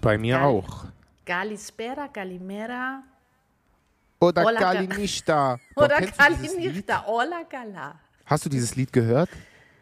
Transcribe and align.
Bei 0.00 0.16
mir 0.18 0.36
Geil. 0.36 0.44
auch. 0.44 0.84
Galispera, 1.26 2.06
Galimera 2.12 3.02
Oder 4.20 4.42
Hola, 4.44 4.60
Ga- 4.60 4.72
Kalinishta. 4.74 5.58
Boah, 5.74 5.84
oder? 5.84 6.00
Galinirta, 6.00 7.04
Ola 7.06 7.42
Gala. 7.48 7.94
Hast 8.26 8.44
du 8.44 8.48
dieses 8.48 8.76
Lied 8.76 8.92
gehört? 8.92 9.28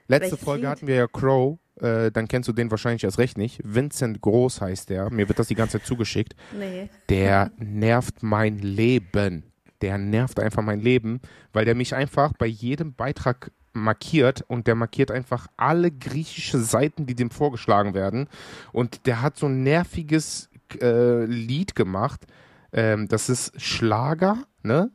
Letzte 0.09 0.33
Welches 0.33 0.45
Folge 0.45 0.63
Lied? 0.63 0.71
hatten 0.71 0.87
wir 0.87 0.95
ja 0.97 1.07
Crow. 1.07 1.59
Äh, 1.81 2.11
dann 2.11 2.27
kennst 2.27 2.49
du 2.49 2.53
den 2.53 2.71
wahrscheinlich 2.71 3.05
erst 3.05 3.19
recht 3.19 3.39
nicht. 3.39 3.61
Vincent 3.63 4.21
Groß 4.21 4.61
heißt 4.61 4.91
der. 4.91 5.11
Mir 5.11 5.29
wird 5.29 5.39
das 5.39 5.47
die 5.49 5.55
ganze 5.55 5.79
Zeit 5.79 5.87
zugeschickt. 5.87 6.35
Nee. 6.53 6.89
Der 7.09 7.53
nervt 7.57 8.23
mein 8.23 8.59
Leben. 8.59 9.45
Der 9.81 9.97
nervt 9.97 10.41
einfach 10.41 10.63
mein 10.63 10.81
Leben, 10.81 11.21
weil 11.53 11.65
der 11.65 11.77
mich 11.77 11.95
einfach 11.95 12.33
bei 12.37 12.47
jedem 12.47 12.95
Beitrag 12.95 13.53
markiert 13.79 14.45
und 14.49 14.67
der 14.67 14.75
markiert 14.75 15.11
einfach 15.11 15.47
alle 15.57 15.91
griechische 15.91 16.59
Seiten, 16.61 17.07
die 17.07 17.15
dem 17.15 17.31
vorgeschlagen 17.31 17.95
werden. 17.95 18.29
Und 18.73 19.07
der 19.07 19.23
hat 19.23 19.37
so 19.37 19.47
ein 19.47 19.63
nerviges 19.63 20.49
äh, 20.81 21.25
Lied 21.25 21.75
gemacht. 21.75 22.27
Ähm, 22.73 23.09
das 23.09 23.29
ist 23.29 23.61
Schlager, 23.61 24.39
ne? 24.63 24.91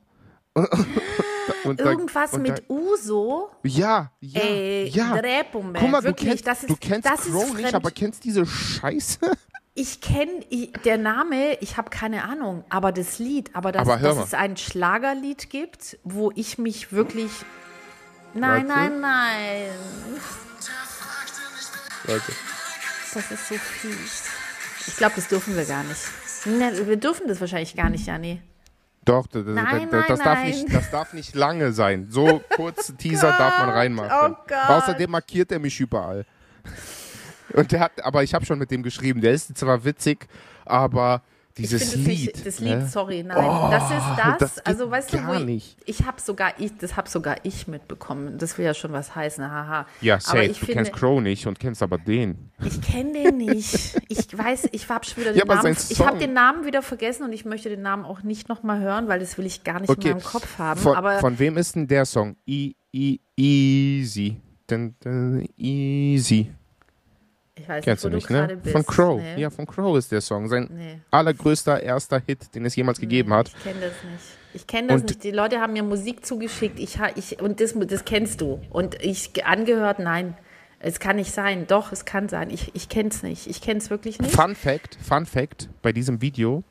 Und 1.66 1.80
da- 1.80 1.86
Irgendwas 1.86 2.32
da- 2.32 2.38
mit 2.38 2.64
Uso. 2.70 3.50
ja, 3.64 4.12
ja, 4.22 4.42
Ey, 4.42 4.88
ja. 4.90 5.20
Guck 5.52 5.90
mal, 5.90 6.00
du 6.02 6.08
Wirklich, 6.08 6.30
kennst, 6.30 6.48
das 6.48 6.64
ist, 6.64 6.70
du 6.70 6.76
kennst 6.80 7.06
das 7.09 7.22
Crow 7.22 7.54
nicht, 7.58 7.73
aber 7.73 7.92
kennst 7.92 8.23
diese 8.23 8.45
Scheiße? 8.45 9.20
Ich 9.76 10.02
kenne 10.02 10.45
der 10.86 11.00
Name, 11.00 11.58
ich 11.59 11.78
habe 11.78 11.90
keine 11.90 12.26
Ahnung, 12.26 12.64
aber 12.70 12.92
das 12.92 13.18
Lied, 13.18 13.50
aber 13.56 13.72
dass, 13.72 13.88
Aber 13.88 13.98
dass 13.98 14.23
es 14.28 14.34
ein 14.36 14.56
Schlagerlied 14.56 15.50
gibt, 15.50 15.98
wo 16.04 16.31
ich 16.36 16.59
mich 16.59 16.92
wirklich. 16.92 17.31
Nein, 18.34 18.67
Warte. 18.67 18.67
nein, 18.67 19.00
nein. 19.00 19.70
Warte. 22.06 22.31
Das 23.14 23.31
ist 23.31 23.48
so 23.48 23.56
fies. 23.56 24.23
Ich 24.88 24.98
glaube, 24.98 25.14
das 25.16 25.28
dürfen 25.28 25.56
wir 25.56 25.66
gar 25.66 25.84
nicht. 25.84 26.02
Ne, 26.45 26.88
wir 26.88 26.98
dürfen 26.98 27.28
das 27.28 27.39
wahrscheinlich 27.39 27.76
gar 27.76 27.89
nicht, 27.89 28.06
Jani. 28.06 28.42
Doch, 29.06 29.28
das, 29.28 29.45
das, 29.45 29.54
Nein, 29.54 29.89
das, 29.92 30.08
das, 30.08 30.20
nein, 30.20 30.26
darf 30.26 30.39
nein. 30.39 30.50
nicht, 30.50 30.73
das 30.73 30.92
darf 30.92 31.14
nicht 31.14 31.36
lange 31.36 31.73
sein. 31.73 32.08
So 32.09 32.42
kurz 32.56 32.94
Teaser 32.98 33.31
darf 33.38 33.59
man 33.59 33.70
reinmachen. 33.70 34.34
oh 34.34 34.38
Gott. 34.48 34.70
Außerdem 34.70 35.11
markiert 35.11 35.52
er 35.52 35.59
mich 35.59 35.80
überall. 35.80 36.26
Und 37.54 37.72
der 37.72 37.81
hat, 37.81 38.04
aber 38.04 38.23
ich 38.23 38.34
habe 38.34 38.45
schon 38.45 38.58
mit 38.59 38.72
dem 38.72 38.81
geschrieben. 38.81 39.22
Der 39.22 39.34
ist 39.34 39.56
zwar 39.58 39.84
witzig, 39.84 40.28
aber 40.66 41.22
dieses 41.58 41.96
Lied. 41.96 42.08
Nicht, 42.08 42.46
das 42.46 42.59
Lied, 42.59 42.80
ne? 42.80 42.88
sorry, 42.88 43.23
nein. 43.23 43.72
das 43.72 43.84
ist 43.92 44.18
das. 44.18 44.38
das 44.56 44.66
also 44.66 44.90
weißt 44.90 45.14
du, 45.14 45.28
wo 45.28 45.34
ich, 45.34 45.78
ich 45.86 46.04
habe 46.06 46.20
sogar 46.20 46.54
ich, 46.60 46.76
das 46.78 46.95
habe 46.98 47.08
sogar 47.10 47.38
ich 47.44 47.68
mitbekommen. 47.68 48.38
Das 48.40 48.58
will 48.58 48.66
ja 48.66 48.73
schon 48.73 48.92
was 48.92 49.16
heißen, 49.16 49.44
haha. 49.50 49.86
Ja, 50.02 50.16
aber 50.16 50.22
safe. 50.23 50.44
ich 50.45 50.60
Du 50.60 50.66
finde, 50.66 50.73
kennst 50.84 50.94
Crow 50.94 51.22
nicht 51.22 51.45
und 51.45 51.60
kennst 51.60 51.84
aber 51.84 51.98
den. 52.00 52.52
ich 52.66 52.82
kenne 52.82 53.14
den 53.14 53.38
nicht. 53.38 53.95
Ich 54.10 54.38
weiß, 54.38 54.70
ich 54.72 54.90
habe 54.90 55.06
schon 55.06 55.18
wieder 55.23 55.34
den 55.34 55.40
Ja, 55.40 55.45
Namen. 55.45 55.78
Ich 55.90 56.00
habe 56.00 56.18
den 56.18 56.34
Namen 56.34 56.66
wieder 56.66 56.82
vergessen 56.82 57.23
und 57.23 57.34
ich 57.34 57.45
möchte 57.45 57.70
den 57.70 57.82
Namen 57.82 58.06
auch 58.06 58.23
nicht 58.23 58.50
nochmal 58.50 58.80
hören, 58.80 59.08
weil 59.08 59.20
das 59.20 59.38
will 59.38 59.45
ich 59.45 59.64
gar 59.64 59.80
nicht 59.80 59.90
Okay. 59.90 60.10
in 60.10 60.17
meinem 60.17 60.23
Kopf 60.23 60.58
haben. 60.58 60.80
Von, 60.80 60.95
aber 60.95 61.20
von 61.20 61.38
wem 61.40 61.58
ist 61.58 61.76
denn 61.76 61.88
der 61.88 62.06
Song? 62.06 62.36
I, 62.48 62.76
I, 62.95 63.20
easy. 63.38 64.42
Dun, 64.67 64.95
dun, 65.04 65.45
easy. 65.58 66.52
Ich 67.64 67.69
weiß 67.69 67.83
Kennst 67.83 68.03
du 68.03 68.09
nicht, 68.09 68.14
wo 68.14 68.17
nicht, 68.17 68.30
du 68.30 68.33
ne? 68.33 68.39
gerade 68.39 68.56
bist. 68.58 68.73
Von 68.73 68.86
Crow. 68.86 69.19
Nee. 69.22 69.42
Ja, 69.42 69.50
von 69.50 69.66
Crow 69.66 69.97
ist 69.97 70.11
der 70.11 70.22
Song. 70.22 70.47
Sein 70.47 70.69
Nee. 70.72 71.00
allergrößter 71.11 71.81
erster 71.81 72.22
Hit, 72.25 72.53
den 72.53 72.66
es 72.66 72.75
jemals 72.75 73.00
gegeben 73.00 73.30
Nee, 73.30 73.36
hat. 73.36 73.47
Ich 73.47 73.64
kenne 73.64 73.80
das 73.80 73.92
nicht. 74.11 74.23
Ich 74.55 74.67
kenne 74.67 74.88
das 74.89 75.02
Und- 75.02 75.09
nicht. 75.09 75.23
Die 75.23 75.31
Leute 75.31 75.59
haben 75.59 75.73
mir 75.73 75.83
Musik 75.83 76.25
zugeschickt. 76.25 76.80
Ich, 76.80 77.00
ich, 77.16 77.42
und 77.42 77.59
das, 77.59 77.73
das 77.88 78.05
kennst 78.05 78.42
du. 78.42 78.59
Und 78.70 79.02
ich 79.02 79.33
ge- 79.33 79.44
angehört, 79.44 80.00
nein. 80.00 80.36
Es 80.80 80.99
kann 80.99 81.15
nicht 81.15 81.32
sein. 81.32 81.65
Doch, 81.67 81.92
es 81.93 82.04
kann 82.05 82.27
sein. 82.30 82.49
Ich, 82.49 82.76
ich 82.76 82.89
kenne 82.89 83.08
es 83.10 83.23
nicht. 83.23 83.48
Ich 83.48 83.61
kenne 83.61 83.80
es 83.80 83.89
wirklich 83.89 84.20
nicht. 84.20 84.36
Fun 84.36 84.54
Fact, 84.54 84.98
Fun 85.02 85.26
Fact 85.26 85.70
bei 85.82 85.93
diesem 85.93 86.21
Video, 86.21 86.64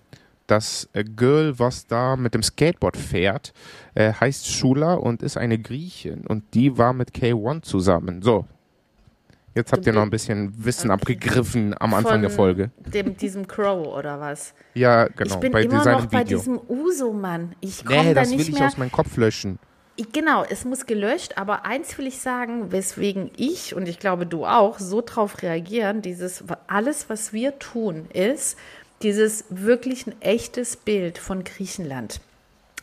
das 0.47 0.89
Girl, 1.17 1.59
was 1.59 1.87
da 1.87 2.17
mit 2.17 2.35
dem 2.35 2.43
Skateboard 2.43 2.97
fährt, 2.99 3.55
äh, 3.95 4.13
heißt 4.13 4.47
Shula 4.49 4.95
und 4.95 5.23
ist 5.23 5.39
eine 5.39 5.59
Griechin 5.59 6.27
und 6.27 6.45
die 6.53 6.77
war 6.77 6.93
mit 6.93 7.13
K1 7.13 7.63
zusammen. 7.63 8.21
So. 8.21 8.45
Jetzt 9.55 9.73
habt 9.73 9.87
ihr 9.87 9.93
noch 9.93 10.03
ein 10.03 10.11
bisschen 10.11 10.53
Wissen 10.65 10.91
Okay. 10.91 11.01
abgegriffen 11.01 11.75
am 11.79 11.93
Anfang 11.95 12.13
Von 12.13 12.23
der 12.23 12.31
Folge. 12.31 12.71
Dem, 12.79 13.17
diesem 13.17 13.47
Crow 13.47 13.87
oder 13.87 14.19
was? 14.21 14.55
Ja, 14.75 15.09
genau, 15.09 15.35
ich 15.35 15.41
bin 15.41 15.53
bei 15.53 15.63
immer 15.65 15.85
noch 15.85 16.07
bei 16.07 16.21
Video. 16.21 16.39
diesem 16.39 16.59
Uso-Mann. 16.69 17.55
Ich 17.61 17.85
komme 17.85 18.03
Nee, 18.03 18.15
da 18.15 18.21
das 18.21 18.31
will 18.31 18.39
nicht 18.39 18.49
ich 18.49 18.63
aus 18.63 18.79
meinem 18.79 18.93
Kopf 18.93 19.17
löschen. 19.17 19.59
Genau, 20.13 20.43
es 20.49 20.65
muss 20.65 20.87
gelöscht, 20.87 21.37
aber 21.37 21.67
eins 21.67 21.97
will 21.99 22.07
ich 22.07 22.19
sagen, 22.19 22.73
weswegen 22.73 23.31
ich 23.37 23.75
und 23.75 23.87
ich 23.87 23.99
glaube 23.99 24.25
du 24.27 24.47
auch 24.47 24.79
so 24.79 25.03
drauf 25.05 25.43
reagieren, 25.43 26.01
dieses 26.01 26.45
alles, 26.67 27.11
was 27.11 27.35
wir 27.35 27.59
tun, 27.59 28.07
ist 28.13 28.57
dieses 29.03 29.45
wirklich 29.51 30.07
ein 30.07 30.15
echtes 30.23 30.77
Bild 30.77 31.19
von 31.19 31.45
Griechenland. 31.45 32.21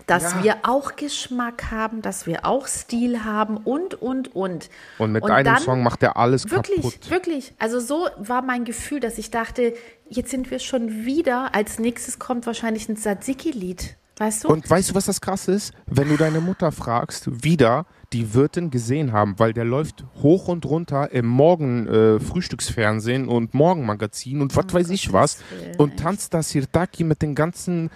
Dass 0.09 0.34
Ja. 0.34 0.44
wir 0.44 0.56
auch 0.64 0.96
Geschmack 0.96 1.72
haben, 1.72 2.02
dass 2.02 2.25
wir 2.25 2.46
auch 2.46 2.68
Stil 2.68 3.24
haben 3.24 3.58
und, 3.58 3.94
und, 4.02 4.36
und. 4.36 4.70
Und 4.97 5.12
mit 5.12 5.24
Und 5.24 5.31
einem 5.31 5.58
Song 5.58 5.84
macht 5.84 6.02
er 6.03 6.18
alles 6.18 6.50
Wirklich, 6.50 6.78
kaputt. 6.78 7.09
wirklich. 7.09 7.53
Also 7.59 7.80
so 7.80 8.08
war 8.18 8.42
mein 8.42 8.66
Gefühl, 8.66 9.00
dass 9.00 9.18
ich 9.18 9.30
dachte, 9.31 9.74
jetzt 10.09 10.31
sind 10.31 10.50
wir 10.52 10.59
schon 10.59 11.06
wieder, 11.06 11.53
als 11.53 11.80
nächstes 11.80 12.18
kommt 12.20 12.46
wahrscheinlich 12.47 12.90
ein 12.90 12.97
Tzatziki-Lied. 12.97 13.96
Weißt 14.18 14.44
du? 14.44 14.50
Und 14.50 14.70
weißt 14.70 14.90
du, 14.90 14.96
was 14.96 15.06
das 15.06 15.22
krass 15.22 15.47
ist? 15.47 15.74
Wenn 15.86 16.09
du 16.09 16.18
deine 16.18 16.41
Mutter 16.41 16.74
fragst, 16.74 17.44
wieder, 17.46 17.86
die 18.12 18.34
wird 18.34 18.58
ihn 18.58 18.70
gesehen 18.70 19.14
haben, 19.14 19.40
weil 19.40 19.53
der 19.53 19.64
läuft 19.64 20.03
hoch 20.22 20.50
und 20.50 20.66
runter 20.66 21.12
im 21.14 21.26
Morgen 21.26 21.88
äh, 21.88 22.20
Frühstücksfernsehen 22.20 23.30
und 23.30 23.53
Morgenmagazin 23.53 24.41
und 24.41 24.56
was 24.58 24.74
weiß 24.74 24.90
ich 24.90 25.14
was 25.14 25.38
und 25.78 25.97
tanzt 25.97 26.34
da 26.34 26.44
Sirtaki 26.44 27.06
mit 27.06 27.22
den 27.22 27.34
ganzen 27.34 27.91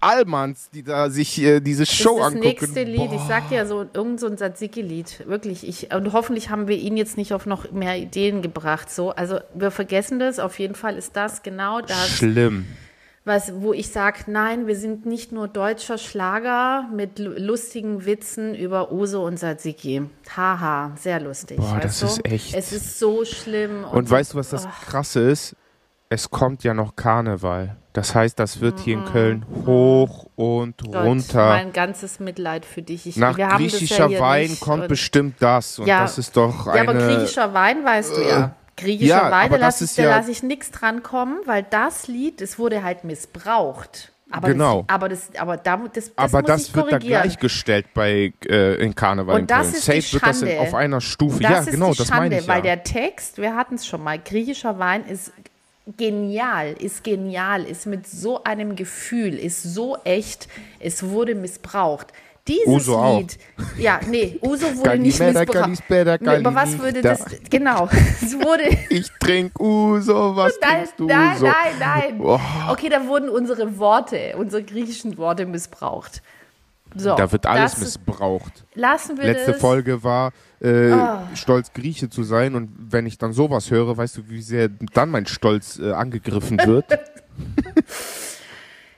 Almans, 0.00 0.70
die 0.70 0.82
da 0.82 1.10
sich 1.10 1.40
äh, 1.42 1.60
diese 1.60 1.82
Das 1.84 1.92
Show 1.92 2.18
das 2.18 2.26
angucken. 2.28 2.46
nächste 2.46 2.82
Lied. 2.84 3.12
Ich 3.12 3.18
Boah. 3.18 3.26
sag 3.28 3.48
dir 3.50 3.66
so, 3.66 3.86
irgend 3.92 4.18
so 4.20 4.26
ein 4.26 4.36
Tzatziki-Lied. 4.36 5.26
Wirklich. 5.26 5.66
Ich, 5.68 5.94
und 5.94 6.12
hoffentlich 6.12 6.50
haben 6.50 6.68
wir 6.68 6.76
ihn 6.76 6.96
jetzt 6.96 7.16
nicht 7.16 7.32
auf 7.34 7.46
noch 7.46 7.70
mehr 7.72 7.96
Ideen 7.98 8.42
gebracht. 8.42 8.90
So, 8.90 9.10
also 9.10 9.38
wir 9.54 9.70
vergessen 9.70 10.18
das. 10.18 10.38
Auf 10.38 10.58
jeden 10.58 10.74
Fall 10.74 10.96
ist 10.96 11.16
das 11.16 11.42
genau 11.42 11.80
das, 11.82 12.08
Schlimm. 12.08 12.66
was, 13.24 13.52
wo 13.60 13.72
ich 13.74 13.90
sage, 13.90 14.20
nein, 14.26 14.66
wir 14.66 14.76
sind 14.76 15.04
nicht 15.04 15.32
nur 15.32 15.46
deutscher 15.48 15.98
Schlager 15.98 16.88
mit 16.94 17.18
lu- 17.18 17.34
lustigen 17.36 18.06
Witzen 18.06 18.54
über 18.54 18.90
Uso 18.92 19.24
und 19.26 19.36
Tzatziki. 19.38 20.02
Haha, 20.34 20.92
sehr 20.96 21.20
lustig. 21.20 21.58
Boah, 21.58 21.78
das 21.82 22.00
du? 22.00 22.06
ist 22.06 22.24
echt- 22.24 22.54
Es 22.54 22.72
ist 22.72 22.98
so 22.98 23.24
schlimm. 23.26 23.84
Und 23.84 24.08
so- 24.08 24.14
weißt 24.14 24.32
du, 24.32 24.38
was 24.38 24.48
das 24.48 24.66
Krasse 24.86 25.20
ist? 25.30 25.54
Es 26.08 26.30
kommt 26.30 26.64
ja 26.64 26.72
noch 26.74 26.96
Karneval. 26.96 27.76
Das 27.92 28.14
heißt, 28.14 28.38
das 28.38 28.60
wird 28.60 28.78
hier 28.80 28.94
in 28.94 29.04
Köln 29.04 29.44
hoch 29.66 30.26
und 30.36 30.76
Gott, 30.84 30.94
runter. 31.04 31.48
Mein 31.48 31.72
ganzes 31.72 32.20
Mitleid 32.20 32.64
für 32.64 32.82
dich. 32.82 33.06
Ich, 33.06 33.16
Nach 33.16 33.36
griechischer 33.36 34.08
ja 34.08 34.20
Wein 34.20 34.56
kommt 34.60 34.86
bestimmt 34.86 35.36
das. 35.40 35.78
Und 35.80 35.86
Ja. 35.88 36.02
das 36.02 36.16
ist 36.18 36.36
doch 36.36 36.66
Ja, 36.66 36.72
eine. 36.72 36.88
aber 36.88 36.94
griechischer 36.94 37.52
Wein 37.52 37.84
weißt 37.84 38.16
du 38.16 38.20
ja. 38.22 38.54
Griechischer 38.76 39.24
Ja, 39.24 39.30
Wein, 39.30 39.50
da 39.50 39.56
lasse 39.56 39.84
ich, 39.84 39.96
ja- 39.96 40.08
lass 40.10 40.28
ich 40.28 40.42
nichts 40.42 40.70
dran 40.70 41.02
kommen, 41.02 41.38
weil 41.46 41.64
das 41.68 42.06
Lied, 42.06 42.40
das 42.40 42.58
wurde 42.58 42.82
halt 42.84 43.02
missbraucht. 43.04 44.12
Aber 44.32 44.48
Genau. 44.48 44.84
Das, 44.86 44.94
aber 44.94 45.08
das, 45.08 45.28
aber 45.36 45.56
da, 45.56 45.76
das, 45.92 45.92
das 45.92 46.12
aber 46.16 46.42
das 46.42 46.72
wird 46.72 46.92
da 46.92 46.98
gleichgestellt 46.98 47.86
bei 47.94 48.32
äh, 48.48 48.74
in 48.76 48.94
Karneval 48.94 49.34
Und 49.34 49.40
in 49.40 49.46
das 49.48 49.72
ist 49.72 49.84
Safe 49.84 49.98
die 49.98 50.12
wird 50.12 50.22
das 50.24 50.42
in, 50.42 50.48
Schande. 50.48 50.62
auf 50.62 50.74
einer 50.74 51.00
Stufe. 51.00 51.42
Ja, 51.42 51.64
genau, 51.64 51.90
die 51.90 51.98
das 51.98 52.06
Schande, 52.06 52.22
meine 52.22 52.38
ich 52.40 52.46
weil 52.48 52.58
ja. 52.58 52.62
der 52.76 52.84
Text, 52.84 53.38
wir 53.38 53.56
hatten 53.56 53.74
es 53.74 53.86
schon 53.88 54.04
mal, 54.04 54.20
griechischer 54.20 54.78
Wein 54.78 55.04
ist 55.04 55.32
genial, 55.96 56.74
ist 56.78 57.04
genial, 57.04 57.64
ist 57.64 57.86
mit 57.86 58.06
so 58.06 58.42
einem 58.44 58.76
Gefühl, 58.76 59.38
ist 59.38 59.62
so 59.62 59.96
echt, 60.04 60.48
es 60.78 61.02
wurde 61.02 61.34
missbraucht. 61.34 62.08
Dieses 62.48 62.66
Uso 62.66 62.96
auch. 62.96 63.18
Lied, 63.18 63.38
ja, 63.78 64.00
nee, 64.08 64.38
Uso 64.42 64.66
wurde 64.76 64.98
nicht 64.98 65.18
Kalimera, 65.18 65.40
missbraucht. 65.44 65.62
Kalispera, 65.62 66.16
Nee, 66.20 66.28
Aber 66.44 66.54
was 66.54 66.78
würde 66.78 67.02
das, 67.02 67.24
genau, 67.50 67.88
es 68.22 68.34
wurde, 68.34 68.64
ich 68.88 69.08
trink 69.20 69.60
Uso, 69.60 70.34
was 70.34 70.54
Nein, 70.60 70.70
trinkst 70.76 70.94
du 70.98 71.06
nein, 71.06 71.36
Uso? 71.36 71.46
nein, 71.46 71.54
nein. 71.78 72.18
Boah. 72.18 72.40
Okay, 72.70 72.88
da 72.88 73.06
wurden 73.06 73.28
unsere 73.28 73.78
Worte, 73.78 74.34
unsere 74.38 74.62
griechischen 74.64 75.16
Worte 75.18 75.46
missbraucht. 75.46 76.22
So, 76.96 77.14
Da 77.14 77.30
wird 77.30 77.46
alles 77.46 77.78
missbraucht. 77.78 78.64
Lassen 78.74 79.16
wir 79.16 79.24
Letzte 79.24 79.52
das. 79.52 79.60
Folge 79.60 80.02
war, 80.02 80.32
äh, 80.60 80.90
Ah. 80.90 81.22
stolz 81.34 81.72
Grieche 81.72 82.10
zu 82.10 82.22
sein. 82.24 82.54
Und 82.54 82.70
wenn 82.90 83.06
ich 83.06 83.16
dann 83.18 83.32
sowas 83.32 83.70
höre, 83.70 83.96
weißt 83.96 84.16
du, 84.18 84.28
wie 84.28 84.42
sehr 84.42 84.68
dann 84.92 85.10
mein 85.10 85.26
Stolz 85.26 85.78
äh, 85.78 85.92
angegriffen 85.92 86.58
wird? 86.66 86.86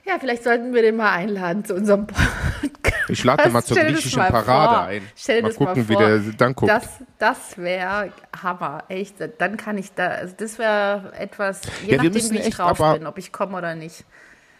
Ja, 0.05 0.15
vielleicht 0.19 0.43
sollten 0.43 0.73
wir 0.73 0.81
den 0.81 0.97
mal 0.97 1.11
einladen 1.13 1.63
zu 1.63 1.75
unserem 1.75 2.07
Podcast. 2.07 3.09
Ich 3.09 3.23
lade 3.23 3.43
den 3.43 3.53
mal 3.53 3.63
zur 3.65 3.77
griechischen 3.77 4.19
mal 4.19 4.31
Parade 4.31 4.73
vor. 4.75 4.83
ein. 4.85 5.01
Stell 5.15 5.41
mal 5.41 5.47
das 5.49 5.59
mal 5.59 5.65
gucken, 5.67 5.89
wie 5.89 5.93
vor. 5.93 6.01
der 6.05 6.19
dann 6.37 6.55
guckt. 6.55 6.71
Das, 6.71 6.87
das 7.19 7.57
wäre 7.57 8.11
Hammer, 8.41 8.83
echt. 8.89 9.15
Dann 9.37 9.55
kann 9.55 9.77
ich 9.77 9.93
da, 9.93 10.07
also 10.07 10.33
das 10.37 10.57
wäre 10.57 11.13
etwas, 11.17 11.61
je 11.85 11.91
Ja, 11.91 11.97
nachdem, 12.03 12.15
wie 12.15 12.17
ich 12.37 12.45
echt 12.47 12.57
drauf 12.59 12.77
bin, 12.97 13.07
ob 13.07 13.17
ich 13.17 13.31
komme 13.31 13.57
oder 13.57 13.75
nicht. 13.75 14.03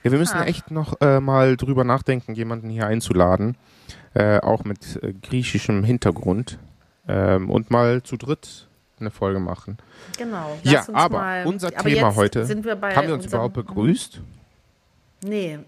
Ja, 0.03 0.11
wir 0.11 0.19
müssen 0.19 0.37
Ah. 0.37 0.45
echt 0.45 0.71
noch 0.71 0.99
äh, 1.01 1.19
mal 1.19 1.55
drüber 1.57 1.83
nachdenken, 1.83 2.33
jemanden 2.35 2.69
hier 2.69 2.87
einzuladen, 2.87 3.55
äh, 4.13 4.39
auch 4.39 4.63
mit 4.63 5.01
äh, 5.01 5.13
griechischem 5.13 5.83
Hintergrund 5.83 6.59
ähm, 7.07 7.49
und 7.49 7.71
mal 7.71 8.03
zu 8.03 8.17
dritt 8.17 8.67
eine 8.99 9.11
Folge 9.11 9.39
machen. 9.39 9.77
Genau. 10.17 10.57
Ja, 10.63 10.85
aber 10.93 11.17
mal, 11.17 11.45
unser 11.45 11.67
aber 11.67 11.89
Thema 11.89 12.15
heute, 12.15 12.45
Sind 12.45 12.63
wir 12.65 12.75
bei 12.75 12.95
haben 12.95 13.07
wir 13.07 13.13
uns 13.15 13.25
überhaupt 13.25 13.53
begrüßt? 13.55 14.21
Nee. 15.25 15.59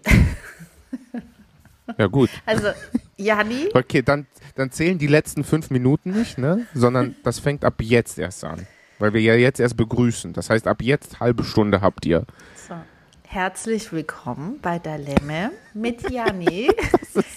Ja 1.98 2.06
gut. 2.06 2.30
Also, 2.46 2.68
Janni, 3.16 3.68
Okay, 3.72 4.02
dann, 4.02 4.26
dann 4.54 4.70
zählen 4.70 4.98
die 4.98 5.06
letzten 5.06 5.44
fünf 5.44 5.70
Minuten 5.70 6.10
nicht, 6.12 6.36
ne? 6.38 6.66
Sondern 6.74 7.14
das 7.24 7.38
fängt 7.38 7.64
ab 7.64 7.74
jetzt 7.80 8.18
erst 8.18 8.44
an. 8.44 8.66
Weil 8.98 9.12
wir 9.12 9.20
ja 9.20 9.34
jetzt 9.34 9.60
erst 9.60 9.76
begrüßen. 9.76 10.32
Das 10.32 10.50
heißt, 10.50 10.66
ab 10.66 10.82
jetzt 10.82 11.20
halbe 11.20 11.44
Stunde 11.44 11.80
habt 11.82 12.04
ihr. 12.06 12.24
So. 13.36 13.40
herzlich 13.40 13.92
willkommen 13.92 14.58
bei 14.62 14.78
Dalemme 14.78 15.50
mit 15.74 16.10
Janni, 16.10 16.70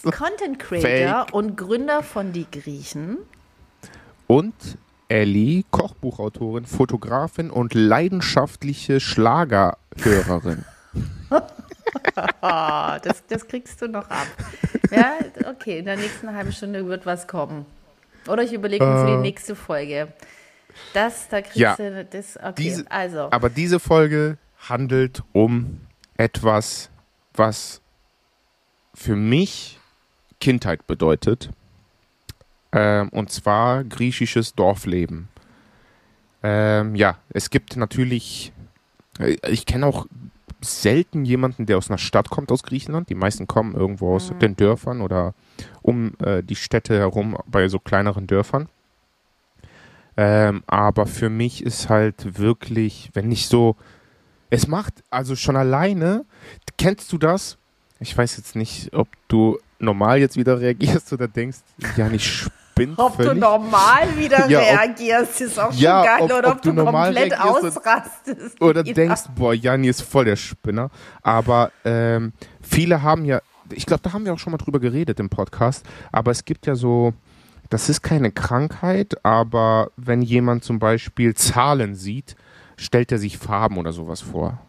Content 0.03 0.57
Creator 0.59 1.27
und 1.33 1.57
Gründer 1.57 2.03
von 2.03 2.31
Die 2.31 2.47
Griechen. 2.49 3.17
Und 4.27 4.53
Ellie, 5.09 5.63
Kochbuchautorin, 5.71 6.65
Fotografin 6.65 7.49
und 7.49 7.73
leidenschaftliche 7.73 8.99
Schlagerhörerin. 8.99 10.63
Oh, 11.31 11.39
das, 12.41 13.25
das 13.27 13.47
kriegst 13.47 13.81
du 13.81 13.87
noch 13.87 14.09
ab. 14.09 14.27
Ja, 14.91 15.15
okay, 15.49 15.79
in 15.79 15.85
der 15.85 15.97
nächsten 15.97 16.33
halben 16.33 16.53
Stunde 16.53 16.85
wird 16.87 17.05
was 17.05 17.27
kommen. 17.27 17.65
Oder 18.27 18.43
ich 18.43 18.53
überlege 18.53 18.85
mir 18.85 19.05
für 19.05 19.11
die 19.17 19.21
nächste 19.21 19.55
Folge. 19.55 20.09
Das, 20.93 21.27
da 21.29 21.41
kriegst 21.41 21.57
Äh. 21.57 21.61
Ja. 21.61 21.75
du 21.75 22.05
das, 22.05 22.37
okay, 22.37 22.53
Diese- 22.57 22.89
also. 22.91 23.27
Aber 23.31 23.49
diese 23.49 23.79
Folge 23.79 24.37
handelt 24.69 25.23
um 25.33 25.81
etwas, 26.19 26.89
was 27.33 27.81
für 28.93 29.15
mich 29.15 29.79
Kindheit 30.41 30.85
bedeutet. 30.85 31.49
Ähm, 32.71 33.09
und 33.09 33.31
zwar 33.31 33.83
griechisches 33.85 34.53
Dorfleben. 34.53 35.29
Ähm, 36.43 36.95
ja, 36.95 37.17
es 37.29 37.49
gibt 37.49 37.77
natürlich, 37.77 38.51
äh, 39.17 39.37
ich 39.49 39.65
kenne 39.65 39.85
auch 39.85 40.05
selten 40.61 41.23
jemanden, 41.23 41.65
der 41.65 41.77
aus 41.77 41.89
einer 41.89 41.97
Stadt 41.97 42.29
kommt 42.29 42.51
aus 42.51 42.63
Griechenland. 42.63 43.09
Die 43.09 43.15
meisten 43.15 43.47
kommen 43.47 43.73
irgendwo 43.73 44.13
aus 44.15 44.33
den 44.41 44.57
Dörfern 44.57 44.99
oder 44.99 45.33
um 45.81 46.13
äh, 46.19 46.43
die 46.43 46.57
Städte 46.57 46.97
herum 46.97 47.37
bei 47.47 47.69
so 47.69 47.79
kleineren 47.79 48.27
Dörfern. 48.27 48.67
Ähm, 50.17 50.63
aber 50.67 51.07
für 51.07 51.29
mich 51.29 51.63
ist 51.63 51.87
halt 51.87 52.37
wirklich, 52.37 53.09
wenn 53.13 53.31
ich 53.31 53.47
so, 53.47 53.77
es 54.49 54.67
macht 54.67 54.93
also 55.09 55.35
schon 55.35 55.55
alleine, 55.55 56.25
kennst 56.77 57.11
du 57.11 57.17
das? 57.17 57.57
Ich 57.99 58.17
weiß 58.17 58.37
jetzt 58.37 58.55
nicht, 58.55 58.93
ob 58.93 59.07
du 59.27 59.57
normal 59.79 60.19
jetzt 60.19 60.37
wieder 60.37 60.59
reagierst 60.59 61.11
oder 61.13 61.27
denkst, 61.27 61.59
ja, 61.97 62.07
nicht 62.09 62.25
spinnt 62.25 62.97
Ob 62.97 63.17
du 63.17 63.23
völlig. 63.23 63.41
normal 63.41 64.17
wieder 64.17 64.47
Ja, 64.49 64.59
ob- 64.61 64.65
reagierst, 64.65 65.41
ist 65.41 65.59
auch 65.59 65.71
schon 65.71 65.81
Ja, 65.81 66.03
geil. 66.03 66.21
ob- 66.23 66.31
oder 66.37 66.47
ob 66.49 66.55
ob, 66.55 66.61
du 66.61 66.71
du, 66.71 66.83
komplett 66.85 67.39
ausrastest. 67.39 68.61
Oder 68.61 68.83
wieder. 68.85 68.93
denkst, 68.93 69.21
boah, 69.35 69.53
Jani 69.53 69.87
ist 69.89 70.01
voll 70.01 70.25
der 70.25 70.35
Spinner. 70.37 70.89
Aber 71.21 71.71
ähm, 71.85 72.33
viele 72.61 73.01
haben 73.01 73.25
ja, 73.25 73.41
ich 73.71 73.85
glaube, 73.85 74.01
da 74.03 74.13
haben 74.13 74.25
wir 74.25 74.33
auch 74.33 74.39
schon 74.39 74.51
mal 74.51 74.57
drüber 74.57 74.79
geredet 74.79 75.19
im 75.19 75.29
Podcast, 75.29 75.85
aber 76.11 76.31
es 76.31 76.45
gibt 76.45 76.65
ja 76.67 76.75
so, 76.75 77.13
das 77.69 77.89
ist 77.89 78.01
keine 78.01 78.31
Krankheit, 78.31 79.23
aber 79.23 79.91
wenn 79.97 80.21
jemand 80.21 80.63
zum 80.63 80.79
Beispiel 80.79 81.35
Zahlen 81.35 81.95
sieht, 81.95 82.35
stellt 82.79 83.11
er 83.11 83.17
sich 83.17 83.37
Farben 83.37 83.77
oder 83.77 83.91
sowas 83.91 84.21
vor. 84.21 84.59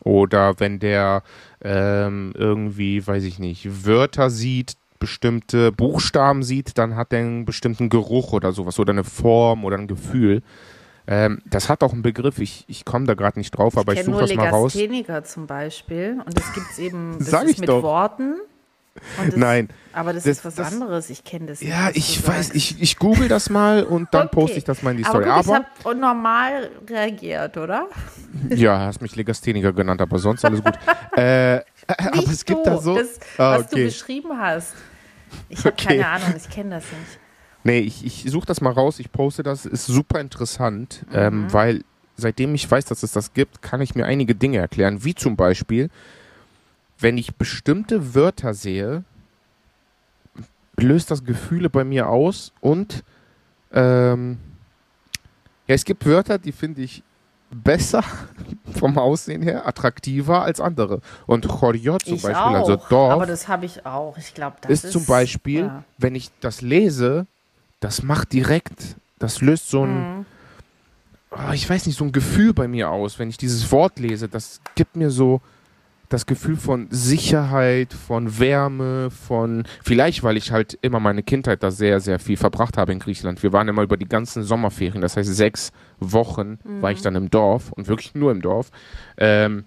Oder 0.00 0.58
wenn 0.58 0.78
der 0.80 1.22
ähm, 1.62 2.32
irgendwie, 2.36 3.06
weiß 3.06 3.22
ich 3.24 3.38
nicht, 3.38 3.86
Wörter 3.86 4.30
sieht, 4.30 4.74
bestimmte 4.98 5.72
Buchstaben 5.72 6.42
sieht, 6.42 6.78
dann 6.78 6.96
hat 6.96 7.12
er 7.12 7.20
einen 7.20 7.44
bestimmten 7.44 7.88
Geruch 7.88 8.32
oder 8.32 8.52
sowas 8.52 8.78
oder 8.78 8.92
eine 8.92 9.04
Form 9.04 9.64
oder 9.64 9.76
ein 9.78 9.88
Gefühl. 9.88 10.42
Ähm, 11.06 11.42
das 11.44 11.68
hat 11.68 11.82
auch 11.82 11.92
einen 11.92 12.02
Begriff, 12.02 12.38
ich, 12.38 12.64
ich 12.68 12.84
komme 12.84 13.06
da 13.06 13.14
gerade 13.14 13.38
nicht 13.38 13.50
drauf, 13.50 13.76
aber 13.76 13.92
ich, 13.92 14.00
ich 14.00 14.04
kenne 14.04 14.16
suche 14.16 14.28
das 14.28 14.36
mal 14.36 14.48
raus. 14.48 14.74
Legastheniker 14.74 15.24
zum 15.24 15.46
Beispiel. 15.46 16.20
Und 16.24 16.36
das 16.36 16.52
gibt 16.54 16.66
es 16.70 16.78
eben 16.78 17.16
das 17.18 17.30
Sag 17.30 17.44
ist 17.44 17.50
ich 17.50 17.58
mit 17.58 17.68
doch. 17.68 17.82
Worten. 17.82 18.36
Das, 19.24 19.36
Nein. 19.36 19.68
Aber 19.94 20.12
das, 20.12 20.24
Das- 20.24 20.38
ist 20.38 20.44
was 20.44 20.54
das- 20.56 20.72
anderes. 20.72 21.08
Ich 21.10 21.24
kenne 21.24 21.46
das 21.46 21.60
nicht. 21.60 21.70
Ja, 21.70 21.88
was 21.88 21.96
ich 21.96 22.26
weiß, 22.26 22.46
sagst. 22.48 22.54
ich, 22.54 22.80
ich 22.82 22.98
google 22.98 23.28
das 23.28 23.48
mal 23.50 23.84
und 23.84 24.08
dann 24.12 24.26
Okay. 24.26 24.34
poste 24.34 24.58
ich 24.58 24.64
das 24.64 24.82
mal 24.82 24.90
in 24.92 24.98
die 24.98 25.04
Story. 25.04 25.24
Aber, 25.24 25.42
gut, 25.42 25.54
Aber, 25.54 25.66
ich 25.78 25.84
habe 25.86 25.98
normal 25.98 26.70
reagiert, 26.88 27.56
oder? 27.56 27.88
ja, 28.50 28.78
hast 28.80 29.00
mich 29.00 29.16
Legastheniker 29.16 29.72
genannt, 29.72 30.00
aber 30.02 30.18
sonst 30.18 30.44
alles 30.44 30.62
gut. 30.62 30.74
äh, 31.16 31.60
aber 31.86 32.16
Nicht 32.16 32.28
es 32.28 32.44
gibt 32.44 32.60
du, 32.66 32.70
da 32.70 32.78
so. 32.78 32.94
Das, 32.96 33.18
Ah, 33.38 33.58
was 33.58 33.68
du 33.68 33.76
okay. 33.76 33.84
beschrieben 33.86 34.38
hast. 34.38 34.74
Ich 35.48 35.60
habe 35.60 35.70
Okay. 35.70 35.86
keine 35.98 36.08
Ahnung, 36.08 36.34
ich 36.36 36.50
kenne 36.50 36.70
das 36.76 36.84
nicht. 36.84 37.18
Nee, 37.64 37.78
ich, 37.78 38.04
ich 38.04 38.30
suche 38.30 38.46
das 38.46 38.60
mal 38.60 38.72
raus, 38.72 38.98
ich 38.98 39.10
poste 39.12 39.42
das, 39.42 39.64
ist 39.66 39.86
super 39.86 40.20
interessant, 40.20 41.04
Mhm. 41.10 41.16
ähm, 41.18 41.52
weil 41.52 41.84
seitdem 42.16 42.54
ich 42.54 42.70
weiß, 42.70 42.84
dass 42.84 43.02
es 43.02 43.12
das 43.12 43.32
gibt, 43.32 43.62
kann 43.62 43.80
ich 43.80 43.94
mir 43.94 44.04
einige 44.04 44.34
Dinge 44.34 44.58
erklären, 44.58 45.02
wie 45.04 45.14
zum 45.14 45.36
Beispiel, 45.36 45.88
wenn 47.02 47.18
ich 47.18 47.34
bestimmte 47.36 48.14
Wörter 48.14 48.54
sehe, 48.54 49.04
löst 50.76 51.10
das 51.10 51.24
Gefühle 51.24 51.68
bei 51.68 51.84
mir 51.84 52.08
aus 52.08 52.52
und 52.60 53.04
ähm, 53.72 54.38
ja, 55.66 55.74
es 55.74 55.84
gibt 55.84 56.06
Wörter, 56.06 56.38
die 56.38 56.52
finde 56.52 56.82
ich 56.82 57.02
besser 57.50 58.02
vom 58.78 58.98
Aussehen 58.98 59.42
her, 59.42 59.66
attraktiver 59.66 60.42
als 60.42 60.60
andere. 60.60 61.00
Und 61.26 61.46
Choriot 61.46 62.04
zum 62.04 62.14
ich 62.14 62.22
Beispiel, 62.22 62.42
auch, 62.42 62.54
also 62.54 62.76
Dorf, 62.76 63.12
aber 63.12 63.26
das 63.26 63.48
habe 63.48 63.66
ich 63.66 63.84
auch. 63.84 64.16
Ich 64.16 64.34
glaube, 64.34 64.56
das 64.62 64.84
ist, 64.84 64.92
zum 64.92 65.04
Beispiel, 65.04 65.66
ja. 65.66 65.84
wenn 65.98 66.14
ich 66.14 66.30
das 66.40 66.62
lese, 66.62 67.26
das 67.80 68.02
macht 68.02 68.32
direkt, 68.32 68.96
das 69.18 69.40
löst 69.40 69.68
so 69.68 69.84
ein, 69.84 70.18
Mhm. 70.18 70.26
ah, 71.30 71.52
ich 71.52 71.68
weiß 71.68 71.86
nicht, 71.86 71.96
so 71.98 72.04
ein 72.04 72.12
Gefühl 72.12 72.54
bei 72.54 72.68
mir 72.68 72.90
aus, 72.90 73.18
wenn 73.18 73.28
ich 73.28 73.36
dieses 73.36 73.70
Wort 73.70 73.98
lese. 73.98 74.28
Das 74.28 74.60
gibt 74.74 74.96
mir 74.96 75.10
so 75.10 75.40
das 76.12 76.26
Gefühl 76.26 76.56
von 76.56 76.88
Sicherheit, 76.90 77.92
von 77.92 78.38
Wärme, 78.38 79.10
von, 79.10 79.64
vielleicht 79.82 80.22
weil 80.22 80.36
ich 80.36 80.52
halt 80.52 80.78
immer 80.82 81.00
meine 81.00 81.22
Kindheit 81.22 81.62
da 81.62 81.70
sehr, 81.70 82.00
sehr 82.00 82.18
viel 82.18 82.36
verbracht 82.36 82.76
habe 82.76 82.92
in 82.92 82.98
Griechenland. 82.98 83.42
Wir 83.42 83.52
waren 83.52 83.68
immer 83.68 83.82
über 83.82 83.96
die 83.96 84.08
ganzen 84.08 84.42
Sommerferien, 84.42 85.00
das 85.00 85.16
heißt 85.16 85.34
sechs 85.34 85.72
Wochen 85.98 86.58
war 86.64 86.90
ich 86.92 87.02
dann 87.02 87.14
im 87.14 87.30
Dorf 87.30 87.72
und 87.72 87.88
wirklich 87.88 88.14
nur 88.14 88.30
im 88.32 88.42
Dorf. 88.42 88.70
Ähm, 89.16 89.64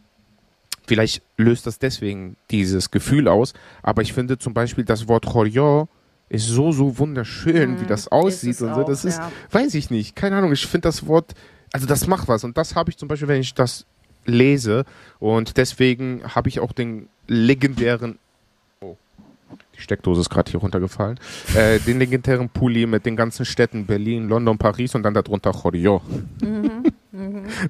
Vielleicht 0.88 1.24
löst 1.38 1.66
das 1.66 1.80
deswegen 1.80 2.36
dieses 2.52 2.92
Gefühl 2.92 3.28
aus, 3.28 3.54
aber 3.82 4.04
ich 4.04 4.14
finde 4.14 4.38
zum 4.38 4.54
Beispiel 4.54 4.86
das 4.86 5.08
Wort 5.08 5.26
Chorion 5.26 5.88
ist 6.30 6.48
so, 6.48 6.72
so 6.72 6.98
wunderschön, 6.98 7.82
wie 7.82 7.86
das 7.86 8.08
aussieht 8.08 8.62
und 8.62 8.76
so. 8.76 8.82
auch, 8.82 8.86
Das 8.86 9.06
ist, 9.06 9.18
ja. 9.18 9.32
weiß 9.52 9.74
ich 9.76 9.90
nicht, 9.90 10.16
keine 10.16 10.38
Ahnung. 10.38 10.52
Ich 10.52 10.66
finde 10.68 10.88
das 10.88 11.08
Wort, 11.08 11.34
also 11.72 11.88
das 11.88 12.08
macht 12.08 12.28
was 12.28 12.44
und 12.44 12.58
das 12.58 12.76
habe 12.76 12.92
ich 12.92 12.98
zum 12.98 13.08
Beispiel, 13.08 13.28
wenn 13.28 13.42
ich 13.42 13.54
das 13.54 13.86
lese 14.26 14.86
und 15.20 15.58
deswegen 15.58 16.22
habe 16.36 16.50
ich 16.50 16.60
auch 16.60 16.72
den 16.72 17.08
legendären, 17.28 18.18
oh, 18.82 18.96
die 19.76 19.82
Steckdose 19.82 20.22
ist 20.22 20.30
gerade 20.30 20.52
hier 20.52 20.60
runtergefallen, 20.60 21.20
äh, 21.56 21.80
den 21.80 22.00
legendären 22.00 22.50
Pulli 22.50 22.86
mit 22.86 23.06
den 23.06 23.16
ganzen 23.16 23.46
Städten 23.46 23.86
Berlin, 23.86 24.28
London, 24.28 24.58
Paris 24.58 24.96
und 24.96 25.04
dann 25.04 25.14
darunter 25.14 25.52
Chorion. 25.52 26.02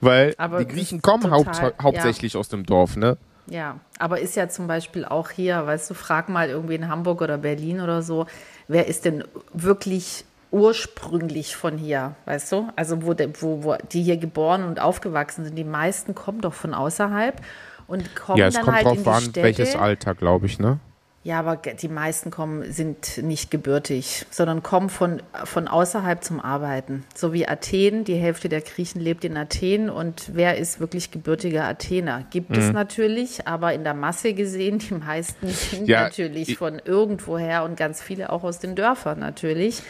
Weil 0.02 0.30
Mhm, 0.30 0.34
Aber 0.38 0.64
die 0.64 0.74
Griechen 0.74 1.02
kommen 1.02 1.24
total- 1.24 1.74
ja. 1.78 1.84
hauptsächlich 1.84 2.36
aus 2.36 2.50
dem 2.50 2.66
Dorf, 2.66 2.96
ne? 2.98 3.18
Ja, 3.48 3.80
aber 4.00 4.20
ist 4.20 4.36
ja 4.36 4.50
zum 4.50 4.66
Beispiel 4.66 5.06
auch 5.06 5.30
hier, 5.30 5.68
weißt 5.68 5.92
du, 5.92 5.94
frag 5.94 6.30
mal 6.30 6.50
irgendwie 6.50 6.74
in 6.74 6.88
Hamburg 6.88 7.22
oder 7.22 7.38
Berlin 7.38 7.80
oder 7.80 8.02
so, 8.02 8.26
wer 8.68 8.88
ist 8.88 9.06
denn 9.06 9.24
wirklich 9.54 10.26
ursprünglich 10.56 11.56
von 11.56 11.78
hier, 11.78 12.16
weißt 12.26 12.52
du? 12.52 12.68
Also 12.76 13.04
wo, 13.06 13.14
der, 13.14 13.30
wo, 13.42 13.64
wo 13.64 13.76
die 13.92 14.04
hier 14.04 14.18
geboren 14.18 14.64
und 14.64 14.80
aufgewachsen 14.80 15.46
sind, 15.46 15.56
die 15.58 15.64
meisten 15.64 16.16
kommen 16.16 16.42
doch 16.42 16.54
von 16.54 16.74
außerhalb 16.74 17.42
und 17.88 18.16
kommen 18.16 18.40
Ja, 18.40 18.48
es 18.48 18.54
dann 18.56 18.64
kommt 18.66 18.78
halt 18.78 18.86
in 18.98 19.04
drauf 19.04 19.04
die 19.04 19.10
an, 19.10 19.22
Städte. 19.32 19.44
welches 19.44 19.76
Alter, 19.76 20.16
glaube 20.16 20.46
ich, 20.48 20.60
ne? 20.60 20.80
Ja, 21.24 21.40
aber 21.40 21.56
die 21.56 21.88
meisten 21.88 22.30
kommen, 22.30 22.72
sind 22.72 23.18
nicht 23.24 23.50
gebürtig, 23.50 24.28
sondern 24.30 24.62
kommen 24.62 24.90
von, 24.92 25.24
von 25.46 25.68
außerhalb 25.68 26.24
zum 26.24 26.40
Arbeiten. 26.40 27.04
So 27.16 27.34
wie 27.34 27.48
Athen, 27.48 28.04
die 28.04 28.14
Hälfte 28.14 28.48
der 28.48 28.62
Griechen 28.62 29.02
lebt 29.02 29.26
in 29.26 29.36
Athen 29.36 29.90
und 29.90 30.36
wer 30.36 30.56
ist 30.60 30.80
wirklich 30.80 31.10
gebürtiger 31.10 31.64
Athener? 31.64 32.26
Gibt 32.30 32.52
Mhm. 32.52 32.58
es 32.58 32.72
natürlich, 32.74 33.48
aber 33.48 33.74
in 33.74 33.84
der 33.84 33.96
Masse 33.96 34.36
gesehen, 34.36 34.78
die 34.78 34.94
meisten 34.94 35.48
sind 35.48 35.88
Ja, 35.88 36.02
natürlich 36.04 36.50
ich- 36.50 36.58
von 36.60 36.80
irgendwoher 36.86 37.64
und 37.64 37.76
ganz 37.76 38.04
viele 38.04 38.30
auch 38.32 38.44
aus 38.44 38.60
den 38.60 38.76
Dörfern 38.76 39.18
natürlich, 39.18 39.82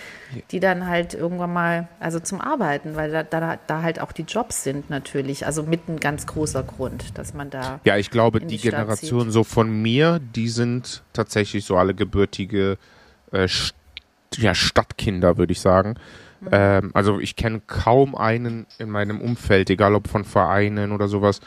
die 0.52 0.60
dann 0.60 0.88
halt 0.88 1.14
irgendwann 1.14 1.54
mal, 1.54 1.88
also 2.00 2.20
zum 2.20 2.42
Arbeiten, 2.42 2.96
weil 2.96 3.12
da, 3.12 3.24
da, 3.24 3.58
da 3.68 3.82
halt 3.82 4.00
auch 4.00 4.12
die 4.12 4.24
Jobs 4.24 4.64
sind 4.64 4.90
natürlich. 4.90 5.46
Also 5.46 5.64
mit 5.64 5.88
ein 5.88 6.00
ganz 6.00 6.26
großer 6.26 6.64
Grund, 6.64 7.18
dass 7.18 7.34
man 7.34 7.50
da. 7.50 7.80
Ja, 7.84 7.98
ich 7.98 8.12
glaube, 8.12 8.40
die, 8.40 8.48
die 8.48 8.58
Generation 8.58 9.32
so 9.32 9.44
von 9.44 9.70
mir, 9.70 10.20
die 10.20 10.50
sind 10.50 11.04
tatsächlich 11.14 11.66
so 11.66 11.78
alle 11.78 11.94
gebürtige 11.94 12.78
äh, 13.32 13.48
St 13.48 13.76
ja, 14.38 14.54
Stadtkinder, 14.54 15.38
würde 15.38 15.54
ich 15.54 15.62
sagen. 15.62 15.96
Mhm. 16.42 16.50
Ähm, 16.52 16.92
also 16.94 17.20
ich 17.20 17.36
kenne 17.36 17.62
kaum 17.66 18.16
einen 18.16 18.66
in 18.78 18.90
meinem 18.90 19.22
Umfeld, 19.22 19.70
egal 19.70 19.96
ob 19.96 20.08
von 20.08 20.26
Vereinen 20.26 20.92
oder 20.92 21.08
sowas, 21.08 21.40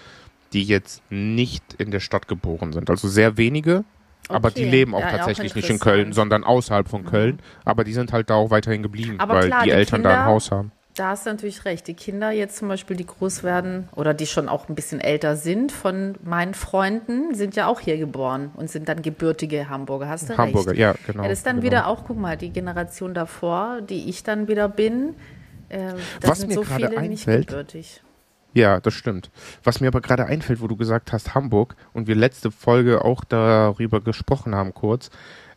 die 0.52 0.62
jetzt 0.62 1.02
nicht 1.11 1.75
in 1.75 1.90
der 1.90 2.00
Stadt 2.00 2.28
geboren 2.28 2.73
sind. 2.73 2.88
Also 2.90 3.09
sehr 3.09 3.37
wenige, 3.37 3.85
aber 4.28 4.50
die 4.50 4.64
leben 4.64 4.94
auch 4.94 5.00
Ja, 5.00 5.06
auch 5.08 5.11
tatsächlich 5.12 5.54
nicht 5.54 5.70
in 5.70 5.78
Köln. 5.78 6.08
Mhm. 6.08 6.12
sondern 6.12 6.44
außerhalb 6.44 6.88
von 6.88 7.04
Köln. 7.04 7.40
Aber 7.64 7.85
die 7.85 7.92
sind 7.92 8.12
halt 8.12 8.30
da 8.30 8.35
auch 8.35 8.50
weiterhin 8.50 8.82
geblieben, 8.82 9.16
Aber 9.18 9.35
weil 9.35 9.47
klar, 9.47 9.62
die 9.64 9.70
die 9.70 9.75
Eltern 9.76 10.02
da 10.02 10.11
ein 10.11 10.16
Kinder- 10.16 10.26
Haus 10.30 10.50
haben. 10.50 10.73
da 10.94 11.11
hast 11.11 11.26
du 11.26 11.30
natürlich 11.30 11.64
recht. 11.64 11.87
Die 11.87 11.94
Kinder 11.94 12.30
jetzt 12.32 12.56
zum 12.56 12.66
Beispiel, 12.68 12.97
die 12.97 13.06
groß 13.06 13.44
werden 13.44 13.88
oder 13.94 14.14
die 14.14 14.26
schon 14.26 14.49
auch 14.49 14.68
ein 14.68 14.75
bisschen 14.75 15.00
älter 15.00 15.37
sind 15.37 15.70
von 15.70 16.16
meinen 16.25 16.54
Freunden, 16.54 17.35
sind 17.35 17.54
ja 17.56 17.68
auch 17.68 17.78
hier 17.80 17.97
geboren 17.99 18.50
und 18.56 18.68
sind 18.68 18.88
dann 18.88 19.02
gebürtige 19.02 19.68
Hamburger. 19.68 20.08
Hast 20.08 20.28
du 20.28 20.37
Hamburger, 20.37 20.70
recht. 20.73 20.80
ja, 20.80 20.94
genau. 21.06 21.23
Ja, 21.23 21.28
das 21.28 21.38
ist 21.38 21.47
dann 21.47 21.56
genau. 21.56 21.66
wieder 21.66 21.87
auch, 21.87 22.04
guck 22.04 22.18
mal, 22.18 22.37
die 22.37 22.50
Generation 22.50 23.14
davor, 23.14 23.80
die 23.80 24.08
ich 24.08 24.25
dann 24.25 24.49
wieder 24.49 24.68
bin, 24.68 25.14
äh, 25.68 25.92
Was 26.23 26.38
sind 26.40 26.49
mir 26.49 26.54
so 26.54 26.62
gerade 26.62 26.88
viele 26.88 27.00
nicht 27.02 27.28
einfällt, 27.28 27.47
gebürtig. 27.49 28.02
Ja, 28.55 28.81
das 28.81 28.95
stimmt. 28.95 29.31
Was 29.62 29.81
mir 29.81 29.88
aber 29.88 30.00
gerade 30.00 30.25
einfällt, 30.26 30.61
wo 30.61 30.67
du 30.69 30.76
gesagt 30.76 31.12
hast, 31.12 31.35
Hamburg, 31.35 31.76
und 31.93 32.07
wir 32.07 32.14
letzte 32.14 32.50
Folge 32.50 33.05
auch 33.05 33.23
darüber 33.25 34.00
gesprochen 34.00 34.55
haben 34.55 34.73
kurz, 34.75 35.11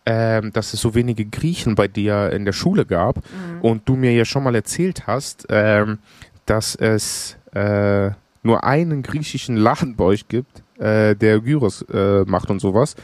ähm, 0.05 0.51
dass 0.51 0.74
es 0.74 0.81
so 0.81 0.93
wenige 0.95 1.25
Griechen 1.25 1.75
bei 1.75 1.88
dir 1.88 2.31
in 2.31 2.43
der 2.45 2.53
Schule 2.53 2.86
gab 2.86 3.17
Mhm. 3.17 3.62
und 3.62 3.88
du 3.89 3.95
mir 3.95 4.12
ja 4.13 4.25
schon 4.25 4.43
mal 4.43 4.55
erzählt 4.55 5.07
hast, 5.07 5.45
ähm, 5.50 6.00
dass 6.45 6.75
es 6.75 7.38
äh, 7.53 8.10
nur 8.43 8.63
einen 8.63 9.03
griechischen 9.03 9.55
Laden 9.57 9.95
bei 9.95 10.05
euch 10.05 10.27
gibt, 10.27 10.63
äh, 10.79 11.15
der 11.15 11.39
Gyros 11.39 11.83
äh, 11.93 12.24
macht 12.25 12.50
und 12.50 12.60
sowas. 12.60 12.95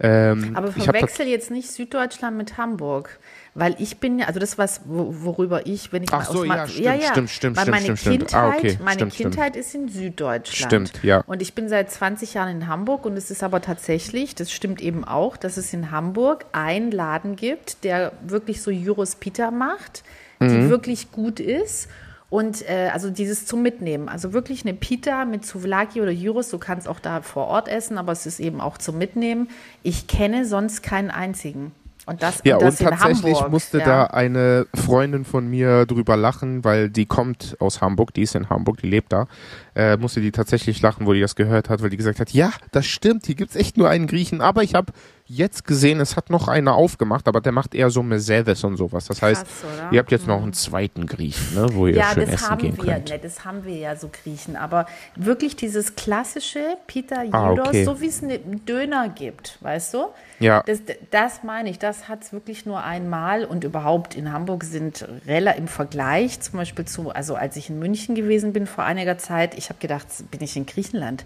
Ähm, 0.00 0.52
Aber 0.56 0.72
verwechsel 0.72 1.26
jetzt 1.26 1.50
nicht 1.50 1.70
Süddeutschland 1.70 2.36
mit 2.36 2.56
Hamburg. 2.56 3.18
Weil 3.54 3.74
ich 3.80 3.98
bin 3.98 4.20
ja, 4.20 4.26
also 4.26 4.38
das, 4.38 4.58
was, 4.58 4.82
wo- 4.84 5.12
worüber 5.24 5.66
ich, 5.66 5.92
wenn 5.92 6.04
ich 6.04 6.12
Ach 6.12 6.18
mal 6.28 6.32
so, 6.32 6.40
aus 6.42 6.46
ja, 6.46 6.54
Ma- 6.54 6.66
stimmt, 6.68 7.02
stimmt, 7.02 7.30
stimmt, 7.30 7.56
weil 7.56 7.62
stimmt, 7.64 7.74
meine 7.74 7.82
stimmt, 7.84 7.98
stimmt. 7.98 8.18
Kindheit, 8.28 8.34
Ah, 8.34 8.48
okay, 8.56 8.78
meine 8.80 8.94
stimmt, 8.94 9.14
stimmt. 9.14 9.34
Kindheit 9.34 9.56
ist 9.56 9.74
in 9.74 9.88
Süddeutschland. 9.88 10.88
Stimmt, 10.88 11.04
ja. 11.04 11.22
Und 11.26 11.42
ich 11.42 11.54
bin 11.54 11.68
seit 11.68 11.90
20 11.90 12.34
Jahren 12.34 12.50
in 12.50 12.66
Hamburg 12.68 13.04
und 13.04 13.16
es 13.16 13.30
ist 13.30 13.42
aber 13.42 13.60
tatsächlich, 13.60 14.34
das 14.36 14.52
stimmt 14.52 14.80
eben 14.80 15.04
auch, 15.04 15.36
dass 15.36 15.56
es 15.56 15.72
in 15.72 15.90
Hamburg 15.90 16.46
einen 16.52 16.92
Laden 16.92 17.34
gibt, 17.34 17.82
der 17.82 18.12
wirklich 18.24 18.62
so 18.62 18.70
Gyros 18.70 19.16
Pita 19.16 19.50
macht, 19.50 20.04
die 20.40 20.44
Mhm. 20.46 20.68
wirklich 20.70 21.10
gut 21.10 21.40
ist. 21.40 21.88
Und 22.28 22.62
äh, 22.70 22.90
also 22.92 23.10
dieses 23.10 23.44
zum 23.46 23.60
Mitnehmen. 23.62 24.08
Also 24.08 24.32
wirklich 24.32 24.64
eine 24.64 24.72
Pita 24.74 25.24
mit 25.24 25.44
Souvlaki 25.44 26.00
oder 26.00 26.14
Gyros. 26.14 26.48
Du 26.50 26.58
kannst 26.58 26.86
auch 26.86 27.00
da 27.00 27.22
vor 27.22 27.48
Ort 27.48 27.66
essen, 27.66 27.98
aber 27.98 28.12
es 28.12 28.24
ist 28.24 28.38
eben 28.38 28.60
auch 28.60 28.78
zum 28.78 28.98
Mitnehmen. 28.98 29.48
Ich 29.82 30.06
kenne 30.06 30.46
sonst 30.46 30.84
keinen 30.84 31.10
einzigen. 31.10 31.72
Und 32.10 32.20
das, 32.20 32.40
Ja, 32.44 32.56
und 32.56 32.62
und 32.62 32.68
das 32.68 32.80
in 32.80 32.86
tatsächlich 32.88 33.34
Hamburg. 33.36 33.52
musste 33.52 33.78
ja. 33.78 33.84
da 33.84 34.04
eine 34.06 34.66
Freundin 34.74 35.24
von 35.24 35.48
mir 35.48 35.86
drüber 35.86 36.16
lachen, 36.16 36.64
weil 36.64 36.90
die 36.90 37.06
kommt 37.06 37.56
aus 37.60 37.80
Hamburg, 37.80 38.12
die 38.14 38.22
ist 38.22 38.34
in 38.34 38.50
Hamburg, 38.50 38.78
die 38.78 38.88
lebt 38.88 39.12
da. 39.12 39.28
Äh, 39.76 39.96
musste 39.96 40.20
die 40.20 40.32
tatsächlich 40.32 40.82
lachen, 40.82 41.06
wo 41.06 41.12
die 41.12 41.20
das 41.20 41.36
gehört 41.36 41.68
hat, 41.68 41.82
weil 41.82 41.90
die 41.90 41.96
gesagt 41.96 42.18
hat, 42.18 42.30
ja, 42.32 42.50
das 42.72 42.86
stimmt, 42.86 43.26
hier 43.26 43.36
gibt's 43.36 43.54
echt 43.54 43.76
nur 43.76 43.88
einen 43.88 44.08
Griechen, 44.08 44.40
aber 44.40 44.64
ich 44.64 44.74
habe 44.74 44.92
jetzt 45.32 45.64
gesehen, 45.64 46.00
es 46.00 46.16
hat 46.16 46.28
noch 46.28 46.48
einer 46.48 46.74
aufgemacht, 46.74 47.28
aber 47.28 47.40
der 47.40 47.52
macht 47.52 47.74
eher 47.74 47.88
so 47.90 48.02
Mercedes 48.02 48.64
und 48.64 48.76
sowas. 48.76 49.06
Das 49.06 49.22
heißt, 49.22 49.44
Krass, 49.44 49.92
ihr 49.92 50.00
habt 50.00 50.10
jetzt 50.10 50.26
noch 50.26 50.42
einen 50.42 50.52
zweiten 50.52 51.06
Griechen, 51.06 51.54
ne, 51.54 51.68
wo 51.72 51.86
ihr 51.86 51.94
Ja, 51.96 52.10
schön 52.12 52.28
essen 52.28 52.58
gehen 52.58 52.76
wir, 52.76 52.94
könnt. 52.94 53.10
ne, 53.10 53.18
das 53.20 53.44
haben 53.44 53.64
wir 53.64 53.76
ja 53.76 53.94
so 53.94 54.10
Griechen. 54.12 54.56
Aber 54.56 54.86
wirklich 55.14 55.54
dieses 55.54 55.94
klassische 55.94 56.60
Pita 56.88 57.22
Ah, 57.30 57.50
Judos, 57.50 57.68
okay. 57.68 57.84
so 57.84 58.00
wie 58.00 58.08
es 58.08 58.22
einen 58.24 58.64
Döner 58.66 59.08
gibt, 59.08 59.58
weißt 59.60 59.94
du? 59.94 60.06
Ja. 60.40 60.62
Das, 60.66 60.80
das 61.12 61.44
meine 61.44 61.70
ich, 61.70 61.78
das 61.78 62.08
hat 62.08 62.24
es 62.24 62.32
wirklich 62.32 62.66
nur 62.66 62.82
einmal 62.82 63.44
und 63.44 63.62
überhaupt 63.62 64.16
in 64.16 64.32
Hamburg 64.32 64.64
sind 64.64 65.06
rela 65.28 65.52
im 65.52 65.68
Vergleich 65.68 66.40
zum 66.40 66.58
Beispiel 66.58 66.86
zu, 66.86 67.10
also 67.10 67.36
als 67.36 67.54
ich 67.56 67.70
in 67.70 67.78
München 67.78 68.14
gewesen 68.16 68.52
bin 68.52 68.66
vor 68.66 68.82
einiger 68.84 69.16
Zeit, 69.18 69.56
ich 69.56 69.68
habe 69.68 69.78
gedacht, 69.78 70.06
bin 70.30 70.42
ich 70.42 70.56
in 70.56 70.66
Griechenland. 70.66 71.24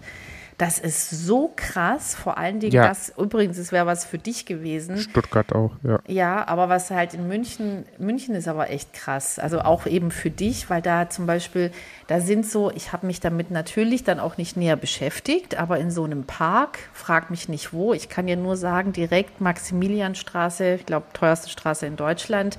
Das 0.57 0.79
ist 0.79 1.09
so 1.09 1.51
krass, 1.53 2.15
vor 2.15 2.37
allen 2.37 2.61
Dingen 2.61 2.71
Ja. 2.71 2.87
das, 2.87 3.11
übrigens, 3.17 3.57
es 3.57 3.73
wäre 3.73 3.85
was 3.85 4.05
für 4.05 4.17
dich 4.17 4.45
gewesen. 4.45 4.97
Stuttgart 4.97 5.53
auch, 5.53 5.71
ja. 5.83 5.99
Ja, 6.07 6.47
aber 6.47 6.69
was 6.69 6.91
halt 6.91 7.13
in 7.13 7.27
München, 7.27 7.85
München 7.97 8.35
ist 8.35 8.47
aber 8.47 8.69
echt 8.69 8.93
krass. 8.93 9.37
Also 9.37 9.59
auch 9.59 9.85
eben 9.85 10.11
für 10.11 10.29
dich, 10.31 10.69
weil 10.69 10.81
da 10.81 11.09
zum 11.09 11.25
Beispiel, 11.25 11.71
da 12.07 12.21
sind 12.21 12.45
so, 12.45 12.71
ich 12.71 12.93
habe 12.93 13.05
mich 13.05 13.19
damit 13.19 13.51
natürlich 13.51 14.05
dann 14.05 14.19
auch 14.19 14.37
nicht 14.37 14.55
näher 14.55 14.77
beschäftigt, 14.77 15.57
aber 15.57 15.77
in 15.79 15.91
so 15.91 16.05
einem 16.05 16.23
Park, 16.23 16.79
frag 16.93 17.31
mich 17.31 17.49
nicht 17.49 17.73
wo, 17.73 17.93
ich 17.93 18.07
kann 18.07 18.27
dir 18.27 18.37
nur 18.37 18.55
sagen, 18.55 18.93
direkt 18.93 19.41
Maximilianstraße, 19.41 20.75
ich 20.75 20.85
glaube, 20.85 21.07
teuerste 21.11 21.49
Straße 21.49 21.85
in 21.85 21.97
Deutschland, 21.97 22.57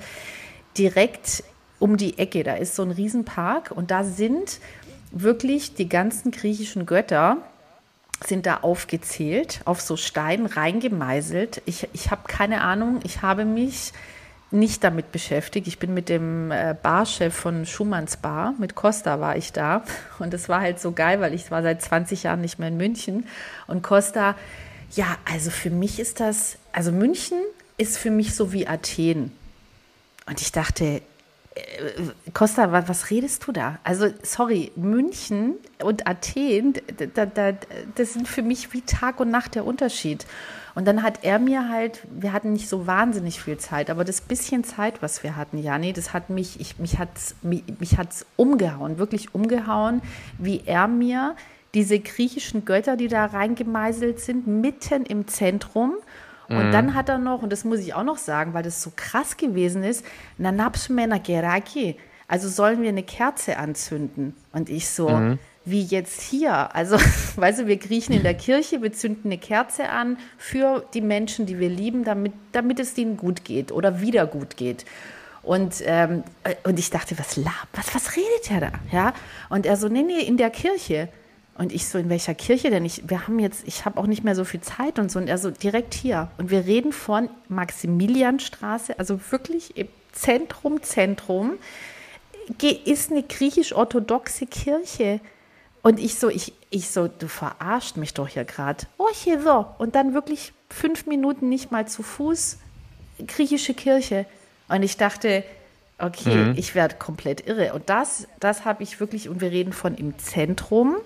direkt 0.77 1.43
um 1.79 1.97
die 1.97 2.19
Ecke, 2.19 2.43
da 2.43 2.53
ist 2.53 2.75
so 2.75 2.83
ein 2.83 2.91
Riesenpark 2.91 3.71
und 3.71 3.89
da 3.89 4.03
sind 4.03 4.59
wirklich 5.11 5.73
die 5.73 5.89
ganzen 5.89 6.31
griechischen 6.31 6.85
Götter, 6.85 7.37
sind 8.25 8.45
da 8.45 8.57
aufgezählt, 8.57 9.61
auf 9.65 9.81
so 9.81 9.95
Steinen 9.95 10.47
reingemeißelt. 10.47 11.61
Ich, 11.65 11.87
ich 11.93 12.11
habe 12.11 12.23
keine 12.27 12.61
Ahnung, 12.61 12.99
ich 13.03 13.21
habe 13.21 13.45
mich 13.45 13.93
nicht 14.49 14.83
damit 14.83 15.11
beschäftigt. 15.11 15.67
Ich 15.67 15.77
bin 15.77 15.93
mit 15.93 16.09
dem 16.09 16.51
äh, 16.51 16.75
Barchef 16.81 17.35
von 17.35 17.65
Schumanns 17.65 18.17
Bar, 18.17 18.53
mit 18.59 18.75
Costa 18.75 19.19
war 19.19 19.35
ich 19.35 19.51
da. 19.51 19.83
Und 20.19 20.33
es 20.33 20.47
war 20.49 20.61
halt 20.61 20.79
so 20.79 20.93
geil, 20.93 21.19
weil 21.19 21.33
ich 21.33 21.51
war 21.51 21.61
seit 21.61 21.81
20 21.81 22.23
Jahren 22.23 22.41
nicht 22.41 22.57
mehr 22.57 22.69
in 22.69 22.77
München. 22.77 23.27
Und 23.67 23.83
Costa, 23.83 24.35
ja, 24.93 25.17
also 25.31 25.49
für 25.49 25.69
mich 25.69 25.99
ist 25.99 26.19
das, 26.19 26.57
also 26.71 26.91
München 26.91 27.37
ist 27.77 27.97
für 27.97 28.11
mich 28.11 28.35
so 28.35 28.53
wie 28.53 28.67
Athen. 28.67 29.31
Und 30.25 30.41
ich 30.41 30.51
dachte, 30.51 31.01
Costa, 32.33 32.71
was, 32.71 33.09
redest 33.09 33.47
du 33.47 33.51
da? 33.51 33.79
Also, 33.83 34.07
sorry, 34.23 34.71
München 34.75 35.55
und 35.83 36.07
Athen, 36.07 36.73
da, 37.13 37.25
da, 37.25 37.53
das 37.95 38.13
sind 38.13 38.27
für 38.27 38.41
mich 38.41 38.73
wie 38.73 38.81
Tag 38.81 39.19
und 39.19 39.29
Nacht 39.29 39.55
der 39.55 39.65
Unterschied. 39.65 40.25
Und 40.75 40.85
dann 40.85 41.01
hat 41.01 41.23
er 41.23 41.39
mir 41.39 41.69
halt, 41.69 42.01
wir 42.11 42.33
hatten 42.33 42.53
nicht 42.53 42.69
so 42.69 42.85
wahnsinnig 42.85 43.41
viel 43.41 43.57
Zeit, 43.57 43.89
aber 43.89 44.03
das 44.03 44.21
bisschen 44.21 44.63
Zeit, 44.63 45.01
was 45.01 45.23
wir 45.23 45.35
hatten, 45.35 45.57
Jani, 45.57 45.91
das 45.91 46.13
hat 46.13 46.29
mich, 46.29 46.59
ich, 46.59 46.77
mich 46.77 46.99
hat's, 46.99 47.35
mich, 47.41 47.63
mich 47.79 47.97
hat's 47.97 48.27
umgehauen, 48.35 48.99
wirklich 48.99 49.33
umgehauen, 49.33 50.01
wie 50.37 50.61
er 50.65 50.87
mir 50.87 51.35
diese 51.73 51.99
griechischen 51.99 52.65
Götter, 52.65 52.95
die 52.95 53.07
da 53.07 53.25
reingemeißelt 53.25 54.19
sind, 54.19 54.47
mitten 54.47 55.05
im 55.05 55.27
Zentrum. 55.27 55.95
Und 56.49 56.71
dann 56.71 56.93
hat 56.93 57.09
er 57.09 57.17
noch, 57.17 57.41
und 57.41 57.51
das 57.51 57.65
muss 57.65 57.79
ich 57.79 57.93
auch 57.93 58.03
noch 58.03 58.17
sagen, 58.17 58.53
weil 58.53 58.63
das 58.63 58.81
so 58.81 58.91
krass 58.95 59.37
gewesen 59.37 59.83
ist, 59.83 60.05
Nanapsmena 60.37 61.17
Geraki. 61.17 61.97
Also 62.27 62.49
sollen 62.49 62.81
wir 62.81 62.89
eine 62.89 63.03
Kerze 63.03 63.57
anzünden? 63.57 64.35
Und 64.53 64.69
ich 64.69 64.89
so, 64.89 65.37
wie 65.65 65.83
jetzt 65.83 66.21
hier? 66.21 66.73
Also, 66.75 66.97
weißt 67.35 67.59
du, 67.59 67.67
wir 67.67 67.77
kriechen 67.77 68.13
in 68.13 68.23
der 68.23 68.33
Kirche, 68.33 68.81
wir 68.81 68.93
zünden 68.93 69.31
eine 69.31 69.37
Kerze 69.37 69.89
an 69.89 70.17
für 70.37 70.85
die 70.93 71.01
Menschen, 71.01 71.45
die 71.45 71.59
wir 71.59 71.69
lieben, 71.69 72.03
damit, 72.05 72.33
damit 72.53 72.79
es 72.79 72.93
denen 72.93 73.17
gut 73.17 73.43
geht 73.43 73.71
oder 73.71 73.99
wieder 73.99 74.25
gut 74.25 74.55
geht. 74.55 74.85
Und, 75.43 75.75
ähm, 75.85 76.23
äh, 76.43 76.55
und 76.63 76.79
ich 76.79 76.89
dachte, 76.89 77.17
was, 77.19 77.35
lab, 77.37 77.67
was, 77.73 77.93
was 77.93 78.15
redet 78.15 78.51
er 78.51 78.59
da? 78.59 78.71
Ja? 78.91 79.13
Und 79.49 79.65
er 79.65 79.77
so, 79.77 79.87
nee, 79.87 80.03
nee, 80.03 80.21
in 80.21 80.37
der 80.37 80.49
Kirche. 80.49 81.09
Und 81.57 81.73
ich 81.73 81.87
so, 81.87 81.97
in 81.97 82.09
welcher 82.09 82.35
Kirche 82.35 82.69
denn? 82.69 82.85
Ich, 82.85 83.09
wir 83.09 83.27
haben 83.27 83.39
jetzt, 83.39 83.67
ich 83.67 83.85
habe 83.85 83.99
auch 83.99 84.05
nicht 84.05 84.23
mehr 84.23 84.35
so 84.35 84.45
viel 84.45 84.61
Zeit 84.61 84.99
und 84.99 85.11
so. 85.11 85.17
Und 85.17 85.27
er 85.27 85.39
so, 85.39 85.49
direkt 85.49 85.95
hier. 85.95 86.29
Und 86.37 86.51
wir 86.51 86.65
reden 86.65 86.91
von 86.91 87.29
Maximilianstraße, 87.49 88.99
also 88.99 89.19
wirklich 89.31 89.75
im 89.75 89.87
Zentrum, 90.11 90.83
Zentrum, 90.83 91.53
ist 92.85 93.11
eine 93.11 93.23
griechisch-orthodoxe 93.23 94.45
Kirche. 94.45 95.19
Und 95.81 95.99
ich 95.99 96.15
so, 96.15 96.29
ich, 96.29 96.53
ich 96.69 96.89
so, 96.89 97.07
du 97.07 97.27
verarscht 97.27 97.97
mich 97.97 98.13
doch 98.13 98.27
hier 98.27 98.45
gerade. 98.45 98.85
Oh, 98.97 99.09
hier 99.11 99.41
so. 99.41 99.65
Und 99.79 99.95
dann 99.95 100.13
wirklich 100.13 100.53
fünf 100.69 101.07
Minuten 101.07 101.49
nicht 101.49 101.71
mal 101.71 101.87
zu 101.87 102.03
Fuß, 102.03 102.57
griechische 103.25 103.73
Kirche. 103.73 104.25
Und 104.67 104.83
ich 104.83 104.97
dachte, 104.97 105.43
okay, 105.97 106.53
ich 106.55 106.75
werde 106.75 106.95
komplett 106.95 107.47
irre. 107.47 107.73
Und 107.73 107.89
das, 107.89 108.27
das 108.39 108.65
habe 108.65 108.83
ich 108.83 108.99
wirklich, 108.99 109.27
und 109.29 109.41
wir 109.41 109.51
reden 109.51 109.73
von 109.73 109.95
im 109.95 110.17
Zentrum. 110.19 110.97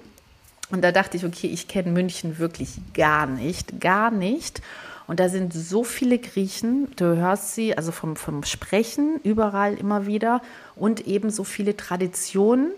Und 0.71 0.81
da 0.81 0.91
dachte 0.91 1.17
ich, 1.17 1.25
okay, 1.25 1.47
ich 1.47 1.67
kenne 1.67 1.91
München 1.91 2.39
wirklich 2.39 2.69
gar 2.93 3.27
nicht, 3.27 3.79
gar 3.79 4.09
nicht. 4.09 4.61
Und 5.07 5.19
da 5.19 5.27
sind 5.27 5.53
so 5.53 5.83
viele 5.83 6.19
Griechen, 6.19 6.87
du 6.95 7.17
hörst 7.17 7.53
sie, 7.53 7.75
also 7.75 7.91
vom, 7.91 8.15
vom 8.15 8.43
Sprechen 8.43 9.19
überall 9.23 9.73
immer 9.73 10.05
wieder 10.05 10.41
und 10.75 11.05
eben 11.07 11.29
so 11.29 11.43
viele 11.43 11.75
Traditionen, 11.75 12.71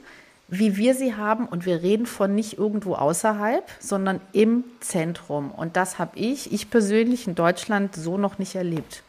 wie 0.48 0.76
wir 0.76 0.96
sie 0.96 1.16
haben. 1.16 1.46
Und 1.46 1.68
wir 1.68 1.84
reden 1.84 2.08
von 2.08 2.34
nicht 2.34 2.58
irgendwo 2.58 2.96
außerhalb, 2.96 3.64
sondern 3.80 4.20
im 4.32 4.64
Zentrum. 4.80 5.52
Und 5.52 5.76
das 5.76 6.00
habe 6.00 6.18
ich, 6.18 6.52
ich 6.52 6.72
persönlich 6.72 7.28
in 7.28 7.36
Deutschland 7.36 7.96
so 7.96 8.18
noch 8.18 8.40
nicht 8.40 8.56
erlebt. 8.56 9.04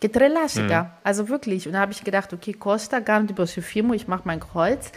Getrelasica, 0.00 0.90
also 1.02 1.30
wirklich. 1.30 1.66
Und 1.66 1.72
da 1.72 1.80
habe 1.80 1.92
ich 1.92 2.04
gedacht, 2.04 2.32
okay, 2.34 2.52
Costa, 2.52 3.00
Garn 3.00 3.28
Firmo, 3.46 3.94
ich 3.94 4.08
mache 4.08 4.22
mein 4.24 4.40
Kreuz. 4.40 4.92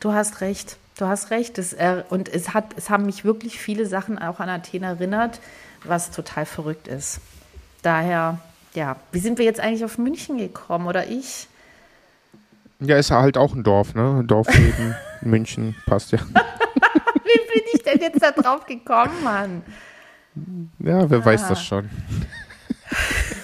Du 0.00 0.12
hast 0.12 0.40
recht, 0.40 0.76
du 1.00 1.06
hast 1.06 1.30
recht. 1.30 1.58
Das, 1.58 1.72
äh, 1.72 2.02
und 2.10 2.28
es, 2.28 2.54
hat, 2.54 2.66
es 2.76 2.90
haben 2.90 3.06
mich 3.06 3.24
wirklich 3.24 3.58
viele 3.58 3.86
Sachen 3.86 4.18
auch 4.18 4.40
an 4.40 4.48
Athen 4.48 4.82
erinnert, 4.82 5.40
was 5.84 6.10
total 6.10 6.46
verrückt 6.46 6.88
ist. 6.88 7.20
Daher, 7.82 8.38
ja, 8.74 8.96
wie 9.12 9.18
sind 9.20 9.38
wir 9.38 9.44
jetzt 9.44 9.60
eigentlich 9.60 9.84
auf 9.84 9.98
München 9.98 10.38
gekommen 10.38 10.86
oder 10.86 11.06
ich? 11.08 11.48
Ja, 12.80 12.96
ist 12.96 13.10
ja 13.10 13.20
halt 13.20 13.36
auch 13.36 13.54
ein 13.54 13.62
Dorf, 13.62 13.94
ne? 13.94 14.22
Dorfleben, 14.26 14.94
München, 15.22 15.74
passt 15.86 16.12
ja. 16.12 16.18
Wie 17.24 17.52
bin 17.52 17.62
ich 17.74 17.82
denn 17.82 18.00
jetzt 18.00 18.22
da 18.22 18.30
drauf 18.30 18.64
gekommen, 18.66 19.22
Mann? 19.22 19.62
Ja, 20.78 21.08
wer 21.10 21.24
weiß 21.24 21.44
Ah. 21.44 21.48
das 21.50 21.62
schon. 21.64 21.88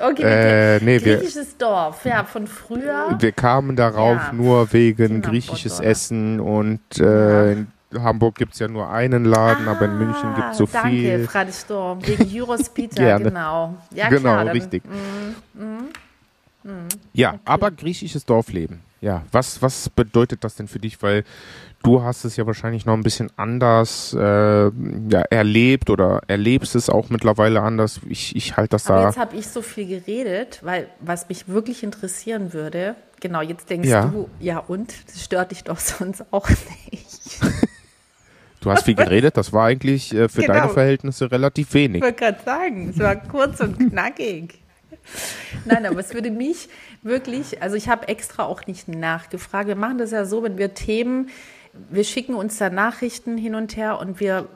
Okay, 0.00 0.22
Äh, 0.22 0.80
nee, 0.84 1.00
wir- 1.04 1.18
griechisches 1.18 1.56
Dorf, 1.56 2.04
ja, 2.04 2.24
von 2.24 2.46
früher. 2.46 3.16
Wir 3.18 3.32
kamen 3.32 3.76
darauf 3.76 4.16
Ja. 4.16 4.32
nur 4.32 4.72
wegen 4.72 5.22
griechisches 5.22 5.78
oder? 5.78 5.88
Essen 5.88 6.40
und 6.40 6.80
äh, 6.98 7.52
in 7.52 7.66
Hamburg 7.96 8.34
gibt 8.34 8.54
es 8.54 8.58
ja 8.58 8.66
nur 8.66 8.90
einen 8.90 9.24
Laden, 9.24 9.68
aber 9.68 9.84
in 9.84 9.98
München 9.98 10.34
gibt 10.34 10.48
es 10.52 10.56
so 10.58 10.64
Ah, 10.64 10.68
danke, 10.72 10.88
viel. 10.90 11.26
Frade 11.28 11.52
Sturm, 11.52 12.04
wegen 12.04 12.26
Juros 12.28 12.68
Peter, 12.68 12.96
Gerne. 13.04 13.24
genau. 13.26 13.74
Ja, 13.92 14.08
genau, 14.08 14.20
klar, 14.20 14.44
dann- 14.44 14.48
richtig. 14.56 14.82
Mhm. 15.54 15.84
Ja, 17.12 17.38
aber 17.44 17.70
griechisches 17.70 18.24
Dorfleben. 18.24 18.80
Ja, 19.00 19.22
was, 19.30 19.60
was 19.60 19.88
bedeutet 19.90 20.42
das 20.42 20.56
denn 20.56 20.66
für 20.66 20.78
dich? 20.78 21.00
Weil 21.02 21.24
du 21.84 22.02
hast 22.02 22.24
es 22.24 22.36
ja 22.36 22.46
wahrscheinlich 22.46 22.84
noch 22.86 22.94
ein 22.94 23.02
bisschen 23.04 23.30
anders 23.36 24.12
äh, 24.18 24.18
ja, 24.18 25.20
erlebt 25.30 25.90
oder 25.90 26.22
erlebst 26.26 26.74
es 26.74 26.90
auch 26.90 27.10
mittlerweile 27.10 27.60
anders. 27.62 28.00
Ich, 28.08 28.34
ich 28.34 28.56
halte 28.56 28.70
das 28.70 28.88
Aber 28.90 29.00
da. 29.02 29.06
jetzt 29.08 29.18
habe 29.18 29.36
ich 29.36 29.46
so 29.46 29.62
viel 29.62 29.86
geredet, 29.86 30.58
weil 30.62 30.88
was 31.00 31.28
mich 31.28 31.46
wirklich 31.48 31.82
interessieren 31.84 32.52
würde, 32.52 32.96
genau, 33.20 33.40
jetzt 33.42 33.70
denkst 33.70 33.88
Ja. 33.88 34.06
du, 34.06 34.28
ja 34.40 34.58
und, 34.58 34.92
das 35.06 35.22
stört 35.24 35.52
dich 35.52 35.62
doch 35.64 35.78
sonst 35.78 36.24
auch 36.32 36.48
nicht. 36.90 37.40
Du 38.60 38.70
hast 38.70 38.84
viel 38.84 38.94
geredet, 38.94 39.36
das 39.36 39.52
war 39.52 39.66
eigentlich 39.66 40.14
äh, 40.14 40.28
für 40.28 40.40
Genau. 40.40 40.54
deine 40.54 40.68
Verhältnisse 40.70 41.30
relativ 41.30 41.74
wenig. 41.74 41.98
Ich 41.98 42.02
wollte 42.02 42.18
gerade 42.18 42.38
sagen, 42.44 42.88
es 42.90 42.98
war 42.98 43.14
kurz 43.16 43.60
und 43.60 43.78
knackig. 43.90 44.58
Nein, 45.66 45.84
aber 45.84 46.00
es 46.00 46.14
würde 46.14 46.30
mich 46.30 46.70
wirklich, 47.02 47.60
also 47.60 47.76
ich 47.76 47.90
habe 47.90 48.08
extra 48.08 48.44
auch 48.44 48.66
nicht 48.66 48.88
nachgefragt. 48.88 49.68
Wir 49.68 49.76
machen 49.76 49.98
das 49.98 50.12
ja 50.12 50.24
so, 50.24 50.42
wenn 50.42 50.56
wir 50.56 50.72
Themen, 50.72 51.28
wir 51.90 52.04
schicken 52.04 52.34
uns 52.34 52.58
da 52.58 52.70
Nachrichten 52.70 53.36
hin 53.36 53.54
und 53.54 53.76
her 53.76 53.98
und 53.98 54.20
wir 54.20 54.48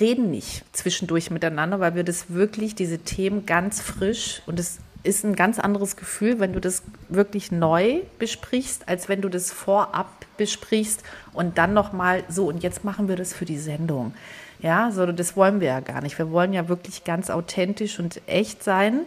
reden 0.00 0.30
nicht 0.30 0.64
zwischendurch 0.72 1.30
miteinander, 1.30 1.80
weil 1.80 1.94
wir 1.94 2.04
das 2.04 2.30
wirklich, 2.30 2.74
diese 2.74 2.98
Themen 2.98 3.46
ganz 3.46 3.80
frisch 3.80 4.42
und 4.46 4.58
es 4.60 4.78
ist 5.02 5.24
ein 5.24 5.36
ganz 5.36 5.58
anderes 5.58 5.96
Gefühl, 5.96 6.40
wenn 6.40 6.54
du 6.54 6.60
das 6.60 6.82
wirklich 7.08 7.52
neu 7.52 8.00
besprichst, 8.18 8.88
als 8.88 9.08
wenn 9.08 9.20
du 9.20 9.28
das 9.28 9.52
vorab 9.52 10.08
besprichst 10.36 11.02
und 11.32 11.58
dann 11.58 11.74
nochmal 11.74 12.24
so 12.28 12.48
und 12.48 12.62
jetzt 12.62 12.84
machen 12.84 13.08
wir 13.08 13.16
das 13.16 13.32
für 13.32 13.44
die 13.44 13.58
Sendung. 13.58 14.14
Ja, 14.60 14.90
so 14.92 15.04
das 15.04 15.36
wollen 15.36 15.60
wir 15.60 15.68
ja 15.68 15.80
gar 15.80 16.00
nicht. 16.00 16.16
Wir 16.16 16.30
wollen 16.30 16.54
ja 16.54 16.68
wirklich 16.68 17.04
ganz 17.04 17.28
authentisch 17.28 17.98
und 17.98 18.22
echt 18.26 18.64
sein. 18.64 19.00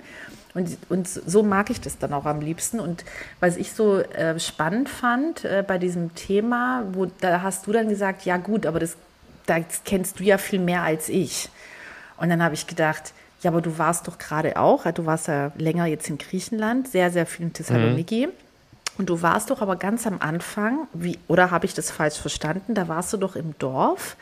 Und, 0.58 0.78
und 0.90 1.08
so 1.08 1.44
mag 1.44 1.70
ich 1.70 1.80
das 1.80 2.00
dann 2.00 2.14
auch 2.14 2.26
am 2.26 2.42
liebsten. 2.42 2.80
Und 2.80 3.06
was 3.40 3.58
ich 3.58 3.72
so 3.72 4.00
äh, 4.00 4.40
spannend 4.40 4.90
fand 4.90 5.46
äh, 5.46 5.64
bei 5.66 5.78
diesem 5.78 6.16
Thema, 6.16 6.84
wo 6.94 7.06
da 7.22 7.44
hast 7.44 7.68
du 7.68 7.72
dann 7.72 7.88
gesagt, 7.90 8.26
ja 8.26 8.38
gut, 8.38 8.66
aber 8.66 8.80
das, 8.80 8.98
das 9.46 9.84
kennst 9.86 10.20
du 10.20 10.24
ja 10.24 10.40
viel 10.40 10.60
mehr 10.60 10.82
als 10.82 11.10
ich. 11.10 11.50
Und 12.18 12.30
dann 12.30 12.42
habe 12.42 12.56
ich 12.56 12.66
gedacht, 12.66 13.14
ja, 13.42 13.52
aber 13.52 13.62
du 13.62 13.78
warst 13.78 14.08
doch 14.08 14.18
gerade 14.18 14.58
auch, 14.58 14.92
du 14.92 15.06
warst 15.06 15.28
ja 15.28 15.52
länger 15.58 15.86
jetzt 15.86 16.10
in 16.10 16.18
Griechenland, 16.18 16.88
sehr, 16.88 17.12
sehr 17.12 17.28
viel 17.28 17.46
in 17.46 17.54
Thessaloniki. 17.54 18.30
Und 18.98 19.10
du 19.10 19.22
warst 19.22 19.52
doch 19.52 19.62
aber 19.62 19.76
ganz 19.76 20.08
am 20.08 20.18
Anfang, 20.22 20.88
wie, 20.94 21.20
oder 21.28 21.52
habe 21.52 21.68
ich 21.68 21.76
das 21.76 21.92
falsch 21.92 22.18
verstanden? 22.18 22.74
Da 22.74 22.88
warst 22.88 23.14
du 23.14 23.18
doch 23.18 23.36
im 23.36 23.54
Dorf. 23.60 24.18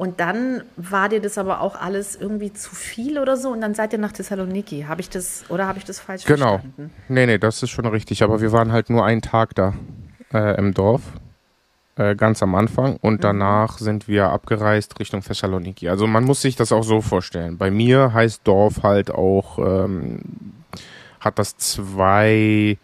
Und 0.00 0.18
dann 0.18 0.62
war 0.78 1.10
dir 1.10 1.20
das 1.20 1.36
aber 1.36 1.60
auch 1.60 1.78
alles 1.78 2.16
irgendwie 2.16 2.54
zu 2.54 2.74
viel 2.74 3.18
oder 3.18 3.36
so. 3.36 3.50
Und 3.50 3.60
dann 3.60 3.74
seid 3.74 3.92
ihr 3.92 3.98
nach 3.98 4.12
Thessaloniki. 4.12 4.86
Habe 4.88 5.02
ich 5.02 5.10
das, 5.10 5.44
oder 5.50 5.66
habe 5.66 5.76
ich 5.76 5.84
das 5.84 6.00
falsch 6.00 6.24
Genau. 6.24 6.52
verstanden? 6.60 6.90
Nee, 7.08 7.26
nee, 7.26 7.36
das 7.36 7.62
ist 7.62 7.68
schon 7.68 7.84
richtig. 7.84 8.22
Aber 8.22 8.40
wir 8.40 8.50
waren 8.50 8.72
halt 8.72 8.88
nur 8.88 9.04
einen 9.04 9.20
Tag 9.20 9.54
da 9.54 9.74
äh, 10.32 10.56
im 10.56 10.72
Dorf. 10.72 11.02
Äh, 11.96 12.14
ganz 12.16 12.42
am 12.42 12.54
Anfang. 12.54 12.96
Und 13.02 13.24
danach 13.24 13.76
sind 13.76 14.08
wir 14.08 14.30
abgereist 14.30 14.98
Richtung 15.00 15.20
Thessaloniki. 15.20 15.90
Also 15.90 16.06
man 16.06 16.24
muss 16.24 16.40
sich 16.40 16.56
das 16.56 16.72
auch 16.72 16.82
so 16.82 17.02
vorstellen. 17.02 17.58
Bei 17.58 17.70
mir 17.70 18.14
heißt 18.14 18.40
Dorf 18.44 18.82
halt 18.82 19.10
auch, 19.10 19.58
ähm, 19.58 20.20
hat 21.20 21.38
das 21.38 21.58
zwei 21.58 22.78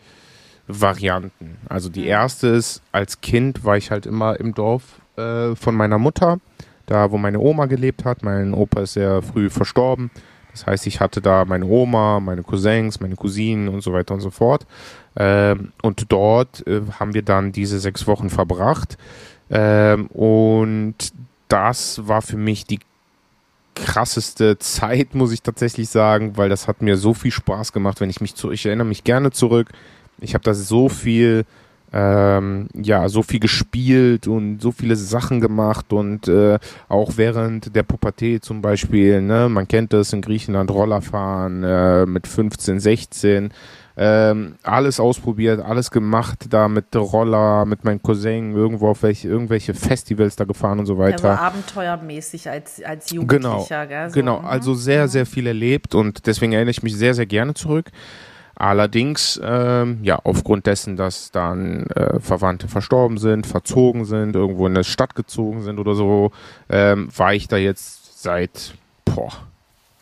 Varianten. 0.69 1.57
Also 1.71 1.89
die 1.89 2.07
erste 2.07 2.49
ist, 2.49 2.83
als 2.93 3.23
Kind 3.23 3.65
war 3.65 3.79
ich 3.79 3.91
halt 3.91 4.05
immer 4.05 4.39
im 4.39 4.53
Dorf 4.55 4.83
äh, 5.17 5.55
von 5.57 5.75
meiner 5.75 5.97
Mutter, 5.99 6.39
da 6.87 7.11
wo 7.11 7.19
meine 7.19 7.39
Oma 7.39 7.67
gelebt 7.67 8.05
hat. 8.05 8.23
Mein 8.23 8.55
Opa 8.55 8.83
ist 8.83 8.95
sehr 8.95 9.23
früh 9.23 9.51
verstorben. 9.51 10.11
Das 10.53 10.67
heißt, 10.67 10.87
ich 10.87 11.01
hatte 11.01 11.21
da 11.21 11.45
meine 11.45 11.67
Oma, 11.67 12.19
meine 12.19 12.43
Cousins, 12.43 13.01
meine 13.01 13.15
Cousinen 13.15 13.69
und 13.69 13.83
so 13.83 13.93
weiter 13.93 14.15
und 14.15 14.21
so 14.21 14.31
fort. 14.31 14.67
Ähm, 15.15 15.73
und 15.83 16.11
dort 16.11 16.67
äh, 16.67 16.81
haben 16.99 17.13
wir 17.13 17.23
dann 17.23 17.53
diese 17.53 17.79
sechs 17.79 18.07
Wochen 18.07 18.31
verbracht. 18.31 18.97
Ähm, 19.51 20.07
und 20.07 20.95
das 21.49 22.07
war 22.09 22.23
für 22.23 22.39
mich 22.39 22.65
die 22.65 22.81
krasseste 23.75 24.59
Zeit, 24.59 25.15
muss 25.15 25.33
ich 25.33 25.43
tatsächlich 25.43 25.91
sagen, 25.91 26.37
weil 26.37 26.49
das 26.49 26.67
hat 26.67 26.81
mir 26.81 26.97
so 26.97 27.13
viel 27.13 27.31
Spaß 27.31 27.73
gemacht, 27.73 28.01
wenn 28.01 28.11
ich 28.11 28.23
mich 28.23 28.35
zu, 28.35 28.51
ich 28.51 28.65
erinnere 28.65 28.87
mich 28.87 29.05
gerne 29.05 29.31
zurück. 29.33 29.69
Ich 30.21 30.33
habe 30.33 30.43
da 30.43 30.55
so 30.55 30.89
viel, 30.89 31.45
ähm, 31.93 32.69
ja, 32.75 33.09
so 33.09 33.23
viel 33.23 33.41
gespielt 33.41 34.27
und 34.27 34.61
so 34.61 34.73
viele 34.73 34.97
Sachen 34.97 35.41
gemacht 35.41 35.93
und 35.93 36.29
äh, 36.29 36.59
auch 36.89 37.13
während 37.17 37.75
der 37.75 37.85
Pubertät 37.85 38.45
zum 38.45 38.61
Beispiel, 38.61 39.23
ne, 39.23 39.49
man 39.49 39.69
kennt 39.69 39.93
das 39.93 40.13
in 40.13 40.21
Griechenland, 40.21 40.71
Rollerfahren 40.71 41.63
äh, 41.63 42.07
mit 42.07 42.27
15, 42.27 42.81
16, 42.81 43.51
ähm, 43.99 44.57
alles 44.63 45.01
ausprobiert, 45.01 45.61
alles 45.65 45.91
gemacht 45.91 46.47
da 46.51 46.69
mit 46.69 46.93
der 46.93 47.01
Roller, 47.01 47.65
mit 47.65 47.83
meinen 47.85 48.03
Cousin, 48.03 48.53
irgendwo 48.55 48.89
auf 48.89 49.03
welche, 49.03 49.29
irgendwelche 49.29 49.73
Festivals 49.73 50.37
da 50.37 50.45
gefahren 50.45 50.79
und 50.81 50.87
so 50.87 50.97
Der 50.97 51.05
weiter. 51.05 51.23
war 51.25 51.41
abenteuermäßig 51.41 52.51
als, 52.51 52.83
als 52.83 53.07
Genau, 53.09 53.23
Jugendlicher. 53.23 53.87
Gell? 53.87 54.11
So, 54.11 54.15
genau. 54.15 54.39
Also 54.41 54.75
sehr, 54.75 55.09
sehr 55.09 55.25
viel 55.25 55.47
erlebt 55.47 55.95
und 55.95 56.27
deswegen 56.27 56.53
erinnere 56.53 56.73
ich 56.73 56.83
mich 56.83 56.95
sehr, 56.95 57.15
sehr 57.15 57.27
gerne 57.27 57.55
zurück. 57.55 57.91
Allerdings, 58.59 59.39
ähm, 59.45 59.99
ja, 60.03 60.19
aufgrund 60.25 60.67
dessen, 60.67 60.97
dass 60.97 61.31
dann 61.31 61.85
äh, 61.89 62.21
Verwandte 62.21 62.69
verstorben 62.69 63.19
sind, 63.19 63.47
verzogen 63.47 64.07
sind, 64.07 64.35
irgendwo 64.35 64.67
in 64.67 64.75
eine 64.75 64.85
Stadt 64.85 65.15
gezogen 65.15 65.63
sind 65.63 65.79
oder 65.79 65.95
so, 65.95 66.33
ähm, 66.71 67.09
war 67.15 67.35
ich 67.35 67.49
da 67.49 67.59
jetzt 67.59 68.23
seit, 68.23 68.75
boah, 69.05 69.33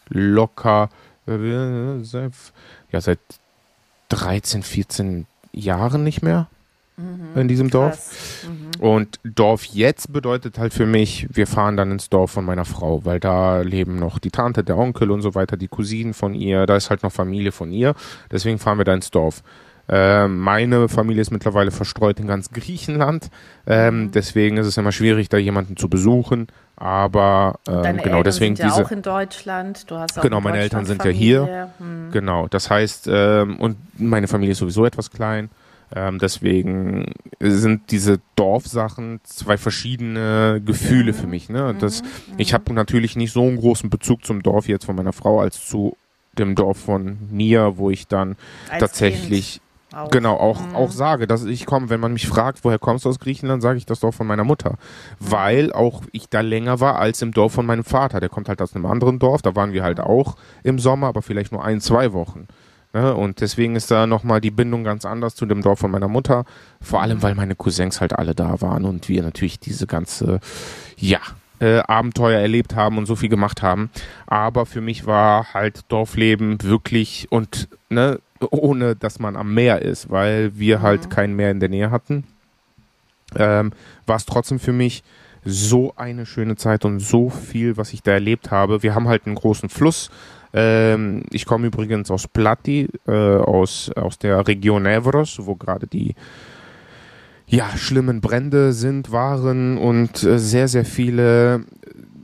locker, 0.09 0.89
äh, 1.27 1.99
seit, 2.03 2.33
ja, 2.93 3.01
seit 3.01 3.19
13, 4.11 4.63
14 4.63 5.27
Jahren 5.53 6.05
nicht 6.05 6.23
mehr 6.23 6.47
in 7.35 7.49
diesem 7.49 7.71
Dorf. 7.71 7.97
Krass. 7.97 8.47
Und 8.85 9.19
Dorf 9.25 9.65
jetzt 9.65 10.13
bedeutet 10.13 10.59
halt 10.59 10.75
für 10.75 10.85
mich, 10.85 11.27
wir 11.31 11.47
fahren 11.47 11.79
dann 11.79 11.91
ins 11.91 12.11
Dorf 12.11 12.33
von 12.33 12.45
meiner 12.45 12.67
Frau, 12.67 13.03
weil 13.07 13.19
da 13.19 13.63
leben 13.63 13.99
noch 13.99 14.19
die 14.19 14.31
Tante, 14.31 14.63
der 14.63 14.77
Onkel 14.77 15.11
und 15.11 15.23
so 15.23 15.35
weiter, 15.35 15.57
die 15.57 15.69
Cousinen 15.69 16.13
von 16.13 16.35
ihr, 16.35 16.67
da 16.67 16.77
ist 16.77 16.91
halt 16.91 17.03
noch 17.03 17.11
Familie 17.11 17.51
von 17.51 17.73
ihr. 17.73 17.95
Deswegen 18.31 18.59
fahren 18.59 18.77
wir 18.77 18.85
da 18.85 18.93
ins 18.93 19.11
Dorf. 19.11 19.43
Ähm, 19.89 20.39
meine 20.39 20.91
Familie 20.91 21.23
ist 21.23 21.31
mittlerweile 21.31 21.71
verstreut 21.71 22.21
in 22.21 22.27
ganz 22.27 22.51
Griechenland. 22.51 23.31
Ähm, 23.67 24.11
Deswegen 24.13 24.59
ist 24.59 24.67
es 24.67 24.77
immer 24.77 24.93
schwierig, 24.93 25.31
da 25.31 25.39
jemanden 25.39 25.79
zu 25.79 25.89
besuchen. 25.89 26.49
Aber 26.77 27.61
ähm, 27.67 27.83
Deine 27.85 28.03
genau, 28.03 28.17
Eltern 28.19 28.25
deswegen 28.25 28.57
sind 28.57 28.67
ja 28.67 28.71
diese. 28.71 28.85
auch 28.85 28.91
in 28.91 29.01
Deutschland. 29.01 29.91
Du 29.91 29.97
hast 29.97 30.19
auch 30.19 30.23
Genau, 30.23 30.37
in 30.39 30.45
meine 30.45 30.59
Eltern 30.59 30.85
sind 30.85 31.03
ja 31.03 31.11
hier. 31.11 31.41
Familie. 31.41 31.71
Hm. 31.79 32.11
Genau, 32.13 32.49
das 32.49 32.69
heißt, 32.69 33.09
ähm, 33.11 33.57
und 33.57 33.79
meine 33.99 34.29
Familie 34.29 34.53
ist 34.53 34.59
sowieso 34.59 34.85
etwas 34.85 35.11
klein. 35.11 35.49
Ähm, 35.97 36.19
deswegen 36.19 37.15
sind 37.41 37.91
diese 37.93 38.21
Dorfsachen 38.37 39.21
zwei 39.23 39.57
verschiedene 39.57 40.61
Gefühle 40.65 41.13
Mhm. 41.13 41.17
für 41.17 41.27
mich. 41.29 41.49
Ne? 41.49 41.75
Das, 41.79 42.03
Ich 42.37 42.53
habe 42.53 42.73
natürlich 42.75 43.15
nicht 43.17 43.33
so 43.33 43.43
einen 43.43 43.57
großen 43.59 43.91
Bezug 43.91 44.25
zum 44.25 44.43
Dorf 44.43 44.67
jetzt 44.69 44.87
von 44.87 44.97
meiner 44.97 45.13
Frau 45.13 45.41
als 45.41 45.65
zu 45.67 45.97
dem 46.37 46.57
Dorf 46.57 46.79
von 46.79 47.19
mir, 47.31 47.75
wo 47.77 47.91
ich 47.91 48.09
dann 48.09 48.35
Als 48.69 48.81
tatsächlich 48.81 49.61
auch. 49.95 50.11
genau 50.11 50.35
auch, 50.37 50.61
auch 50.75 50.91
sage, 50.91 51.29
dass 51.29 51.45
ich 51.45 51.65
komme, 51.65 51.91
wenn 51.91 52.01
man 52.01 52.13
mich 52.13 52.27
fragt, 52.27 52.65
woher 52.65 52.81
kommst 52.81 53.05
du 53.05 53.09
aus 53.09 53.21
Griechenland, 53.21 53.63
sage 53.63 53.79
ich 53.79 53.87
das 53.87 54.01
Dorf 54.01 54.17
von 54.17 54.27
meiner 54.27 54.43
Mutter. 54.43 54.77
Weil 55.21 55.73
auch 55.73 56.03
ich 56.11 56.29
da 56.29 56.41
länger 56.41 56.81
war 56.81 56.99
als 56.99 57.23
im 57.23 57.31
Dorf 57.31 57.53
von 57.53 57.67
meinem 57.67 57.85
Vater. 57.85 58.19
Der 58.19 58.29
kommt 58.31 58.49
halt 58.49 58.61
aus 58.61 58.75
einem 58.75 58.87
anderen 58.87 59.21
Dorf, 59.21 59.43
da 59.43 59.55
waren 59.55 59.73
wir 59.73 59.85
halt 59.85 60.01
auch 60.01 60.35
im 60.65 60.81
Sommer, 60.81 61.07
aber 61.07 61.23
vielleicht 61.23 61.53
nur 61.53 61.65
ein, 61.65 61.81
zwei 61.81 62.13
Wochen. 62.13 62.49
Ne? 62.95 63.15
Und 63.15 63.41
deswegen 63.41 63.77
ist 63.77 63.91
da 63.91 64.07
nochmal 64.07 64.41
die 64.41 64.53
Bindung 64.53 64.85
ganz 64.85 65.05
anders 65.05 65.35
zu 65.35 65.45
dem 65.45 65.61
Dorf 65.61 65.81
von 65.81 65.91
meiner 65.91 66.09
Mutter. 66.09 66.45
Vor 66.81 67.03
allem, 67.03 67.23
weil 67.23 67.35
meine 67.35 67.57
Cousins 67.57 68.01
halt 68.01 68.15
alle 68.15 68.35
da 68.35 68.61
waren 68.63 68.85
und 68.85 69.09
wir 69.09 69.23
natürlich 69.23 69.59
diese 69.59 69.87
ganze, 69.87 70.41
ja, 70.97 71.19
äh, 71.61 71.79
Abenteuer 71.81 72.41
erlebt 72.41 72.75
haben 72.75 72.99
und 72.99 73.07
so 73.07 73.17
viel 73.17 73.29
gemacht 73.29 73.63
haben. 73.63 73.91
Aber 74.27 74.65
für 74.65 74.81
mich 74.81 75.07
war 75.07 75.53
halt 75.55 75.83
Dorfleben 75.89 76.63
wirklich 76.63 77.27
und 77.31 77.69
ne, 77.91 78.21
ohne 78.51 78.97
dass 78.97 79.19
man 79.19 79.37
am 79.37 79.55
Meer 79.55 79.83
ist, 79.83 80.11
weil 80.11 80.57
wir 80.59 80.81
halt 80.81 81.11
kein 81.11 81.35
Meer 81.35 81.51
in 81.51 81.61
der 81.61 81.69
Nähe 81.69 81.91
hatten, 81.91 82.25
ähm, 83.37 83.73
war 84.07 84.17
es 84.17 84.27
trotzdem 84.27 84.59
für 84.59 84.73
mich 84.73 85.03
so 85.45 85.93
eine 85.97 86.27
schöne 86.27 86.57
Zeit 86.57 86.85
und 86.85 87.01
so 87.01 87.29
viel, 87.29 87.77
was 87.77 87.93
ich 87.93 88.03
da 88.03 88.13
erlebt 88.13 88.51
habe. 88.51 88.83
Wir 88.83 88.95
haben 88.95 89.09
halt 89.09 89.27
einen 89.27 89.35
großen 89.35 89.69
Fluss. 89.69 90.11
Ähm, 90.55 91.25
ich 91.33 91.47
komme 91.47 91.67
übrigens 91.67 92.11
aus 92.13 92.29
Plati, 92.29 92.89
äh, 93.09 93.11
aus, 93.11 93.91
aus 93.97 94.19
der 94.19 94.47
Region 94.47 94.87
Evros, 94.87 95.39
wo 95.43 95.57
gerade 95.57 95.89
die 95.89 96.15
ja, 97.47 97.77
schlimmen 97.77 98.21
Brände 98.21 98.73
sind, 98.73 99.11
waren 99.11 99.77
und 99.77 100.23
äh, 100.23 100.39
sehr, 100.39 100.69
sehr 100.69 100.85
viele 100.85 101.65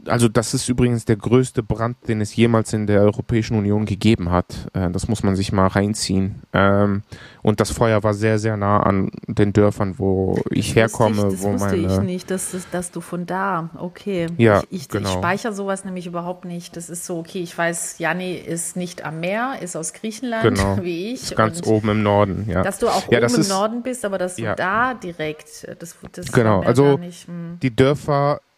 also 0.06 0.28
das 0.28 0.54
ist 0.54 0.68
übrigens 0.68 1.04
der 1.04 1.16
größte 1.16 1.62
Brand, 1.62 1.96
den 2.08 2.20
es 2.20 2.34
jemals 2.34 2.72
in 2.72 2.86
der 2.86 3.02
Europäischen 3.02 3.56
Union 3.56 3.86
gegeben 3.86 4.30
hat. 4.30 4.68
Äh, 4.72 4.90
das 4.90 5.08
muss 5.08 5.22
man 5.22 5.36
sich 5.36 5.52
mal 5.52 5.66
reinziehen. 5.66 6.42
Ähm, 6.52 7.02
und 7.42 7.60
das 7.60 7.70
Feuer 7.70 8.02
war 8.02 8.14
sehr, 8.14 8.38
sehr 8.38 8.56
nah 8.56 8.82
an 8.82 9.10
den 9.26 9.52
Dörfern, 9.52 9.98
wo 9.98 10.38
ich 10.50 10.74
herkomme. 10.74 11.16
Ich, 11.16 11.22
das 11.34 11.42
wo 11.42 11.52
wusste 11.52 11.76
meine, 11.76 11.94
ich 11.94 12.00
nicht, 12.00 12.30
dass, 12.30 12.54
dass, 12.70 12.90
du 12.90 13.00
von 13.00 13.26
da, 13.26 13.70
okay. 13.78 14.26
Ja, 14.36 14.60
ich, 14.70 14.82
ich, 14.82 14.88
genau. 14.88 15.08
ich 15.08 15.14
speichere 15.14 15.52
sowas 15.52 15.84
nämlich 15.84 16.06
überhaupt 16.06 16.44
nicht. 16.44 16.76
Das 16.76 16.90
ist 16.90 17.06
so, 17.06 17.18
okay, 17.18 17.40
ich 17.40 17.56
weiß, 17.56 17.98
Janni 17.98 18.34
ist 18.34 18.76
nicht 18.76 19.04
am 19.04 19.20
Meer, 19.20 19.54
ist 19.60 19.76
aus 19.76 19.92
Griechenland, 19.92 20.42
Genau. 20.42 20.78
wie 20.82 21.12
ich. 21.12 21.34
Ganz 21.36 21.60
und 21.60 21.66
oben 21.66 21.88
im 21.90 22.02
Norden, 22.02 22.46
ja. 22.48 22.62
Dass 22.62 22.78
du 22.78 22.88
auch 22.88 23.10
Ja, 23.10 23.18
oben 23.18 23.34
im 23.34 23.40
ist- 23.40 23.48
Norden 23.48 23.82
bist, 23.82 24.04
aber 24.04 24.18
dass 24.18 24.36
du 24.36 24.42
Ja. 24.42 24.54
da 24.54 24.94
direkt, 24.94 25.66
das, 25.78 25.96
das 26.12 26.32
Genau, 26.32 26.60
also 26.60 26.96
nicht, 26.98 27.26
hm. 27.26 27.58
die 27.62 27.74
Dörfer 27.74 28.40
äh, 28.42 28.49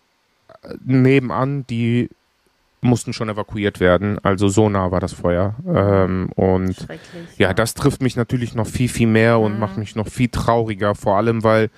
nebenan, 0.85 1.67
die 1.67 2.11
mussten 2.81 3.13
schon 3.13 3.29
evakuiert 3.29 3.81
werden. 3.81 4.19
Also 4.23 4.49
so 4.49 4.69
nah 4.69 4.91
war 4.91 5.01
das 5.01 5.13
Feuer. 5.13 5.55
Ähm, 5.67 6.31
und 6.35 6.75
schrecklich. 6.75 7.39
ja, 7.39 7.55
das 7.55 7.75
trifft 7.75 8.03
mich 8.03 8.17
natürlich 8.17 8.55
noch 8.55 8.67
viel, 8.67 8.89
viel 8.89 9.07
mehr 9.07 9.39
und 9.39 9.59
macht 9.59 9.79
mich 9.79 9.95
noch 9.95 10.09
viel 10.09 10.29
trauriger. 10.29 10.95
Vor 10.95 11.17
allem, 11.17 11.45
weil 11.45 11.71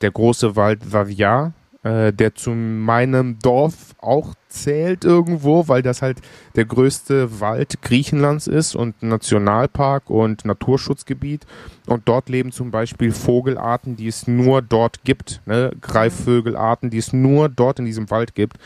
der 0.00 0.12
große 0.12 0.54
Wald 0.54 0.92
Vavia, 0.92 1.52
äh, 1.84 2.12
der 2.12 2.34
zu 2.34 2.50
meinem 2.50 3.38
Dorf 3.40 3.94
auch 3.98 4.34
zählt 4.48 5.04
irgendwo, 5.04 5.68
weil 5.68 5.82
das 5.82 6.02
halt 6.02 6.18
der 6.56 6.64
größte 6.64 7.40
Wald 7.40 7.82
Griechenlands 7.82 8.46
ist 8.46 8.74
und 8.74 9.02
Nationalpark 9.02 10.08
und 10.08 10.44
Naturschutzgebiet. 10.44 11.46
Und 11.86 12.08
dort 12.08 12.28
leben 12.30 12.52
zum 12.52 12.70
Beispiel 12.70 13.12
Vogelarten, 13.12 13.96
die 13.96 14.08
es 14.08 14.26
nur 14.26 14.62
dort 14.62 15.04
gibt. 15.04 15.42
Ne? 15.44 15.72
Greifvögelarten, 15.80 16.88
die 16.88 16.98
es 16.98 17.12
nur 17.12 17.48
dort 17.48 17.78
in 17.78 17.84
diesem 17.84 18.10
Wald 18.10 18.34
gibt. 18.34 18.56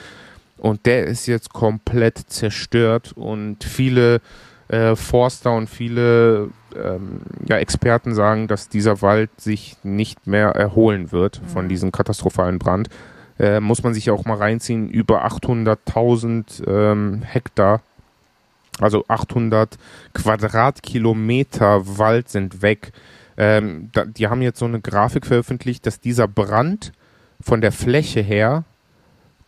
Und 0.57 0.87
der 0.87 1.07
ist 1.07 1.27
jetzt 1.27 1.53
komplett 1.53 2.19
zerstört 2.19 3.13
und 3.17 3.65
viele 3.65 4.21
äh, 4.69 4.95
Forster 4.97 5.53
und 5.57 5.69
viele 5.69 6.51
ähm, 6.77 7.21
ja, 7.47 7.57
Experten 7.59 8.15
sagen, 8.15 8.49
dass 8.49 8.69
dieser 8.69 9.03
Wald 9.03 9.31
sich 9.41 9.77
nicht 9.83 10.27
mehr 10.27 10.49
erholen 10.51 11.13
wird 11.13 11.41
von 11.47 11.69
diesem 11.69 11.93
katastrophalen 11.93 12.59
Brand. 12.59 12.89
Äh, 13.39 13.61
muss 13.61 13.83
man 13.83 13.95
sich 13.95 14.11
auch 14.11 14.25
mal 14.25 14.37
reinziehen, 14.37 14.91
über 14.91 15.25
800.000 15.25 16.67
ähm, 16.67 17.23
Hektar, 17.23 17.81
also 18.81 19.05
800 19.09 19.79
Quadratkilometer 20.15 21.99
Wald 21.99 22.29
sind 22.29 22.63
weg. 22.63 22.93
Ähm, 23.37 23.91
da, 23.93 24.05
die 24.05 24.27
haben 24.29 24.43
jetzt 24.43 24.59
so 24.59 24.65
eine 24.65 24.81
Grafik 24.81 25.27
veröffentlicht, 25.27 25.87
dass 25.87 26.01
dieser 26.01 26.27
Brand 26.27 26.93
von 27.41 27.61
der 27.61 27.71
Fläche 27.73 28.21
her 28.21 28.65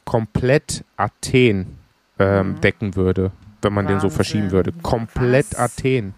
komplett 0.05 0.85
Athen 0.97 1.79
ähm, 2.19 2.61
decken 2.61 2.95
würde, 2.97 3.33
wenn 3.63 3.73
man 3.73 3.87
den 3.87 4.01
so 4.01 4.11
verschieben 4.11 4.47
Mhm. 4.47 4.53
Wahnsinn. 4.53 4.67
würde. 4.67 4.73
Komplett 4.83 5.53
Was? 5.53 5.59
Athen. 5.79 6.15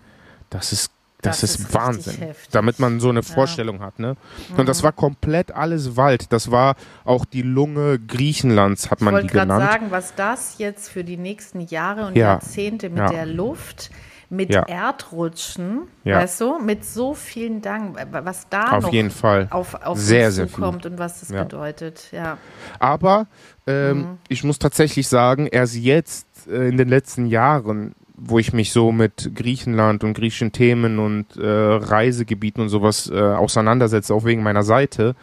Das 0.53 0.73
ist, 0.73 0.91
das, 1.23 1.41
Das 1.41 1.51
ist, 1.51 1.61
ist 1.61 1.75
Wahnsinn. 1.75 2.35
Damit 2.51 2.79
man 2.81 2.99
so 3.01 3.09
eine 3.09 3.23
Vorstellung 3.23 3.81
hat, 3.81 3.99
ne? 3.99 4.17
Und 4.57 4.69
das 4.69 4.83
war 4.83 4.91
komplett 4.93 5.53
alles 5.53 5.97
Wald. 5.97 6.33
Das 6.33 6.51
war 6.51 6.75
auch 7.05 7.25
die 7.25 7.43
Lunge 7.43 7.99
Griechenlands, 7.99 8.91
hat 8.91 8.99
Ich 8.99 9.05
man 9.05 9.15
die 9.15 9.21
wollte 9.23 9.33
gerade 9.35 9.47
genannt. 9.49 9.71
sagen, 9.71 9.87
was 9.91 10.15
das 10.17 10.57
jetzt 10.59 10.89
für 10.89 11.05
die 11.05 11.17
nächsten 11.17 11.61
Jahre 11.61 12.07
und 12.07 12.17
Ja. 12.17 12.33
Jahrzehnte 12.35 12.89
mit 12.91 12.99
Ja. 12.99 13.09
der 13.11 13.27
Luft, 13.27 13.91
mit 14.31 14.53
Ja. 14.53 14.63
Erdrutschen, 14.63 15.83
Ja. 16.05 16.19
weißt 16.19 16.41
du, 16.41 16.59
mit 16.59 16.85
so 16.85 17.15
vielen 17.15 17.61
Dank, 17.63 17.97
was 18.11 18.49
da 18.49 18.71
Auf 18.71 18.85
noch 18.85 18.93
jeden 18.93 19.11
Fall. 19.11 19.47
auf, 19.51 19.75
auf 19.75 19.99
Sehr, 19.99 20.27
uns 20.29 20.37
zukommt 20.53 20.87
und 20.87 20.99
was 20.99 21.21
das 21.21 21.29
Ja. 21.31 21.45
bedeutet. 21.45 22.09
Ja. 22.13 22.39
Aber 22.79 23.27
ähm, 23.67 23.99
Mhm. 23.99 24.19
ich 24.29 24.43
muss 24.43 24.59
tatsächlich 24.59 25.07
sagen, 25.07 25.47
erst 25.47 25.77
jetzt 25.77 26.27
äh, 26.49 26.69
in 26.69 26.77
den 26.79 26.89
letzten 26.89 27.27
Jahren, 27.27 27.95
wo 28.25 28.39
ich 28.39 28.53
mich 28.53 28.73
so 28.73 28.93
mit 28.93 29.33
Griechenland 29.35 30.05
und 30.05 30.15
griechischen 30.15 30.53
Themen 30.53 30.99
und 30.99 31.37
äh, 31.37 31.45
Reisegebieten 31.45 32.63
und 32.63 32.69
sowas 32.69 33.11
äh, 33.11 33.19
auseinandersetze, 33.19 34.15
auch 34.15 34.25
wegen 34.25 34.43
meiner 34.43 34.63
Seite, 34.63 35.17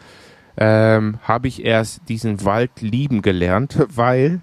ähm, 0.58 1.18
habe 1.22 1.48
ich 1.48 1.64
erst 1.64 2.02
diesen 2.08 2.44
Wald 2.44 2.70
lieben 2.80 3.22
gelernt, 3.22 3.78
weil 3.94 4.40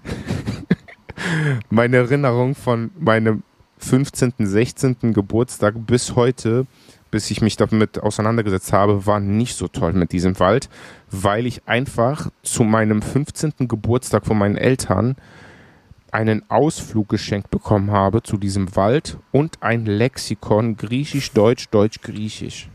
meine 1.70 1.98
Erinnerung 1.98 2.54
von 2.54 2.90
meinem 2.98 3.42
15., 3.78 4.34
16. 4.38 4.96
Geburtstag 5.12 5.74
bis 5.86 6.16
heute, 6.16 6.66
bis 7.12 7.30
ich 7.30 7.40
mich 7.40 7.56
damit 7.56 8.02
auseinandergesetzt 8.02 8.72
habe, 8.72 9.06
war 9.06 9.20
nicht 9.20 9.54
so 9.54 9.68
toll 9.68 9.92
mit 9.92 10.10
diesem 10.10 10.40
Wald, 10.40 10.68
weil 11.12 11.46
ich 11.46 11.62
einfach 11.68 12.30
zu 12.42 12.64
meinem 12.64 13.02
15. 13.02 13.68
Geburtstag 13.68 14.26
von 14.26 14.36
meinen 14.36 14.56
Eltern 14.56 15.14
einen 16.12 16.48
Ausflug 16.50 17.08
geschenkt 17.08 17.50
bekommen 17.50 17.90
habe 17.90 18.22
zu 18.22 18.36
diesem 18.36 18.74
Wald 18.76 19.18
und 19.32 19.62
ein 19.62 19.86
Lexikon 19.86 20.76
Griechisch, 20.76 21.32
Deutsch, 21.32 21.68
Deutsch, 21.70 22.00
Griechisch. 22.02 22.68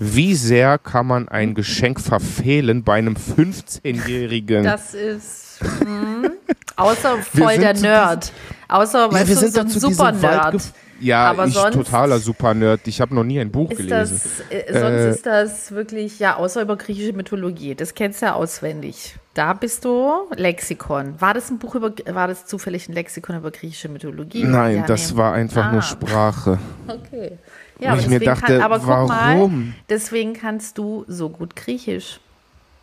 Wie 0.00 0.34
sehr 0.36 0.78
kann 0.78 1.06
man 1.08 1.28
ein 1.28 1.54
Geschenk 1.54 2.00
verfehlen 2.00 2.84
bei 2.84 2.98
einem 2.98 3.14
15-Jährigen? 3.16 4.62
Das 4.64 4.94
ist 4.94 5.58
hm, 5.60 6.30
außer 6.76 7.16
Wir 7.32 7.42
voll 7.44 7.58
der 7.58 7.74
Nerd. 7.74 8.32
Außer 8.68 9.12
weißt 9.12 9.26
wir 9.28 9.34
du, 9.34 9.40
sind 9.40 9.54
so 9.54 9.60
ein 9.60 9.68
zu 9.68 9.80
super 9.80 10.12
diesem 10.12 10.22
Wald 10.22 10.22
Nerd. 10.22 10.54
gef- 10.54 10.70
Ja, 11.00 11.30
Aber 11.30 11.46
ich 11.46 11.54
sonst- 11.54 11.74
totaler 11.74 12.18
Super-Nerd. 12.20 12.86
Ich 12.86 13.00
habe 13.00 13.12
noch 13.14 13.24
nie 13.24 13.40
ein 13.40 13.50
Buch 13.50 13.70
gelesen. 13.70 14.20
das, 14.20 14.40
äh, 14.50 14.72
sonst 14.72 14.82
Äh, 14.84 15.10
ist 15.10 15.26
das 15.26 15.70
wirklich, 15.72 16.18
ja, 16.20 16.36
außer 16.36 16.62
über 16.62 16.76
griechische 16.76 17.12
Mythologie. 17.12 17.74
Das 17.74 17.94
kennst 17.94 18.22
du 18.22 18.26
ja 18.26 18.34
auswendig. 18.34 19.16
Da 19.38 19.52
bist 19.52 19.84
du 19.84 20.10
Lexikon. 20.34 21.14
War 21.20 21.32
das 21.32 21.48
ein 21.48 21.58
Buch 21.58 21.76
über, 21.76 21.92
war 22.06 22.26
das 22.26 22.46
zufällig 22.46 22.88
ein 22.88 22.92
Lexikon 22.92 23.36
über 23.36 23.52
griechische 23.52 23.88
Mythologie? 23.88 24.42
Nein, 24.42 24.78
ja, 24.78 24.82
das 24.84 25.12
nee. 25.12 25.16
war 25.16 25.32
einfach 25.32 25.66
Ah. 25.66 25.72
nur 25.72 25.82
Sprache. 25.82 26.58
Okay. 26.88 27.38
Ja, 27.78 27.92
aber 27.92 28.00
ich 28.00 28.08
mir 28.08 28.18
deswegen 28.18 28.40
dachte, 28.40 28.52
kann, 28.54 28.62
aber 28.62 28.78
guck 28.80 28.88
mal, 28.88 29.36
warum? 29.36 29.74
deswegen 29.88 30.32
kannst 30.32 30.76
du 30.76 31.04
so 31.06 31.28
gut 31.28 31.54
Griechisch. 31.54 32.18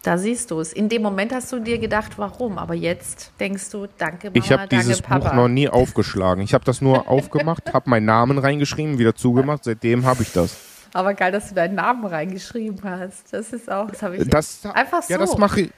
Da 0.04 0.18
siehst 0.18 0.50
du 0.52 0.62
es. 0.62 0.72
In 0.72 0.88
dem 0.88 1.02
Moment 1.02 1.34
hast 1.34 1.52
du 1.52 1.60
dir 1.60 1.78
gedacht, 1.78 2.14
warum, 2.18 2.58
aber 2.58 2.74
jetzt 2.74 3.32
denkst 3.38 3.70
du, 3.72 3.88
danke 3.98 4.28
Mama, 4.28 4.38
Ich 4.42 4.50
habe 4.54 4.68
dieses 4.70 5.02
Papa. 5.02 5.28
Buch 5.28 5.36
noch 5.36 5.50
nie 5.50 5.68
aufgeschlagen. 5.68 6.42
Ich 6.42 6.54
habe 6.54 6.64
das 6.64 6.80
nur 6.80 7.10
aufgemacht, 7.10 7.74
habe 7.74 7.90
meinen 7.90 8.06
Namen 8.06 8.38
reingeschrieben, 8.38 8.98
wieder 8.98 9.14
zugemacht. 9.14 9.66
Seitdem 9.66 10.06
habe 10.06 10.24
ich 10.24 10.32
das. 10.32 10.56
aber 10.94 11.16
geil, 11.16 11.34
dass 11.34 11.50
du 11.50 11.56
deinen 11.56 11.76
Namen 11.76 12.06
reingeschrieben 12.06 12.80
hast. 12.90 13.34
Das 13.34 13.52
ist 13.52 13.70
auch, 13.70 13.92
das 13.92 14.02
habe 14.04 14.16
ich 14.16 14.30
Das 14.30 14.66
einfach 14.74 15.04
so. 15.04 15.12
Ja, 15.12 15.18
das 15.20 15.38
mache 15.38 15.60
ich. 15.60 15.72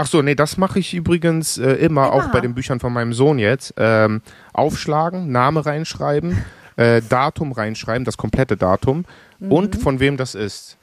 Ach 0.00 0.06
so, 0.06 0.22
nee, 0.22 0.36
das 0.36 0.56
mache 0.56 0.78
ich 0.78 0.94
übrigens 0.94 1.58
äh, 1.58 1.72
immer, 1.72 2.12
auch 2.12 2.22
Immer. 2.24 2.32
bei 2.32 2.40
den 2.40 2.54
Büchern 2.54 2.78
von 2.78 2.92
meinem 2.92 3.12
Sohn 3.12 3.38
jetzt. 3.40 3.74
Ähm, 3.76 4.22
aufschlagen, 4.52 5.32
Name 5.32 5.66
reinschreiben, 5.66 6.38
äh, 6.76 7.02
Datum 7.08 7.50
reinschreiben, 7.52 8.04
das 8.04 8.16
komplette 8.16 8.56
Datum 8.56 9.04
Mhm. 9.40 9.52
und 9.52 9.76
von 9.76 9.98
wem 10.00 10.16
das 10.16 10.34
ist. 10.34 10.76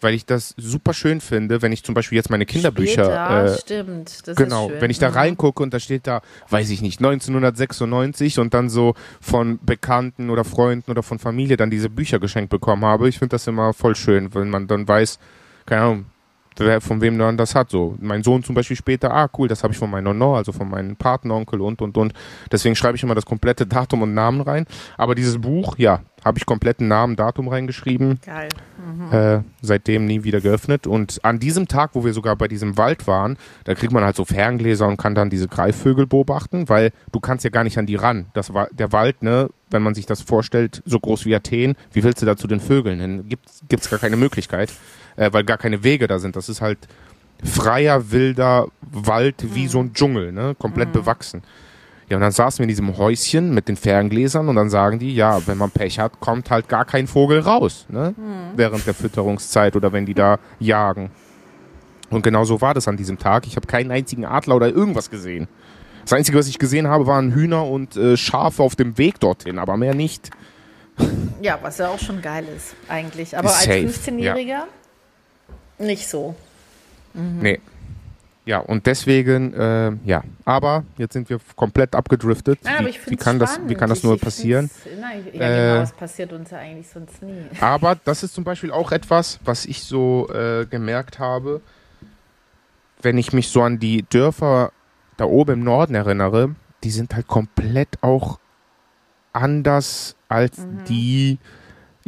Weil 0.00 0.14
ich 0.14 0.26
das 0.26 0.54
super 0.58 0.92
schön 0.92 1.20
finde, 1.20 1.62
wenn 1.62 1.72
ich 1.72 1.82
zum 1.82 1.94
Beispiel 1.94 2.16
jetzt 2.16 2.30
meine 2.30 2.46
Kinderbücher. 2.46 3.04
Später, 3.04 3.44
Äh, 3.54 3.58
stimmt. 3.58 4.28
Das 4.28 4.36
Genau, 4.36 4.66
ist 4.66 4.72
schön. 4.72 4.80
wenn 4.82 4.90
ich 4.90 4.98
da 4.98 5.08
reingucke 5.08 5.62
und 5.62 5.72
da 5.74 5.80
steht 5.80 6.06
da, 6.06 6.20
weiß 6.50 6.70
ich 6.70 6.82
nicht, 6.82 7.00
1996 7.00 8.38
und 8.38 8.54
dann 8.54 8.68
so 8.68 8.94
von 9.20 9.58
Bekannten 9.64 10.30
oder 10.30 10.44
Freunden 10.44 10.90
oder 10.90 11.02
von 11.02 11.18
Familie 11.18 11.56
dann 11.56 11.70
diese 11.70 11.88
Bücher 11.90 12.18
geschenkt 12.20 12.50
bekommen 12.50 12.84
habe. 12.84 13.08
Ich 13.08 13.18
finde 13.18 13.34
das 13.34 13.46
immer 13.46 13.72
voll 13.72 13.96
schön, 13.96 14.34
wenn 14.34 14.50
man 14.50 14.66
dann 14.68 14.86
weiß, 14.86 15.18
keine 15.64 15.80
Ahnung, 15.82 16.04
wer, 16.58 16.80
von 16.80 17.00
wem 17.00 17.16
man 17.16 17.36
das 17.36 17.54
hat. 17.54 17.70
So, 17.70 17.96
mein 18.00 18.22
Sohn 18.22 18.42
zum 18.42 18.54
Beispiel 18.54 18.76
später, 18.76 19.12
ah 19.12 19.28
cool, 19.38 19.48
das 19.48 19.62
habe 19.62 19.72
ich 19.72 19.78
von 19.78 19.90
meinem 19.90 20.04
Nonno, 20.04 20.36
also 20.36 20.52
von 20.52 20.68
meinem 20.68 20.96
Patenonkel 20.96 21.60
und 21.60 21.82
und 21.82 21.96
und. 21.96 22.12
Deswegen 22.50 22.76
schreibe 22.76 22.96
ich 22.96 23.02
immer 23.02 23.14
das 23.14 23.26
komplette 23.26 23.66
Datum 23.66 24.02
und 24.02 24.14
Namen 24.14 24.40
rein. 24.40 24.66
Aber 24.96 25.14
dieses 25.14 25.40
Buch, 25.40 25.76
ja, 25.78 26.00
habe 26.24 26.38
ich 26.38 26.46
kompletten 26.46 26.88
Namen, 26.88 27.14
Datum 27.14 27.48
reingeschrieben. 27.48 28.18
Geil. 28.24 28.48
Äh, 29.12 29.42
seitdem 29.62 30.06
nie 30.06 30.24
wieder 30.24 30.40
geöffnet. 30.40 30.86
Und 30.86 31.24
an 31.24 31.38
diesem 31.38 31.68
Tag, 31.68 31.90
wo 31.94 32.04
wir 32.04 32.12
sogar 32.12 32.34
bei 32.36 32.48
diesem 32.48 32.76
Wald 32.76 33.06
waren, 33.06 33.36
da 33.64 33.74
kriegt 33.74 33.92
man 33.92 34.04
halt 34.04 34.16
so 34.16 34.24
Ferngläser 34.24 34.88
und 34.88 34.96
kann 34.96 35.14
dann 35.14 35.30
diese 35.30 35.48
Greifvögel 35.48 36.06
beobachten, 36.06 36.68
weil 36.68 36.92
du 37.12 37.20
kannst 37.20 37.44
ja 37.44 37.50
gar 37.50 37.62
nicht 37.62 37.78
an 37.78 37.86
die 37.86 37.94
ran. 37.94 38.26
Das 38.32 38.52
war 38.54 38.68
der 38.72 38.92
Wald, 38.92 39.22
ne, 39.22 39.50
wenn 39.70 39.82
man 39.82 39.94
sich 39.94 40.06
das 40.06 40.20
vorstellt, 40.22 40.82
so 40.84 40.98
groß 40.98 41.26
wie 41.26 41.34
Athen, 41.34 41.76
wie 41.92 42.02
willst 42.02 42.22
du 42.22 42.26
da 42.26 42.36
zu 42.36 42.46
den 42.46 42.60
Vögeln 42.60 43.00
hin? 43.00 43.28
Gibt 43.28 43.48
es 43.82 43.90
gar 43.90 43.98
keine 43.98 44.16
Möglichkeit, 44.16 44.72
äh, 45.16 45.32
weil 45.32 45.44
gar 45.44 45.58
keine 45.58 45.82
Wege 45.82 46.06
da 46.06 46.18
sind. 46.18 46.36
Das 46.36 46.48
ist 46.48 46.60
halt 46.60 46.78
freier, 47.44 48.10
wilder 48.10 48.68
Wald 48.80 49.54
wie 49.54 49.68
so 49.68 49.80
ein 49.80 49.92
Dschungel, 49.92 50.32
ne? 50.32 50.54
Komplett 50.58 50.92
bewachsen. 50.92 51.42
Ja, 52.08 52.16
und 52.16 52.20
dann 52.20 52.32
saßen 52.32 52.58
wir 52.58 52.64
in 52.64 52.68
diesem 52.68 52.96
Häuschen 52.96 53.52
mit 53.52 53.68
den 53.68 53.76
Ferngläsern 53.76 54.48
und 54.48 54.54
dann 54.54 54.70
sagen 54.70 55.00
die, 55.00 55.12
ja, 55.14 55.44
wenn 55.46 55.58
man 55.58 55.70
Pech 55.72 55.98
hat, 55.98 56.20
kommt 56.20 56.50
halt 56.50 56.68
gar 56.68 56.84
kein 56.84 57.08
Vogel 57.08 57.40
raus, 57.40 57.86
ne? 57.88 58.14
Während 58.54 58.86
der 58.86 58.94
Fütterungszeit 58.94 59.74
oder 59.74 59.92
wenn 59.92 60.06
die 60.06 60.14
da 60.14 60.38
jagen. 60.60 61.10
Und 62.10 62.22
genau 62.22 62.44
so 62.44 62.60
war 62.60 62.74
das 62.74 62.86
an 62.86 62.96
diesem 62.96 63.18
Tag. 63.18 63.46
Ich 63.46 63.56
habe 63.56 63.66
keinen 63.66 63.90
einzigen 63.90 64.24
Adler 64.24 64.56
oder 64.56 64.68
irgendwas 64.68 65.10
gesehen. 65.10 65.48
Das 66.02 66.12
Einzige, 66.12 66.38
was 66.38 66.46
ich 66.46 66.60
gesehen 66.60 66.86
habe, 66.86 67.08
waren 67.08 67.32
Hühner 67.32 67.66
und 67.66 67.96
äh, 67.96 68.16
Schafe 68.16 68.62
auf 68.62 68.76
dem 68.76 68.96
Weg 68.96 69.18
dorthin, 69.18 69.58
aber 69.58 69.76
mehr 69.76 69.94
nicht. 69.94 70.30
Ja, 71.42 71.58
was 71.60 71.78
ja 71.78 71.88
auch 71.88 71.98
schon 71.98 72.22
geil 72.22 72.46
ist, 72.56 72.76
eigentlich. 72.88 73.36
Aber 73.36 73.48
Ist 73.48 73.56
als 73.56 73.64
safe, 73.64 74.12
15-Jähriger 74.12 74.62
nicht 75.78 76.08
so. 76.08 76.34
Nee. 77.14 77.60
Ja, 78.44 78.58
und 78.60 78.86
deswegen, 78.86 79.52
äh, 79.54 79.90
ja, 80.04 80.22
aber 80.44 80.84
jetzt 80.98 81.14
sind 81.14 81.28
wir 81.28 81.40
komplett 81.56 81.96
abgedriftet. 81.96 82.60
Nein, 82.62 82.74
aber 82.76 82.86
wie, 82.86 82.90
ich 82.90 83.10
wie, 83.10 83.16
kann 83.16 83.40
das, 83.40 83.50
wie 83.50 83.54
spannend. 83.54 83.78
kann 83.78 83.88
das 83.88 83.98
Ich- 83.98 84.04
nur 84.04 84.14
ich 84.14 84.20
passieren? 84.20 84.70
Nein, 85.00 85.26
ja, 85.32 85.40
Äh, 85.40 85.70
genau, 85.72 85.82
es 85.82 85.92
passiert 85.92 86.32
uns 86.32 86.50
ja 86.50 86.58
eigentlich 86.58 86.88
sonst 86.88 87.20
nie. 87.22 87.46
Aber 87.60 87.96
das 88.04 88.22
ist 88.22 88.34
zum 88.34 88.44
Beispiel 88.44 88.70
auch 88.70 88.92
etwas, 88.92 89.40
was 89.44 89.66
ich 89.66 89.82
so 89.82 90.28
äh, 90.32 90.64
gemerkt 90.66 91.18
habe, 91.18 91.60
wenn 93.02 93.18
ich 93.18 93.32
mich 93.32 93.48
so 93.48 93.62
an 93.62 93.80
die 93.80 94.04
Dörfer 94.04 94.70
da 95.16 95.24
oben 95.24 95.54
im 95.54 95.64
Norden 95.64 95.96
erinnere, 95.96 96.54
die 96.84 96.90
sind 96.90 97.16
halt 97.16 97.26
komplett 97.26 98.00
auch 98.02 98.38
anders 99.32 100.14
als 100.28 100.58
Mhm. 100.58 100.84
die 100.88 101.38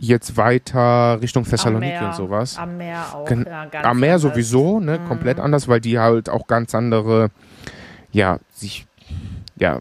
jetzt 0.00 0.37
weiter 0.37 1.18
Richtung 1.20 1.44
Thessaloniki 1.44 1.92
Meer, 1.92 2.06
und 2.06 2.14
sowas. 2.14 2.56
Am 2.56 2.76
Meer 2.78 3.04
auch, 3.14 3.24
Gen- 3.26 3.44
ja, 3.46 3.66
Am 3.82 3.98
Meer 4.00 4.14
anders. 4.14 4.22
sowieso, 4.22 4.80
ne, 4.80 4.98
Mhm. 4.98 5.08
komplett 5.08 5.40
anders, 5.40 5.66
weil 5.68 5.80
die 5.80 5.98
halt 5.98 6.28
auch 6.28 6.46
ganz 6.46 6.74
andere, 6.74 7.30
ja, 8.12 8.38
sich, 8.54 8.87
ja, 9.56 9.80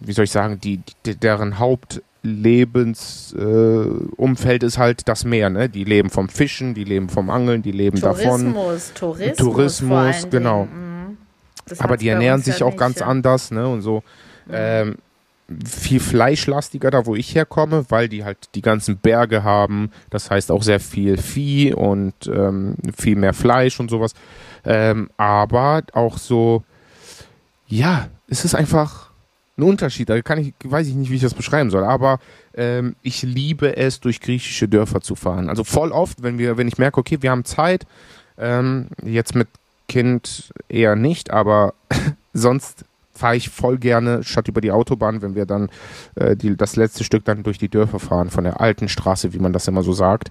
wie 0.00 0.12
soll 0.12 0.24
ich 0.24 0.30
sagen, 0.30 0.58
die, 0.60 0.80
die 1.04 1.14
deren 1.14 1.58
Hauptlebensumfeld 1.58 3.34
äh, 3.38 4.14
Umfeld 4.16 4.62
ist 4.62 4.78
halt 4.78 5.08
das 5.08 5.24
Meer, 5.24 5.50
ne? 5.50 5.68
Die 5.68 5.84
leben 5.84 6.10
vom 6.10 6.28
Fischen, 6.28 6.74
die 6.74 6.84
leben 6.84 7.08
vom 7.08 7.28
Angeln, 7.30 7.62
die 7.62 7.72
leben 7.72 8.00
davon. 8.00 8.52
Tourismus, 8.54 8.92
Tourismus, 8.94 9.36
Tourismus, 9.36 9.92
allen 10.22 10.30
genau. 10.30 10.64
Dingen. 10.64 11.08
Mhm. 11.10 11.76
Aber 11.78 11.96
die 11.96 12.08
ernähren 12.08 12.38
uns 12.38 12.46
ja 12.46 12.54
sich 12.54 12.62
auch 12.62 12.76
ganz 12.76 13.00
anders, 13.02 13.50
ne? 13.50 13.68
Und 13.68 13.82
so. 13.82 14.02
Ähm, 14.50 14.96
viel 15.66 16.00
fleischlastiger 16.00 16.90
da, 16.90 17.06
wo 17.06 17.14
ich 17.16 17.34
herkomme, 17.34 17.84
weil 17.88 18.08
die 18.08 18.24
halt 18.24 18.38
die 18.54 18.62
ganzen 18.62 18.98
Berge 18.98 19.42
haben. 19.42 19.90
Das 20.10 20.30
heißt 20.30 20.50
auch 20.50 20.62
sehr 20.62 20.80
viel 20.80 21.16
Vieh 21.16 21.74
und 21.74 22.14
ähm, 22.26 22.76
viel 22.96 23.16
mehr 23.16 23.34
Fleisch 23.34 23.80
und 23.80 23.90
sowas. 23.90 24.14
Ähm, 24.64 25.10
aber 25.16 25.82
auch 25.92 26.18
so, 26.18 26.62
ja, 27.66 28.08
es 28.28 28.44
ist 28.44 28.54
einfach 28.54 29.10
ein 29.58 29.64
Unterschied. 29.64 30.08
Da 30.08 30.20
kann 30.22 30.38
ich, 30.38 30.54
weiß 30.62 30.86
ich 30.88 30.94
nicht, 30.94 31.10
wie 31.10 31.16
ich 31.16 31.22
das 31.22 31.34
beschreiben 31.34 31.70
soll. 31.70 31.84
Aber 31.84 32.18
ähm, 32.54 32.96
ich 33.02 33.22
liebe 33.22 33.76
es, 33.76 34.00
durch 34.00 34.20
griechische 34.20 34.68
Dörfer 34.68 35.00
zu 35.00 35.14
fahren. 35.14 35.48
Also 35.48 35.64
voll 35.64 35.92
oft, 35.92 36.22
wenn 36.22 36.38
wir, 36.38 36.56
wenn 36.56 36.68
ich 36.68 36.78
merke, 36.78 37.00
okay, 37.00 37.18
wir 37.20 37.30
haben 37.30 37.44
Zeit, 37.44 37.86
ähm, 38.38 38.88
jetzt 39.04 39.34
mit 39.34 39.48
Kind 39.88 40.52
eher 40.68 40.94
nicht, 40.96 41.30
aber 41.30 41.74
sonst 42.32 42.84
fahre 43.20 43.36
ich 43.36 43.50
voll 43.50 43.78
gerne 43.78 44.24
statt 44.24 44.48
über 44.48 44.62
die 44.62 44.72
Autobahn, 44.72 45.20
wenn 45.20 45.34
wir 45.34 45.44
dann 45.44 45.68
äh, 46.14 46.34
die, 46.36 46.56
das 46.56 46.76
letzte 46.76 47.04
Stück 47.04 47.24
dann 47.26 47.42
durch 47.42 47.58
die 47.58 47.68
Dörfer 47.68 47.98
fahren, 47.98 48.30
von 48.30 48.44
der 48.44 48.60
alten 48.60 48.88
Straße, 48.88 49.34
wie 49.34 49.38
man 49.38 49.52
das 49.52 49.68
immer 49.68 49.82
so 49.82 49.92
sagt, 49.92 50.30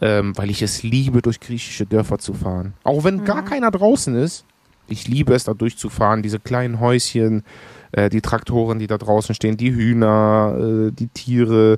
ähm, 0.00 0.36
weil 0.36 0.50
ich 0.50 0.62
es 0.62 0.82
liebe, 0.82 1.20
durch 1.20 1.38
griechische 1.38 1.84
Dörfer 1.84 2.18
zu 2.18 2.32
fahren. 2.32 2.72
Auch 2.82 3.04
wenn 3.04 3.24
gar 3.24 3.44
keiner 3.44 3.70
draußen 3.70 4.14
ist, 4.14 4.46
ich 4.88 5.06
liebe 5.06 5.34
es, 5.34 5.44
da 5.44 5.52
durchzufahren, 5.52 6.22
diese 6.22 6.40
kleinen 6.40 6.80
Häuschen, 6.80 7.44
äh, 7.92 8.08
die 8.08 8.22
Traktoren, 8.22 8.78
die 8.78 8.86
da 8.86 8.96
draußen 8.96 9.34
stehen, 9.34 9.58
die 9.58 9.72
Hühner, 9.74 10.56
äh, 10.58 10.90
die 10.90 11.08
Tiere, 11.08 11.76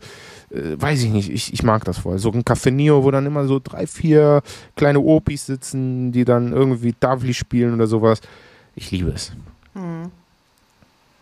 äh, 0.50 0.80
weiß 0.80 1.02
ich 1.02 1.10
nicht, 1.10 1.28
ich, 1.28 1.52
ich 1.52 1.62
mag 1.64 1.84
das 1.84 1.98
voll. 1.98 2.18
So 2.18 2.30
ein 2.30 2.44
Café 2.44 2.70
Neo, 2.70 3.02
wo 3.02 3.10
dann 3.10 3.26
immer 3.26 3.46
so 3.46 3.60
drei, 3.62 3.88
vier 3.88 4.42
kleine 4.76 5.00
Opis 5.00 5.46
sitzen, 5.46 6.12
die 6.12 6.24
dann 6.24 6.52
irgendwie 6.52 6.92
Tavli 6.92 7.34
spielen 7.34 7.74
oder 7.74 7.88
sowas. 7.88 8.20
Ich 8.76 8.92
liebe 8.92 9.10
es. 9.10 9.32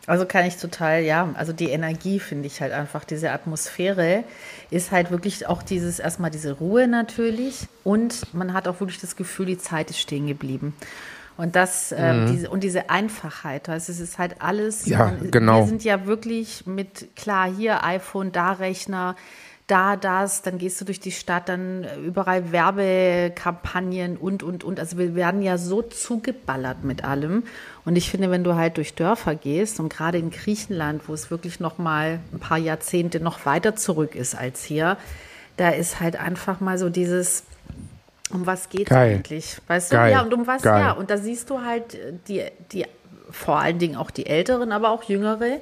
Also 0.06 0.26
kann 0.26 0.44
ich 0.46 0.56
total, 0.56 1.02
ja, 1.02 1.28
also 1.34 1.52
die 1.52 1.70
Energie 1.70 2.18
finde 2.20 2.46
ich 2.46 2.60
halt 2.60 2.72
einfach, 2.72 3.04
diese 3.04 3.30
Atmosphäre 3.30 4.24
ist 4.70 4.90
halt 4.90 5.10
wirklich 5.10 5.46
auch 5.46 5.62
dieses, 5.62 5.98
erstmal 5.98 6.30
diese 6.30 6.52
Ruhe 6.52 6.88
natürlich 6.88 7.68
und 7.84 8.34
man 8.34 8.52
hat 8.52 8.66
auch 8.66 8.80
wirklich 8.80 9.00
das 9.00 9.14
Gefühl, 9.14 9.46
die 9.46 9.58
Zeit 9.58 9.90
ist 9.90 10.00
stehen 10.00 10.26
geblieben. 10.26 10.74
Und 11.36 11.56
das, 11.56 11.94
ähm, 11.96 12.26
diese, 12.30 12.50
und 12.50 12.62
diese 12.64 12.90
Einfachheit, 12.90 13.68
also 13.68 13.92
es 13.92 14.00
ist 14.00 14.18
halt 14.18 14.36
alles, 14.40 14.84
Ja, 14.84 15.06
man, 15.06 15.30
genau. 15.30 15.60
wir 15.60 15.66
sind 15.68 15.84
ja 15.84 16.04
wirklich 16.06 16.66
mit, 16.66 17.16
klar, 17.16 17.50
hier 17.50 17.82
iPhone, 17.84 18.30
da 18.30 18.52
Rechner, 18.52 19.16
da 19.70 19.96
das, 19.96 20.42
dann 20.42 20.58
gehst 20.58 20.80
du 20.80 20.84
durch 20.84 21.00
die 21.00 21.12
Stadt, 21.12 21.48
dann 21.48 21.86
überall 22.04 22.50
Werbekampagnen 22.50 24.16
und, 24.16 24.42
und, 24.42 24.64
und. 24.64 24.80
Also 24.80 24.98
wir 24.98 25.14
werden 25.14 25.42
ja 25.42 25.58
so 25.58 25.82
zugeballert 25.82 26.82
mit 26.82 27.04
allem. 27.04 27.44
Und 27.84 27.96
ich 27.96 28.10
finde, 28.10 28.30
wenn 28.30 28.42
du 28.42 28.56
halt 28.56 28.76
durch 28.76 28.94
Dörfer 28.94 29.34
gehst 29.34 29.78
und 29.78 29.88
gerade 29.88 30.18
in 30.18 30.30
Griechenland, 30.30 31.08
wo 31.08 31.14
es 31.14 31.30
wirklich 31.30 31.60
noch 31.60 31.78
mal 31.78 32.20
ein 32.32 32.40
paar 32.40 32.58
Jahrzehnte 32.58 33.20
noch 33.20 33.46
weiter 33.46 33.76
zurück 33.76 34.14
ist 34.14 34.34
als 34.34 34.64
hier, 34.64 34.96
da 35.56 35.70
ist 35.70 36.00
halt 36.00 36.16
einfach 36.16 36.60
mal 36.60 36.78
so 36.78 36.88
dieses, 36.88 37.44
um 38.32 38.46
was 38.46 38.70
geht 38.70 38.82
es 38.82 38.88
Geil. 38.88 39.16
eigentlich? 39.16 39.58
Weißt 39.66 39.92
du? 39.92 39.96
Geil. 39.96 40.12
Ja, 40.12 40.22
und 40.22 40.34
um 40.34 40.46
was, 40.46 40.62
Geil. 40.62 40.80
ja. 40.80 40.92
Und 40.92 41.10
da 41.10 41.18
siehst 41.18 41.50
du 41.50 41.60
halt 41.62 41.94
äh, 41.94 42.12
die, 42.26 42.42
die, 42.72 42.86
vor 43.30 43.60
allen 43.60 43.78
Dingen 43.78 43.96
auch 43.96 44.10
die 44.10 44.26
Älteren, 44.26 44.72
aber 44.72 44.90
auch 44.90 45.04
Jüngere, 45.04 45.60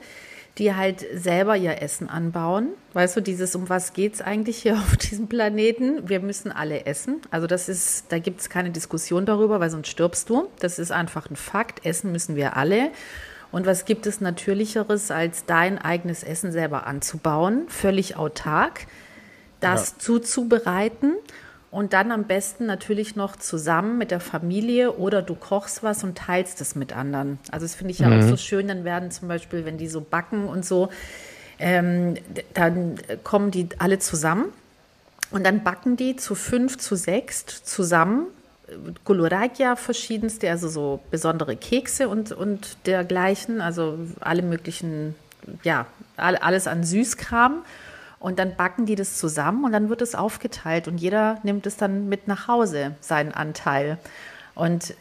die 0.59 0.75
halt 0.75 1.07
selber 1.15 1.57
ihr 1.57 1.81
Essen 1.81 2.09
anbauen. 2.09 2.71
Weißt 2.93 3.17
du, 3.17 3.21
dieses, 3.21 3.55
um 3.55 3.69
was 3.69 3.93
geht 3.93 4.15
es 4.15 4.21
eigentlich 4.21 4.59
hier 4.59 4.75
auf 4.79 4.97
diesem 4.97 5.29
Planeten? 5.29 6.09
Wir 6.09 6.21
müssen 6.21 6.51
alle 6.53 6.87
essen. 6.87 7.21
Also 7.31 7.47
das 7.47 7.69
ist, 7.69 8.07
da 8.11 8.19
gibt 8.19 8.41
es 8.41 8.51
keine 8.51 8.71
Diskussion 8.71 9.27
darüber, 9.27 9.61
weil 9.61 9.71
sonst 9.71 9.89
stirbst 9.89 10.29
du. 10.31 10.49
Das 10.59 10.79
ist 10.79 10.91
einfach 10.91 11.31
ein 11.31 11.37
Fakt. 11.37 11.85
Essen 11.87 12.13
müssen 12.13 12.37
wir 12.37 12.57
alle. 12.57 12.91
Und 13.51 13.67
was 13.67 13.85
gibt 13.85 14.07
es 14.07 14.21
Natürlicheres, 14.21 15.11
als 15.11 15.47
dein 15.47 15.79
eigenes 15.79 16.23
Essen 16.23 16.53
selber 16.53 16.87
anzubauen, 16.87 17.65
völlig 17.69 18.17
autark, 18.17 18.87
das 19.61 19.97
zuzubereiten 19.99 21.15
und 21.71 21.93
dann 21.93 22.13
am 22.13 22.25
besten 22.25 22.67
natürlich 22.67 23.15
noch 23.15 23.37
zusammen 23.37 23.99
mit 23.99 24.11
der 24.11 24.21
Familie 24.21 24.93
oder 24.93 25.21
du 25.23 25.35
kochst 25.35 25.83
was 25.83 26.03
und 26.03 26.17
teilst 26.17 26.61
es 26.61 26.75
mit 26.75 26.97
anderen. 26.97 27.39
Also 27.51 27.65
das 27.67 27.75
finde 27.75 27.93
ich 27.93 27.99
ja 27.99 28.09
auch 28.09 28.23
so 28.23 28.37
schön, 28.37 28.69
dann 28.69 28.85
werden 28.85 29.11
zum 29.11 29.29
Beispiel, 29.29 29.65
wenn 29.65 29.77
die 29.77 29.89
so 29.89 30.01
backen 30.01 30.47
und 30.49 30.65
so, 30.65 30.89
ähm, 31.59 32.15
dann 32.55 32.95
kommen 33.23 33.51
die 33.51 33.69
alle 33.79 33.99
zusammen 33.99 34.47
und 35.31 35.45
dann 35.45 35.63
backen 35.63 35.97
die 35.97 36.17
zu 36.17 36.35
fünf, 36.35 36.79
zu 36.79 36.97
sechs 36.97 37.45
zusammen. 37.65 38.27
Golorakia 39.05 39.77
verschiedenste, 39.77 40.51
also 40.51 40.69
so 40.69 41.01
besondere 41.11 41.57
Kekse 41.57 42.09
und, 42.09 42.33
und 42.33 42.77
dergleichen, 42.87 43.61
also 43.61 43.99
alle 44.21 44.43
möglichen, 44.43 45.15
ja, 45.65 45.87
all- 46.17 46.37
alles 46.37 46.67
an 46.67 46.85
Süßkram. 46.85 47.63
Und 48.21 48.39
dann 48.39 48.57
backen 48.57 48.85
die 48.85 48.97
das 48.97 49.17
zusammen 49.17 49.65
und 49.65 49.73
dann 49.73 49.89
wird 49.89 50.03
es 50.03 50.15
aufgeteilt 50.15 50.89
und 50.89 50.99
jeder 50.99 51.39
nimmt 51.45 51.67
es 51.67 51.77
dann 51.77 52.09
mit 52.09 52.27
nach 52.27 52.49
Hause, 52.49 52.97
seinen 53.01 53.33
Anteil. 53.33 53.99
Und 54.55 54.91
äh, 54.91 54.95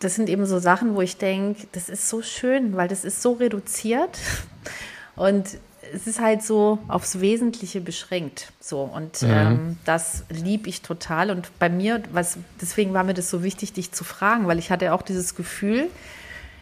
das 0.00 0.14
sind 0.14 0.28
eben 0.28 0.46
so 0.46 0.58
Sachen, 0.58 0.94
wo 0.94 1.00
ich 1.00 1.16
denke, 1.16 1.66
das 1.72 1.88
ist 1.88 2.08
so 2.08 2.22
schön, 2.22 2.76
weil 2.76 2.88
das 2.88 3.04
ist 3.04 3.22
so 3.22 3.32
reduziert 3.32 4.18
und 5.16 5.58
es 5.94 6.06
ist 6.06 6.20
halt 6.20 6.42
so 6.42 6.78
aufs 6.88 7.20
Wesentliche 7.20 7.80
beschränkt. 7.80 8.52
So 8.60 8.82
und 8.82 9.22
ähm, 9.22 9.78
das 9.86 10.24
liebe 10.28 10.68
ich 10.68 10.82
total. 10.82 11.30
Und 11.30 11.58
bei 11.58 11.70
mir, 11.70 12.02
was 12.12 12.36
deswegen 12.60 12.92
war 12.92 13.04
mir 13.04 13.14
das 13.14 13.30
so 13.30 13.42
wichtig, 13.42 13.72
dich 13.72 13.92
zu 13.92 14.04
fragen, 14.04 14.46
weil 14.46 14.58
ich 14.58 14.70
hatte 14.70 14.92
auch 14.92 15.00
dieses 15.00 15.34
Gefühl, 15.34 15.88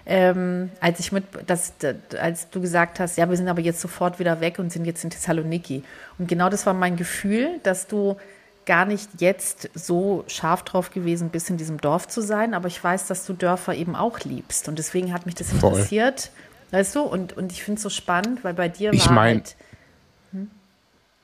ähm, 0.07 0.71
als 0.81 1.01
ich 1.01 1.11
mit, 1.13 1.25
dass, 1.47 1.73
als 2.21 2.49
du 2.51 2.61
gesagt 2.61 3.01
hast, 3.01 3.19
ja, 3.19 3.29
wir 3.29 3.37
sind 3.37 3.49
aber 3.49 3.61
jetzt 3.61 3.81
sofort 3.81 4.19
wieder 4.19 4.41
weg 4.41 4.59
und 4.59 4.73
sind 4.73 4.85
jetzt 4.85 5.03
in 5.05 5.11
Thessaloniki. 5.11 5.83
Und 6.19 6.29
genau 6.29 6.49
das 6.49 6.65
war 6.67 6.75
mein 6.75 6.97
Gefühl, 6.97 7.59
dass 7.65 7.87
du 7.89 8.17
gar 8.67 8.85
nicht 8.85 9.09
jetzt 9.21 9.69
so 9.75 10.25
scharf 10.29 10.63
drauf 10.65 10.91
gewesen 10.91 11.29
bist, 11.31 11.51
in 11.51 11.57
diesem 11.57 11.81
Dorf 11.81 12.09
zu 12.09 12.21
sein, 12.21 12.55
aber 12.55 12.67
ich 12.69 12.83
weiß, 12.83 13.07
dass 13.07 13.25
du 13.27 13.33
Dörfer 13.33 13.75
eben 13.75 13.95
auch 13.95 14.21
liebst. 14.21 14.69
Und 14.69 14.79
deswegen 14.79 15.13
hat 15.13 15.27
mich 15.27 15.35
das 15.37 15.51
Voll. 15.53 15.71
interessiert. 15.73 16.31
Weißt 16.73 16.97
du, 16.97 17.03
und, 17.03 17.37
und 17.37 17.53
ich 17.53 17.63
finde 17.63 17.77
es 17.77 17.83
so 17.85 17.91
spannend, 17.91 18.43
weil 18.43 18.55
bei 18.55 18.69
dir 18.69 18.93
Ich 18.93 19.07
war 19.07 19.13
mein- 19.13 19.37
halt, 19.37 19.57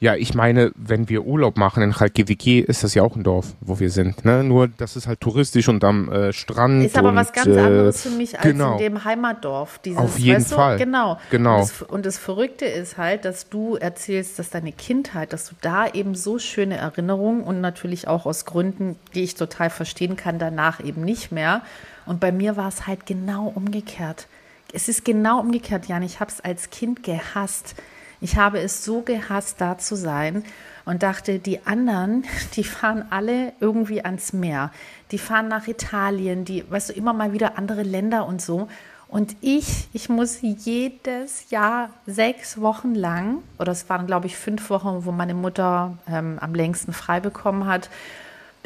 Ja, 0.03 0.17
ich 0.17 0.35
meine, 0.35 0.73
wenn 0.75 1.09
wir 1.09 1.25
Urlaub 1.25 1.57
machen 1.57 1.81
in 1.81 1.93
Chalkidiki, 1.93 2.59
ist 2.59 2.83
das 2.83 2.93
ja 2.95 3.05
auch 3.05 3.15
ein 3.15 3.23
Dorf, 3.23 3.55
wo 3.61 3.79
wir 3.79 3.89
sind. 3.89 4.25
Ne? 4.25 4.43
Nur, 4.43 4.67
das 4.67 4.97
ist 4.97 5.07
halt 5.07 5.21
touristisch 5.21 5.69
und 5.69 5.85
am 5.85 6.11
äh, 6.11 6.33
Strand. 6.33 6.85
Ist 6.85 6.99
aber 6.99 7.11
und, 7.11 7.15
was 7.15 7.33
ganz 7.33 7.47
äh, 7.47 7.61
anderes 7.61 8.03
für 8.03 8.11
mich 8.11 8.37
als 8.37 8.43
genau. 8.43 8.73
in 8.73 8.79
dem 8.79 9.05
Heimatdorf. 9.05 9.79
Dieses, 9.79 10.01
Auf 10.01 10.19
jeden 10.19 10.39
weißt 10.39 10.51
du? 10.51 10.57
Fall. 10.57 10.79
Genau. 10.79 11.21
Genau. 11.31 11.55
Und 11.55 11.61
das, 11.61 11.83
und 11.83 12.05
das 12.05 12.19
Verrückte 12.19 12.65
ist 12.65 12.99
halt, 12.99 13.25
dass 13.25 13.49
du 13.49 13.77
erzählst, 13.77 14.41
dass 14.41 14.51
deine 14.51 14.73
Kindheit, 14.73 15.33
dass 15.33 15.49
du 15.49 15.55
da 15.61 15.87
eben 15.87 16.17
so 16.17 16.41
schöne 16.41 16.79
Erinnerungen 16.79 17.45
und 17.45 17.61
natürlich 17.61 18.09
auch 18.09 18.27
aus 18.27 18.45
Gründen, 18.45 18.97
die 19.15 19.23
ich 19.23 19.37
total 19.37 19.71
verstehen 19.71 20.17
kann, 20.17 20.41
danach 20.41 20.85
eben 20.85 21.03
nicht 21.03 21.31
mehr. 21.31 21.63
Und 22.07 22.19
bei 22.19 22.33
mir 22.33 22.57
war 22.57 22.67
es 22.67 22.89
halt 22.89 23.07
genau 23.07 23.53
umgekehrt. 23.55 24.27
Es 24.73 24.89
ist 24.89 25.05
genau 25.05 25.39
umgekehrt, 25.39 25.87
Jan. 25.87 26.03
Ich 26.03 26.19
habe 26.19 26.33
es 26.33 26.41
als 26.41 26.71
Kind 26.71 27.05
gehasst. 27.05 27.77
Ich 28.23 28.37
habe 28.37 28.61
es 28.61 28.85
so 28.85 29.03
gehasst, 29.03 29.57
da 29.61 29.77
zu 29.79 29.97
sein 29.97 30.45
und 30.85 31.03
dachte, 31.03 31.39
die 31.39 31.67
anderen, 31.67 32.25
die 32.57 32.65
fahren 32.65 33.05
alle 33.11 33.53
irgendwie 33.61 34.05
ans 34.05 34.33
Meer. 34.33 34.71
Die 35.11 35.19
fahren 35.19 35.49
nach 35.49 35.67
Italien, 35.69 36.45
die, 36.45 36.65
weißt 36.71 36.91
du, 36.91 36.93
immer 36.95 37.13
mal 37.13 37.33
wieder 37.33 37.59
andere 37.59 37.83
Länder 37.83 38.27
und 38.27 38.41
so. 38.41 38.69
Und 39.09 39.37
ich, 39.43 39.89
ich 39.93 40.09
muss 40.09 40.39
jedes 40.41 41.51
Jahr 41.51 41.91
sechs 42.07 42.59
Wochen 42.63 42.95
lang, 42.95 43.39
oder 43.59 43.71
es 43.73 43.91
waren, 43.91 44.07
glaube 44.07 44.27
ich, 44.27 44.37
fünf 44.39 44.71
Wochen, 44.71 45.05
wo 45.05 45.13
meine 45.13 45.35
Mutter 45.35 45.99
ähm, 46.09 46.39
am 46.41 46.55
längsten 46.55 46.95
frei 46.95 47.21
bekommen 47.21 47.67
hat, 47.67 47.91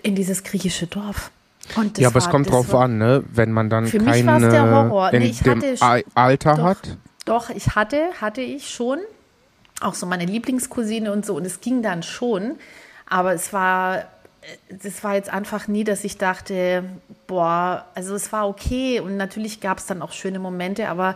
in 0.05 0.15
dieses 0.15 0.45
griechische 0.45 0.87
Dorf. 0.87 1.33
Ja, 1.99 2.09
aber 2.09 2.19
es 2.19 2.27
war- 2.27 2.31
kommt 2.31 2.47
das 2.47 2.53
drauf 2.55 2.73
war- 2.75 2.83
an, 2.85 2.99
ne? 2.99 3.25
Wenn 3.33 3.51
man 3.51 3.69
dann 3.71 3.87
Für 3.87 3.99
mich 3.99 4.07
keine 4.25 4.27
war's 4.27 4.53
der 4.53 4.71
Horror. 4.71 5.13
in 5.13 5.23
Nee, 5.23 5.29
ich 5.31 5.43
hatte- 5.43 6.05
Alter 6.15 6.55
Doch. 6.55 6.63
hat. 6.65 6.97
Doch, 7.25 7.51
ich 7.51 7.75
hatte, 7.75 7.99
hatte 8.21 8.41
ich 8.41 8.71
schon. 8.71 8.99
Auch 9.81 9.95
so 9.95 10.07
meine 10.07 10.25
Lieblingscousine 10.25 11.13
und 11.13 11.27
so. 11.27 11.35
Und 11.37 11.45
es 11.47 11.61
ging 11.61 11.83
dann 11.83 12.03
schon. 12.03 12.57
Aber 13.09 13.33
es 13.35 13.53
war, 13.53 14.05
das 14.69 15.05
war 15.05 15.15
jetzt 15.15 15.31
einfach 15.31 15.69
nie, 15.69 15.85
dass 15.85 16.03
ich 16.05 16.19
dachte, 16.19 16.85
boah, 17.27 17.85
also 17.95 18.15
es 18.15 18.33
war 18.33 18.49
okay. 18.49 19.01
Und 19.01 19.17
natürlich 19.17 19.61
gab 19.61 19.79
es 19.79 19.87
dann 19.87 20.03
auch 20.03 20.13
schöne 20.13 20.39
Momente, 20.39 20.89
aber 20.89 21.15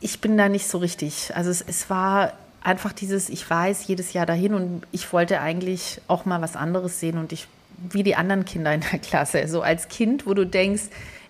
ich 0.00 0.20
bin 0.20 0.36
da 0.36 0.48
nicht 0.48 0.66
so 0.68 0.78
richtig. 0.78 1.32
Also 1.34 1.50
es, 1.50 1.62
es 1.62 1.88
war 1.88 2.32
einfach 2.62 2.92
dieses, 2.92 3.28
ich 3.28 3.48
weiß 3.48 3.86
jedes 3.86 4.12
Jahr 4.12 4.26
dahin 4.26 4.54
und 4.54 4.82
ich 4.92 5.12
wollte 5.12 5.40
eigentlich 5.40 6.00
auch 6.08 6.24
mal 6.24 6.40
was 6.42 6.54
anderes 6.56 7.00
sehen 7.00 7.18
und 7.18 7.32
ich, 7.32 7.46
wie 7.90 8.02
die 8.02 8.14
anderen 8.16 8.44
Kinder 8.44 8.72
in 8.74 8.80
der 8.92 8.98
Klasse, 9.00 9.46
so 9.48 9.62
als 9.62 9.88
Kind, 9.88 10.26
wo 10.26 10.34
du 10.34 10.44
denkst, 10.46 10.82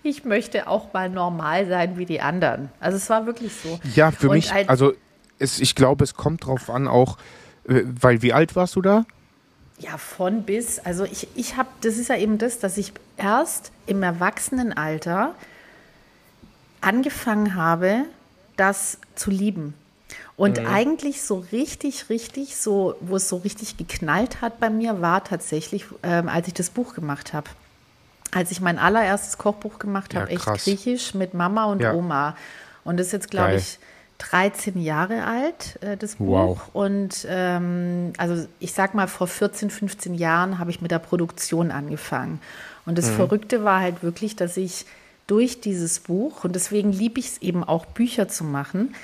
ich 0.03 0.25
möchte 0.25 0.67
auch 0.69 0.93
mal 0.93 1.09
normal 1.09 1.67
sein 1.69 1.97
wie 1.97 2.07
die 2.07 2.21
anderen. 2.21 2.71
Also 2.81 2.97
es 2.97 3.09
war 3.09 3.25
wirklich 3.27 3.53
so. 3.55 3.79
Ja, 3.95 4.11
für 4.11 4.29
Und 4.29 4.35
mich, 4.37 4.53
als- 4.53 4.69
also 4.69 4.93
es, 5.43 5.61
ich 5.61 5.75
glaube, 5.75 6.05
es 6.05 6.15
kommt 6.15 6.47
drauf 6.47 6.71
an, 6.71 6.89
auch, 6.89 7.19
äh, 7.69 7.83
weil 8.01 8.23
wie 8.23 8.33
alt 8.33 8.57
warst 8.57 8.77
du 8.77 8.83
da? 8.83 9.05
Ja, 9.79 9.99
von 9.99 10.43
bis. 10.45 10.79
Also 10.79 11.05
ich, 11.05 11.29
ich 11.35 11.57
habe, 11.57 11.69
das 11.81 11.97
ist 11.97 12.09
ja 12.09 12.17
eben 12.17 12.39
das, 12.39 12.59
dass 12.61 12.77
ich 12.79 12.93
erst 13.17 13.73
im 13.87 14.03
Erwachsenenalter 14.03 15.35
angefangen 16.81 17.55
habe, 17.55 18.05
das 18.57 18.99
zu 19.15 19.31
lieben. 19.31 19.75
Und 20.37 20.59
eigentlich 20.67 21.23
so 21.23 21.45
richtig, 21.53 22.09
richtig, 22.11 22.57
so, 22.57 22.97
wo 23.01 23.17
es 23.17 23.29
so 23.29 23.37
richtig 23.37 23.77
geknallt 23.77 24.41
hat 24.41 24.61
bei 24.61 24.71
mir, 24.71 25.01
war 25.01 25.25
tatsächlich, 25.25 25.85
ähm, 26.03 26.29
als 26.29 26.49
ich 26.49 26.55
das 26.55 26.71
Buch 26.71 26.95
gemacht 26.95 27.33
habe. 27.33 27.49
Als 28.33 28.51
ich 28.51 28.61
mein 28.61 28.79
allererstes 28.79 29.39
Kochbuch 29.39 29.79
gemacht 29.79 30.15
Ja, 30.15 30.23
habe, 30.23 30.31
echt 30.31 30.45
krass. 30.45 30.65
griechisch 30.65 31.15
mit 31.15 31.35
Mama 31.35 31.65
und 31.67 31.81
Ja. 31.81 31.93
Oma. 31.93 32.37
Und 32.85 32.99
das 32.99 33.09
ist 33.09 33.13
jetzt, 33.13 33.31
glaube 33.31 33.55
ich, 33.57 33.79
13 34.31 34.81
Jahre 34.81 35.25
alt, 35.25 35.79
äh, 35.83 35.97
das 35.97 36.17
Buch. 36.17 36.27
Wow. 36.27 36.61
Und 36.73 37.27
ähm, 37.29 38.13
also 38.19 38.47
ich 38.61 38.73
sag 38.73 38.95
mal, 38.95 39.09
vor 39.09 39.27
14, 39.27 39.71
15 39.71 40.15
Jahren 40.15 40.59
habe 40.59 40.71
ich 40.71 40.81
mit 40.81 40.91
der 40.91 40.99
Produktion 40.99 41.71
angefangen. 41.71 42.41
Und 42.87 42.99
das 42.99 43.11
Verrückte 43.11 43.65
war 43.65 43.81
halt 43.81 44.03
wirklich, 44.03 44.35
dass 44.35 44.57
ich 44.57 44.87
durch 45.27 45.61
dieses 45.61 46.01
Buch, 46.01 46.45
und 46.45 46.55
deswegen 46.55 46.93
liebe 46.93 47.21
ich 47.21 47.27
es 47.27 47.43
eben 47.43 47.63
auch, 47.63 47.87
Bücher 47.87 48.29
zu 48.29 48.45
machen, 48.45 48.95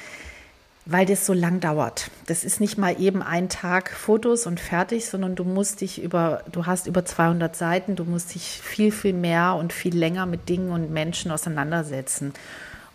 weil 0.85 1.07
das 1.07 1.27
so 1.27 1.33
lang 1.33 1.61
dauert. 1.61 2.11
Das 2.27 2.45
ist 2.45 2.61
nicht 2.61 2.79
mal 2.79 2.99
eben 2.99 3.23
ein 3.23 3.49
Tag 3.49 3.91
Fotos 3.91 4.47
und 4.47 4.59
fertig, 4.59 5.07
sondern 5.07 5.35
du 5.35 5.45
musst 5.45 5.81
dich 5.83 6.03
über, 6.03 6.43
du 6.51 6.67
hast 6.67 6.87
über 6.87 7.05
200 7.05 7.55
Seiten, 7.55 7.95
du 7.95 8.05
musst 8.05 8.35
dich 8.35 8.61
viel, 8.63 8.91
viel 8.91 9.13
mehr 9.13 9.55
und 9.55 9.73
viel 9.73 9.97
länger 9.97 10.27
mit 10.27 10.49
Dingen 10.49 10.71
und 10.71 10.91
Menschen 10.91 11.31
auseinandersetzen. 11.31 12.33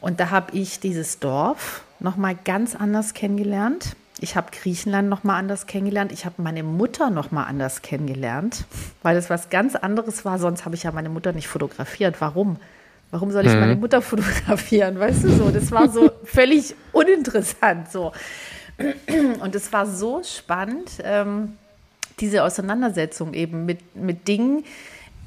Und 0.02 0.20
da 0.20 0.32
habe 0.32 0.58
ich 0.58 0.80
dieses 0.80 1.20
Dorf 1.20 1.84
nochmal 2.04 2.36
ganz 2.44 2.76
anders 2.76 3.14
kennengelernt. 3.14 3.96
Ich 4.20 4.36
habe 4.36 4.48
Griechenland 4.52 5.10
nochmal 5.10 5.40
anders 5.40 5.68
kennengelernt. 5.68 6.12
Ich 6.12 6.26
habe 6.26 6.42
meine 6.42 6.64
Mutter 6.64 7.10
nochmal 7.10 7.46
anders 7.48 7.82
kennengelernt, 7.82 8.66
weil 9.02 9.18
es 9.18 9.30
was 9.30 9.50
ganz 9.50 9.76
anderes 9.76 10.24
war. 10.24 10.40
Sonst 10.40 10.66
habe 10.66 10.76
ich 10.76 10.84
ja 10.84 10.92
meine 10.92 11.10
Mutter 11.10 11.34
nicht 11.34 11.48
fotografiert. 11.48 12.22
Warum? 12.22 12.58
Warum 13.12 13.32
soll 13.32 13.46
ich 13.46 13.54
meine 13.54 13.76
Mutter 13.76 14.02
fotografieren? 14.02 15.00
Weißt 15.00 15.24
du 15.24 15.30
so? 15.30 15.50
Das 15.50 15.72
war 15.72 15.90
so 15.90 16.12
völlig 16.24 16.76
uninteressant. 16.94 17.92
So. 17.92 18.12
Und 19.40 19.54
es 19.54 19.72
war 19.72 19.86
so 19.86 20.24
spannend, 20.24 20.90
ähm, 21.04 21.54
diese 22.20 22.44
Auseinandersetzung 22.44 23.34
eben 23.34 23.66
mit, 23.66 23.96
mit 23.96 24.28
Dingen, 24.28 24.64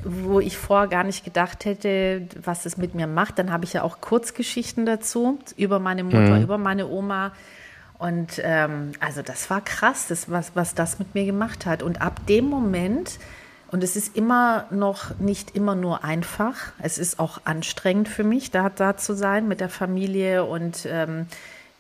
wo 0.04 0.40
ich 0.40 0.56
vorher 0.56 0.88
gar 0.88 1.04
nicht 1.04 1.24
gedacht 1.24 1.64
hätte, 1.64 2.28
was 2.42 2.66
es 2.66 2.76
mit 2.76 2.94
mir 2.94 3.06
macht. 3.06 3.38
Dann 3.38 3.50
habe 3.50 3.64
ich 3.64 3.72
ja 3.72 3.82
auch 3.82 4.00
Kurzgeschichten 4.00 4.86
dazu 4.86 5.38
über 5.56 5.78
meine 5.78 6.04
Mutter, 6.04 6.40
über 6.40 6.58
meine 6.58 6.86
Oma. 6.88 7.32
Und 7.98 8.40
ähm, 8.44 8.92
also 9.00 9.22
das 9.22 9.48
war 9.48 9.62
krass, 9.62 10.06
das, 10.08 10.30
was, 10.30 10.52
was 10.54 10.74
das 10.74 10.98
mit 10.98 11.14
mir 11.14 11.24
gemacht 11.24 11.66
hat. 11.66 11.82
Und 11.82 12.02
ab 12.02 12.20
dem 12.26 12.44
Moment, 12.44 13.18
und 13.70 13.82
es 13.82 13.96
ist 13.96 14.16
immer 14.16 14.66
noch 14.70 15.18
nicht 15.18 15.56
immer 15.56 15.74
nur 15.74 16.04
einfach, 16.04 16.56
es 16.80 16.98
ist 16.98 17.18
auch 17.18 17.40
anstrengend 17.44 18.08
für 18.08 18.24
mich, 18.24 18.50
da, 18.50 18.68
da 18.68 18.96
zu 18.96 19.14
sein 19.14 19.48
mit 19.48 19.60
der 19.60 19.70
Familie 19.70 20.44
und 20.44 20.86
ähm, 20.88 21.26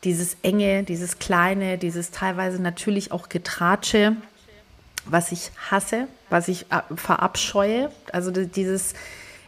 dieses 0.04 0.36
Enge, 0.42 0.84
dieses 0.84 1.18
Kleine, 1.18 1.78
dieses 1.78 2.10
teilweise 2.10 2.60
natürlich 2.62 3.12
auch 3.12 3.28
Getratsche 3.28 4.16
was 5.08 5.32
ich 5.32 5.50
hasse, 5.70 6.08
was 6.30 6.48
ich 6.48 6.66
äh, 6.72 6.80
verabscheue. 6.94 7.90
Also 8.12 8.30
di- 8.30 8.46
dieses, 8.46 8.94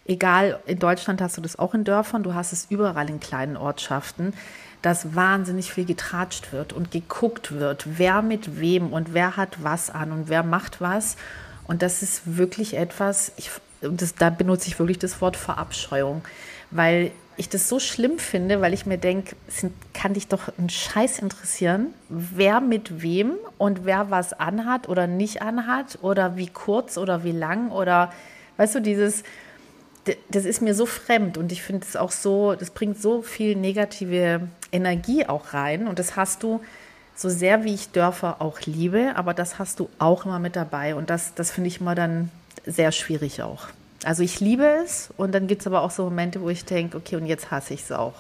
egal, 0.07 0.61
in 0.67 0.79
Deutschland 0.79 1.21
hast 1.21 1.37
du 1.37 1.41
das 1.41 1.59
auch 1.59 1.75
in 1.75 1.85
Dörfern, 1.85 2.23
du 2.23 2.35
hast 2.35 2.53
es 2.53 2.67
überall 2.71 3.09
in 3.11 3.21
kleinen 3.21 3.57
Ortschaften, 3.57 4.35
dass 4.83 5.15
wahnsinnig 5.15 5.73
viel 5.73 5.85
getratscht 5.85 6.53
wird 6.53 6.73
und 6.73 6.91
geguckt 6.93 7.53
wird, 7.53 7.85
wer 7.99 8.23
mit 8.23 8.61
wem 8.61 8.93
und 8.93 9.13
wer 9.13 9.37
hat 9.37 9.63
was 9.63 9.91
an 9.91 10.13
und 10.13 10.29
wer 10.29 10.43
macht 10.43 10.81
was. 10.81 11.17
Und 11.67 11.83
das 11.83 12.03
ist 12.03 12.37
wirklich 12.37 12.75
etwas, 12.75 13.33
ich, 13.37 13.51
das, 13.81 14.15
da 14.15 14.31
benutze 14.31 14.69
ich 14.69 14.79
wirklich 14.79 14.99
das 14.99 15.21
Wort 15.21 15.37
Verabscheuung, 15.37 16.23
weil 16.71 17.11
ich 17.39 17.49
das 17.49 17.69
so 17.69 17.79
schlimm 17.79 18.19
finde, 18.19 18.61
weil 18.61 18.75
ich 18.75 18.85
mir 18.85 18.99
denke, 18.99 19.37
kann 19.95 20.15
dich 20.15 20.29
doch 20.29 20.51
ein 20.59 20.69
Scheiß 20.69 21.21
interessieren, 21.21 21.95
wer 22.09 22.61
mit 22.61 23.01
wem 23.03 23.35
und 23.57 23.85
wer 23.85 24.11
was 24.11 24.33
anhat 24.33 24.89
oder 24.89 25.07
nicht 25.07 25.41
anhat 25.41 25.99
oder 26.03 26.37
wie 26.37 26.49
kurz 26.49 26.99
oder 26.99 27.25
wie 27.25 27.33
lang 27.33 27.71
oder 27.71 28.13
weißt 28.57 28.75
du, 28.75 28.81
dieses, 28.81 29.23
das 30.31 30.45
ist 30.45 30.63
mir 30.63 30.75
so 30.75 30.85
fremd 30.85 31.39
und 31.39 31.53
ich 31.53 31.63
finde 31.63 31.87
es 31.89 31.97
auch 31.97 32.11
so, 32.11 32.55
das 32.55 32.71
bringt 32.71 33.01
so 33.01 33.23
viel 33.23 33.55
negative 33.55 34.49
Energie 34.73 35.25
auch 35.27 35.55
rein 35.55 35.87
und 35.87 35.99
das 35.99 36.17
hast 36.17 36.43
du 36.43 36.61
so 37.15 37.29
sehr 37.29 37.65
wie 37.65 37.75
ich 37.75 37.91
Dörfer 37.91 38.41
auch 38.41 38.61
liebe, 38.63 39.13
aber 39.15 39.33
das 39.33 39.59
hast 39.59 39.81
du 39.81 39.89
auch 39.99 40.27
immer 40.27 40.41
mit 40.41 40.57
dabei 40.57 40.95
und 40.97 41.09
das, 41.09 41.35
das 41.35 41.53
finde 41.53 41.69
ich 41.69 41.81
immer 41.81 41.95
dann 41.95 42.31
sehr 42.67 42.91
schwierig 42.91 43.43
auch. 43.43 43.69
Also 44.05 44.23
ich 44.23 44.41
liebe 44.41 44.65
es 44.85 45.11
und 45.17 45.33
dann 45.33 45.47
gibt 45.47 45.63
es 45.63 45.67
aber 45.67 45.83
auch 45.83 45.91
so 45.91 46.05
Momente, 46.05 46.41
wo 46.41 46.49
ich 46.51 46.65
denke, 46.65 46.97
okay, 46.97 47.17
und 47.17 47.27
jetzt 47.27 47.51
hasse 47.51 47.75
ich 47.75 47.83
es 47.83 47.93
auch. 47.93 48.15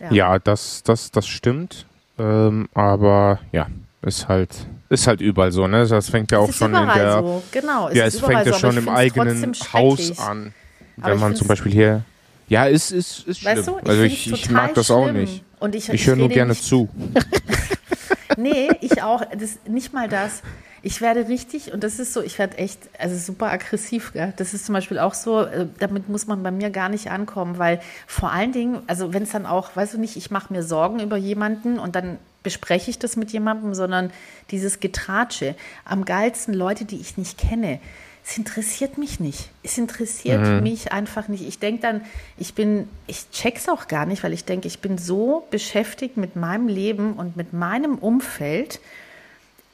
Ja. 0.00 0.12
Ja, 0.12 0.38
das, 0.38 0.82
das, 0.82 1.10
das 1.10 1.26
stimmt. 1.26 1.86
Ähm, 2.18 2.68
aber 2.74 3.40
ja, 3.52 3.66
ist 4.02 4.28
halt, 4.28 4.50
ist 4.88 5.06
halt 5.06 5.20
überall 5.20 5.52
so, 5.52 5.66
ne? 5.66 5.86
Das 5.86 6.10
fängt 6.10 6.30
ja 6.32 6.42
Es 6.42 6.50
auch 6.50 6.52
schon 6.52 6.74
in 6.74 6.86
der. 6.86 7.20
so, 7.20 7.42
genau. 7.50 7.90
ja, 7.90 8.04
es 8.06 8.20
fängt 8.20 8.46
ja 8.46 8.52
so, 8.52 8.58
schon 8.58 8.76
im 8.76 8.88
eigenen 8.88 9.52
Haus 9.72 10.18
an. 10.18 10.52
Aber 11.00 11.12
Wenn 11.12 11.20
man 11.20 11.36
zum 11.36 11.46
Beispiel 11.48 11.72
hier. 11.72 12.02
Ja, 12.48 12.66
ist, 12.66 12.92
ist, 12.92 13.26
ist 13.26 13.40
schlimm. 13.40 13.56
Weißt 13.58 13.68
du, 13.68 13.78
ich 13.82 13.88
also 13.88 14.02
ich, 14.02 14.32
ich 14.32 14.50
mag 14.50 14.74
das 14.74 14.90
auch 14.90 15.08
schlimm. 15.08 15.16
nicht. 15.22 15.42
Und 15.58 15.74
ich, 15.74 15.88
Ich 15.88 16.06
höre 16.06 16.16
nur 16.16 16.28
gerne 16.28 16.50
nicht, 16.52 16.64
zu. 16.64 16.88
Nee, 18.38 18.68
ich 18.82 19.02
auch. 19.02 19.22
Das, 19.38 19.58
nicht 19.66 19.92
mal 19.94 20.08
das. 20.08 20.42
Ich 20.86 21.00
werde 21.00 21.26
richtig, 21.26 21.72
und 21.72 21.82
das 21.82 21.98
ist 21.98 22.12
so, 22.12 22.22
ich 22.22 22.38
werde 22.38 22.58
echt, 22.58 22.78
also 22.96 23.16
super 23.16 23.50
aggressiv. 23.50 24.12
Gell? 24.12 24.32
Das 24.36 24.54
ist 24.54 24.66
zum 24.66 24.72
Beispiel 24.72 25.00
auch 25.00 25.14
so, 25.14 25.40
äh, 25.40 25.66
damit 25.80 26.08
muss 26.08 26.28
man 26.28 26.44
bei 26.44 26.52
mir 26.52 26.70
gar 26.70 26.88
nicht 26.88 27.10
ankommen, 27.10 27.58
weil 27.58 27.80
vor 28.06 28.30
allen 28.30 28.52
Dingen, 28.52 28.78
also 28.86 29.12
wenn 29.12 29.24
es 29.24 29.30
dann 29.30 29.46
auch, 29.46 29.74
weißt 29.74 29.94
du 29.94 29.98
nicht, 29.98 30.16
ich 30.16 30.30
mache 30.30 30.52
mir 30.52 30.62
Sorgen 30.62 31.00
über 31.00 31.16
jemanden 31.16 31.80
und 31.80 31.96
dann 31.96 32.18
bespreche 32.44 32.88
ich 32.88 33.00
das 33.00 33.16
mit 33.16 33.32
jemandem, 33.32 33.74
sondern 33.74 34.12
dieses 34.52 34.78
Getratsche. 34.78 35.56
Am 35.84 36.04
geilsten 36.04 36.54
Leute, 36.54 36.84
die 36.84 37.00
ich 37.00 37.18
nicht 37.18 37.36
kenne. 37.36 37.80
Es 38.24 38.38
interessiert 38.38 38.96
mich 38.96 39.18
nicht. 39.18 39.50
Es 39.64 39.78
interessiert 39.78 40.62
mich 40.62 40.92
einfach 40.92 41.26
nicht. 41.26 41.48
Ich 41.48 41.58
denke 41.58 41.82
dann, 41.82 42.02
ich 42.38 42.54
bin, 42.54 42.88
ich 43.08 43.28
check's 43.32 43.68
auch 43.68 43.88
gar 43.88 44.06
nicht, 44.06 44.22
weil 44.22 44.32
ich 44.32 44.44
denke, 44.44 44.68
ich 44.68 44.78
bin 44.78 44.98
so 44.98 45.48
beschäftigt 45.50 46.16
mit 46.16 46.36
meinem 46.36 46.68
Leben 46.68 47.14
und 47.14 47.36
mit 47.36 47.52
meinem 47.52 47.98
Umfeld. 47.98 48.78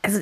Also 0.05 0.21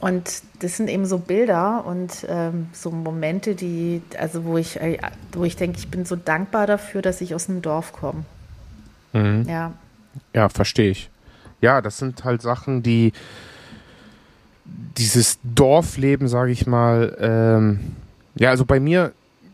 Und 0.00 0.42
das 0.58 0.76
sind 0.76 0.88
eben 0.88 1.06
so 1.06 1.18
Bilder 1.18 1.84
und 1.86 2.26
ähm, 2.28 2.66
so 2.72 2.90
Momente, 2.90 3.54
die, 3.54 4.02
also 4.18 4.44
wo 4.44 4.58
ich, 4.58 4.80
äh, 4.80 4.98
wo 5.30 5.44
ich 5.44 5.54
denke, 5.54 5.78
ich 5.78 5.88
bin 5.88 6.04
so 6.04 6.16
dankbar 6.16 6.66
dafür, 6.66 7.02
dass 7.02 7.20
ich 7.20 7.36
aus 7.36 7.46
dem 7.46 7.62
Dorf 7.62 7.92
komme. 7.92 8.24
Mhm. 9.12 9.46
Ja. 9.48 9.72
Ja, 10.34 10.48
verstehe 10.48 10.90
ich. 10.90 11.08
Ja, 11.60 11.80
das 11.80 11.98
sind 11.98 12.24
halt 12.24 12.42
Sachen, 12.42 12.82
die 12.82 13.12
dieses 14.96 15.38
Dorfleben, 15.42 16.28
sage 16.28 16.52
ich 16.52 16.66
mal, 16.66 17.16
ähm, 17.20 17.80
ja, 18.34 18.50
also 18.50 18.64
bei 18.64 18.80
mir 18.80 19.12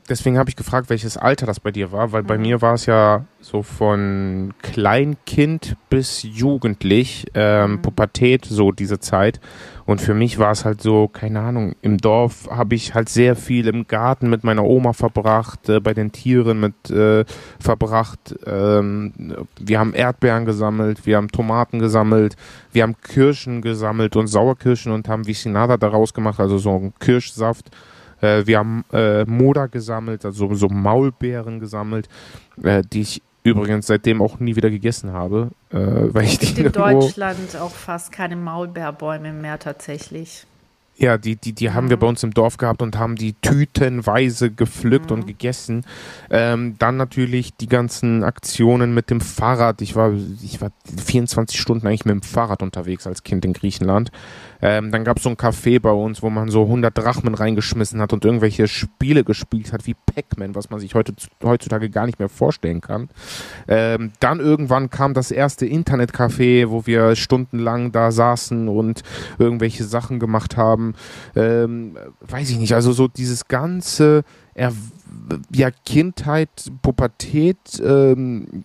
deswegen 0.09 0.39
habe 0.39 0.51
ich 0.51 0.57
gefragt, 0.57 0.91
welches 0.91 1.17
Alter 1.17 1.47
das 1.47 1.61
bei 1.61 1.71
dir 1.71 1.93
war, 1.93 2.13
weil 2.13 2.23
bei 2.23 2.37
mhm. 2.37 2.43
mir 2.43 2.63
war 2.63 2.75
es 2.75 2.87
ja 2.87 3.25
so 3.41 3.63
von 3.63 4.55
Kleinkind 4.63 5.77
bis 5.91 6.23
jugendlich, 6.23 7.27
ähm, 7.35 7.73
mhm. 7.73 7.83
Pubertät, 7.83 8.45
so 8.45 8.73
diese 8.73 8.99
Zeit. 8.99 9.41
Und 9.87 10.03
für 10.03 10.13
mich 10.13 10.39
war 10.39 10.51
es 10.51 10.67
halt 10.67 10.83
so, 10.83 11.09
keine 11.09 11.41
Ahnung, 11.41 11.75
im 11.81 11.97
Dorf 11.97 12.49
habe 12.51 12.75
ich 12.75 12.95
halt 12.95 13.09
sehr 13.09 13.37
viel 13.37 13.69
im 13.69 13.87
Garten 13.87 14.29
mit 14.29 14.45
meiner 14.45 14.65
Oma 14.65 14.93
verbracht, 14.93 15.69
äh, 15.69 15.81
bei 15.81 15.95
den 15.95 16.13
Tieren 16.13 16.61
mit 16.61 16.91
äh, 16.91 17.25
verbracht. 17.59 18.35
Ähm, 18.45 19.15
wir 19.59 19.79
haben 19.79 19.95
Erdbeeren 19.95 20.45
gesammelt, 20.45 21.07
wir 21.07 21.17
haben 21.17 21.29
Tomaten 21.29 21.79
gesammelt, 21.79 22.37
wir 22.73 22.83
haben 22.83 22.97
Kirschen 23.01 23.63
gesammelt 23.63 24.15
und 24.17 24.27
Sauerkirschen 24.27 24.93
und 24.93 25.09
haben 25.09 25.27
Vicinada 25.27 25.79
daraus 25.79 26.13
gemacht, 26.13 26.39
also 26.39 26.59
so 26.59 26.75
einen 26.75 26.93
Kirschsaft. 26.99 27.71
Äh, 28.21 28.47
wir 28.47 28.59
haben 28.59 28.85
äh, 28.93 29.25
Moda 29.25 29.67
gesammelt, 29.67 30.25
also 30.25 30.55
so 30.55 30.69
Maulbeeren 30.69 31.61
gesammelt, 31.61 32.09
äh, 32.63 32.83
die 32.83 33.03
ich 33.03 33.23
übrigens 33.45 33.87
seitdem 33.87 34.21
auch 34.21 34.41
nie 34.41 34.57
wieder 34.57 34.71
gegessen 34.71 35.13
habe, 35.13 35.51
äh, 35.71 35.77
weil 35.79 36.25
ich 36.25 36.39
die 36.39 36.61
in 36.61 36.73
Deutschland 36.73 37.57
auch 37.57 37.75
fast 37.75 38.13
keine 38.13 38.37
Maulbeerbäume 38.37 39.33
mehr 39.33 39.59
tatsächlich. 39.59 40.47
Ja, 40.99 41.17
die, 41.17 41.37
die, 41.37 41.53
die 41.53 41.69
mhm. 41.69 41.75
haben 41.75 41.91
wir 41.91 41.97
bei 41.97 42.09
uns 42.09 42.25
im 42.25 42.35
Dorf 42.35 42.57
gehabt 42.57 42.83
und 42.83 42.99
haben 42.99 43.15
die 43.15 43.35
tütenweise 43.35 44.51
gepflückt 44.51 45.11
mhm. 45.11 45.19
und 45.19 45.27
gegessen. 45.27 45.85
Ähm, 46.29 46.75
dann 46.79 46.97
natürlich 46.97 47.55
die 47.57 47.69
ganzen 47.69 48.25
Aktionen 48.25 48.95
mit 48.95 49.09
dem 49.09 49.21
Fahrrad. 49.21 49.81
Ich 49.81 49.95
war, 49.95 50.13
ich 50.43 50.61
war 50.61 50.73
24 51.05 51.59
Stunden 51.59 51.87
eigentlich 51.87 52.05
mit 52.05 52.15
dem 52.15 52.23
Fahrrad 52.23 52.63
unterwegs 52.63 53.07
als 53.07 53.23
Kind 53.23 53.45
in 53.45 53.53
Griechenland. 53.53 54.11
Ähm, 54.61 54.91
dann 54.91 55.05
gab 55.05 55.19
es 55.19 55.23
so 55.23 55.31
ein 55.31 55.37
Café 55.37 55.81
bei 55.81 55.91
uns, 55.91 56.23
wo 56.23 56.31
man 56.31 56.49
so 56.49 56.63
100 56.63 56.97
Drachmen 56.97 57.35
reingeschmissen 57.35 58.01
hat 58.01 58.13
und 58.13 58.25
irgendwelche 58.25 58.69
Spiele 58.69 59.25
gespielt 59.25 59.73
hat, 59.73 59.87
wie 59.87 59.95
Pac-Man, 59.95 60.55
was 60.55 60.71
man 60.71 60.81
sich 60.81 60.95
heute, 60.95 61.15
heutzutage 61.43 61.91
gar 61.91 62.07
nicht 62.07 62.19
mehr 62.19 62.29
vorstellen 62.29 62.81
kann. 62.81 63.09
Ähm, 63.69 64.13
dann 64.21 64.41
irgendwann 64.41 64.91
kam 64.91 65.15
das 65.15 65.31
erste 65.31 65.67
Internetcafé, 65.67 66.71
wo 66.71 66.87
wir 66.87 67.17
stundenlang 67.17 67.93
da 67.93 68.11
saßen 68.11 68.69
und 68.69 69.03
irgendwelche 69.39 69.85
Sachen 69.85 70.19
gemacht 70.19 70.57
haben. 70.57 70.95
Ähm, 71.37 71.97
weiß 72.21 72.51
ich 72.51 72.59
nicht, 72.59 72.75
also 72.75 72.93
so 72.93 73.09
dieses 73.09 73.49
ganze 73.49 74.25
er 74.55 74.73
ja, 75.55 75.71
Kindheit, 75.71 76.51
Pubertät, 76.83 77.59
ähm, 77.83 78.65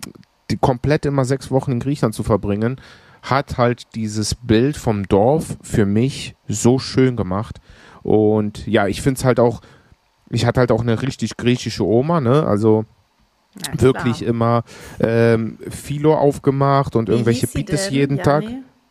komplett 0.60 1.06
immer 1.06 1.26
sechs 1.26 1.52
Wochen 1.52 1.72
in 1.72 1.80
Griechenland 1.80 2.16
zu 2.16 2.24
verbringen, 2.24 2.80
hat 3.24 3.58
halt 3.58 3.96
dieses 3.96 4.36
Bild 4.36 4.78
vom 4.78 5.08
Dorf 5.08 5.58
für 5.62 5.86
mich 5.86 6.36
so 6.48 6.78
schön 6.78 7.16
gemacht. 7.16 7.60
Und 8.04 8.68
ja, 8.68 8.88
ich 8.88 9.02
finde 9.02 9.18
es 9.18 9.26
halt 9.26 9.40
auch, 9.40 9.62
ich 10.30 10.46
hatte 10.46 10.60
halt 10.60 10.72
auch 10.72 10.82
eine 10.82 11.02
richtig 11.02 11.38
griechische 11.38 11.86
Oma, 11.86 12.20
ne? 12.20 12.46
Also 12.46 12.86
ja, 13.56 13.82
wirklich 13.82 14.24
immer 14.24 14.64
ähm, 15.00 15.58
Philo 15.70 16.16
aufgemacht 16.16 16.96
und 16.96 17.08
irgendwelche 17.08 17.48
Pites 17.48 17.90
jeden 17.90 18.22
Tag. 18.22 18.44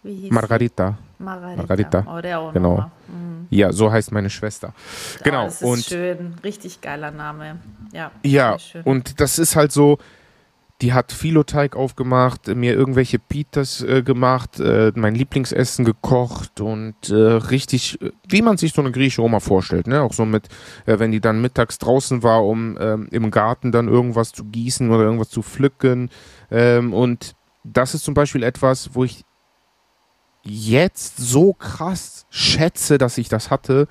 Margarita. 0.03 0.99
Margarita. 1.19 2.03
Margarita. 2.03 2.49
Oh, 2.49 2.53
genau. 2.53 2.91
Mhm. 3.09 3.47
Ja, 3.51 3.71
so 3.71 3.93
heißt 3.93 4.13
meine 4.13 4.31
Schwester. 4.31 4.73
Oh, 4.75 5.21
genau. 5.25 5.45
Das 5.45 5.61
ist 5.61 5.63
und 5.63 5.85
schön, 5.85 6.35
richtig 6.43 6.81
geiler 6.81 7.11
Name. 7.11 7.59
Ja. 7.93 8.11
Ja, 8.25 8.57
und 8.85 9.21
das 9.21 9.39
ist 9.39 9.57
halt 9.57 9.73
so, 9.73 9.99
die 10.83 10.93
hat 10.93 11.13
Filoteig 11.13 11.77
aufgemacht, 11.77 12.49
mir 12.49 12.75
irgendwelche 12.75 13.21
Pitas 13.21 13.83
äh, 13.83 14.03
gemacht, 14.03 14.59
äh, 14.59 14.91
mein 14.97 15.15
Lieblingsessen 15.15 15.85
gekocht 15.85 16.61
und 16.61 17.09
äh, 17.09 17.15
richtig, 17.15 18.01
wie 18.29 18.43
man 18.43 18.57
sich 18.57 18.73
so 18.73 18.83
eine 18.83 18.91
griechische 18.91 19.23
Oma 19.23 19.39
vorstellt, 19.39 19.87
ne? 19.87 20.03
Auch 20.03 20.13
so 20.13 20.25
mit, 20.25 20.49
äh, 20.87 20.99
wenn 20.99 21.13
die 21.13 21.21
dann 21.21 21.41
mittags 21.41 21.79
draußen 21.79 22.25
war, 22.25 22.45
um 22.45 22.77
ähm, 22.81 23.09
im 23.13 23.31
Garten 23.31 23.71
dann 23.71 23.87
irgendwas 23.87 24.33
zu 24.33 24.45
gießen 24.45 24.91
oder 24.91 25.05
irgendwas 25.05 25.31
zu 25.31 25.43
pflücken. 25.43 26.11
Ähm, 26.51 26.93
und 26.93 27.37
das 27.63 27.95
ist 27.95 28.05
zum 28.05 28.15
Beispiel 28.15 28.43
etwas, 28.43 28.91
wo 28.95 29.05
ich 29.05 29.25
jetzt 30.43 31.17
so 31.19 31.53
krass 31.53 32.27
schätze, 32.29 32.99
dass 32.99 33.19
ich 33.19 33.29
das 33.29 33.51
hatte, 33.51 33.87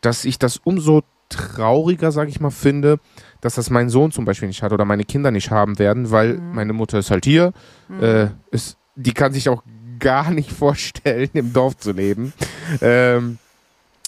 dass 0.00 0.24
ich 0.24 0.38
das 0.38 0.56
umso 0.56 1.02
trauriger, 1.28 2.12
sage 2.12 2.30
ich 2.30 2.40
mal, 2.40 2.50
finde, 2.50 2.98
dass 3.40 3.54
das 3.56 3.70
mein 3.70 3.88
Sohn 3.88 4.12
zum 4.12 4.24
Beispiel 4.24 4.48
nicht 4.48 4.62
hat 4.62 4.72
oder 4.72 4.84
meine 4.84 5.04
Kinder 5.04 5.30
nicht 5.30 5.50
haben 5.50 5.78
werden, 5.78 6.10
weil 6.10 6.34
mhm. 6.34 6.54
meine 6.54 6.72
Mutter 6.72 6.98
ist 6.98 7.10
halt 7.10 7.24
hier. 7.24 7.52
Mhm. 7.88 8.02
Äh, 8.02 8.28
ist, 8.50 8.76
die 8.96 9.12
kann 9.12 9.32
sich 9.32 9.48
auch 9.48 9.62
gar 9.98 10.30
nicht 10.30 10.52
vorstellen, 10.58 11.30
im 11.32 11.52
Dorf 11.52 11.76
zu 11.76 11.92
leben. 11.92 12.32
Ähm, 12.80 13.38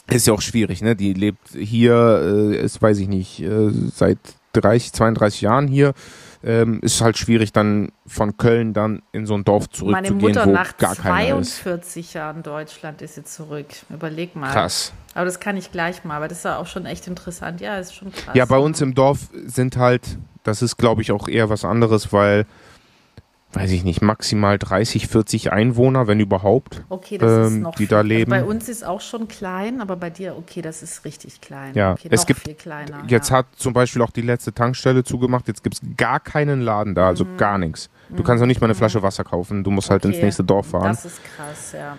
ist 0.08 0.26
ja 0.26 0.32
auch 0.32 0.40
schwierig, 0.40 0.82
ne? 0.82 0.94
Die 0.94 1.14
lebt 1.14 1.48
hier, 1.50 2.52
äh, 2.52 2.56
ist, 2.56 2.80
weiß 2.80 2.98
ich 2.98 3.08
nicht, 3.08 3.40
äh, 3.40 3.70
seit 3.92 4.18
30, 4.52 4.92
32 4.92 5.40
Jahren 5.40 5.66
hier 5.66 5.94
ähm, 6.42 6.80
ist 6.82 7.00
halt 7.00 7.18
schwierig, 7.18 7.52
dann 7.52 7.92
von 8.06 8.36
Köln 8.36 8.72
dann 8.72 9.02
in 9.12 9.26
so 9.26 9.34
ein 9.34 9.44
Dorf 9.44 9.68
zurückzugehen, 9.70 9.92
Meine 9.92 10.10
Mutter 10.12 10.46
wo 10.46 10.50
nach 10.50 10.76
gar 10.76 10.94
keiner 10.94 11.38
ist. 11.38 11.58
42 11.58 12.14
Jahren 12.14 12.42
Deutschland 12.42 13.02
ist 13.02 13.16
jetzt 13.16 13.34
zurück. 13.34 13.66
Überleg 13.90 14.36
mal. 14.36 14.52
Krass. 14.52 14.92
Aber 15.14 15.24
das 15.24 15.40
kann 15.40 15.56
ich 15.56 15.72
gleich 15.72 16.04
mal, 16.04 16.16
aber 16.16 16.28
das 16.28 16.38
ist 16.38 16.44
ja 16.44 16.58
auch 16.58 16.66
schon 16.66 16.86
echt 16.86 17.06
interessant. 17.06 17.60
Ja, 17.60 17.78
ist 17.78 17.94
schon 17.94 18.12
krass. 18.12 18.34
Ja, 18.34 18.44
bei 18.44 18.58
uns 18.58 18.80
im 18.80 18.94
Dorf 18.94 19.28
sind 19.46 19.76
halt, 19.76 20.18
das 20.42 20.62
ist 20.62 20.76
glaube 20.76 21.02
ich 21.02 21.12
auch 21.12 21.28
eher 21.28 21.48
was 21.48 21.64
anderes, 21.64 22.12
weil 22.12 22.46
weiß 23.56 23.70
ich 23.70 23.84
nicht, 23.84 24.02
maximal 24.02 24.58
30, 24.58 25.08
40 25.08 25.52
Einwohner, 25.52 26.06
wenn 26.06 26.20
überhaupt, 26.20 26.84
okay, 26.90 27.16
das 27.16 27.30
ähm, 27.32 27.56
ist 27.56 27.62
noch 27.62 27.74
die 27.74 27.86
da 27.86 28.02
leben. 28.02 28.32
Also 28.32 28.44
bei 28.44 28.50
uns 28.50 28.68
ist 28.68 28.84
auch 28.84 29.00
schon 29.00 29.28
klein, 29.28 29.80
aber 29.80 29.96
bei 29.96 30.10
dir, 30.10 30.36
okay, 30.36 30.60
das 30.60 30.82
ist 30.82 31.04
richtig 31.04 31.40
klein. 31.40 31.72
Ja, 31.74 31.92
okay, 31.92 32.08
es 32.10 32.26
gibt, 32.26 32.58
kleiner, 32.58 33.02
jetzt 33.08 33.30
ja. 33.30 33.38
hat 33.38 33.46
zum 33.56 33.72
Beispiel 33.72 34.02
auch 34.02 34.10
die 34.10 34.22
letzte 34.22 34.52
Tankstelle 34.52 35.04
zugemacht, 35.04 35.48
jetzt 35.48 35.64
gibt 35.64 35.76
es 35.76 35.96
gar 35.96 36.20
keinen 36.20 36.60
Laden 36.60 36.94
da, 36.94 37.08
also 37.08 37.24
mhm. 37.24 37.36
gar 37.38 37.58
nichts. 37.58 37.88
Du 38.10 38.22
mhm. 38.22 38.24
kannst 38.24 38.42
auch 38.42 38.46
nicht 38.46 38.60
mal 38.60 38.66
eine 38.66 38.74
Flasche 38.74 39.02
Wasser 39.02 39.24
kaufen, 39.24 39.64
du 39.64 39.70
musst 39.70 39.88
okay. 39.88 39.92
halt 39.92 40.04
ins 40.04 40.22
nächste 40.22 40.44
Dorf 40.44 40.68
fahren. 40.68 40.88
Das 40.88 41.04
ist 41.06 41.20
krass, 41.24 41.72
ja. 41.72 41.96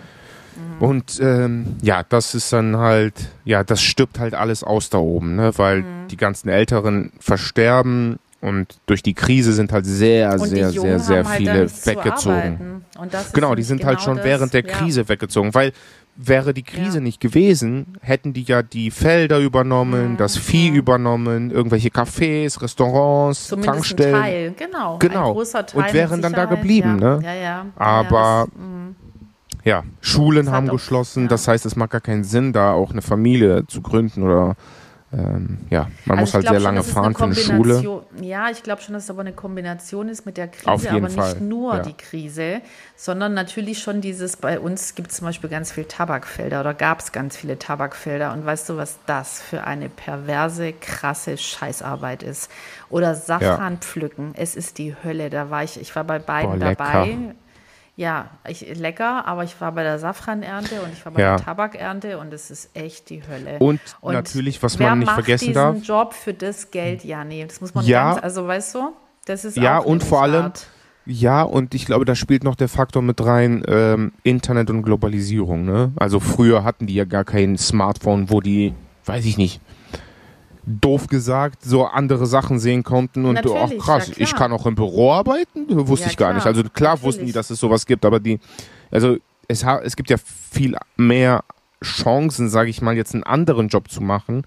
Mhm. 0.58 0.82
Und 0.82 1.20
ähm, 1.20 1.76
ja, 1.82 2.02
das 2.08 2.34
ist 2.34 2.52
dann 2.52 2.76
halt, 2.76 3.14
ja, 3.44 3.64
das 3.64 3.82
stirbt 3.82 4.18
halt 4.18 4.34
alles 4.34 4.62
aus 4.64 4.90
da 4.90 4.98
oben, 4.98 5.36
ne? 5.36 5.52
weil 5.56 5.82
mhm. 5.82 6.08
die 6.08 6.16
ganzen 6.16 6.48
Älteren 6.48 7.12
versterben, 7.20 8.18
und 8.40 8.78
durch 8.86 9.02
die 9.02 9.14
Krise 9.14 9.52
sind 9.52 9.72
halt 9.72 9.84
sehr, 9.84 10.32
und 10.32 10.46
sehr, 10.46 10.70
sehr, 10.70 11.00
sehr 11.00 11.24
halt 11.24 11.36
viele 11.36 11.68
weggezogen. 11.84 12.84
genau, 13.32 13.54
die 13.54 13.62
sind 13.62 13.84
halt 13.84 13.98
genau 13.98 13.98
halt 13.98 14.00
schon 14.02 14.16
das, 14.18 14.24
während 14.24 14.54
der 14.54 14.62
Krise 14.62 15.02
ja. 15.02 15.08
weggezogen, 15.08 15.54
weil 15.54 15.72
wäre 16.18 16.52
die 16.52 16.64
Krise 16.64 16.98
ja. 16.98 17.04
nicht 17.04 17.20
gewesen, 17.20 17.96
hätten 18.00 18.32
die 18.32 18.42
ja 18.42 18.62
die 18.62 18.90
Felder 18.90 19.38
übernommen, 19.38 20.12
mhm. 20.12 20.16
das 20.16 20.36
Vieh 20.36 20.70
mhm. 20.70 20.76
übernommen, 20.76 21.50
irgendwelche 21.50 21.88
Cafés, 21.88 22.60
Restaurants, 22.60 23.48
Zumindest 23.48 23.74
Tankstellen. 23.74 24.14
Ein 24.14 24.22
Teil, 24.22 24.54
genau. 24.56 24.98
Genau. 24.98 25.32
und 25.32 25.92
wären 25.92 26.20
dann 26.20 26.32
da 26.32 26.44
geblieben, 26.44 26.98
ja. 27.00 27.16
ne? 27.16 27.20
Ja, 27.24 27.34
ja. 27.34 27.66
Aber 27.76 28.48
das, 28.50 28.60
mhm. 28.60 28.96
ja, 29.64 29.84
Schulen 30.00 30.50
haben 30.50 30.68
geschlossen, 30.68 31.28
das 31.28 31.46
heißt, 31.46 31.64
es 31.66 31.76
macht 31.76 31.90
gar 31.90 32.00
keinen 32.00 32.24
Sinn, 32.24 32.52
da 32.52 32.72
auch 32.72 32.90
eine 32.90 33.02
Familie 33.02 33.66
zu 33.68 33.80
gründen 33.80 34.24
oder 34.24 34.56
ähm, 35.10 35.58
ja, 35.70 35.88
man 36.04 36.18
Also 36.18 36.20
muss 36.20 36.34
halt 36.34 36.44
sehr 36.44 36.54
schon, 36.54 36.62
lange 36.62 36.80
es 36.80 36.92
fahren 36.92 37.14
für 37.14 37.24
eine 37.24 37.34
Schule. 37.34 38.02
Ja, 38.20 38.50
ich 38.50 38.62
glaube 38.62 38.82
schon, 38.82 38.92
dass 38.92 39.04
es 39.04 39.10
aber 39.10 39.22
eine 39.22 39.32
Kombination 39.32 40.08
ist 40.10 40.26
mit 40.26 40.36
der 40.36 40.48
Krise, 40.48 40.90
aber 40.90 41.00
nicht 41.00 41.14
Fall, 41.14 41.40
nur 41.40 41.76
ja. 41.76 41.82
die 41.82 41.94
Krise, 41.94 42.60
sondern 42.94 43.32
natürlich 43.32 43.78
schon 43.78 44.02
dieses, 44.02 44.36
bei 44.36 44.60
uns 44.60 44.94
gibt 44.94 45.10
es 45.10 45.16
zum 45.16 45.26
Beispiel 45.26 45.48
ganz 45.48 45.72
viele 45.72 45.88
Tabakfelder 45.88 46.60
oder 46.60 46.74
gab 46.74 47.00
es 47.00 47.12
ganz 47.12 47.38
viele 47.38 47.58
Tabakfelder 47.58 48.34
und 48.34 48.44
weißt 48.44 48.68
du, 48.68 48.76
was 48.76 48.98
das 49.06 49.40
für 49.40 49.64
eine 49.64 49.88
perverse, 49.88 50.74
krasse 50.74 51.38
Scheißarbeit 51.38 52.22
ist? 52.22 52.50
Oder 52.90 53.14
Safran 53.14 53.78
pflücken, 53.78 54.32
es 54.36 54.56
ist 54.56 54.76
die 54.76 54.94
Hölle, 55.02 55.30
da 55.30 55.48
war 55.48 55.64
ich, 55.64 55.80
ich 55.80 55.96
war 55.96 56.04
bei 56.04 56.18
beiden 56.18 56.58
Boah, 56.58 56.74
dabei. 56.74 57.16
Ja, 57.98 58.30
ich, 58.46 58.60
lecker, 58.78 59.26
aber 59.26 59.42
ich 59.42 59.60
war 59.60 59.72
bei 59.72 59.82
der 59.82 59.98
Safranernte 59.98 60.80
und 60.82 60.92
ich 60.92 61.04
war 61.04 61.10
bei 61.10 61.20
Ja. 61.20 61.34
der 61.34 61.44
Tabakernte 61.44 62.18
und 62.18 62.32
es 62.32 62.48
ist 62.48 62.70
echt 62.74 63.10
die 63.10 63.22
Hölle. 63.26 63.56
Und 63.58 63.80
natürlich, 64.04 64.62
was 64.62 64.78
wer 64.78 64.90
man 64.90 65.00
nicht 65.00 65.06
macht 65.06 65.16
vergessen 65.16 65.46
diesen 65.48 65.54
darf- 65.54 65.82
Job 65.82 66.14
für 66.14 66.32
das 66.32 66.70
Geld, 66.70 67.02
ja, 67.02 67.24
nee, 67.24 67.44
das 67.44 67.60
muss 67.60 67.74
man 67.74 67.84
Ja. 67.84 68.12
ganz, 68.12 68.22
also 68.22 68.46
weißt 68.46 68.76
du, 68.76 68.92
das 69.26 69.44
ist 69.44 69.56
Ja, 69.56 69.80
auch 69.80 69.84
und 69.84 70.04
vor 70.04 70.22
allem, 70.22 70.52
ja, 71.06 71.42
und 71.42 71.74
ich 71.74 71.86
glaube, 71.86 72.04
da 72.04 72.14
spielt 72.14 72.44
noch 72.44 72.54
der 72.54 72.68
Faktor 72.68 73.02
mit 73.02 73.20
rein, 73.24 73.64
ähm, 73.66 74.12
Internet 74.22 74.70
und 74.70 74.82
Globalisierung, 74.84 75.64
ne? 75.64 75.90
Also 75.96 76.20
früher 76.20 76.62
hatten 76.62 76.86
die 76.86 76.94
ja 76.94 77.04
gar 77.04 77.24
kein 77.24 77.58
Smartphone, 77.58 78.30
wo 78.30 78.40
die, 78.40 78.74
weiß 79.06 79.24
ich 79.24 79.38
nicht, 79.38 79.60
doof 80.68 81.06
gesagt, 81.06 81.62
so 81.62 81.86
andere 81.86 82.26
Sachen 82.26 82.58
sehen 82.58 82.82
konnten 82.82 83.24
und 83.24 83.38
ach 83.38 83.44
Natürlich, 83.44 83.78
krass, 83.78 84.08
ja, 84.08 84.14
ich 84.18 84.34
kann 84.34 84.52
auch 84.52 84.66
im 84.66 84.74
Büro 84.74 85.12
arbeiten, 85.12 85.66
wusste 85.88 86.06
Ja, 86.06 86.10
ich 86.10 86.16
gar 86.16 86.28
klar, 86.28 86.34
nicht. 86.34 86.46
Also 86.46 86.62
klar 86.70 87.02
wussten 87.02 87.20
die, 87.20 87.32
natürlich. 87.32 87.34
dass 87.34 87.50
es 87.50 87.60
sowas 87.60 87.86
gibt, 87.86 88.04
aber 88.04 88.20
die, 88.20 88.38
also 88.90 89.16
es, 89.48 89.64
es 89.82 89.96
gibt 89.96 90.10
ja 90.10 90.16
viel 90.18 90.76
mehr 90.96 91.42
Chancen, 91.82 92.48
sage 92.48 92.70
ich 92.70 92.82
mal, 92.82 92.96
jetzt 92.96 93.14
einen 93.14 93.24
anderen 93.24 93.68
Job 93.68 93.90
zu 93.90 94.02
machen, 94.02 94.44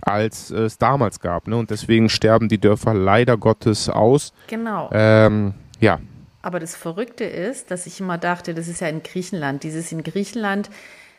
als 0.00 0.50
es 0.50 0.78
damals 0.78 1.20
gab. 1.20 1.48
Ne? 1.48 1.56
Und 1.56 1.70
deswegen 1.70 2.08
sterben 2.08 2.48
die 2.48 2.58
Dörfer 2.58 2.94
leider 2.94 3.36
Gottes 3.36 3.88
aus. 3.88 4.32
Genau. 4.46 4.88
Ähm, 4.92 5.54
ja, 5.80 5.98
Aber 6.40 6.60
das 6.60 6.76
Verrückte 6.76 7.24
ist, 7.24 7.70
dass 7.70 7.86
ich 7.86 8.00
immer 8.00 8.16
dachte, 8.16 8.54
das 8.54 8.68
ist 8.68 8.80
ja 8.80 8.88
in 8.88 9.02
Griechenland, 9.02 9.64
dieses 9.64 9.92
in 9.92 10.02
Griechenland, 10.02 10.70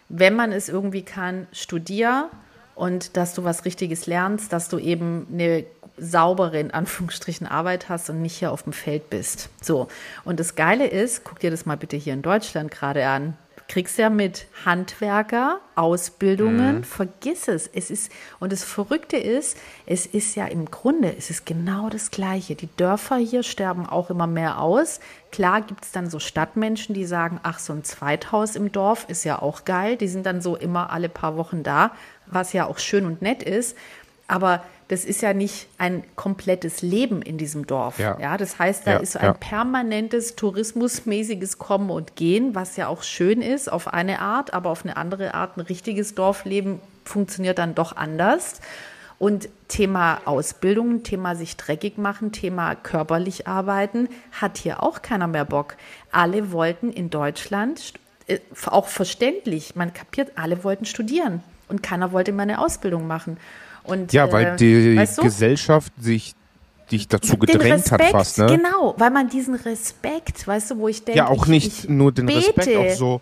wenn 0.07 0.35
man 0.35 0.51
es 0.51 0.69
irgendwie 0.69 1.03
kann, 1.03 1.47
studier 1.51 2.29
und 2.79 3.17
dass 3.17 3.33
du 3.33 3.43
was 3.43 3.65
Richtiges 3.65 4.07
lernst, 4.07 4.53
dass 4.53 4.69
du 4.69 4.79
eben 4.79 5.27
eine 5.33 5.65
saubere, 5.97 6.61
in 6.61 6.71
Anführungsstrichen, 6.71 7.45
Arbeit 7.45 7.89
hast 7.89 8.09
und 8.09 8.21
nicht 8.21 8.37
hier 8.37 8.53
auf 8.53 8.63
dem 8.63 8.71
Feld 8.71 9.09
bist. 9.09 9.49
So. 9.61 9.89
Und 10.23 10.39
das 10.39 10.55
Geile 10.55 10.87
ist, 10.87 11.25
guck 11.25 11.39
dir 11.39 11.51
das 11.51 11.65
mal 11.65 11.75
bitte 11.75 11.97
hier 11.97 12.13
in 12.13 12.21
Deutschland 12.21 12.71
gerade 12.71 13.05
an. 13.05 13.37
Du 13.69 13.73
kriegst 13.73 13.99
ja 13.99 14.09
mit 14.09 14.47
Handwerker, 14.65 15.59
Ausbildungen, 15.75 16.83
vergiss 16.83 17.47
es. 17.47 17.67
Es 17.67 17.91
ist, 17.91 18.11
und 18.39 18.51
das 18.51 18.63
Verrückte 18.63 19.17
ist, 19.17 19.59
es 19.85 20.07
ist 20.07 20.33
ja 20.33 20.47
im 20.47 20.65
Grunde, 20.71 21.15
es 21.15 21.29
ist 21.29 21.45
genau 21.45 21.87
das 21.87 22.09
Gleiche. 22.09 22.55
Die 22.55 22.69
Dörfer 22.77 23.17
hier 23.17 23.43
sterben 23.43 23.85
auch 23.85 24.09
immer 24.09 24.25
mehr 24.25 24.59
aus. 24.59 24.99
Klar 25.31 25.61
gibt 25.61 25.85
es 25.85 25.91
dann 25.91 26.09
so 26.09 26.17
Stadtmenschen, 26.17 26.95
die 26.95 27.05
sagen, 27.05 27.39
ach, 27.43 27.59
so 27.59 27.71
ein 27.71 27.83
Zweithaus 27.83 28.55
im 28.55 28.71
Dorf 28.71 29.05
ist 29.07 29.23
ja 29.23 29.39
auch 29.39 29.65
geil. 29.65 29.97
Die 29.97 30.07
sind 30.07 30.25
dann 30.25 30.41
so 30.41 30.55
immer 30.55 30.89
alle 30.89 31.07
paar 31.07 31.37
Wochen 31.37 31.61
da, 31.61 31.91
was 32.25 32.53
ja 32.53 32.65
auch 32.65 32.79
schön 32.79 33.05
und 33.05 33.21
nett 33.21 33.43
ist. 33.43 33.77
Aber 34.27 34.63
das 34.89 35.05
ist 35.05 35.21
ja 35.21 35.33
nicht 35.33 35.67
ein 35.77 36.03
komplettes 36.15 36.81
Leben 36.81 37.21
in 37.21 37.37
diesem 37.37 37.67
Dorf. 37.67 37.99
Ja. 37.99 38.17
Ja, 38.19 38.37
das 38.37 38.57
heißt, 38.57 38.87
da 38.87 38.93
Ja, 38.93 38.97
ist 38.97 39.13
so 39.13 39.19
ja. 39.19 39.29
ein 39.29 39.39
permanentes 39.39 40.35
tourismusmäßiges 40.35 41.59
Kommen 41.59 41.91
und 41.91 42.15
Gehen, 42.15 42.55
was 42.55 42.75
ja 42.75 42.87
auch 42.87 43.03
schön 43.03 43.43
ist 43.43 43.71
auf 43.71 43.87
eine 43.87 44.19
Art, 44.19 44.53
aber 44.53 44.71
auf 44.71 44.83
eine 44.83 44.97
andere 44.97 45.35
Art 45.35 45.57
ein 45.57 45.61
richtiges 45.61 46.15
Dorfleben 46.15 46.79
funktioniert 47.05 47.59
dann 47.59 47.75
doch 47.75 47.95
anders. 47.95 48.61
Und 49.19 49.49
Thema 49.67 50.21
Ausbildung, 50.25 51.03
Thema 51.03 51.35
sich 51.35 51.55
dreckig 51.55 51.99
machen, 51.99 52.31
Thema 52.31 52.73
körperlich 52.73 53.47
arbeiten, 53.47 54.09
hat 54.31 54.57
hier 54.57 54.81
auch 54.81 55.03
keiner 55.03 55.27
mehr 55.27 55.45
Bock. 55.45 55.75
Alle 56.11 56.51
wollten 56.51 56.91
in 56.91 57.11
Deutschland, 57.11 57.93
äh, 58.25 58.39
auch 58.65 58.87
verständlich, 58.87 59.75
man 59.75 59.93
kapiert, 59.93 60.31
alle 60.35 60.63
wollten 60.63 60.85
studieren 60.85 61.43
und 61.67 61.83
keiner 61.83 62.11
wollte 62.11 62.31
mehr 62.31 62.43
eine 62.43 62.59
Ausbildung 62.59 63.05
machen. 63.05 63.37
Und, 63.89 64.13
ja, 64.13 64.31
weil 64.31 64.45
äh, 64.45 64.55
die 64.55 64.97
weißt 64.97 65.17
du? 65.17 65.23
Gesellschaft 65.23 65.91
sich 65.99 66.35
dich 66.91 67.07
dazu 67.07 67.37
gedrängt 67.37 67.91
hat 67.91 67.99
Respekt, 67.99 68.11
fast, 68.11 68.37
ne? 68.39 68.45
Genau, 68.47 68.95
weil 68.97 69.11
man 69.11 69.29
diesen 69.29 69.55
Respekt, 69.55 70.47
weißt 70.47 70.71
du, 70.71 70.77
wo 70.77 70.87
ich 70.87 71.03
denke, 71.03 71.17
Ja, 71.17 71.27
auch 71.27 71.43
ich, 71.43 71.49
nicht 71.49 71.83
ich 71.83 71.89
nur 71.89 72.11
den 72.11 72.27
Respekt, 72.27 72.65
bete, 72.65 72.79
auch 72.79 72.95
so. 72.95 73.21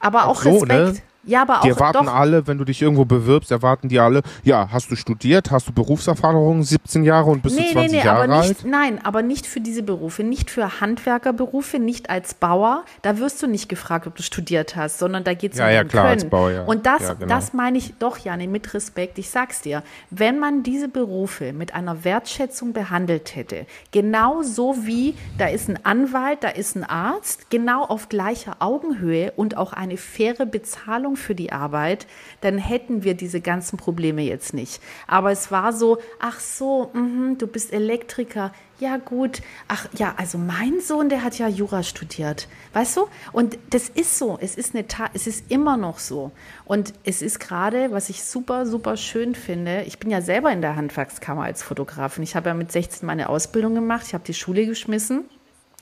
aber 0.00 0.24
auch 0.26 0.44
auch 0.44 0.58
so, 0.60 0.64
ne? 0.64 0.94
Ja, 1.26 1.42
aber 1.42 1.60
Die 1.64 1.72
auch 1.72 1.76
erwarten 1.76 2.06
doch, 2.06 2.14
alle, 2.14 2.46
wenn 2.46 2.58
du 2.58 2.64
dich 2.64 2.82
irgendwo 2.82 3.04
bewirbst, 3.04 3.50
erwarten 3.50 3.88
die 3.88 3.98
alle, 3.98 4.22
ja, 4.42 4.68
hast 4.70 4.90
du 4.90 4.96
studiert, 4.96 5.50
hast 5.50 5.68
du 5.68 5.72
Berufserfahrung, 5.72 6.62
17 6.62 7.02
Jahre 7.04 7.30
und 7.30 7.42
bist 7.42 7.56
Nee, 7.56 7.62
du 7.62 7.68
nee, 7.68 7.72
20 7.88 7.92
nee, 7.92 8.04
Jahre 8.04 8.24
aber 8.24 8.34
alt? 8.34 8.48
nicht, 8.48 8.64
nein, 8.66 9.00
aber 9.04 9.22
nicht 9.22 9.46
für 9.46 9.60
diese 9.60 9.82
Berufe, 9.82 10.22
nicht 10.22 10.50
für 10.50 10.80
Handwerkerberufe, 10.80 11.78
nicht 11.78 12.10
als 12.10 12.34
Bauer. 12.34 12.84
Da 13.02 13.18
wirst 13.18 13.42
du 13.42 13.46
nicht 13.46 13.68
gefragt, 13.68 14.06
ob 14.06 14.16
du 14.16 14.22
studiert 14.22 14.76
hast, 14.76 14.98
sondern 14.98 15.24
da 15.24 15.34
geht 15.34 15.52
es 15.52 15.58
Ja, 15.58 15.66
um 15.66 15.72
ja, 15.72 15.84
klar, 15.84 16.04
Können. 16.04 16.14
als 16.14 16.24
Bauer, 16.30 16.50
ja. 16.50 16.64
Und 16.64 16.86
das, 16.86 17.02
Ja, 17.02 17.14
genau. 17.14 17.34
das 17.34 17.52
meine 17.52 17.78
ich 17.78 17.94
doch, 17.98 18.18
Janne, 18.18 18.46
mit 18.48 18.74
Respekt. 18.74 19.18
Ich 19.18 19.30
sag's 19.30 19.60
dir, 19.62 19.82
wenn 20.10 20.38
man 20.38 20.62
diese 20.62 20.88
Berufe 20.88 21.52
mit 21.52 21.74
einer 21.74 22.04
Wertschätzung 22.04 22.72
behandelt 22.72 23.34
hätte, 23.36 23.66
genau 23.92 24.42
so 24.42 24.76
wie 24.86 25.14
da 25.38 25.46
ist 25.46 25.68
ein 25.68 25.78
Anwalt, 25.84 26.38
da 26.42 26.48
ist 26.48 26.76
ein 26.76 26.84
Arzt, 26.84 27.50
genau 27.50 27.84
auf 27.84 28.08
gleicher 28.08 28.56
Augenhöhe 28.58 29.32
und 29.36 29.56
auch 29.56 29.72
eine 29.72 29.96
faire 29.96 30.46
Bezahlung 30.46 31.13
für 31.16 31.34
die 31.34 31.52
Arbeit, 31.52 32.06
dann 32.40 32.58
hätten 32.58 33.04
wir 33.04 33.14
diese 33.14 33.40
ganzen 33.40 33.76
Probleme 33.76 34.22
jetzt 34.22 34.54
nicht. 34.54 34.80
Aber 35.06 35.30
es 35.30 35.50
war 35.50 35.72
so, 35.72 35.98
ach 36.20 36.40
so, 36.40 36.90
mhm, 36.92 37.38
du 37.38 37.46
bist 37.46 37.72
Elektriker. 37.72 38.52
Ja, 38.80 38.96
gut. 38.96 39.40
Ach 39.68 39.86
ja, 39.96 40.14
also 40.16 40.36
mein 40.36 40.80
Sohn, 40.80 41.08
der 41.08 41.22
hat 41.22 41.38
ja 41.38 41.46
Jura 41.46 41.84
studiert. 41.84 42.48
Weißt 42.72 42.96
du? 42.96 43.06
Und 43.32 43.56
das 43.70 43.88
ist 43.88 44.18
so. 44.18 44.36
Es 44.40 44.56
ist 44.56 44.74
eine 44.74 44.88
Ta 44.88 45.10
es 45.14 45.28
ist 45.28 45.50
immer 45.50 45.76
noch 45.76 46.00
so. 46.00 46.32
Und 46.64 46.92
es 47.04 47.22
ist 47.22 47.38
gerade, 47.38 47.92
was 47.92 48.08
ich 48.10 48.24
super, 48.24 48.66
super 48.66 48.96
schön 48.96 49.36
finde. 49.36 49.82
Ich 49.82 49.98
bin 50.00 50.10
ja 50.10 50.20
selber 50.20 50.50
in 50.50 50.60
der 50.60 50.74
Handwerkskammer 50.74 51.44
als 51.44 51.62
Fotografin. 51.62 52.24
Ich 52.24 52.34
habe 52.34 52.48
ja 52.48 52.54
mit 52.54 52.72
16 52.72 53.06
meine 53.06 53.28
Ausbildung 53.28 53.74
gemacht. 53.74 54.06
Ich 54.08 54.14
habe 54.14 54.24
die 54.24 54.34
Schule 54.34 54.66
geschmissen. 54.66 55.24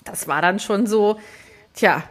Das 0.05 0.29
war 0.29 0.43
dann 0.43 0.59
schon 0.59 0.87
so, 0.87 1.19
tja, 1.75 2.03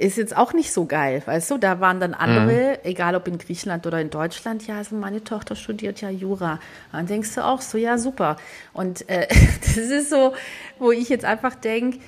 ist 0.00 0.16
jetzt 0.16 0.36
auch 0.36 0.52
nicht 0.52 0.72
so 0.72 0.86
geil, 0.86 1.22
weißt 1.24 1.50
du? 1.50 1.58
Da 1.58 1.80
waren 1.80 2.00
dann 2.00 2.14
andere, 2.14 2.84
egal 2.84 3.14
ob 3.14 3.28
in 3.28 3.38
Griechenland 3.38 3.86
oder 3.86 4.00
in 4.00 4.10
Deutschland, 4.10 4.66
ja, 4.66 4.78
also 4.78 4.96
meine 4.96 5.22
Tochter 5.22 5.56
studiert 5.56 6.00
ja 6.00 6.08
Jura. 6.08 6.58
Dann 6.90 7.06
denkst 7.06 7.34
du 7.34 7.44
auch 7.44 7.60
so, 7.60 7.76
ja, 7.76 7.98
super. 7.98 8.36
Und 8.72 9.08
äh, 9.08 9.28
das 9.60 9.76
ist 9.76 10.10
so, 10.10 10.32
wo 10.78 10.90
ich 10.90 11.08
jetzt 11.08 11.24
einfach 11.24 11.54
denke, 11.54 11.98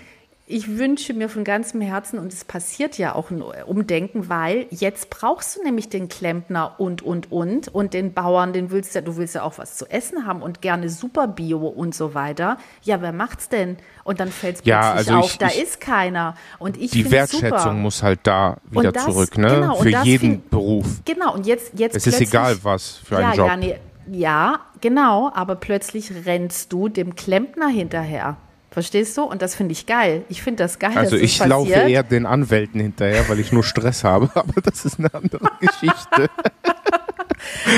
ich 0.47 0.77
wünsche 0.77 1.15
mir 1.15 1.29
von 1.29 1.45
ganzem 1.45 1.81
Herzen, 1.81 2.19
und 2.19 2.33
es 2.33 2.45
passiert 2.45 2.99
ja 2.99 3.15
auch 3.15 3.31
ein 3.31 3.43
Umdenken, 3.43 4.29
weil 4.29 4.67
jetzt 4.71 5.09
brauchst 5.09 5.57
du 5.57 5.63
nämlich 5.63 5.89
den 5.89 6.09
Klempner 6.09 6.75
und, 6.79 7.01
und, 7.01 7.31
und, 7.31 7.69
und 7.69 7.95
den 7.95 8.13
Bauern, 8.13 8.53
den 8.53 8.71
willst 8.71 8.95
ja, 8.95 9.01
du 9.01 9.17
willst 9.17 9.35
ja 9.37 9.45
auch 9.45 9.57
was 9.59 9.77
zu 9.77 9.89
essen 9.89 10.27
haben 10.27 10.43
und 10.43 10.61
gerne 10.61 10.89
super 10.91 11.29
Bio 11.29 11.59
und 11.69 11.95
so 11.95 12.13
weiter. 12.15 12.59
Ja, 12.83 13.01
wer 13.01 13.13
macht's 13.13 13.49
denn? 13.49 13.77
Und 14.05 14.21
dann 14.21 14.29
fällt 14.29 14.57
es 14.57 14.63
Ja, 14.65 14.93
plötzlich 14.95 15.15
also 15.15 15.21
auf, 15.25 15.31
ich- 15.33 15.39
da 15.39 15.47
ich- 15.47 15.63
ist 15.63 15.81
keiner. 15.81 16.35
Und 16.59 16.77
ich 16.77 16.91
Die 16.91 17.11
Wertschätzung 17.11 17.49
super. 17.59 17.73
muss 17.75 18.03
halt 18.03 18.21
da 18.25 18.59
wieder 18.71 18.93
das- 18.93 19.05
zurück, 19.05 19.39
ne? 19.39 19.49
genau, 19.61 19.77
Für 19.77 19.89
jeden 19.91 20.19
find- 20.21 20.51
Beruf. 20.51 20.87
Genau, 21.05 21.35
und 21.35 21.47
jetzt, 21.47 21.73
jetzt 21.79 21.97
Es 21.97 22.07
ist 22.07 22.21
egal, 22.21 22.59
was 22.63 22.97
für 22.97 23.21
ja, 23.21 23.29
einen 23.31 23.37
Job. 23.39 23.47
Ja, 23.49 23.57
nee, 23.57 23.77
ja, 24.11 24.61
genau, 24.81 25.31
aber 25.33 25.55
plötzlich 25.55 26.11
rennst 26.27 26.73
du 26.73 26.89
dem 26.89 27.15
Klempner 27.15 27.69
hinterher. 27.69 28.37
Verstehst 28.73 29.17
du? 29.19 29.23
Und 29.25 29.43
das 29.43 29.55
finde 29.55 29.73
ich 29.73 29.85
geil. 29.87 30.25
Ich 30.31 30.43
finde 30.43 30.63
das 30.65 30.79
geil, 30.79 30.97
Also 30.97 31.13
dass 31.17 31.21
ich 31.21 31.39
laufe 31.45 31.71
eher 31.71 32.03
den 32.03 32.25
Anwälten 32.25 32.81
hinterher, 32.81 33.29
weil 33.29 33.39
ich 33.39 33.53
nur 33.53 33.63
Stress 33.65 34.03
habe, 34.03 34.31
aber 34.35 34.61
das 34.63 34.85
ist 34.87 34.99
eine 34.99 35.13
andere 35.13 35.51
Geschichte. 35.61 36.31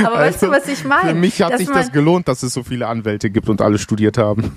Aber 0.04 0.18
weißt 0.18 0.42
du, 0.42 0.50
was 0.50 0.68
ich 0.68 0.84
meine? 0.84 1.00
Also 1.02 1.14
Für 1.14 1.20
mich 1.20 1.42
hat 1.42 1.58
sich 1.58 1.68
das 1.68 1.90
gelohnt, 1.90 2.28
dass 2.28 2.42
es 2.42 2.52
so 2.52 2.62
viele 2.62 2.86
Anwälte 2.86 3.30
gibt 3.30 3.48
und 3.48 3.60
alle 3.60 3.78
studiert 3.78 4.18
haben. 4.18 4.52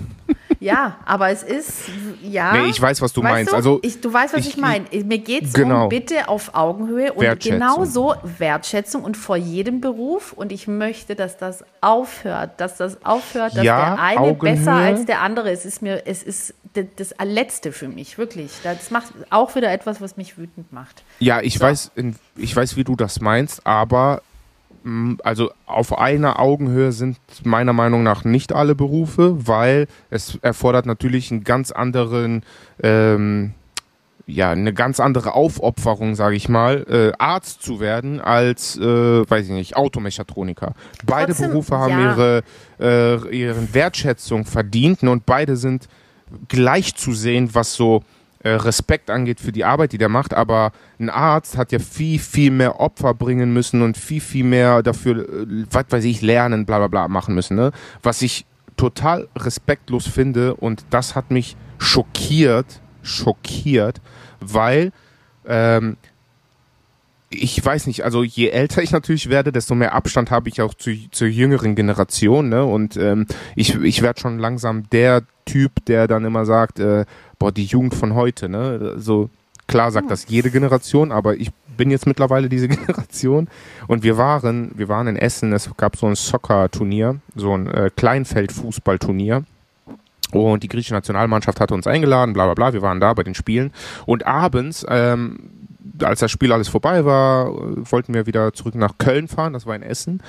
Ja, 0.60 0.96
aber 1.04 1.30
es 1.30 1.42
ist, 1.44 1.82
ja. 2.22 2.52
Nee, 2.52 2.70
ich 2.70 2.80
weiß, 2.80 3.00
was 3.00 3.12
du 3.12 3.22
weißt 3.22 3.32
meinst. 3.32 3.52
Du? 3.52 3.56
Also, 3.56 3.78
ich, 3.82 4.00
du 4.00 4.12
weißt, 4.12 4.34
was 4.34 4.40
ich, 4.40 4.48
ich- 4.54 4.56
meine. 4.56 4.84
Mir 5.04 5.18
geht 5.18 5.44
es 5.44 5.52
Genau. 5.52 5.84
um 5.84 5.88
bitte 5.88 6.28
auf 6.28 6.54
Augenhöhe 6.54 7.12
und 7.12 7.40
genauso 7.40 8.14
Wertschätzung 8.38 9.04
und 9.04 9.16
vor 9.16 9.36
jedem 9.36 9.80
Beruf. 9.80 10.32
Und 10.32 10.50
ich 10.50 10.66
möchte, 10.66 11.14
dass 11.14 11.36
das 11.36 11.64
aufhört, 11.80 12.60
dass 12.60 12.76
das 12.76 13.04
aufhört, 13.04 13.56
dass 13.56 13.64
Ja, 13.64 13.94
der 13.94 14.02
eine 14.02 14.20
Augenhöhe. 14.20 14.56
besser 14.56 14.72
als 14.72 15.04
der 15.06 15.22
andere 15.22 15.50
ist. 15.52 15.60
Es 15.60 15.74
ist 15.74 15.82
mir, 15.82 16.02
es 16.06 16.22
ist 16.22 16.54
das 16.96 17.14
Letzte 17.24 17.72
für 17.72 17.88
mich, 17.88 18.18
wirklich. 18.18 18.50
Das 18.62 18.90
macht 18.90 19.12
auch 19.30 19.54
wieder 19.54 19.72
etwas, 19.72 20.00
was 20.00 20.16
mich 20.16 20.38
wütend 20.38 20.72
macht. 20.72 21.02
Ja, 21.18 21.40
ich 21.40 21.58
weiß, 21.58 21.92
in, 21.96 22.14
ich 22.36 22.54
weiß, 22.54 22.76
wie 22.76 22.84
du 22.84 22.94
das 22.94 23.20
meinst, 23.20 23.66
aber 23.66 24.22
also 25.22 25.50
auf 25.66 25.98
einer 25.98 26.38
Augenhöhe 26.38 26.92
sind 26.92 27.18
meiner 27.44 27.72
Meinung 27.72 28.02
nach 28.02 28.24
nicht 28.24 28.52
alle 28.52 28.74
Berufe, 28.74 29.46
weil 29.46 29.86
es 30.10 30.38
erfordert 30.42 30.86
natürlich 30.86 31.30
einen 31.30 31.44
ganz 31.44 31.70
anderen, 31.70 32.42
ähm, 32.82 33.52
ja 34.26 34.50
eine 34.50 34.72
ganz 34.72 35.00
andere 35.00 35.34
Aufopferung, 35.34 36.14
sage 36.14 36.36
ich 36.36 36.48
mal, 36.48 36.84
äh, 36.88 37.12
Arzt 37.18 37.62
zu 37.62 37.80
werden 37.80 38.20
als, 38.20 38.76
äh, 38.76 38.82
weiß 38.82 39.46
ich 39.46 39.52
nicht, 39.52 39.76
Automechatroniker. 39.76 40.74
Beide 41.06 41.32
Trotzdem, 41.32 41.50
Berufe 41.50 41.78
haben 41.78 41.92
ja. 41.92 42.12
ihre 42.12 42.42
äh, 42.80 43.36
ihren 43.36 43.74
Wertschätzung 43.74 44.44
verdient 44.44 45.02
und 45.02 45.26
beide 45.26 45.56
sind 45.56 45.88
gleich 46.48 46.94
zu 46.94 47.12
sehen, 47.12 47.50
was 47.54 47.74
so 47.74 48.02
Respekt 48.44 49.10
angeht 49.10 49.40
für 49.40 49.52
die 49.52 49.64
Arbeit, 49.64 49.92
die 49.92 49.98
der 49.98 50.08
macht. 50.08 50.34
Aber 50.34 50.72
ein 50.98 51.10
Arzt 51.10 51.56
hat 51.56 51.72
ja 51.72 51.78
viel, 51.78 52.18
viel 52.18 52.50
mehr 52.50 52.80
Opfer 52.80 53.14
bringen 53.14 53.52
müssen 53.52 53.82
und 53.82 53.96
viel, 53.96 54.20
viel 54.20 54.44
mehr 54.44 54.82
dafür, 54.82 55.28
äh, 55.28 55.46
was 55.70 55.86
weiß 55.90 56.04
ich, 56.04 56.22
lernen, 56.22 56.66
bla 56.66 56.78
bla 56.78 56.88
bla 56.88 57.08
machen 57.08 57.34
müssen. 57.34 57.56
Ne? 57.56 57.72
Was 58.02 58.22
ich 58.22 58.46
total 58.76 59.28
respektlos 59.36 60.06
finde 60.06 60.54
und 60.54 60.84
das 60.90 61.14
hat 61.14 61.30
mich 61.30 61.56
schockiert, 61.78 62.80
schockiert, 63.02 64.00
weil 64.40 64.92
ähm, 65.46 65.96
ich 67.30 67.62
weiß 67.62 67.86
nicht, 67.86 68.04
also 68.04 68.22
je 68.22 68.48
älter 68.48 68.82
ich 68.82 68.90
natürlich 68.90 69.28
werde, 69.28 69.52
desto 69.52 69.74
mehr 69.74 69.94
Abstand 69.94 70.30
habe 70.30 70.48
ich 70.48 70.62
auch 70.62 70.72
zu, 70.72 70.92
zur 71.10 71.28
jüngeren 71.28 71.74
Generation, 71.74 72.48
ne? 72.48 72.64
Und 72.64 72.96
ähm, 72.96 73.26
ich, 73.54 73.74
ich 73.74 74.00
werde 74.00 74.20
schon 74.20 74.38
langsam 74.38 74.88
der 74.90 75.24
Typ, 75.44 75.84
der 75.86 76.06
dann 76.06 76.24
immer 76.24 76.46
sagt, 76.46 76.78
äh, 76.78 77.04
boah, 77.38 77.52
die 77.52 77.64
Jugend 77.64 77.94
von 77.94 78.14
heute, 78.14 78.48
ne? 78.48 78.94
So 78.98 79.30
klar 79.66 79.90
sagt 79.90 80.10
das 80.10 80.28
jede 80.28 80.50
Generation, 80.50 81.12
aber 81.12 81.36
ich 81.36 81.50
bin 81.76 81.90
jetzt 81.90 82.06
mittlerweile 82.06 82.48
diese 82.48 82.68
Generation. 82.68 83.48
Und 83.86 84.02
wir 84.02 84.18
waren, 84.18 84.72
wir 84.74 84.88
waren 84.88 85.06
in 85.06 85.16
Essen, 85.16 85.52
es 85.52 85.70
gab 85.76 85.96
so 85.96 86.06
ein 86.06 86.16
Soccer-Turnier, 86.16 87.20
so 87.34 87.56
ein 87.56 87.68
äh, 87.68 87.90
Kleinfeld-Fußballturnier. 87.96 89.44
Und 90.32 90.62
die 90.62 90.68
griechische 90.68 90.92
Nationalmannschaft 90.92 91.58
hatte 91.58 91.72
uns 91.72 91.86
eingeladen, 91.86 92.34
bla 92.34 92.44
bla 92.44 92.54
bla, 92.54 92.72
wir 92.74 92.82
waren 92.82 93.00
da 93.00 93.14
bei 93.14 93.22
den 93.22 93.34
Spielen. 93.34 93.72
Und 94.04 94.26
abends, 94.26 94.84
ähm, 94.88 95.38
als 96.02 96.20
das 96.20 96.30
Spiel 96.30 96.52
alles 96.52 96.68
vorbei 96.68 97.06
war, 97.06 97.50
wollten 97.90 98.12
wir 98.12 98.26
wieder 98.26 98.52
zurück 98.52 98.74
nach 98.74 98.98
Köln 98.98 99.26
fahren, 99.28 99.54
das 99.54 99.64
war 99.64 99.74
in 99.74 99.82
Essen. 99.82 100.22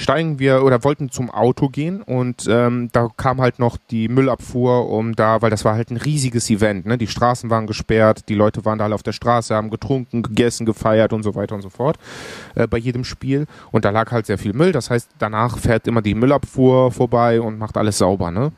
Steigen 0.00 0.38
wir 0.38 0.64
oder 0.64 0.82
wollten 0.82 1.10
zum 1.10 1.30
Auto 1.30 1.68
gehen 1.68 2.02
und 2.02 2.46
ähm, 2.48 2.88
da 2.92 3.08
kam 3.16 3.40
halt 3.40 3.58
noch 3.58 3.76
die 3.76 4.08
Müllabfuhr, 4.08 4.88
um 4.88 5.14
da, 5.14 5.42
weil 5.42 5.50
das 5.50 5.64
war 5.64 5.74
halt 5.74 5.90
ein 5.90 5.96
riesiges 5.96 6.50
Event, 6.50 6.86
ne? 6.86 6.98
Die 6.98 7.06
Straßen 7.06 7.50
waren 7.50 7.66
gesperrt, 7.66 8.28
die 8.28 8.34
Leute 8.34 8.64
waren 8.64 8.78
da 8.78 8.86
alle 8.86 8.94
auf 8.94 9.02
der 9.02 9.12
Straße, 9.12 9.54
haben 9.54 9.70
getrunken, 9.70 10.22
gegessen, 10.22 10.66
gefeiert 10.66 11.12
und 11.12 11.22
so 11.22 11.34
weiter 11.34 11.54
und 11.54 11.62
so 11.62 11.68
fort 11.68 11.98
äh, 12.54 12.66
bei 12.66 12.78
jedem 12.78 13.04
Spiel. 13.04 13.46
Und 13.70 13.84
da 13.84 13.90
lag 13.90 14.10
halt 14.10 14.26
sehr 14.26 14.38
viel 14.38 14.52
Müll. 14.52 14.72
Das 14.72 14.90
heißt, 14.90 15.10
danach 15.18 15.58
fährt 15.58 15.86
immer 15.86 16.02
die 16.02 16.14
Müllabfuhr 16.14 16.90
vorbei 16.90 17.40
und 17.40 17.58
macht 17.58 17.76
alles 17.76 17.98
sauber, 17.98 18.30
ne? 18.30 18.52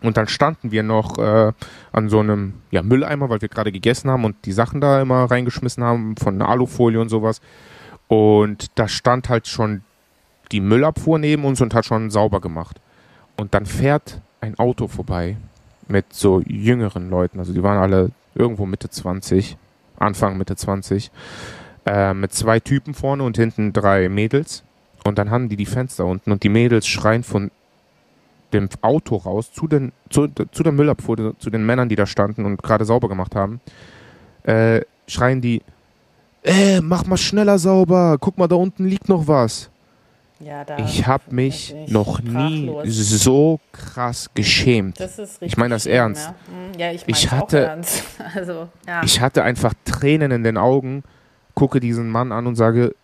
Und 0.00 0.16
dann 0.16 0.28
standen 0.28 0.70
wir 0.70 0.82
noch 0.82 1.18
äh, 1.18 1.52
an 1.90 2.08
so 2.08 2.20
einem 2.20 2.54
ja, 2.70 2.82
Mülleimer, 2.82 3.30
weil 3.30 3.40
wir 3.40 3.48
gerade 3.48 3.72
gegessen 3.72 4.10
haben 4.10 4.24
und 4.24 4.36
die 4.44 4.52
Sachen 4.52 4.80
da 4.80 5.00
immer 5.02 5.24
reingeschmissen 5.24 5.82
haben 5.82 6.16
von 6.16 6.40
Alufolie 6.40 7.00
und 7.00 7.08
sowas. 7.08 7.40
Und 8.06 8.78
da 8.78 8.88
stand 8.88 9.28
halt 9.28 9.48
schon 9.48 9.82
die 10.52 10.60
Müllabfuhr 10.60 11.18
neben 11.18 11.44
uns 11.44 11.60
und 11.60 11.74
hat 11.74 11.84
schon 11.84 12.10
sauber 12.10 12.40
gemacht. 12.40 12.80
Und 13.36 13.54
dann 13.54 13.66
fährt 13.66 14.20
ein 14.40 14.58
Auto 14.58 14.88
vorbei 14.88 15.36
mit 15.88 16.12
so 16.12 16.40
jüngeren 16.40 17.10
Leuten. 17.10 17.38
Also 17.38 17.52
die 17.52 17.62
waren 17.62 17.78
alle 17.78 18.10
irgendwo 18.34 18.66
Mitte 18.66 18.90
20, 18.90 19.56
Anfang 19.98 20.38
Mitte 20.38 20.56
20. 20.56 21.10
Äh, 21.86 22.14
mit 22.14 22.34
zwei 22.34 22.60
Typen 22.60 22.94
vorne 22.94 23.22
und 23.22 23.36
hinten 23.36 23.72
drei 23.72 24.08
Mädels. 24.08 24.62
Und 25.04 25.18
dann 25.18 25.30
haben 25.30 25.48
die 25.48 25.56
die 25.56 25.66
Fenster 25.66 26.04
unten 26.04 26.32
und 26.32 26.42
die 26.42 26.48
Mädels 26.48 26.86
schreien 26.86 27.22
von 27.22 27.50
dem 28.52 28.68
Auto 28.82 29.16
raus 29.16 29.52
zu, 29.52 29.66
den, 29.66 29.92
zu, 30.10 30.28
zu 30.28 30.62
der 30.62 30.72
Müllabfuhr, 30.72 31.34
zu 31.38 31.50
den 31.50 31.64
Männern, 31.64 31.88
die 31.88 31.96
da 31.96 32.06
standen 32.06 32.44
und 32.44 32.62
gerade 32.62 32.84
sauber 32.84 33.08
gemacht 33.08 33.34
haben, 33.34 33.60
äh, 34.42 34.82
schreien 35.06 35.40
die, 35.40 35.62
äh, 36.42 36.80
mach 36.80 37.06
mal 37.06 37.16
schneller 37.16 37.58
sauber, 37.58 38.16
guck 38.20 38.38
mal, 38.38 38.48
da 38.48 38.56
unten 38.56 38.84
liegt 38.84 39.08
noch 39.08 39.26
was. 39.26 39.70
Ja, 40.40 40.64
Ich 40.78 41.06
habe 41.06 41.24
mich 41.34 41.74
noch 41.88 42.20
nie 42.20 42.70
so 42.86 43.58
krass 43.72 44.30
geschämt. 44.34 45.00
Richtig 45.00 45.28
Ich 45.40 45.56
meine 45.56 45.74
das 45.74 45.86
ernst. 45.86 46.26
Ja, 46.26 46.34
Hm, 46.46 46.78
ja 46.80 46.92
ich, 46.92 47.02
Ich 47.06 47.28
auch 47.28 47.32
hatte- 47.32 47.64
ernst. 47.66 48.02
Also, 48.34 48.68
ja. 48.86 49.02
Ich 49.02 49.20
hatte 49.20 49.42
einfach 49.42 49.74
Tränen 49.84 50.30
in 50.30 50.44
den 50.44 50.56
Augen, 50.56 51.02
gucke 51.54 51.80
diesen 51.80 52.08
Mann 52.08 52.30
an 52.30 52.46
und 52.46 52.54
sage, 52.54 52.94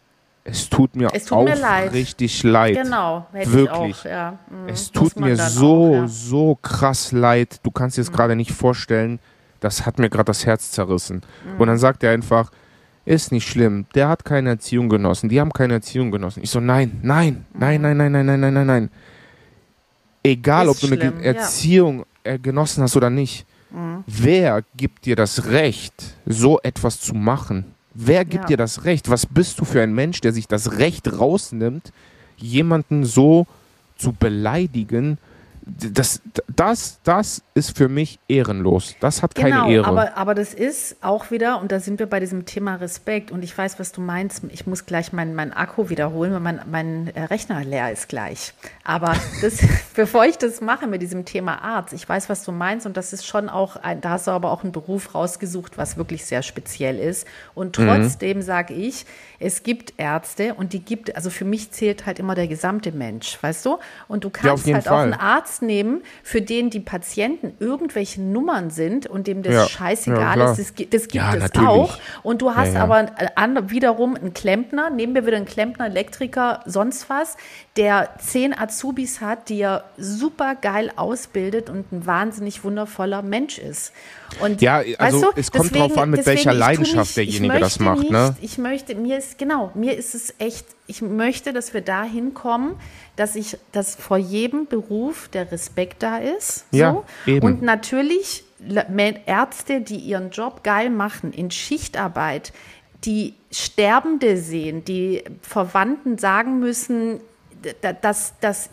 es 0.44 0.68
tut 0.68 0.94
mir 0.94 1.08
Es 1.12 1.24
tut 1.24 1.44
mir 1.44 1.54
aufrichtig 1.86 2.42
leid. 2.44 2.76
genau, 2.76 3.26
hätte 3.32 3.52
Wirklich. 3.52 3.90
ich 3.90 4.00
auch. 4.00 4.04
Ja. 4.04 4.38
Hm, 4.50 4.68
Es 4.68 4.92
tut 4.92 5.18
mir 5.18 5.36
so, 5.36 5.94
auch. 5.96 6.00
Mhm. 6.02 6.08
so 6.08 6.54
krass 6.62 7.10
leid. 7.12 7.58
Du 7.62 7.70
kannst 7.70 7.96
dir 7.96 8.02
das 8.02 8.12
gerade 8.12 8.36
nicht 8.36 8.52
vorstellen. 8.52 9.18
Das 9.60 9.86
hat 9.86 9.98
mir 9.98 10.10
gerade 10.10 10.26
das 10.26 10.44
Herz 10.46 10.70
zerrissen. 10.70 11.22
Mhm. 11.54 11.60
Und 11.60 11.66
dann 11.68 11.78
sagt 11.78 12.04
er 12.04 12.12
einfach, 12.12 12.50
ist 13.04 13.32
nicht 13.32 13.46
schlimm. 13.48 13.86
Der 13.94 14.08
hat 14.08 14.24
keine 14.24 14.50
Erziehung 14.50 14.88
genossen. 14.88 15.28
Die 15.28 15.40
haben 15.40 15.52
keine 15.52 15.74
Erziehung 15.74 16.10
genossen. 16.10 16.42
Ich 16.42 16.50
so, 16.50 16.60
nein, 16.60 16.98
nein, 17.02 17.44
nein, 17.52 17.80
nein, 17.82 17.96
nein, 17.96 18.12
nein, 18.12 18.26
nein, 18.26 18.40
nein, 18.40 18.54
nein, 18.54 18.66
nein. 18.66 18.90
Egal, 20.22 20.66
Ist 20.66 20.70
ob 20.70 20.80
du 20.80 20.86
eine 20.86 20.96
schlimm, 20.96 21.18
Ge- 21.18 21.26
ja. 21.26 21.32
Erziehung 21.32 22.06
äh, 22.22 22.38
genossen 22.38 22.82
hast 22.82 22.96
oder 22.96 23.10
nicht. 23.10 23.44
Mhm. 23.70 24.04
Wer 24.06 24.62
gibt 24.76 25.04
dir 25.04 25.16
das 25.16 25.46
Recht, 25.46 25.92
so 26.24 26.58
etwas 26.62 27.00
zu 27.00 27.14
machen? 27.14 27.66
Wer 27.92 28.24
gibt 28.24 28.44
Ja. 28.44 28.48
dir 28.48 28.56
das 28.56 28.84
Recht? 28.84 29.10
Was 29.10 29.26
bist 29.26 29.60
du 29.60 29.64
für 29.64 29.82
ein 29.82 29.94
Mensch, 29.94 30.20
der 30.20 30.32
sich 30.32 30.48
das 30.48 30.78
Recht 30.78 31.12
rausnimmt, 31.18 31.92
jemanden 32.38 33.04
so 33.04 33.46
zu 33.96 34.12
beleidigen? 34.12 35.18
Das, 35.66 36.20
das, 36.54 36.98
das 37.04 37.42
ist 37.54 37.74
für 37.76 37.88
mich 37.88 38.18
ehrenlos. 38.28 38.96
Das 39.00 39.22
hat 39.22 39.34
keine 39.34 39.54
Genau, 39.54 39.70
Ehre. 39.70 39.86
aber, 39.86 40.16
aber 40.18 40.34
das 40.34 40.52
ist 40.52 40.96
auch 41.02 41.30
wieder, 41.30 41.58
und 41.60 41.72
da 41.72 41.80
sind 41.80 41.98
wir 41.98 42.06
bei 42.06 42.20
diesem 42.20 42.44
Thema 42.44 42.74
Respekt, 42.74 43.30
und 43.30 43.42
ich 43.42 43.56
weiß, 43.56 43.78
was 43.78 43.90
du 43.92 44.02
meinst, 44.02 44.42
ich 44.50 44.66
muss 44.66 44.84
gleich 44.84 45.14
meinen 45.14 45.34
mein 45.34 45.54
Akku 45.54 45.88
wiederholen, 45.88 46.32
weil 46.34 46.40
mein, 46.40 46.60
mein 46.70 47.06
äh, 47.14 47.22
Rechner 47.24 47.64
leer 47.64 47.90
ist 47.90 48.08
gleich. 48.10 48.52
Aber 48.84 49.14
das, 49.40 49.58
bevor 49.96 50.26
ich 50.26 50.36
das 50.36 50.60
mache 50.60 50.86
mit 50.86 51.00
diesem 51.00 51.24
Thema 51.24 51.62
Arzt, 51.62 51.94
ich 51.94 52.06
weiß, 52.06 52.28
was 52.28 52.44
du 52.44 52.52
meinst, 52.52 52.84
und 52.84 52.96
das 52.98 53.14
ist 53.14 53.26
schon 53.26 53.48
auch, 53.48 53.76
ein, 53.76 54.02
da 54.02 54.10
hast 54.10 54.26
du 54.26 54.32
aber 54.32 54.50
auch 54.50 54.64
einen 54.64 54.72
Beruf 54.72 55.14
rausgesucht, 55.14 55.78
was 55.78 55.96
wirklich 55.96 56.26
sehr 56.26 56.42
speziell 56.42 56.98
ist. 56.98 57.26
Und 57.54 57.78
Mhm. 57.78 57.86
trotzdem 57.86 58.42
sage 58.42 58.74
ich, 58.74 59.06
es 59.40 59.62
gibt 59.62 59.94
Ärzte 59.96 60.54
und 60.54 60.72
die 60.72 60.80
gibt, 60.80 61.14
also 61.16 61.30
für 61.30 61.44
mich 61.44 61.70
zählt 61.72 62.06
halt 62.06 62.18
immer 62.18 62.34
der 62.34 62.46
gesamte 62.48 62.92
Mensch, 62.92 63.38
weißt 63.40 63.66
du? 63.66 63.78
Und 64.08 64.24
du 64.24 64.28
Ja, 64.28 64.32
kannst 64.50 64.66
jeden 64.66 64.76
halt 64.76 64.88
auch 64.88 64.92
Fall. 64.92 65.04
einen 65.04 65.14
Arzt 65.14 65.62
nehmen, 65.62 66.02
für 66.22 66.40
den 66.42 66.70
die 66.70 66.80
Patienten 66.80 67.54
irgendwelche 67.60 68.22
Nummern 68.22 68.70
sind 68.70 69.06
und 69.06 69.26
dem 69.26 69.42
das 69.42 69.52
Ja, 69.54 69.60
ja, 69.62 69.68
scheißegal 69.68 70.34
klar. 70.34 70.52
ist. 70.58 70.58
Das, 70.58 70.88
das 70.90 71.02
gibt 71.02 71.14
Ja, 71.14 71.34
es 71.34 71.40
natürlich. 71.40 71.68
auch. 71.68 71.98
Und 72.22 72.42
du 72.42 72.54
hast 72.54 72.68
Ja, 72.68 72.74
ja. 72.74 72.82
aber 72.82 73.06
an, 73.36 73.70
wiederum 73.70 74.14
einen 74.16 74.34
Klempner, 74.34 74.90
nehmen 74.90 75.14
wir 75.14 75.26
wieder 75.26 75.36
einen 75.36 75.46
Klempner, 75.46 75.86
Elektriker, 75.86 76.60
sonst 76.66 77.10
was, 77.10 77.36
der 77.76 78.10
zehn 78.18 78.56
Azubis 78.56 79.20
hat, 79.20 79.48
die 79.48 79.60
er 79.60 79.84
super 79.96 80.54
geil 80.54 80.92
ausbildet 80.96 81.70
und 81.70 81.90
ein 81.92 82.06
wahnsinnig 82.06 82.64
wundervoller 82.64 83.22
Mensch 83.22 83.58
ist. 83.58 83.92
Und 84.40 84.60
Ja, 84.62 84.78
weißt 84.80 85.00
also 85.00 85.20
du, 85.20 85.26
es 85.36 85.50
kommt 85.50 85.74
drauf 85.74 85.96
an, 85.98 86.10
mit 86.10 86.26
welcher 86.26 86.52
Leidenschaft 86.52 87.10
ich 87.10 87.14
derjenige 87.14 87.60
das 87.60 87.78
macht, 87.78 88.00
nicht, 88.00 88.10
ne? 88.10 88.36
Ich 88.40 88.58
möchte, 88.58 88.94
mir 88.94 89.18
ist, 89.18 89.33
genau, 89.38 89.70
mir 89.74 89.96
ist 89.96 90.14
es 90.14 90.34
echt, 90.38 90.66
ich 90.86 91.02
möchte, 91.02 91.52
dass 91.52 91.74
wir 91.74 91.80
da 91.80 92.02
hinkommen, 92.04 92.76
dass 93.16 93.36
ich, 93.36 93.56
dass 93.72 93.94
vor 93.96 94.16
jedem 94.16 94.66
Beruf 94.66 95.28
der 95.28 95.50
Respekt 95.52 96.02
da 96.02 96.18
ist. 96.18 96.66
So. 96.70 96.78
Ja, 96.78 97.04
eben. 97.26 97.46
Und 97.46 97.62
natürlich 97.62 98.44
Ärzte, 99.26 99.80
die 99.80 99.96
ihren 99.96 100.30
Job 100.30 100.62
geil 100.64 100.90
machen, 100.90 101.32
in 101.32 101.50
Schichtarbeit, 101.50 102.52
die 103.04 103.34
Sterbende 103.50 104.36
sehen, 104.38 104.84
die 104.84 105.22
Verwandten 105.42 106.16
sagen 106.18 106.58
müssen, 106.58 107.20
da- 107.82 107.92
dass, 107.92 108.34
dass 108.40 108.70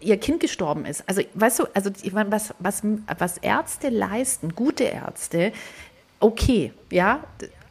ihr 0.00 0.16
Kind 0.18 0.40
gestorben 0.40 0.86
ist. 0.86 1.04
Also, 1.06 1.20
weißt 1.34 1.58
du, 1.58 1.64
also 1.74 1.90
was, 2.12 2.54
was, 2.58 2.82
was 3.18 3.38
Ärzte 3.38 3.90
leisten, 3.90 4.54
gute 4.54 4.84
Ärzte, 4.84 5.52
okay, 6.20 6.72
ja, 6.90 7.20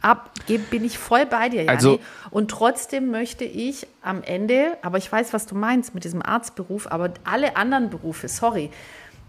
ab, 0.01 0.31
bin 0.69 0.83
ich 0.83 0.97
voll 0.97 1.25
bei 1.25 1.49
dir, 1.49 1.63
Jani. 1.63 1.69
Also- 1.69 1.99
Und 2.31 2.51
trotzdem 2.51 3.11
möchte 3.11 3.43
ich 3.45 3.87
am 4.01 4.23
Ende, 4.23 4.77
aber 4.81 4.97
ich 4.97 5.11
weiß, 5.11 5.33
was 5.33 5.45
du 5.45 5.55
meinst 5.55 5.93
mit 5.95 6.03
diesem 6.03 6.21
Arztberuf, 6.21 6.87
aber 6.91 7.11
alle 7.23 7.55
anderen 7.57 7.89
Berufe, 7.89 8.27
sorry, 8.27 8.69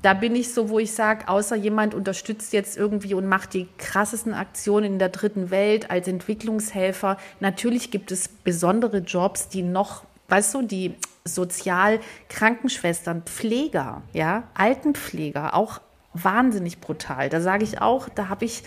da 0.03 0.15
bin 0.15 0.37
ich 0.37 0.55
so, 0.55 0.69
wo 0.69 0.79
ich 0.79 0.93
sage, 0.93 1.27
außer 1.27 1.57
jemand 1.57 1.93
unterstützt 1.93 2.53
jetzt 2.53 2.77
irgendwie 2.77 3.15
und 3.15 3.27
macht 3.27 3.53
die 3.55 3.67
krassesten 3.79 4.33
Aktionen 4.33 4.85
in 4.93 4.99
der 5.01 5.09
dritten 5.09 5.51
Welt 5.51 5.91
als 5.91 6.07
Entwicklungshelfer. 6.07 7.17
Natürlich 7.41 7.91
gibt 7.91 8.13
es 8.13 8.29
besondere 8.29 8.99
Jobs, 8.99 9.49
die 9.49 9.63
noch, 9.63 10.05
weißt 10.29 10.55
du, 10.55 10.63
die 10.63 10.95
Sozial 11.25 11.99
Krankenschwestern, 12.29 13.23
Pfleger, 13.23 14.03
ja, 14.13 14.45
Altenpfleger, 14.55 15.55
auch 15.55 15.81
wahnsinnig 16.15 16.81
brutal. 16.81 17.29
Da 17.29 17.41
sage 17.41 17.65
ich 17.65 17.81
auch, 17.83 18.09
da 18.09 18.29
habe 18.29 18.45
ich, 18.45 18.63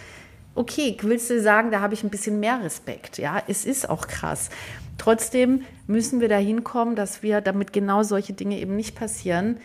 okay, 0.55 0.97
willst 1.01 1.29
du 1.29 1.41
sagen, 1.41 1.71
da 1.71 1.79
habe 1.81 1.93
ich 1.93 2.03
ein 2.03 2.09
bisschen 2.09 2.39
mehr 2.39 2.61
Respekt, 2.63 3.17
ja, 3.17 3.41
es 3.47 3.65
ist 3.65 3.89
auch 3.89 4.07
krass. 4.07 4.49
Trotzdem 4.97 5.63
müssen 5.87 6.21
wir 6.21 6.29
da 6.29 6.37
hinkommen, 6.37 6.95
dass 6.95 7.23
wir, 7.23 7.41
damit 7.41 7.73
genau 7.73 8.03
solche 8.03 8.33
Dinge 8.33 8.57
eben 8.59 8.75
nicht 8.75 8.95
passieren, 8.95 9.57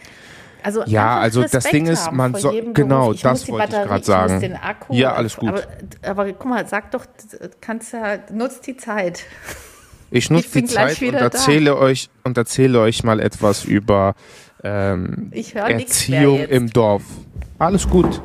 Also 0.63 0.83
Ja, 0.87 1.19
also 1.19 1.43
das 1.43 1.55
Respekt 1.55 1.75
Ding 1.75 1.87
ist, 1.87 2.11
man 2.11 2.35
soll- 2.35 2.73
genau, 2.73 3.13
ich 3.13 3.21
das 3.23 3.47
wollte 3.49 3.67
ich 3.67 3.71
Batterie, 3.77 4.01
Ich 4.01 4.07
sagen. 4.07 4.33
muss 4.33 4.41
den 4.41 4.57
Akku. 4.57 4.95
Ja, 4.95 5.13
alles 5.13 5.37
gut. 5.37 5.49
Aber, 5.51 5.63
aber 6.03 6.33
guck 6.33 6.47
mal, 6.47 6.67
sag 6.67 6.91
doch, 6.91 7.05
kannst 7.61 7.93
ja, 7.93 8.19
nutzt 8.33 8.67
die 8.67 8.77
Zeit. 8.77 9.23
Ich 10.11 10.31
nutze 10.31 10.47
Ich 10.47 10.53
die 10.53 10.65
Zeit 10.65 10.93
und 10.93 11.01
wieder 11.03 11.19
da. 11.19 11.25
erzähle 11.27 11.77
euch 11.77 12.09
und 12.25 12.37
erzähle 12.39 12.81
euch 12.81 13.05
mal 13.05 13.21
etwas 13.21 13.65
über 13.65 14.15
ähm, 14.65 15.29
Ich 15.33 15.55
Erziehung 15.55 16.41
im 16.41 16.71
Dorf. 16.71 17.03
Alles 17.59 17.89
gut. 17.89 18.23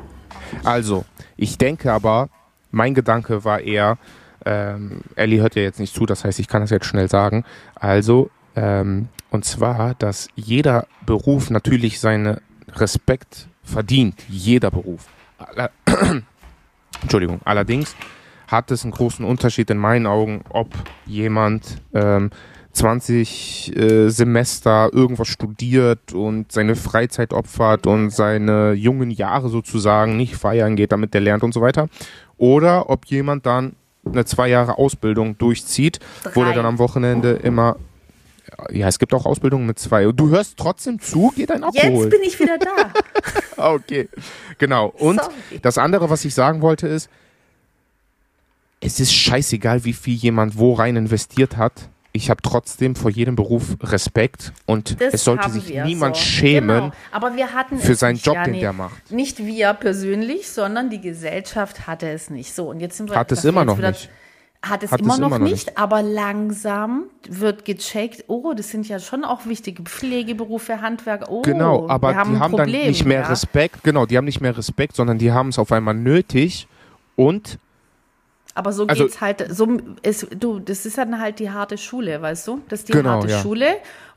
Also, 0.64 1.06
ich 1.38 1.58
denke 1.58 1.92
aber, 1.92 2.30
mein 2.72 2.94
Gedanke 2.94 3.44
war 3.44 3.60
eher, 3.62 3.98
ähm, 4.46 5.02
Ellie 5.16 5.42
hört 5.42 5.56
ja 5.56 5.62
jetzt 5.62 5.80
nicht 5.80 5.94
zu, 5.94 6.06
das 6.06 6.24
heißt, 6.26 6.40
ich 6.40 6.48
kann 6.48 6.62
das 6.62 6.72
jetzt 6.72 6.86
schnell 6.86 7.10
sagen. 7.10 7.44
Also, 7.76 8.32
ähm, 8.56 9.08
und 9.30 9.46
zwar, 9.46 9.94
dass 9.96 10.28
jeder 10.36 10.88
Beruf 11.06 11.50
natürlich 11.50 12.00
seinen 12.00 12.38
Respekt 12.76 13.48
verdient. 13.64 14.16
Jeder 14.28 14.72
Beruf. 14.72 15.08
Aller- 15.38 15.72
Entschuldigung. 17.02 17.40
Allerdings 17.46 17.96
hat 18.48 18.72
es 18.72 18.84
einen 18.84 18.92
großen 18.92 19.24
Unterschied 19.24 19.70
in 19.70 19.78
meinen 19.78 20.06
Augen, 20.08 20.44
ob 20.50 20.68
jemand 21.06 21.78
ähm, 21.94 22.32
20 22.74 23.76
äh, 23.76 24.10
Semester 24.10 24.90
irgendwas 24.94 25.28
studiert 25.28 26.14
und 26.14 26.52
seine 26.52 26.76
Freizeit 26.76 27.34
opfert 27.34 27.86
und 27.88 28.12
seine 28.12 28.74
jungen 28.74 29.12
Jahre 29.12 29.50
sozusagen 29.50 30.18
nicht 30.18 30.36
feiern 30.36 30.76
geht, 30.76 30.92
damit 30.92 31.14
der 31.14 31.22
lernt 31.22 31.44
und 31.44 31.54
so 31.54 31.62
weiter. 31.62 31.88
Oder 32.42 32.90
ob 32.90 33.06
jemand 33.06 33.46
dann 33.46 33.76
eine 34.04 34.26
zwei 34.26 34.48
Jahre 34.48 34.80
Ausbildung 34.80 35.38
durchzieht, 35.38 36.00
wo 36.34 36.42
Drei. 36.42 36.50
er 36.50 36.56
dann 36.56 36.66
am 36.66 36.80
Wochenende 36.80 37.34
immer 37.34 37.76
ja, 38.72 38.88
es 38.88 38.98
gibt 38.98 39.14
auch 39.14 39.28
Ausbildungen 39.28 39.68
mit 39.68 39.78
zwei. 39.78 40.12
Du 40.12 40.30
hörst 40.30 40.58
trotzdem 40.58 41.00
zu, 41.00 41.32
geh 41.36 41.46
dein 41.46 41.62
Jetzt 41.72 41.86
abholen. 41.86 42.10
bin 42.10 42.22
ich 42.24 42.40
wieder 42.40 42.58
da. 42.58 42.92
Okay, 43.74 44.10
genau. 44.58 44.88
Und 44.88 45.22
Sorry. 45.22 45.60
das 45.62 45.78
andere, 45.78 46.10
was 46.10 46.26
ich 46.26 46.34
sagen 46.34 46.64
wollte, 46.64 46.88
ist, 46.88 47.10
es 48.80 49.00
ist 49.00 49.14
scheißegal, 49.14 49.86
wie 49.86 49.94
viel 49.94 50.16
jemand 50.16 50.58
wo 50.58 50.74
rein 50.74 50.96
investiert 50.96 51.58
hat. 51.58 51.90
Ich 52.14 52.30
habe 52.30 52.42
trotzdem 52.42 52.96
vor 52.96 53.10
jedem 53.10 53.36
Beruf 53.36 53.78
Respekt 53.82 54.52
und 54.66 55.00
Das 55.00 55.14
es 55.14 55.24
sollte 55.24 55.50
sich 55.50 55.74
niemand 55.86 56.18
so. 56.18 56.22
schämen 56.22 56.92
Genau. 57.12 57.80
Für 57.80 57.96
seinen 57.96 58.14
nicht, 58.14 58.26
Job, 58.26 58.36
Jani. 58.36 58.52
den 58.52 58.60
der 58.60 58.74
macht. 58.74 59.12
Nicht 59.12 59.40
wir 59.40 59.74
persönlich, 59.74 60.50
sondern 60.50 60.90
die 60.90 61.00
Gesellschaft 61.00 61.88
hatte 61.88 62.10
es 62.10 62.30
nicht. 62.30 62.54
So, 62.54 62.70
und 62.70 62.82
jetzt 62.82 62.98
sind 62.98 63.10
wir 63.10 63.16
Hat 63.16 63.32
es 63.32 63.46
immer 63.46 63.64
noch 63.64 63.78
wieder, 63.78 63.92
nicht. 63.92 64.10
Hat 64.62 64.84
es, 64.84 64.92
Hat 64.92 65.00
immer, 65.00 65.14
es 65.14 65.20
noch, 65.20 65.28
immer 65.28 65.40
noch 65.40 65.50
nicht, 65.50 65.78
aber 65.78 66.04
langsam 66.04 67.06
wird 67.28 67.66
gecheckt, 67.66 68.26
oh, 68.28 68.54
das 68.56 68.70
sind 68.70 68.88
ja 68.88 69.00
schon 69.00 69.24
auch 69.24 69.48
wichtige 69.48 69.82
Pflegeberufe, 69.82 70.82
Handwerk, 70.82 71.30
oh, 71.30 71.42
Genau, 71.42 71.90
aber 71.90 72.14
haben 72.16 72.36
die 72.36 72.40
haben 72.40 72.52
Problem, 72.52 72.82
dann 72.82 72.90
nicht 72.90 73.06
mehr 73.06 73.22
ja. 73.22 73.28
Respekt. 73.28 73.84
Genau, 73.84 74.06
die 74.06 74.18
haben 74.18 74.26
nicht 74.26 74.42
mehr 74.42 74.56
Respekt, 74.56 74.96
sondern 74.98 75.18
die 75.18 75.32
haben 75.32 75.50
es 75.50 75.58
auf 75.58 75.72
einmal 75.72 75.96
nötig 75.96 76.68
und 77.16 77.58
Aber 78.54 78.74
so 78.74 78.86
Also- 78.86 79.04
geht's 79.06 79.22
halt, 79.22 79.46
so 79.56 79.66
ist, 80.04 80.28
du, 80.38 80.60
das 80.60 80.86
ist 80.86 80.98
dann 80.98 81.20
halt 81.20 81.40
die 81.40 81.52
harte 81.52 81.78
Schule, 81.78 82.22
weißt 82.22 82.48
du? 82.48 82.62
Das 82.68 82.80
ist 82.82 82.90
die 82.90 82.94
Genau, 82.94 83.12
harte 83.12 83.30
ja. 83.30 83.40
Schule. 83.42 83.66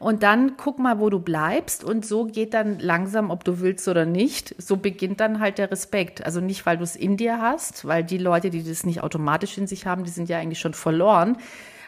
Und 0.01 0.23
dann 0.25 0.57
guck 0.57 0.79
mal, 0.81 0.99
wo 0.99 1.09
du 1.09 1.21
bleibst. 1.21 1.85
Und 1.85 2.05
so 2.05 2.25
geht 2.25 2.53
dann 2.53 2.79
langsam, 2.81 3.31
ob 3.31 3.45
du 3.45 3.61
willst 3.61 3.87
oder 3.87 4.07
nicht, 4.07 4.55
so 4.61 4.77
beginnt 4.77 5.21
dann 5.21 5.39
halt 5.41 5.59
der 5.59 5.71
Respekt. 5.71 6.25
Also 6.27 6.41
nicht, 6.41 6.67
weil 6.67 6.77
du 6.79 6.83
es 6.83 6.97
in 6.97 7.17
dir 7.17 7.41
hast, 7.41 7.85
weil 7.87 8.03
die 8.03 8.19
Leute, 8.19 8.51
die 8.51 8.65
das 8.65 8.85
nicht 8.85 9.03
automatisch 9.03 9.57
in 9.57 9.67
sich 9.69 9.87
haben, 9.87 10.03
die 10.05 10.11
sind 10.11 10.29
ja 10.29 10.39
eigentlich 10.39 10.59
schon 10.61 10.75
verloren. 10.75 11.37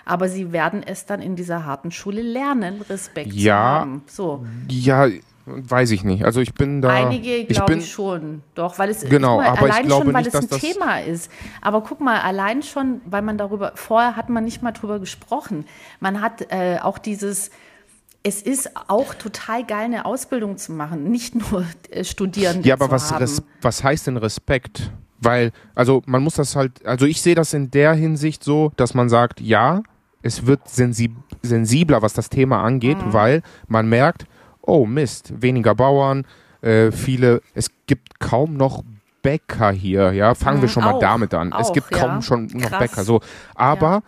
Aber 0.04 0.28
sie 0.28 0.52
werden 0.52 0.84
es 0.86 1.04
dann 1.04 1.20
in 1.20 1.34
dieser 1.34 1.64
harten 1.64 1.90
Schule 1.90 2.22
lernen, 2.22 2.80
Respekt 2.88 3.32
zu 3.32 3.38
Ja. 3.38 3.56
haben. 3.80 4.04
So. 4.06 4.46
ja, 4.70 5.08
weiß 5.46 5.92
ich 5.92 6.04
nicht. 6.04 6.24
Also 6.24 6.40
ich 6.40 6.54
bin 6.54 6.82
da. 6.82 6.90
Einige 6.90 7.36
ich 7.36 7.48
glaube 7.48 7.72
bin, 7.72 7.78
ich 7.80 7.90
schon, 7.90 8.42
doch, 8.54 8.78
weil 8.78 8.90
es 8.90 9.00
Genau, 9.08 9.36
mal, 9.38 9.46
aber 9.46 9.68
ich 9.68 9.72
allein 9.72 9.86
glaube 9.86 10.04
schon, 10.04 10.14
weil 10.14 10.22
nicht, 10.24 10.34
es 10.34 10.52
ein 10.52 10.60
Thema 10.60 10.98
ist. 11.00 11.30
Aber 11.62 11.80
guck 11.82 12.00
mal, 12.00 12.20
allein 12.20 12.62
schon, 12.62 13.00
weil 13.06 13.22
man 13.22 13.38
darüber 13.38 13.72
vorher 13.76 14.16
hat 14.16 14.28
man 14.28 14.44
nicht 14.44 14.62
mal 14.62 14.72
drüber 14.72 14.98
gesprochen. 14.98 15.64
Man 16.00 16.20
hat 16.20 16.50
äh, 16.52 16.78
auch 16.82 16.98
dieses 16.98 17.50
es 18.22 18.42
ist 18.42 18.70
auch 18.88 19.14
total 19.14 19.64
geil, 19.64 19.84
eine 19.84 20.04
Ausbildung 20.04 20.56
zu 20.56 20.72
machen, 20.72 21.12
nicht 21.12 21.36
nur 21.36 21.64
äh, 21.90 22.02
Studierende 22.02 22.68
Ja, 22.68 22.74
aber 22.74 22.86
zu 22.86 22.90
was. 22.92 23.20
Res 23.20 23.42
was 23.62 23.84
heißt 23.84 24.08
denn 24.08 24.16
Respekt? 24.16 24.90
Weil, 25.20 25.52
also 25.76 26.02
man 26.06 26.22
muss 26.24 26.34
das 26.34 26.56
halt, 26.56 26.84
also 26.84 27.06
ich 27.06 27.22
sehe 27.22 27.36
das 27.36 27.54
in 27.54 27.70
der 27.70 27.94
Hinsicht 27.94 28.42
so, 28.42 28.72
dass 28.76 28.94
man 28.94 29.08
sagt, 29.08 29.40
ja, 29.40 29.82
es 30.22 30.44
wird 30.44 30.68
sensi 30.68 31.14
sensibler, 31.42 32.02
was 32.02 32.14
das 32.14 32.28
Thema 32.28 32.62
angeht, 32.64 32.98
Mhm. 32.98 33.12
weil 33.12 33.42
man 33.68 33.88
merkt, 33.88 34.26
oh 34.66 34.86
Mist, 34.86 35.32
weniger 35.40 35.74
Bauern, 35.74 36.26
äh, 36.62 36.90
viele, 36.92 37.40
es 37.54 37.70
gibt 37.86 38.20
kaum 38.20 38.54
noch 38.56 38.82
Bäcker 39.22 39.70
hier, 39.72 40.12
ja, 40.12 40.34
fangen 40.34 40.60
wir 40.60 40.68
Mhm, 40.68 40.72
schon 40.72 40.84
mal 40.84 40.92
auch, 40.94 41.00
damit 41.00 41.34
an. 41.34 41.48
es 41.48 41.68
auch, 41.68 41.72
gibt 41.72 41.90
kaum 41.90 42.10
ja. 42.16 42.22
schon 42.22 42.46
noch 42.46 42.68
Krass. 42.68 42.78
Bäcker, 42.78 43.04
so. 43.04 43.20
Aber 43.54 44.02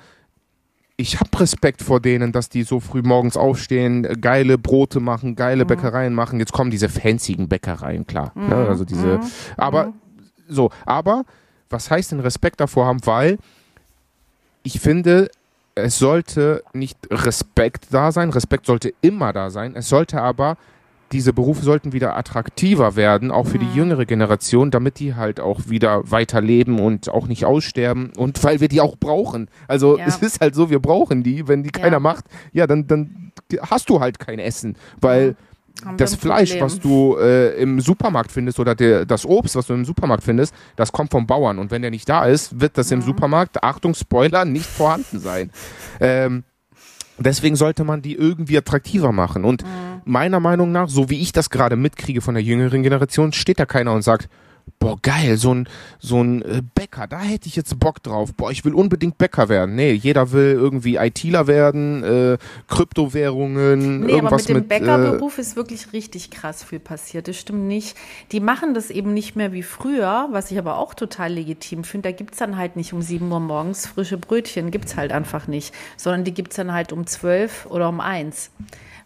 ich 0.97 1.19
habe 1.21 1.31
Respekt 1.41 1.83
vor 1.83 2.01
denen, 2.01 2.33
dass 2.33 2.49
die 2.49 2.63
so 2.65 2.81
früh 2.81 3.03
morgens 3.03 3.37
aufstehen, 3.37 4.05
äh, 4.05 4.15
geile 4.21 4.59
Brote 4.59 5.01
machen, 5.01 5.37
geile 5.37 5.65
Mhm. 5.65 5.69
Bäckereien 5.69 6.15
machen. 6.15 6.39
Jetzt 6.41 6.53
kommen 6.53 6.71
diese 6.71 6.89
fanzigen 6.89 7.49
Bäckereien, 7.49 8.07
klar. 8.07 8.33
Ne? 8.35 8.55
Mhm. 8.55 8.69
Also 8.69 8.85
diese, 8.85 9.21
aber 9.57 9.93
so, 10.49 10.71
aber 10.87 11.25
was 11.71 11.91
heißt 11.91 12.13
denn 12.13 12.21
Respekt 12.21 12.61
davor 12.61 12.87
haben? 12.87 13.05
Weil 13.05 13.39
ich 14.63 14.81
finde, 14.81 15.31
es 15.83 15.99
sollte 15.99 16.63
nicht 16.73 16.99
Respekt 17.11 17.87
da 17.91 18.13
sein. 18.13 18.31
Respekt 18.31 18.67
sollte 18.67 18.93
immer 19.01 19.33
da 19.33 19.51
sein. 19.51 19.75
Es 19.77 19.89
sollte 19.89 20.21
aber 20.21 20.57
diese 21.11 21.33
Berufe 21.33 21.63
sollten 21.63 21.95
wieder 21.95 22.17
attraktiver 22.19 22.95
werden, 22.95 23.31
auch 23.31 23.45
Mhm. 23.47 23.49
für 23.49 23.59
die 23.59 23.73
jüngere 23.75 24.05
Generation, 24.05 24.71
damit 24.71 24.99
die 24.99 25.15
halt 25.15 25.41
auch 25.41 25.61
wieder 25.69 26.11
weiterleben 26.11 26.79
und 26.81 27.09
auch 27.09 27.27
nicht 27.29 27.47
aussterben 27.47 28.13
und 28.19 28.45
weil 28.45 28.61
wir 28.61 28.69
die 28.69 28.83
auch 28.83 28.97
brauchen. 28.99 29.49
Also 29.69 29.99
Ja. 29.99 30.05
es 30.07 30.19
ist 30.19 30.41
halt 30.43 30.55
so, 30.55 30.69
wir 30.69 30.81
brauchen 30.81 31.23
die. 31.23 31.49
Wenn 31.49 31.63
die 31.63 31.71
Ja. 31.75 31.81
keiner 31.83 31.99
macht, 32.01 32.27
ja, 32.53 32.67
dann, 32.67 32.87
dann 32.87 33.33
hast 33.63 33.89
du 33.89 34.01
halt 34.01 34.19
kein 34.19 34.39
Essen, 34.39 34.77
weil 35.01 35.29
wir 35.29 35.35
das 35.97 36.15
Fleisch, 36.15 36.51
Problem. 36.51 36.65
was 36.65 36.81
du 36.81 37.17
äh, 37.19 37.61
im 37.61 37.81
Supermarkt 37.81 38.33
findest 38.33 38.59
oder 38.59 38.75
der, 38.75 39.07
das 39.07 39.25
Obst, 39.25 39.57
was 39.57 39.67
du 39.67 39.75
im 39.75 39.85
Supermarkt 39.85 40.25
findest, 40.25 40.55
das 40.77 40.93
kommt 40.93 41.11
vom 41.11 41.27
Bauern. 41.27 41.59
Und 41.59 41.71
wenn 41.71 41.83
der 41.83 41.91
nicht 41.91 42.09
da 42.09 42.25
ist, 42.27 42.61
wird 42.61 42.77
das 42.77 42.91
im 42.91 43.03
Supermarkt, 43.03 43.63
Achtung, 43.63 43.95
Spoiler, 43.95 44.45
nicht 44.45 44.67
vorhanden 44.67 45.19
sein. 45.19 45.51
Ähm, 46.01 46.45
deswegen 47.19 47.57
sollte 47.57 47.85
man 47.85 48.03
die 48.03 48.15
irgendwie 48.15 48.59
attraktiver 48.59 49.13
machen. 49.13 49.45
Und 49.45 49.65
meiner 50.05 50.41
Meinung 50.41 50.73
nach, 50.73 50.89
so 50.89 51.11
wie 51.11 51.21
ich 51.21 51.33
das 51.33 51.51
gerade 51.51 51.77
mitkriege 51.77 52.21
von 52.21 52.35
der 52.35 52.43
jüngeren 52.43 52.83
Generation, 52.83 53.33
steht 53.33 53.61
da 53.61 53.67
keiner 53.67 53.93
und 53.93 54.03
sagt, 54.03 54.29
boah, 54.79 54.99
geil, 55.01 55.37
so 55.37 55.55
ein, 55.55 55.69
so 55.99 56.23
ein 56.23 56.43
äh, 56.43 56.63
Bäcker, 56.75 57.07
da 57.07 57.21
hätte 57.21 57.49
ich 57.49 57.57
jetzt 57.57 57.79
Bock 57.79 58.03
drauf. 58.03 58.35
Boah, 58.35 58.51
ich 58.51 58.65
will 58.65 58.75
unbedingt 58.75 59.19
Bäcker 59.19 59.49
werden. 59.49 59.75
Nee, 59.75 59.93
jeder 59.93 60.33
will 60.33 60.53
irgendwie 60.53 60.97
ITler 60.97 61.47
werden, 61.47 62.03
äh, 62.05 62.39
Kryptowährungen, 62.69 64.01
Nee, 64.01 64.05
aber 64.05 64.13
irgendwas 64.15 64.49
mit 64.49 64.57
dem 64.57 64.65
äh, 64.65 64.67
Bäckerberuf 64.67 65.39
ist 65.39 65.57
wirklich 65.57 65.93
richtig 65.93 66.31
krass 66.31 66.65
viel 66.65 66.81
passiert. 66.81 67.29
Das 67.29 67.37
stimmt 67.37 67.67
nicht. 67.67 67.97
Die 68.33 68.41
machen 68.41 68.75
das 68.75 68.91
eben 68.91 69.15
nicht 69.15 69.37
mehr 69.37 69.53
wie 69.53 69.63
früher, 69.63 70.29
was 70.31 70.51
ich 70.51 70.59
aber 70.59 70.79
auch 70.79 70.95
total 70.95 71.33
legitim 71.33 71.85
finde. 71.85 72.09
Da 72.11 72.17
gibt 72.17 72.33
es 72.33 72.39
dann 72.39 72.57
halt 72.57 72.77
nicht 72.77 72.93
um 72.93 73.03
7 73.03 73.31
Uhr 73.31 73.41
morgens 73.41 73.87
frische 73.87 74.19
Brötchen, 74.19 74.71
gibt 74.71 74.87
es 74.87 74.97
halt 74.97 75.13
einfach 75.13 75.47
nicht. 75.47 75.75
Sondern 75.97 76.25
die 76.25 76.35
gibt 76.35 76.53
es 76.53 76.57
dann 76.57 76.73
halt 76.73 76.93
um 76.93 77.07
12 77.07 77.67
oder 77.67 77.89
um 77.89 78.01
1. 78.01 78.51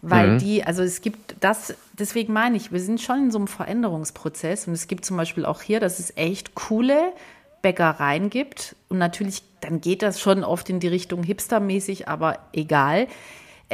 Weil 0.01 0.31
Mhm. 0.31 0.37
die, 0.39 0.63
also 0.63 0.83
es 0.83 1.01
gibt 1.01 1.35
das, 1.39 1.75
deswegen 1.93 2.33
meine 2.33 2.57
ich, 2.57 2.71
wir 2.71 2.79
sind 2.79 3.01
schon 3.01 3.25
in 3.25 3.31
so 3.31 3.37
einem 3.37 3.47
Veränderungsprozess 3.47 4.67
und 4.67 4.73
es 4.73 4.87
gibt 4.87 5.05
zum 5.05 5.17
Beispiel 5.17 5.45
auch 5.45 5.61
hier, 5.61 5.79
dass 5.79 5.99
es 5.99 6.15
echt 6.17 6.55
coole 6.55 7.13
Bäckereien 7.61 8.29
gibt 8.29 8.75
und 8.89 8.97
natürlich, 8.97 9.41
dann 9.61 9.79
geht 9.79 10.01
das 10.01 10.19
schon 10.19 10.43
oft 10.43 10.69
in 10.69 10.79
die 10.79 10.87
Richtung 10.89 11.23
hipstermäßig, 11.23 12.07
aber 12.07 12.39
egal. 12.51 13.07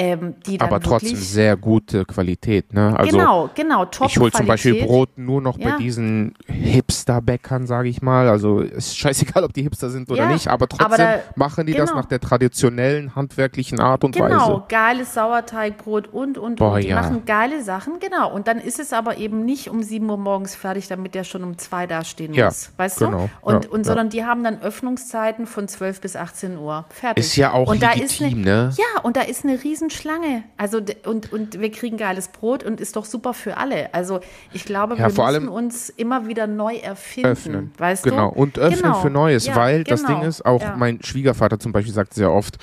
Ähm, 0.02 0.36
die 0.46 0.60
aber 0.62 0.80
trotzdem 0.80 1.18
sehr 1.18 1.58
gute 1.58 2.06
Qualität. 2.06 2.74
Ne? 2.74 2.98
Also 2.98 3.18
genau, 3.18 3.50
genau, 3.54 3.84
top 3.86 4.08
ich 4.08 4.18
hole 4.18 4.32
zum 4.32 4.46
Beispiel. 4.46 4.86
Brot 4.86 5.18
nur 5.18 5.42
noch 5.42 5.58
Ja. 5.60 5.72
bei 5.72 5.78
diesen 5.78 6.34
Hipster-Bäckern, 6.48 7.68
sage 7.68 7.90
ich 7.90 8.02
mal. 8.02 8.30
Also 8.30 8.60
ist 8.62 8.98
scheißegal, 8.98 9.44
ob 9.44 9.54
die 9.54 9.64
Hipster 9.64 9.90
sind 9.90 10.10
oder 10.10 10.24
Ja, 10.24 10.30
nicht, 10.30 10.48
aber 10.48 10.68
trotzdem 10.70 10.86
aber 10.86 10.98
da- 10.98 11.20
machen 11.36 11.66
die 11.66 11.74
das 11.74 11.90
genau. 11.90 12.02
nach 12.02 12.08
der 12.08 12.20
traditionellen 12.22 13.16
handwerklichen 13.16 13.80
Art 13.80 14.04
und 14.04 14.16
Genau, 14.16 14.30
Weise. 14.54 14.64
geiles 14.70 15.14
Sauerteigbrot 15.14 16.08
und, 16.08 16.38
und, 16.38 16.56
Boah, 16.56 16.76
und. 16.76 16.84
Die 16.84 16.88
ja. 16.90 17.02
machen 17.02 17.26
geile 17.26 17.62
Sachen, 17.62 18.00
genau. 18.00 18.32
Und 18.34 18.48
dann 18.48 18.60
ist 18.60 18.80
es 18.80 18.94
aber 18.94 19.18
eben 19.18 19.44
nicht 19.46 19.70
um 19.70 19.84
7 19.84 20.10
Uhr 20.10 20.18
morgens 20.18 20.56
fertig, 20.56 20.88
damit 20.88 21.14
der 21.14 21.24
schon 21.26 21.44
um 21.44 21.58
2 21.58 21.88
dastehen 21.88 22.34
Ja, 22.34 22.46
muss. 22.46 22.72
Weißt 22.78 23.00
genau, 23.00 23.30
du? 23.44 23.50
Und, 23.50 23.70
und 23.70 23.86
sondern 23.86 24.10
die 24.10 24.24
haben 24.26 24.44
dann 24.44 24.62
Öffnungszeiten 24.62 25.46
von 25.46 25.68
12 25.68 26.02
bis 26.02 26.16
18 26.16 26.58
Uhr. 26.58 26.86
Fertig. 26.90 27.26
Ist 27.26 27.36
ja 27.36 27.52
auch 27.52 27.70
und 27.70 27.84
da 27.84 27.92
ist 27.92 28.20
legitim, 28.20 28.44
eine, 28.44 28.68
ne? 28.68 28.74
Ja, 28.78 29.02
und 29.04 29.18
da 29.18 29.22
ist 29.22 29.44
eine 29.44 29.62
Riesenschlange. 29.90 30.44
Also, 30.58 30.80
und, 31.06 31.32
und 31.34 31.60
wir 31.60 31.72
kriegen 31.72 31.98
geiles 31.98 32.30
Brot 32.30 32.64
und 32.64 32.80
ist 32.80 32.96
doch 32.96 33.06
super 33.06 33.34
für 33.34 33.58
alle. 33.58 33.94
Also, 33.94 34.20
ich 34.54 34.66
glaube, 34.66 34.96
Ja, 34.96 35.16
wir 35.16 35.26
müssen 35.26 35.50
uns 35.50 35.90
immer 35.90 36.28
wieder 36.28 36.48
neu 36.48 36.76
erfinden. 36.76 37.30
öffnen. 37.30 37.72
Weißt 37.78 38.04
genau. 38.04 38.32
du? 38.32 38.40
Und 38.40 38.58
öffnen 38.60 38.92
Genau. 38.92 39.02
für 39.02 39.10
Neues, 39.10 39.46
Ja, 39.48 39.56
weil 39.56 39.84
das 39.84 40.04
genau. 40.06 40.20
Ding 40.20 40.30
ist, 40.30 40.46
auch 40.46 40.62
Ja. 40.62 40.76
mein 40.78 41.02
Schwiegervater 41.04 41.60
zum 41.60 41.72
Beispiel 41.72 41.94
sagt 41.94 42.14
sehr 42.14 42.32
oft, 42.32 42.58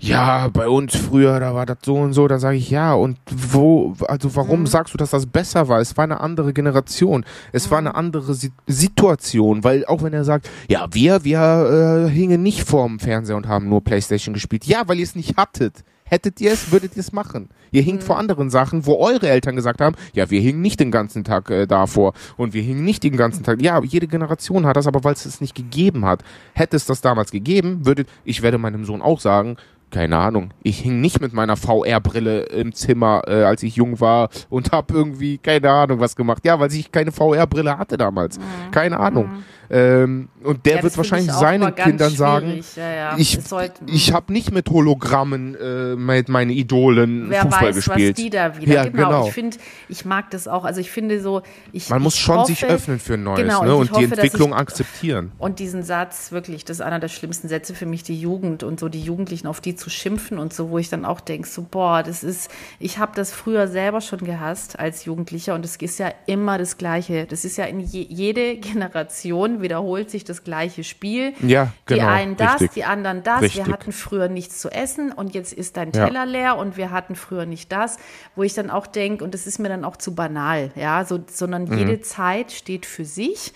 ja, 0.00 0.46
bei 0.52 0.68
uns 0.68 0.94
früher, 0.94 1.40
da 1.40 1.56
war 1.56 1.66
das 1.66 1.78
so 1.84 1.96
und 1.96 2.12
so, 2.12 2.28
dann 2.28 2.38
sage 2.38 2.56
ich, 2.56 2.70
ja, 2.70 2.94
und 2.94 3.18
wo, 3.28 3.96
also 4.06 4.36
warum 4.36 4.60
mhm. 4.60 4.66
sagst 4.68 4.94
du, 4.94 4.98
dass 4.98 5.10
das 5.10 5.26
besser 5.26 5.66
war? 5.66 5.80
Es 5.80 5.96
war 5.96 6.04
eine 6.04 6.20
andere 6.20 6.52
Generation, 6.52 7.24
es 7.50 7.66
mhm. 7.66 7.70
war 7.72 7.78
eine 7.78 7.94
andere 7.96 8.32
Si 8.34 8.52
Situation, 8.68 9.64
weil 9.64 9.84
auch 9.86 10.00
wenn 10.04 10.12
er 10.12 10.22
sagt, 10.22 10.48
ja, 10.68 10.86
wir, 10.92 11.24
wir 11.24 12.06
äh, 12.06 12.10
hingen 12.10 12.44
nicht 12.44 12.62
vorm 12.62 13.00
Fernseher 13.00 13.36
und 13.36 13.48
haben 13.48 13.68
nur 13.68 13.82
Playstation 13.82 14.34
gespielt, 14.34 14.66
ja, 14.66 14.82
weil 14.86 14.98
ihr 14.98 15.04
es 15.04 15.16
nicht 15.16 15.36
hattet. 15.36 15.82
Hättet 16.08 16.40
ihr 16.40 16.52
es, 16.52 16.72
würdet 16.72 16.96
ihr 16.96 17.00
es 17.00 17.12
machen. 17.12 17.48
Ihr 17.70 17.82
hinkt 17.82 18.02
mhm. 18.02 18.06
vor 18.06 18.18
anderen 18.18 18.50
Sachen, 18.50 18.86
wo 18.86 18.96
eure 18.96 19.28
Eltern 19.28 19.56
gesagt 19.56 19.80
haben, 19.80 19.96
ja, 20.12 20.30
wir 20.30 20.40
hingen 20.40 20.60
nicht 20.60 20.80
den 20.80 20.90
ganzen 20.90 21.24
Tag 21.24 21.50
äh, 21.50 21.66
davor 21.66 22.14
und 22.36 22.54
wir 22.54 22.62
hingen 22.62 22.84
nicht 22.84 23.02
den 23.02 23.16
ganzen 23.16 23.44
Tag. 23.44 23.62
Ja, 23.62 23.82
jede 23.82 24.06
Generation 24.06 24.66
hat 24.66 24.76
das, 24.76 24.86
aber 24.86 25.04
weil 25.04 25.14
es 25.14 25.26
es 25.26 25.40
nicht 25.40 25.54
gegeben 25.54 26.04
hat. 26.04 26.22
Hätte 26.54 26.76
es 26.76 26.86
das 26.86 27.00
damals 27.00 27.30
gegeben, 27.30 27.86
würde, 27.86 28.04
ich 28.24 28.42
werde 28.42 28.58
meinem 28.58 28.84
Sohn 28.84 29.02
auch 29.02 29.20
sagen, 29.20 29.56
keine 29.90 30.18
Ahnung, 30.18 30.50
ich 30.62 30.80
hing 30.80 31.00
nicht 31.00 31.20
mit 31.20 31.32
meiner 31.32 31.56
VR-Brille 31.56 32.42
im 32.42 32.74
Zimmer, 32.74 33.22
äh, 33.26 33.44
als 33.44 33.62
ich 33.62 33.76
jung 33.76 34.00
war 34.00 34.28
und 34.50 34.72
habe 34.72 34.92
irgendwie, 34.92 35.38
keine 35.38 35.70
Ahnung, 35.70 36.00
was 36.00 36.14
gemacht. 36.14 36.44
Ja, 36.44 36.60
weil 36.60 36.72
ich 36.72 36.92
keine 36.92 37.10
VR-Brille 37.10 37.78
hatte 37.78 37.96
damals. 37.96 38.38
Mhm. 38.38 38.70
Keine 38.70 39.00
Ahnung. 39.00 39.28
Mhm. 39.28 39.44
Ähm, 39.70 40.28
und 40.42 40.64
der 40.64 40.76
ja, 40.76 40.82
wird 40.82 40.96
wahrscheinlich 40.96 41.30
seinen 41.32 41.74
Kindern 41.74 42.10
sagen, 42.14 42.60
ja, 42.76 42.90
ja. 42.90 43.16
ich, 43.18 43.38
ich 43.86 44.12
habe 44.12 44.32
nicht 44.32 44.50
mit 44.50 44.70
Hologrammen 44.70 45.54
äh, 45.54 45.96
mit 45.96 46.28
meine 46.28 46.52
Idolen 46.52 47.28
Wer 47.28 47.42
Fußball 47.42 47.68
weiß, 47.68 47.76
gespielt. 47.76 48.16
Was 48.16 48.24
die 48.24 48.30
da 48.30 48.56
wieder. 48.56 48.72
Ja, 48.72 48.84
genau. 48.84 49.08
genau. 49.08 49.26
Ich 49.26 49.34
finde, 49.34 49.58
ich 49.88 50.04
mag 50.04 50.30
das 50.30 50.48
auch. 50.48 50.64
Also 50.64 50.80
ich 50.80 50.90
finde 50.90 51.20
so, 51.20 51.42
ich 51.72 51.90
man 51.90 52.02
muss 52.02 52.14
ich 52.14 52.20
schon 52.20 52.38
hoffe, 52.38 52.46
sich 52.46 52.64
öffnen 52.64 52.98
für 52.98 53.14
ein 53.14 53.24
Neues 53.24 53.40
genau, 53.40 53.64
ne? 53.64 53.74
und, 53.74 53.80
und 53.82 53.90
hoffe, 53.92 54.06
die 54.06 54.12
Entwicklung 54.12 54.50
ich, 54.50 54.56
akzeptieren. 54.56 55.32
Und 55.38 55.58
diesen 55.58 55.82
Satz 55.82 56.32
wirklich, 56.32 56.64
das 56.64 56.78
ist 56.78 56.80
einer 56.80 56.98
der 56.98 57.08
schlimmsten 57.08 57.48
Sätze 57.48 57.74
für 57.74 57.86
mich, 57.86 58.02
die 58.02 58.18
Jugend 58.18 58.62
und 58.62 58.80
so 58.80 58.88
die 58.88 59.02
Jugendlichen 59.02 59.46
auf 59.46 59.60
die 59.60 59.74
zu 59.74 59.90
schimpfen 59.90 60.38
und 60.38 60.54
so, 60.54 60.70
wo 60.70 60.78
ich 60.78 60.88
dann 60.88 61.04
auch 61.04 61.20
denke, 61.20 61.46
so 61.46 61.66
boah, 61.70 62.02
das 62.02 62.24
ist, 62.24 62.50
ich 62.78 62.98
habe 62.98 63.12
das 63.14 63.32
früher 63.32 63.68
selber 63.68 64.00
schon 64.00 64.20
gehasst 64.20 64.78
als 64.78 65.04
Jugendlicher 65.04 65.54
und 65.54 65.64
es 65.64 65.76
ist 65.76 65.98
ja 65.98 66.10
immer 66.26 66.56
das 66.56 66.78
Gleiche. 66.78 67.26
Das 67.26 67.44
ist 67.44 67.58
ja 67.58 67.64
in 67.64 67.80
je, 67.80 68.06
jede 68.08 68.56
Generation 68.56 69.57
wiederholt 69.60 70.10
sich 70.10 70.24
das 70.24 70.44
gleiche 70.44 70.84
Spiel. 70.84 71.34
Ja, 71.40 71.72
genau. 71.86 72.00
Die 72.00 72.06
einen 72.06 72.36
das, 72.36 72.54
richtig. 72.54 72.70
die 72.74 72.84
anderen 72.84 73.22
das. 73.22 73.42
Richtig. 73.42 73.66
Wir 73.66 73.72
hatten 73.72 73.92
früher 73.92 74.28
nichts 74.28 74.60
zu 74.60 74.70
essen 74.70 75.12
und 75.12 75.34
jetzt 75.34 75.52
ist 75.52 75.76
dein 75.76 75.92
Teller 75.92 76.12
ja. 76.12 76.24
leer 76.24 76.56
und 76.58 76.76
wir 76.76 76.90
hatten 76.90 77.16
früher 77.16 77.46
nicht 77.46 77.72
das, 77.72 77.98
wo 78.36 78.42
ich 78.42 78.54
dann 78.54 78.70
auch 78.70 78.86
denke, 78.86 79.24
und 79.24 79.34
das 79.34 79.46
ist 79.46 79.58
mir 79.58 79.68
dann 79.68 79.84
auch 79.84 79.96
zu 79.96 80.14
banal, 80.14 80.70
ja, 80.74 81.04
so, 81.04 81.20
sondern 81.30 81.64
mhm. 81.64 81.78
jede 81.78 82.00
Zeit 82.00 82.52
steht 82.52 82.86
für 82.86 83.04
sich. 83.04 83.52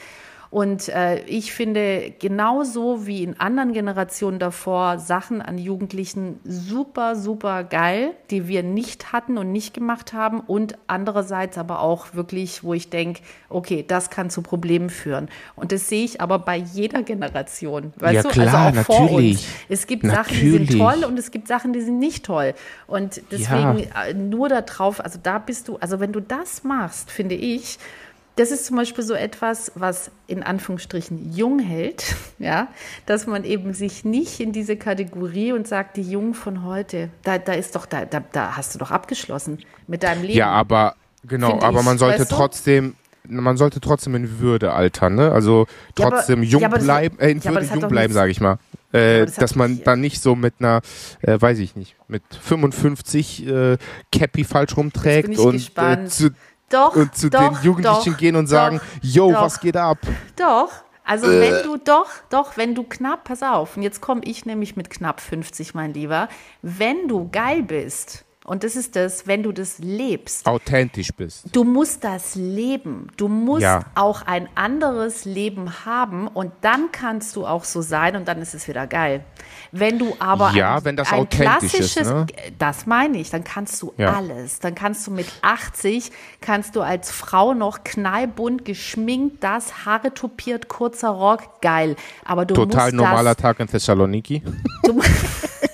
Und 0.52 0.90
äh, 0.90 1.20
ich 1.24 1.54
finde 1.54 2.12
genauso 2.18 3.06
wie 3.06 3.22
in 3.22 3.40
anderen 3.40 3.72
Generationen 3.72 4.38
davor 4.38 4.98
Sachen 4.98 5.40
an 5.40 5.56
Jugendlichen 5.56 6.40
super, 6.44 7.16
super 7.16 7.64
geil, 7.64 8.10
die 8.30 8.48
wir 8.48 8.62
nicht 8.62 9.14
hatten 9.14 9.38
und 9.38 9.50
nicht 9.50 9.72
gemacht 9.72 10.12
haben. 10.12 10.40
Und 10.40 10.76
andererseits 10.88 11.56
aber 11.56 11.80
auch 11.80 12.12
wirklich, 12.12 12.62
wo 12.62 12.74
ich 12.74 12.90
denke, 12.90 13.22
okay, 13.48 13.82
das 13.88 14.10
kann 14.10 14.28
zu 14.28 14.42
Problemen 14.42 14.90
führen. 14.90 15.30
Und 15.56 15.72
das 15.72 15.88
sehe 15.88 16.04
ich 16.04 16.20
aber 16.20 16.38
bei 16.38 16.58
jeder 16.58 17.02
Generation. 17.02 17.94
Weißt 17.96 18.16
ja, 18.16 18.22
du? 18.22 18.28
Klar, 18.28 18.46
also 18.46 18.58
auch 18.58 18.74
natürlich. 18.74 19.08
vor 19.08 19.18
uns. 19.18 19.46
Es 19.70 19.86
gibt 19.86 20.04
natürlich. 20.04 20.26
Sachen, 20.26 20.40
die 20.42 20.50
sind 20.50 20.78
toll 20.78 21.04
und 21.04 21.18
es 21.18 21.30
gibt 21.30 21.48
Sachen, 21.48 21.72
die 21.72 21.80
sind 21.80 21.98
nicht 21.98 22.26
toll. 22.26 22.52
Und 22.86 23.22
deswegen 23.30 23.78
ja. 23.78 24.04
Äh, 24.04 24.12
nur 24.12 24.50
darauf, 24.50 25.02
also 25.02 25.18
da 25.22 25.38
bist 25.38 25.68
du, 25.68 25.78
also 25.78 25.98
wenn 25.98 26.12
du 26.12 26.20
das 26.20 26.62
machst, 26.62 27.10
finde 27.10 27.36
ich, 27.36 27.78
das 28.36 28.50
ist 28.50 28.66
zum 28.66 28.76
Beispiel 28.76 29.04
so 29.04 29.14
etwas, 29.14 29.72
was 29.74 30.10
in 30.26 30.42
Anführungsstrichen 30.42 31.32
jung 31.34 31.58
hält, 31.58 32.14
ja, 32.38 32.68
dass 33.06 33.26
man 33.26 33.44
eben 33.44 33.74
sich 33.74 34.04
nicht 34.04 34.40
in 34.40 34.52
diese 34.52 34.76
Kategorie 34.76 35.52
und 35.52 35.68
sagt, 35.68 35.96
die 35.96 36.02
Jungen 36.02 36.34
von 36.34 36.64
heute, 36.64 37.10
da, 37.22 37.38
da 37.38 37.52
ist 37.52 37.76
doch, 37.76 37.86
da, 37.86 38.04
da, 38.04 38.22
da 38.32 38.56
hast 38.56 38.74
du 38.74 38.78
doch 38.78 38.90
abgeschlossen 38.90 39.58
mit 39.86 40.02
deinem 40.02 40.22
Leben. 40.22 40.38
Ja, 40.38 40.50
aber 40.50 40.94
genau, 41.24 41.60
aber 41.60 41.80
ich, 41.80 41.84
man 41.84 41.98
sollte 41.98 42.20
weißt 42.20 42.32
du? 42.32 42.36
trotzdem, 42.36 42.94
man 43.28 43.56
sollte 43.56 43.80
trotzdem 43.80 44.14
in 44.14 44.40
Würde 44.40 44.72
altern, 44.72 45.14
ne? 45.14 45.30
Also 45.30 45.66
trotzdem 45.94 46.42
ja, 46.42 46.58
aber, 46.58 46.78
jung 46.78 46.80
ja, 46.80 46.84
bleiben, 46.84 47.18
äh, 47.18 47.30
in 47.30 47.40
ja, 47.40 47.52
Würde 47.52 47.66
jung 47.66 47.88
bleiben, 47.88 48.12
sage 48.12 48.30
ich 48.30 48.40
mal. 48.40 48.58
Äh, 48.92 49.24
das 49.24 49.36
dass 49.36 49.54
man 49.54 49.82
dann 49.84 50.00
nicht 50.00 50.20
so 50.20 50.34
mit 50.34 50.54
einer, 50.58 50.80
äh, 51.22 51.40
weiß 51.40 51.58
ich 51.60 51.76
nicht, 51.76 51.96
mit 52.08 52.22
55 52.28 53.46
äh, 53.46 53.78
Cappy 54.10 54.44
falsch 54.44 54.76
rumträgt 54.76 55.38
und 55.38 55.72
äh, 55.76 56.04
zu 56.06 56.30
doch, 56.72 56.96
und 56.96 57.14
zu 57.16 57.30
doch, 57.30 57.58
den 57.58 57.64
Jugendlichen 57.64 58.12
doch, 58.12 58.18
gehen 58.18 58.36
und 58.36 58.46
sagen, 58.46 58.80
yo, 59.00 59.32
was 59.32 59.60
geht 59.60 59.76
ab? 59.76 59.98
Doch, 60.36 60.70
also 61.04 61.26
äh. 61.26 61.40
wenn 61.40 61.62
du 61.64 61.76
doch, 61.76 62.08
doch, 62.30 62.56
wenn 62.56 62.74
du 62.74 62.84
knapp, 62.84 63.24
pass 63.24 63.42
auf, 63.42 63.76
und 63.76 63.82
jetzt 63.82 64.00
komme 64.00 64.22
ich 64.24 64.46
nämlich 64.46 64.76
mit 64.76 64.90
knapp 64.90 65.20
50, 65.20 65.74
mein 65.74 65.92
Lieber, 65.92 66.28
wenn 66.62 67.08
du 67.08 67.28
geil 67.30 67.62
bist, 67.62 68.24
und 68.44 68.64
das 68.64 68.74
ist 68.74 68.96
das, 68.96 69.28
wenn 69.28 69.44
du 69.44 69.52
das 69.52 69.78
lebst. 69.78 70.46
Authentisch 70.46 71.12
bist. 71.16 71.44
Du 71.52 71.62
musst 71.62 72.02
das 72.02 72.34
leben. 72.34 73.06
Du 73.16 73.28
musst 73.28 73.62
ja. 73.62 73.84
auch 73.94 74.22
ein 74.22 74.48
anderes 74.56 75.24
Leben 75.24 75.86
haben 75.86 76.26
und 76.26 76.52
dann 76.60 76.90
kannst 76.90 77.36
du 77.36 77.46
auch 77.46 77.62
so 77.62 77.82
sein 77.82 78.16
und 78.16 78.26
dann 78.26 78.42
ist 78.42 78.54
es 78.54 78.66
wieder 78.66 78.88
geil. 78.88 79.24
Wenn 79.74 79.98
du 79.98 80.14
aber 80.18 80.52
ja, 80.52 80.76
ein, 80.76 80.84
wenn 80.84 80.96
das 80.96 81.10
ein 81.10 81.26
klassisches, 81.30 81.96
ist, 81.96 82.10
ne? 82.10 82.26
das 82.58 82.84
meine 82.84 83.16
ich, 83.16 83.30
dann 83.30 83.42
kannst 83.42 83.80
du 83.80 83.94
ja. 83.96 84.12
alles. 84.12 84.58
Dann 84.58 84.74
kannst 84.74 85.06
du 85.06 85.10
mit 85.10 85.26
80, 85.40 86.12
kannst 86.42 86.76
du 86.76 86.82
als 86.82 87.10
Frau 87.10 87.54
noch 87.54 87.82
knallbunt 87.82 88.66
geschminkt, 88.66 89.42
das, 89.42 89.86
Haare 89.86 90.12
topiert, 90.12 90.68
kurzer 90.68 91.08
Rock, 91.08 91.62
geil. 91.62 91.96
Aber 92.26 92.44
du 92.44 92.52
Total 92.52 92.92
musst 92.92 92.96
normaler 92.96 93.34
das, 93.34 93.42
Tag 93.42 93.60
in 93.60 93.66
Thessaloniki. 93.66 94.42
Du, 94.84 95.00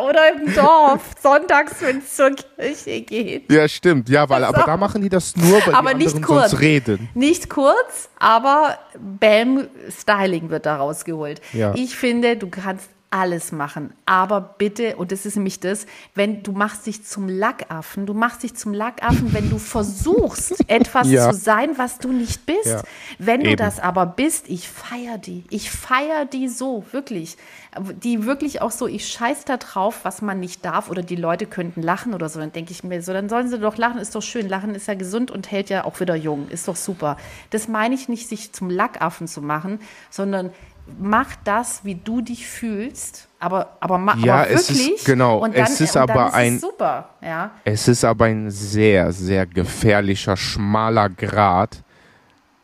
oder 0.00 0.32
im 0.34 0.54
Dorf, 0.54 1.02
sonntags, 1.22 1.74
wenn 1.80 1.98
es 1.98 2.16
zur 2.16 2.30
Kirche 2.30 3.00
geht. 3.02 3.52
Ja, 3.52 3.68
stimmt. 3.68 4.08
Ja, 4.08 4.28
weil, 4.28 4.44
aber 4.44 4.62
da 4.64 4.76
machen 4.76 5.02
die 5.02 5.08
das 5.08 5.36
nur, 5.36 5.64
weil 5.66 5.74
aber 5.74 5.94
die 5.94 6.04
nicht 6.04 6.22
kurz. 6.22 6.50
sonst 6.50 6.60
reden. 6.60 7.08
Nicht 7.14 7.48
kurz, 7.50 8.08
aber 8.18 8.78
Bam, 8.98 9.68
Styling 9.90 10.50
wird 10.50 10.66
da 10.66 10.76
rausgeholt. 10.76 11.40
Ja. 11.52 11.74
Ich 11.74 11.96
finde, 11.96 12.36
du 12.36 12.48
kannst 12.48 12.88
alles 13.10 13.52
machen. 13.52 13.92
Aber 14.04 14.40
bitte, 14.40 14.96
und 14.96 15.12
das 15.12 15.26
ist 15.26 15.36
nämlich 15.36 15.60
das, 15.60 15.86
wenn 16.14 16.42
du 16.42 16.52
machst 16.52 16.86
dich 16.86 17.04
zum 17.04 17.28
Lackaffen, 17.28 18.04
du 18.04 18.14
machst 18.14 18.42
dich 18.42 18.54
zum 18.56 18.74
Lackaffen, 18.74 19.32
wenn 19.32 19.48
du 19.48 19.58
versuchst, 19.58 20.54
etwas 20.68 21.10
ja. 21.10 21.30
zu 21.30 21.36
sein, 21.36 21.78
was 21.78 21.98
du 21.98 22.12
nicht 22.12 22.46
bist. 22.46 22.66
Ja. 22.66 22.82
Wenn 23.18 23.42
Eben. 23.42 23.50
du 23.50 23.56
das 23.56 23.80
aber 23.80 24.06
bist, 24.06 24.48
ich 24.48 24.68
feiere 24.68 25.18
die. 25.18 25.44
Ich 25.50 25.70
feiere 25.70 26.24
die 26.24 26.48
so, 26.48 26.84
wirklich. 26.92 27.36
Die 28.02 28.24
wirklich 28.26 28.60
auch 28.60 28.70
so, 28.70 28.86
ich 28.86 29.08
scheiß 29.08 29.44
da 29.44 29.56
drauf, 29.56 30.00
was 30.04 30.20
man 30.20 30.40
nicht 30.40 30.64
darf 30.64 30.90
oder 30.90 31.02
die 31.02 31.16
Leute 31.16 31.46
könnten 31.46 31.82
lachen 31.82 32.12
oder 32.12 32.28
so. 32.28 32.40
Dann 32.40 32.52
denke 32.52 32.72
ich 32.72 32.82
mir 32.82 33.02
so, 33.02 33.12
dann 33.12 33.28
sollen 33.28 33.48
sie 33.48 33.58
doch 33.58 33.76
lachen, 33.76 33.98
ist 33.98 34.14
doch 34.14 34.22
schön. 34.22 34.48
Lachen 34.48 34.74
ist 34.74 34.88
ja 34.88 34.94
gesund 34.94 35.30
und 35.30 35.50
hält 35.50 35.70
ja 35.70 35.84
auch 35.84 36.00
wieder 36.00 36.16
jung. 36.16 36.48
Ist 36.48 36.68
doch 36.68 36.76
super. 36.76 37.16
Das 37.50 37.68
meine 37.68 37.94
ich 37.94 38.08
nicht, 38.08 38.28
sich 38.28 38.52
zum 38.52 38.68
Lackaffen 38.68 39.28
zu 39.28 39.42
machen, 39.42 39.80
sondern 40.10 40.50
mach 40.98 41.36
das, 41.44 41.84
wie 41.84 41.94
du 41.94 42.20
dich 42.20 42.46
fühlst, 42.46 43.28
aber, 43.38 43.76
aber 43.80 43.98
mach 43.98 44.16
ja, 44.18 44.42
aber 44.42 44.50
wirklich. 44.50 44.70
Es 44.70 45.00
ist, 45.00 45.04
genau, 45.04 45.38
und 45.38 45.56
dann, 45.56 45.64
es 45.64 45.80
ist 45.80 45.96
aber 45.96 46.28
ist 46.28 46.34
ein 46.34 46.58
super, 46.58 47.10
ja. 47.22 47.50
Es 47.64 47.88
ist 47.88 48.04
aber 48.04 48.26
ein 48.26 48.50
sehr, 48.50 49.12
sehr 49.12 49.46
gefährlicher, 49.46 50.36
schmaler 50.36 51.08
Grad, 51.08 51.82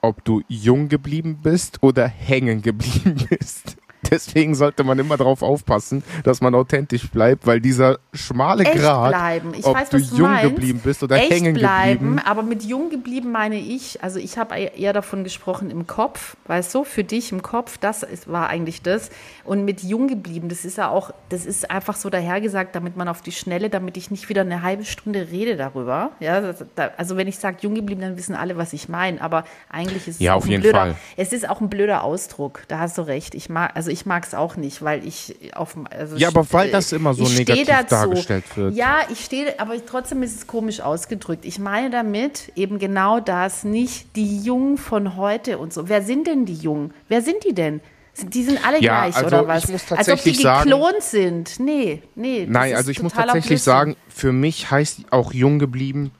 ob 0.00 0.24
du 0.24 0.42
jung 0.48 0.88
geblieben 0.88 1.38
bist 1.42 1.78
oder 1.82 2.06
hängen 2.06 2.62
geblieben 2.62 3.26
bist. 3.30 3.76
Deswegen 4.10 4.54
sollte 4.54 4.84
man 4.84 4.98
immer 4.98 5.16
darauf 5.16 5.42
aufpassen, 5.42 6.02
dass 6.24 6.40
man 6.40 6.54
authentisch 6.54 7.08
bleibt, 7.10 7.46
weil 7.46 7.60
dieser 7.60 7.98
schmale 8.12 8.64
echt 8.64 8.80
Grad, 8.80 9.10
bleiben. 9.10 9.52
Ich 9.56 9.64
ob 9.64 9.76
weiß, 9.76 9.90
du 9.90 9.98
jung 9.98 10.22
meinst. 10.22 10.42
geblieben 10.42 10.80
bist 10.82 11.02
oder 11.02 11.16
echt 11.16 11.30
hängen 11.30 11.54
bleiben, 11.54 12.00
geblieben. 12.00 12.18
Aber 12.26 12.42
mit 12.42 12.64
jung 12.64 12.90
geblieben 12.90 13.30
meine 13.30 13.58
ich, 13.58 14.02
also 14.02 14.18
ich 14.18 14.38
habe 14.38 14.58
eher 14.58 14.92
davon 14.92 15.22
gesprochen 15.24 15.70
im 15.70 15.86
Kopf, 15.86 16.36
weißt 16.46 16.74
du, 16.74 16.84
für 16.84 17.04
dich 17.04 17.32
im 17.32 17.42
Kopf, 17.42 17.78
das 17.78 18.02
ist, 18.02 18.30
war 18.30 18.48
eigentlich 18.48 18.82
das. 18.82 19.10
Und 19.44 19.64
mit 19.64 19.82
jung 19.82 20.08
geblieben, 20.08 20.48
das 20.48 20.64
ist 20.64 20.78
ja 20.78 20.88
auch, 20.88 21.12
das 21.28 21.46
ist 21.46 21.70
einfach 21.70 21.96
so 21.96 22.10
dahergesagt, 22.10 22.74
damit 22.74 22.96
man 22.96 23.08
auf 23.08 23.22
die 23.22 23.32
Schnelle, 23.32 23.70
damit 23.70 23.96
ich 23.96 24.10
nicht 24.10 24.28
wieder 24.28 24.40
eine 24.40 24.62
halbe 24.62 24.84
Stunde 24.84 25.28
rede 25.30 25.56
darüber. 25.56 26.10
Ja, 26.20 26.40
das, 26.40 26.64
da, 26.74 26.90
also 26.96 27.16
wenn 27.16 27.28
ich 27.28 27.38
sage 27.38 27.58
jung 27.60 27.74
geblieben, 27.74 28.00
dann 28.00 28.16
wissen 28.16 28.34
alle, 28.34 28.56
was 28.56 28.72
ich 28.72 28.88
meine. 28.88 29.20
Aber 29.20 29.44
eigentlich 29.70 30.08
ist 30.08 30.16
es 30.16 30.20
ja, 30.20 30.32
auch 30.32 30.38
auf 30.38 30.44
ein 30.44 30.50
jeden 30.50 30.62
blöder, 30.62 30.78
Fall. 30.78 30.96
es 31.16 31.32
ist 31.32 31.48
auch 31.48 31.60
ein 31.60 31.70
blöder 31.70 32.02
Ausdruck. 32.02 32.62
Da 32.68 32.78
hast 32.78 32.98
du 32.98 33.02
recht. 33.02 33.34
Ich 33.34 33.48
mag, 33.48 33.70
also 33.74 33.91
ich 33.92 34.06
mag 34.06 34.24
es 34.24 34.34
auch 34.34 34.56
nicht 34.56 34.82
weil 34.82 35.06
ich 35.06 35.36
auf 35.54 35.76
also 35.90 36.16
Ja, 36.16 36.28
aber 36.28 36.50
weil 36.52 36.70
das 36.70 36.92
immer 36.92 37.14
so 37.14 37.24
negativ 37.28 37.66
dazu. 37.66 37.94
dargestellt 37.94 38.44
wird. 38.56 38.74
Ja, 38.74 39.00
ich 39.10 39.24
stehe, 39.24 39.58
aber 39.60 39.74
trotzdem 39.84 40.22
ist 40.22 40.36
es 40.36 40.46
komisch 40.46 40.80
ausgedrückt. 40.80 41.44
Ich 41.44 41.58
meine 41.58 41.90
damit 41.90 42.52
eben 42.56 42.78
genau 42.78 43.20
das, 43.20 43.64
nicht 43.64 44.16
die 44.16 44.40
Jungen 44.40 44.78
von 44.78 45.16
heute 45.16 45.58
und 45.58 45.72
so. 45.72 45.88
Wer 45.88 46.02
sind 46.02 46.26
denn 46.26 46.46
die 46.46 46.54
Jungen? 46.54 46.92
Wer 47.08 47.22
sind 47.22 47.44
die 47.48 47.54
denn? 47.54 47.80
Die 48.26 48.42
sind 48.42 48.64
alle 48.66 48.80
ja, 48.80 49.02
gleich, 49.06 49.16
also 49.16 49.26
oder 49.28 49.48
was? 49.48 49.64
Ich 49.64 49.70
muss 49.70 49.90
Als 49.92 50.08
ob 50.08 50.22
die 50.22 50.32
geklont 50.32 50.66
sagen, 50.66 50.96
sind. 51.00 51.60
Nee, 51.60 52.02
nee. 52.14 52.46
Nein, 52.48 52.74
also 52.74 52.90
ich 52.90 53.02
muss 53.02 53.14
tatsächlich 53.14 53.62
sagen, 53.62 53.96
für 54.08 54.32
mich 54.32 54.70
heißt 54.70 55.06
auch 55.10 55.32
jung 55.32 55.58
geblieben, 55.58 56.10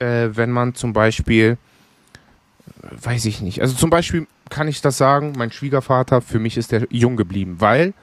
äh, 0.00 0.30
wenn 0.32 0.50
man 0.50 0.74
zum 0.74 0.92
Beispiel, 0.92 1.56
weiß 2.90 3.26
ich 3.26 3.42
nicht, 3.42 3.60
also 3.60 3.74
zum 3.74 3.90
Beispiel 3.90 4.26
kann 4.50 4.68
ich 4.68 4.80
das 4.80 4.96
sagen, 4.98 5.32
mein 5.36 5.52
Schwiegervater, 5.52 6.20
für 6.20 6.38
mich 6.38 6.56
ist 6.56 6.72
der 6.72 6.86
jung 6.90 7.16
geblieben, 7.16 7.56
weil 7.58 7.94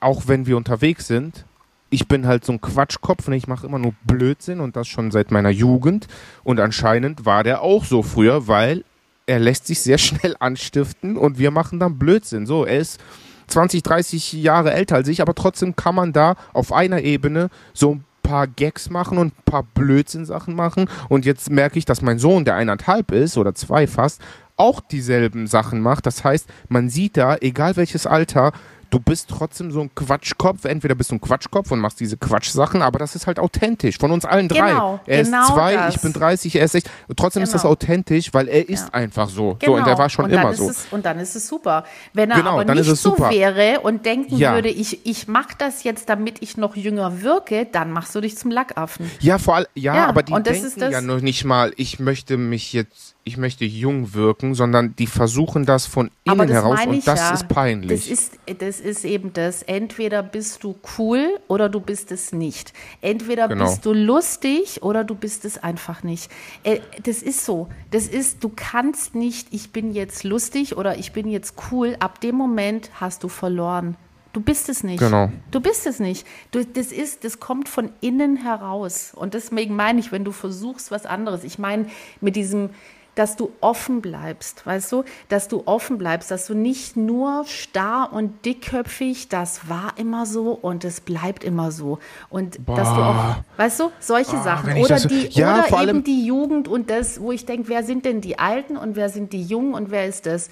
auch 0.00 0.28
wenn 0.28 0.46
wir 0.46 0.56
unterwegs 0.56 1.06
sind, 1.06 1.44
ich 1.90 2.06
bin 2.06 2.26
halt 2.26 2.44
so 2.44 2.52
ein 2.52 2.60
Quatschkopf 2.60 3.26
und 3.26 3.34
ich 3.34 3.48
mache 3.48 3.66
immer 3.66 3.78
nur 3.78 3.94
Blödsinn 4.04 4.60
und 4.60 4.76
das 4.76 4.86
schon 4.88 5.10
seit 5.10 5.30
meiner 5.30 5.50
Jugend. 5.50 6.06
Und 6.44 6.60
anscheinend 6.60 7.26
war 7.26 7.42
der 7.42 7.62
auch 7.62 7.84
so 7.84 8.02
früher, 8.02 8.46
weil 8.46 8.84
er 9.26 9.40
lässt 9.40 9.66
sich 9.66 9.80
sehr 9.80 9.98
schnell 9.98 10.36
anstiften 10.38 11.16
und 11.16 11.38
wir 11.38 11.50
machen 11.50 11.80
dann 11.80 11.98
Blödsinn. 11.98 12.46
So, 12.46 12.64
er 12.64 12.78
ist 12.78 13.00
20, 13.48 13.82
30 13.82 14.32
Jahre 14.34 14.72
älter 14.72 14.96
als 14.96 15.08
ich, 15.08 15.20
aber 15.20 15.34
trotzdem 15.34 15.74
kann 15.74 15.96
man 15.96 16.12
da 16.12 16.36
auf 16.52 16.72
einer 16.72 17.02
Ebene 17.02 17.50
so 17.74 17.96
ein 17.96 18.04
paar 18.22 18.46
Gags 18.46 18.90
machen 18.90 19.18
und 19.18 19.34
ein 19.34 19.44
paar 19.44 19.64
Blödsinn-Sachen 19.64 20.54
machen. 20.54 20.88
Und 21.08 21.24
jetzt 21.24 21.50
merke 21.50 21.78
ich, 21.78 21.84
dass 21.84 22.00
mein 22.00 22.20
Sohn, 22.20 22.44
der 22.44 22.54
eineinhalb 22.54 23.10
ist 23.10 23.36
oder 23.36 23.56
zwei 23.56 23.88
fast, 23.88 24.22
auch 24.60 24.80
dieselben 24.80 25.46
Sachen 25.46 25.80
macht. 25.80 26.06
Das 26.06 26.22
heißt, 26.22 26.46
man 26.68 26.88
sieht 26.90 27.16
da, 27.16 27.36
egal 27.40 27.76
welches 27.76 28.06
Alter, 28.06 28.52
du 28.90 28.98
bist 28.98 29.28
trotzdem 29.28 29.70
so 29.70 29.80
ein 29.82 29.94
Quatschkopf. 29.94 30.64
Entweder 30.64 30.96
bist 30.96 31.12
du 31.12 31.14
ein 31.14 31.20
Quatschkopf 31.20 31.70
und 31.70 31.78
machst 31.78 32.00
diese 32.00 32.16
Quatschsachen, 32.16 32.82
aber 32.82 32.98
das 32.98 33.14
ist 33.14 33.28
halt 33.28 33.38
authentisch 33.38 33.98
von 33.98 34.10
uns 34.10 34.24
allen 34.24 34.48
drei. 34.48 34.70
Genau, 34.72 34.98
er 35.06 35.22
genau 35.22 35.42
ist 35.42 35.46
zwei, 35.46 35.74
das. 35.74 35.94
ich 35.94 36.00
bin 36.02 36.12
30, 36.12 36.56
er 36.56 36.64
ist 36.64 36.72
60. 36.72 36.90
Und 37.06 37.16
trotzdem 37.16 37.42
ist 37.44 37.54
das 37.54 37.62
Genau. 37.62 37.72
authentisch, 37.72 38.34
weil 38.34 38.48
er 38.48 38.68
ist 38.68 38.86
Ja. 38.88 38.94
einfach 38.94 39.28
so. 39.28 39.56
So, 39.64 39.76
und 39.76 39.86
er 39.86 39.96
war 39.96 40.10
schon 40.10 40.28
Genau. 40.28 40.42
immer 40.42 40.54
so. 40.54 40.68
Es, 40.68 40.86
und 40.90 41.06
dann 41.06 41.20
ist 41.20 41.36
es 41.36 41.46
super. 41.46 41.84
Wenn 42.14 42.32
er 42.32 42.38
Genau, 42.38 42.60
aber 42.60 42.74
nicht 42.74 42.96
so 42.96 43.16
wäre 43.16 43.78
und 43.80 44.04
denken 44.06 44.36
Ja. 44.36 44.54
würde, 44.54 44.68
ich, 44.70 45.06
ich 45.06 45.28
mache 45.28 45.54
das 45.56 45.84
jetzt, 45.84 46.08
damit 46.08 46.42
ich 46.42 46.56
noch 46.56 46.74
jünger 46.74 47.22
wirke, 47.22 47.68
dann 47.70 47.92
machst 47.92 48.12
du 48.16 48.20
dich 48.20 48.36
zum 48.36 48.50
Lackaffen. 48.50 49.08
Ja, 49.20 49.38
vor 49.38 49.54
allem, 49.54 49.66
ja, 49.76 49.94
Ja, 49.94 50.06
aber 50.08 50.24
die 50.24 50.32
das 50.32 50.42
denken 50.42 50.66
ist 50.66 50.80
das- 50.82 50.92
ja 50.92 51.00
noch 51.00 51.20
nicht 51.20 51.44
mal, 51.44 51.72
ich 51.76 52.00
möchte 52.00 52.36
mich 52.36 52.72
jetzt, 52.72 53.14
ich 53.24 53.36
möchte 53.36 53.64
jung 53.64 54.14
wirken, 54.14 54.54
sondern 54.54 54.96
die 54.96 55.06
versuchen 55.06 55.66
das 55.66 55.86
von 55.86 56.10
innen 56.24 56.38
das 56.38 56.50
heraus 56.50 56.86
und 56.86 57.06
das 57.06 57.20
ja. 57.20 57.34
ist 57.34 57.48
peinlich. 57.48 57.90
Das 57.90 58.10
ist, 58.10 58.38
das 58.58 58.80
ist 58.80 59.04
eben 59.04 59.32
das. 59.32 59.62
Entweder 59.62 60.22
bist 60.22 60.64
du 60.64 60.76
cool 60.98 61.38
oder 61.46 61.68
du 61.68 61.80
bist 61.80 62.10
es 62.12 62.32
nicht. 62.32 62.72
Entweder 63.02 63.46
Genau. 63.48 63.66
bist 63.66 63.84
du 63.84 63.92
lustig 63.92 64.82
oder 64.82 65.04
du 65.04 65.14
bist 65.14 65.44
es 65.44 65.58
einfach 65.62 66.02
nicht. 66.02 66.30
Äh, 66.64 66.80
Das 67.02 67.22
ist 67.22 67.44
so. 67.44 67.68
Das 67.90 68.06
ist, 68.06 68.42
du 68.42 68.50
kannst 68.54 69.14
nicht, 69.14 69.48
ich 69.52 69.70
bin 69.70 69.92
jetzt 69.92 70.24
lustig 70.24 70.76
oder 70.76 70.98
ich 70.98 71.12
bin 71.12 71.28
jetzt 71.28 71.54
cool. 71.70 71.96
Ab 72.00 72.20
dem 72.20 72.36
Moment 72.36 72.90
hast 73.00 73.22
du 73.22 73.28
verloren. 73.28 73.96
Du 74.32 74.40
bist 74.40 74.68
es 74.68 74.84
nicht. 74.84 75.00
Genau. 75.00 75.30
Du 75.50 75.60
bist 75.60 75.86
es 75.86 75.98
nicht. 75.98 76.24
Du, 76.52 76.64
das 76.64 76.92
ist, 76.92 77.24
das 77.24 77.40
kommt 77.40 77.68
von 77.68 77.90
innen 78.00 78.36
heraus. 78.36 79.12
Und 79.14 79.34
deswegen 79.34 79.74
meine 79.74 79.98
ich, 79.98 80.12
wenn 80.12 80.24
du 80.24 80.30
versuchst, 80.30 80.90
was 80.92 81.04
anderes. 81.04 81.42
Ich 81.42 81.58
meine, 81.58 81.86
mit 82.20 82.36
diesem, 82.36 82.70
dass 83.14 83.36
du 83.36 83.50
offen 83.60 84.00
bleibst, 84.00 84.64
weißt 84.66 84.92
du, 84.92 85.04
dass 85.28 85.48
du 85.48 85.62
offen 85.66 85.98
bleibst, 85.98 86.30
dass 86.30 86.46
du 86.46 86.54
nicht 86.54 86.96
nur 86.96 87.44
starr 87.46 88.10
und 88.12 88.44
dickköpfig, 88.44 89.28
das 89.28 89.68
war 89.68 89.94
immer 89.96 90.26
so 90.26 90.52
und 90.52 90.84
es 90.84 91.00
bleibt 91.00 91.44
immer 91.44 91.70
so. 91.72 91.98
Und 92.30 92.58
dass 92.66 92.88
du 92.94 93.00
auch, 93.00 93.14
Boah. 93.14 93.44
weißt 93.56 93.80
du, 93.80 93.90
solche 94.00 94.38
Sachen. 94.38 94.68
wenn 94.70 94.76
ich 94.78 94.84
Oder, 94.84 94.98
so- 94.98 95.08
die, 95.08 95.28
Ja, 95.28 95.64
oder 95.66 95.82
eben 95.82 96.04
die 96.04 96.24
Jugend 96.24 96.68
und 96.68 96.90
das, 96.90 97.20
wo 97.20 97.32
ich 97.32 97.46
denke, 97.46 97.68
wer 97.68 97.82
sind 97.82 98.04
denn 98.04 98.20
die 98.20 98.38
Alten 98.38 98.76
und 98.76 98.96
wer 98.96 99.08
sind 99.08 99.32
die 99.32 99.42
Jungen 99.42 99.74
und 99.74 99.90
wer 99.90 100.06
ist 100.06 100.26
das? 100.26 100.48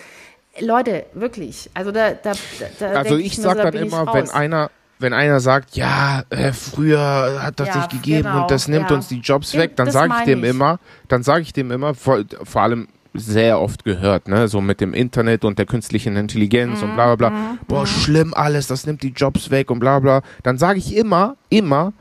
Leute, 0.60 1.06
wirklich. 1.14 1.70
Also 1.74 1.92
da, 1.92 2.12
da, 2.12 2.32
da 2.80 2.86
also 2.88 3.16
ich 3.16 3.36
mir 3.36 3.42
sag 3.44 3.52
so, 3.52 3.58
da 3.58 3.70
dann 3.70 3.74
ich 3.82 3.92
immer, 3.92 4.12
wenn 4.12 4.30
einer, 4.30 4.70
wenn 4.98 5.12
einer 5.12 5.40
sagt, 5.40 5.76
ja, 5.76 6.22
äh, 6.30 6.52
früher 6.52 7.40
hat 7.42 7.60
das 7.60 7.68
Ja, 7.68 7.76
nicht 7.76 7.90
gegeben 7.90 8.22
genau, 8.28 8.42
und 8.42 8.50
das 8.50 8.68
nimmt 8.68 8.90
ja. 8.90 8.96
uns 8.96 9.08
die 9.08 9.20
Jobs 9.20 9.54
weg, 9.54 9.76
dann 9.76 9.90
sage 9.90 10.12
ich 10.18 10.24
dem 10.24 10.44
ich. 10.44 10.50
immer, 10.50 10.78
dann 11.08 11.22
sage 11.22 11.42
ich 11.42 11.52
dem 11.52 11.70
immer, 11.70 11.94
vor, 11.94 12.20
vor 12.44 12.62
allem 12.62 12.88
sehr 13.14 13.60
oft 13.60 13.84
gehört, 13.84 14.28
ne, 14.28 14.48
so 14.48 14.60
mit 14.60 14.80
dem 14.80 14.94
Internet 14.94 15.44
und 15.44 15.58
der 15.58 15.66
künstlichen 15.66 16.16
Intelligenz 16.16 16.82
und 16.82 16.94
bla 16.94 17.14
bla 17.16 17.30
Mhm, 17.30 17.34
bla. 17.34 17.58
Boah, 17.66 17.86
schlimm 17.86 18.34
alles, 18.34 18.66
das 18.66 18.86
nimmt 18.86 19.02
die 19.02 19.08
Jobs 19.12 19.50
weg 19.50 19.70
und 19.70 19.78
bla 19.80 19.98
bla. 19.98 20.22
Dann 20.42 20.58
sage 20.58 20.78
ich 20.78 20.94
immer, 20.94 21.36
immer, 21.48 21.92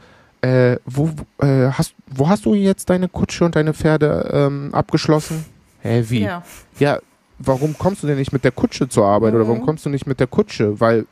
äh, 0.41 0.77
wo, 0.85 1.09
äh, 1.41 1.69
hast, 1.71 1.93
wo 2.07 2.29
hast 2.29 2.45
du 2.45 2.53
jetzt 2.53 2.89
deine 2.89 3.07
Kutsche 3.07 3.45
und 3.45 3.55
deine 3.55 3.73
Pferde 3.73 4.29
ähm, 4.31 4.69
abgeschlossen? 4.73 5.45
Hä, 5.81 6.03
wie? 6.09 6.23
Ja. 6.23 6.43
ja, 6.77 6.99
warum 7.39 7.75
kommst 7.77 8.03
du 8.03 8.07
denn 8.07 8.17
nicht 8.17 8.33
mit 8.33 8.43
der 8.43 8.51
Kutsche 8.51 8.87
zur 8.89 9.05
Arbeit 9.05 9.33
oder 9.33 9.45
Mhm. 9.45 9.49
warum 9.49 9.65
kommst 9.65 9.85
du 9.85 9.89
nicht 9.89 10.05
mit 10.07 10.19
der 10.19 10.27
Kutsche? 10.27 10.79
Weil 10.79 11.05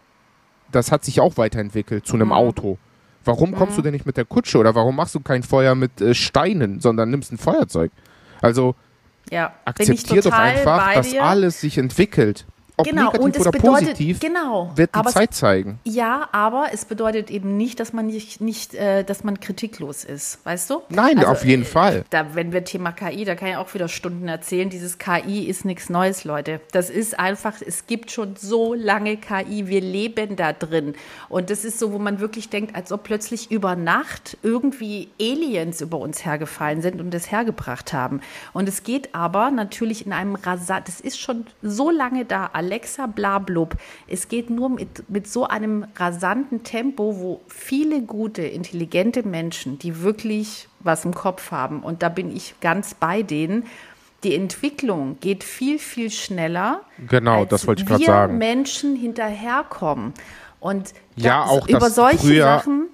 das 0.72 0.92
hat 0.92 1.04
sich 1.06 1.20
auch 1.20 1.38
weiterentwickelt 1.38 2.06
zu 2.06 2.16
einem 2.16 2.28
Mhm. 2.28 2.34
Auto. 2.34 2.78
Warum 3.24 3.56
kommst 3.56 3.78
du 3.78 3.82
denn 3.82 3.94
nicht 3.94 4.06
mit 4.06 4.18
der 4.18 4.26
Kutsche 4.26 4.60
oder 4.60 4.76
warum 4.76 4.96
machst 4.96 5.16
du 5.16 5.20
kein 5.20 5.42
Feuer 5.42 5.74
mit 5.74 6.00
äh, 6.00 6.14
Steinen, 6.14 6.80
sondern 6.80 7.10
nimmst 7.10 7.32
ein 7.32 7.38
Feuerzeug? 7.40 7.92
Also 8.42 8.76
Ja, 9.32 9.48
bin 9.48 9.56
ich 9.80 9.90
akzeptier 9.90 10.22
doch 10.22 10.32
einfach, 10.38 10.94
dass 10.94 11.16
alles 11.16 11.60
sich 11.62 11.78
entwickelt. 11.80 12.46
Ob 12.78 12.86
Genau, 12.86 13.06
negativ 13.06 13.24
und 13.24 13.36
es 13.36 13.42
oder 13.42 13.52
bedeutet, 13.52 13.88
positiv, 13.88 14.20
genau, 14.20 14.72
wird 14.76 14.94
die 14.94 15.00
aber 15.00 15.10
Zeit 15.10 15.34
zeigen. 15.34 15.80
Es, 15.86 15.96
ja, 15.96 16.28
aber 16.34 16.68
es 16.74 16.84
bedeutet 16.86 17.32
eben 17.32 17.56
nicht, 17.56 17.80
dass 17.80 17.94
man 17.94 18.08
nicht, 18.08 18.42
nicht 18.42 18.74
äh, 18.74 19.04
dass 19.04 19.24
man 19.24 19.40
kritiklos 19.40 20.04
ist, 20.04 20.40
weißt 20.46 20.70
du? 20.70 20.82
Nein, 20.90 21.20
Also, 21.20 21.32
auf 21.32 21.46
jeden 21.46 21.62
äh, 21.62 21.66
Fall. 21.66 22.04
Da, 22.10 22.36
wenn 22.36 22.52
wir 22.52 22.66
Thema 22.66 22.92
KI, 22.92 23.24
da 23.24 23.36
kann 23.36 23.48
ich 23.48 23.56
auch 23.56 23.74
wieder 23.74 23.88
Stunden 23.88 24.28
erzählen. 24.28 24.70
Dieses 24.70 24.98
KI 24.98 25.46
ist 25.46 25.64
nichts 25.64 25.90
Neues, 25.90 26.26
Leute. 26.26 26.60
Das 26.74 26.90
ist 26.90 27.18
einfach, 27.18 27.62
es 27.66 27.88
gibt 27.88 28.12
schon 28.12 28.36
so 28.36 28.74
lange 28.74 29.18
KI. 29.18 29.68
Wir 29.68 29.82
leben 29.82 30.36
da 30.36 30.52
drin. 30.52 30.96
Und 31.30 31.50
das 31.50 31.64
ist 31.64 31.80
so, 31.80 31.94
wo 31.94 32.00
man 32.00 32.20
wirklich 32.20 32.50
denkt, 32.50 32.76
als 32.76 32.92
ob 32.92 33.04
plötzlich 33.04 33.52
über 33.52 33.76
Nacht 33.76 34.38
irgendwie 34.44 35.10
Aliens 35.20 35.80
über 35.80 35.98
uns 35.98 36.26
hergefallen 36.26 36.82
sind 36.82 37.00
und 37.00 37.14
das 37.14 37.32
hergebracht 37.32 37.94
haben. 37.94 38.20
Und 38.52 38.68
es 38.68 38.84
geht 38.84 39.16
aber 39.16 39.52
natürlich 39.52 40.06
in 40.06 40.12
einem 40.12 40.36
rasant, 40.36 40.88
das 40.90 41.00
ist 41.00 41.20
schon 41.20 41.46
so 41.62 41.90
lange 41.90 42.26
da, 42.26 42.50
Alexa, 42.66 43.06
bla, 43.08 43.40
blub. 43.40 43.76
Es 44.08 44.28
geht 44.28 44.50
nur 44.50 44.70
mit, 44.70 45.10
mit 45.10 45.28
so 45.28 45.48
einem 45.48 45.86
rasanten 45.96 46.64
Tempo, 46.64 47.16
wo 47.20 47.42
viele 47.48 48.02
gute, 48.02 48.42
intelligente 48.42 49.24
Menschen, 49.24 49.78
die 49.80 50.02
wirklich 50.02 50.68
was 50.80 51.06
im 51.06 51.14
Kopf 51.14 51.52
haben, 51.52 51.82
und 51.82 52.04
da 52.04 52.10
bin 52.10 52.36
ich 52.36 52.56
ganz 52.62 52.94
bei 52.94 53.22
denen, 53.24 53.66
die 54.24 54.34
Entwicklung 54.36 55.18
geht 55.20 55.44
viel, 55.44 55.78
viel 55.78 56.10
schneller. 56.10 56.82
Genau, 57.10 57.42
als 57.42 57.50
das 57.50 57.68
wollte 57.68 57.84
ich 57.84 57.88
gerade 57.88 58.04
sagen. 58.06 58.38
Menschen 58.40 58.96
hinterherkommen. 58.96 60.14
Und 60.60 60.94
Ja, 61.16 61.42
das- 61.44 61.50
auch 61.52 61.68
über 61.68 61.90
solche 61.92 62.18
früher- 62.18 62.44
Sachen. 62.44 62.88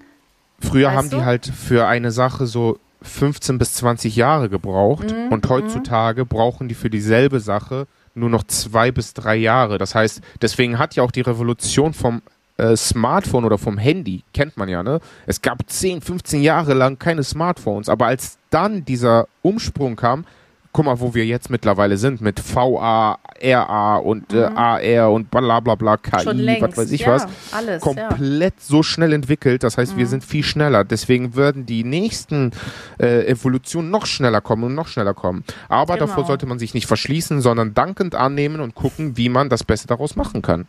Früher 0.59 0.91
haben 0.93 1.09
die 1.09 1.15
du? 1.17 1.25
halt 1.25 1.45
für 1.47 1.87
eine 1.87 2.11
Sache 2.11 2.45
so 2.47 2.77
15 3.01 3.57
bis 3.57 3.73
20 3.75 4.15
Jahre 4.15 4.47
gebraucht 4.49 5.11
Mhm, 5.11 5.31
und 5.31 5.49
heutzutage 5.49 6.25
brauchen 6.25 6.67
die 6.67 6.75
für 6.75 6.89
dieselbe 6.89 7.39
Sache 7.39 7.87
nur 8.13 8.29
noch 8.29 8.43
zwei 8.43 8.91
bis 8.91 9.13
drei 9.13 9.35
Jahre. 9.35 9.77
Das 9.77 9.95
heißt, 9.95 10.21
deswegen 10.41 10.79
hat 10.79 10.95
ja 10.95 11.03
auch 11.03 11.11
die 11.11 11.21
Revolution 11.21 11.93
vom 11.93 12.21
äh, 12.57 12.75
Smartphone 12.75 13.45
oder 13.45 13.57
vom 13.57 13.77
Handy, 13.77 14.23
kennt 14.33 14.57
man 14.57 14.69
ja, 14.69 14.83
ne? 14.83 14.99
Es 15.25 15.41
gab 15.41 15.67
10, 15.67 16.01
15 16.01 16.41
Jahre 16.41 16.73
lang 16.73 16.99
keine 16.99 17.23
Smartphones, 17.23 17.89
aber 17.89 18.07
als 18.07 18.37
dann 18.49 18.85
dieser 18.85 19.27
Umsprung 19.41 19.95
kam, 19.95 20.25
guck 20.73 20.85
mal, 20.85 20.99
wo 20.99 21.13
wir 21.13 21.25
jetzt 21.25 21.49
mittlerweile 21.49 21.97
sind 21.97 22.21
mit 22.21 22.41
VA, 22.55 23.17
RA 23.43 23.97
und 23.97 24.33
äh, 24.33 24.43
AR 24.43 25.11
und 25.11 25.29
bla 25.31 25.59
bla 25.59 25.75
bla, 25.75 25.97
KI, 25.97 26.25
Mhm. 26.33 26.39
Längst. 26.39 26.61
was 26.61 26.77
weiß 26.77 26.91
ich 26.91 27.01
ja, 27.01 27.11
was 27.13 27.27
Alles, 27.51 27.83
ja. 27.83 27.91
Mhm. 27.91 27.97
komplett 27.97 28.61
so 28.61 28.83
schnell 28.83 29.13
entwickelt. 29.13 29.63
Das 29.63 29.77
heißt, 29.77 29.97
wir 29.97 30.07
sind 30.07 30.23
viel 30.23 30.43
schneller. 30.43 30.83
Deswegen 30.83 31.35
würden 31.35 31.65
die 31.65 31.83
nächsten 31.83 32.51
äh, 32.99 33.25
Evolutionen 33.27 33.91
noch 33.91 34.05
schneller 34.05 34.41
kommen 34.41 34.63
und 34.63 34.75
noch 34.75 34.87
schneller 34.87 35.13
kommen. 35.13 35.43
Aber 35.69 35.95
Genau. 35.95 36.05
davor 36.07 36.25
sollte 36.25 36.45
man 36.45 36.59
sich 36.59 36.73
nicht 36.73 36.87
verschließen, 36.87 37.41
sondern 37.41 37.73
dankend 37.73 38.15
annehmen 38.15 38.61
und 38.61 38.75
gucken, 38.75 39.17
wie 39.17 39.29
man 39.29 39.49
das 39.49 39.63
Beste 39.63 39.87
daraus 39.87 40.15
machen 40.15 40.41
kann. 40.41 40.67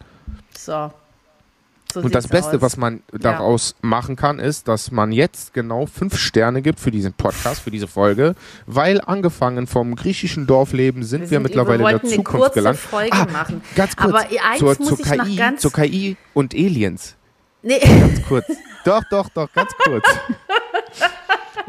So. 0.56 0.90
So 1.92 2.00
und 2.00 2.14
das 2.14 2.28
Beste, 2.28 2.56
aus. 2.56 2.62
was 2.62 2.76
man 2.76 3.02
daraus 3.12 3.74
machen 3.82 4.16
kann, 4.16 4.38
ist, 4.38 4.68
dass 4.68 4.90
man 4.90 5.12
jetzt 5.12 5.52
genau 5.54 5.86
fünf 5.86 6.16
Sterne 6.16 6.62
gibt 6.62 6.80
für 6.80 6.90
diesen 6.90 7.12
Podcast, 7.12 7.60
für 7.62 7.70
diese 7.70 7.86
Folge, 7.86 8.34
weil 8.66 9.00
angefangen 9.00 9.66
vom 9.66 9.94
griechischen 9.96 10.46
Dorfleben 10.46 11.02
sind 11.02 11.30
wir, 11.30 11.40
mittlerweile 11.40 11.84
wir 11.84 11.90
in 11.90 11.98
der 12.00 12.10
Zukunft 12.10 12.54
gelangt. 12.54 12.78
Folge 12.78 13.12
Ah, 13.12 13.26
machen. 13.30 13.60
Ganz 13.76 13.96
kurz, 13.96 14.08
Aber 14.10 14.20
eins 14.20 14.58
zur, 14.58 14.68
muss 14.78 14.88
zur, 14.88 15.00
ich 15.00 15.06
noch 15.14 15.24
KI, 15.26 15.36
ganz- 15.36 15.60
zur 15.60 15.72
KI 15.72 16.16
und 16.34 16.54
Aliens. 16.54 17.16
Nee, 17.62 17.78
Ganz 17.78 18.22
kurz. 18.26 18.46
doch, 18.84 19.04
doch, 19.10 19.28
doch, 19.28 19.52
ganz 19.52 19.70
kurz. 19.84 20.04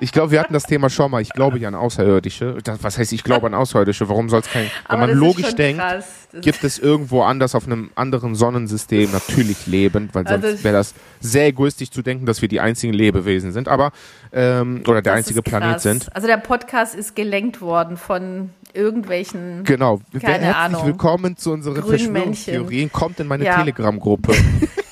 Ich 0.03 0.11
glaube, 0.11 0.31
wir 0.31 0.41
hatten 0.41 0.51
das 0.51 0.63
Thema 0.63 0.89
schon 0.89 1.09
mal. 1.11 1.21
Ich 1.21 1.29
glaube 1.29 1.57
ja 1.59 1.69
an 1.69 1.75
Außerirdische. 1.75 2.57
Das, 2.61 2.83
was 2.83 2.97
heißt, 2.97 3.13
ich 3.13 3.23
glaube 3.23 3.47
an 3.47 3.53
Außerirdische? 3.53 4.09
Warum 4.09 4.27
soll 4.27 4.41
es 4.41 4.49
kein. 4.49 4.69
Wenn 4.89 4.99
man 4.99 5.11
logisch 5.11 5.55
denkt, 5.55 5.81
krass. 5.81 6.05
Gibt 6.41 6.65
es 6.65 6.77
irgendwo 6.77 7.21
anders 7.21 7.55
auf 7.55 7.67
einem 7.67 7.89
anderen 7.95 8.35
Sonnensystem 8.35 9.11
natürlich 9.13 9.65
Leben, 9.65 10.09
weil 10.11 10.27
Also 10.27 10.45
sonst 10.45 10.63
wäre 10.65 10.75
das 10.75 10.93
sehr 11.21 11.47
egoistisch 11.47 11.89
zu 11.89 12.01
denken, 12.01 12.25
dass 12.25 12.41
wir 12.41 12.49
die 12.49 12.59
einzigen 12.59 12.91
Lebewesen 12.91 13.53
sind. 13.53 13.69
Aber, 13.69 13.93
ähm, 14.33 14.83
oder 14.87 15.01
der 15.01 15.13
einzige 15.13 15.41
Planet 15.41 15.79
sind. 15.79 16.13
Also 16.13 16.27
der 16.27 16.37
Podcast 16.37 16.95
ist 16.95 17.15
gelenkt 17.15 17.61
worden 17.61 17.95
von 17.95 18.49
irgendwelchen. 18.73 19.63
Genau. 19.63 20.01
Keine 20.11 20.43
Herzlich 20.43 20.55
Ahnung. 20.55 20.85
willkommen 20.85 21.37
zu 21.37 21.51
unseren 21.53 21.81
Verschwörungstheorien. 21.81 22.91
Kommt 22.91 23.21
in 23.21 23.27
meine 23.27 23.45
Ja. 23.45 23.59
Telegram-Gruppe. 23.59 24.33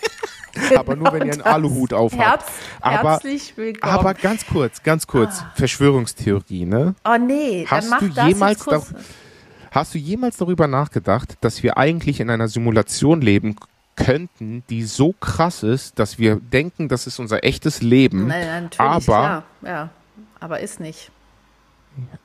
Aber 0.78 0.95
nur, 0.95 1.11
wenn 1.13 1.28
ihr 1.28 1.34
einen 1.34 1.43
das. 1.43 1.53
Aluhut 1.53 1.93
aufhabt. 1.93 2.22
Herz, 2.22 2.43
Aber- 2.82 3.11
herzlich 3.11 3.55
willkommen. 3.57 3.93
Aber 3.93 4.13
ganz 4.13 4.45
kurz, 4.45 4.84
ganz 4.84 5.07
kurz. 5.07 5.43
Verschwörungstheorie, 5.55 6.65
ne? 6.65 6.95
oh 7.05 7.17
nee, 7.17 7.65
Hast 7.69 7.86
dann 7.86 7.89
mach 7.89 7.99
du 7.99 8.09
das 8.09 8.28
jemals 8.28 8.59
jetzt 8.59 8.65
kurz. 8.65 8.93
Hast 9.72 9.93
du 9.93 9.97
jemals 9.97 10.36
darüber 10.38 10.67
nachgedacht, 10.67 11.36
dass 11.41 11.63
wir 11.63 11.78
eigentlich 11.78 12.19
in 12.19 12.30
einer 12.30 12.47
Simulation 12.49 13.22
leben 13.22 13.55
könnten, 13.95 14.63
die 14.69 14.84
so 14.84 15.13
krass 15.13 15.63
ist, 15.63 15.97
dass 15.99 16.17
wir 16.19 16.36
denken, 16.38 16.89
das 16.89 17.07
ist 17.07 17.19
unser 17.19 17.43
echtes 17.43 17.82
Leben. 17.82 18.28
Natürlich, 18.28 18.80
aber, 18.80 19.01
klar. 19.01 19.43
Ja, 19.61 19.89
aber 20.39 20.59
ist 20.59 20.80
nicht. 20.80 21.11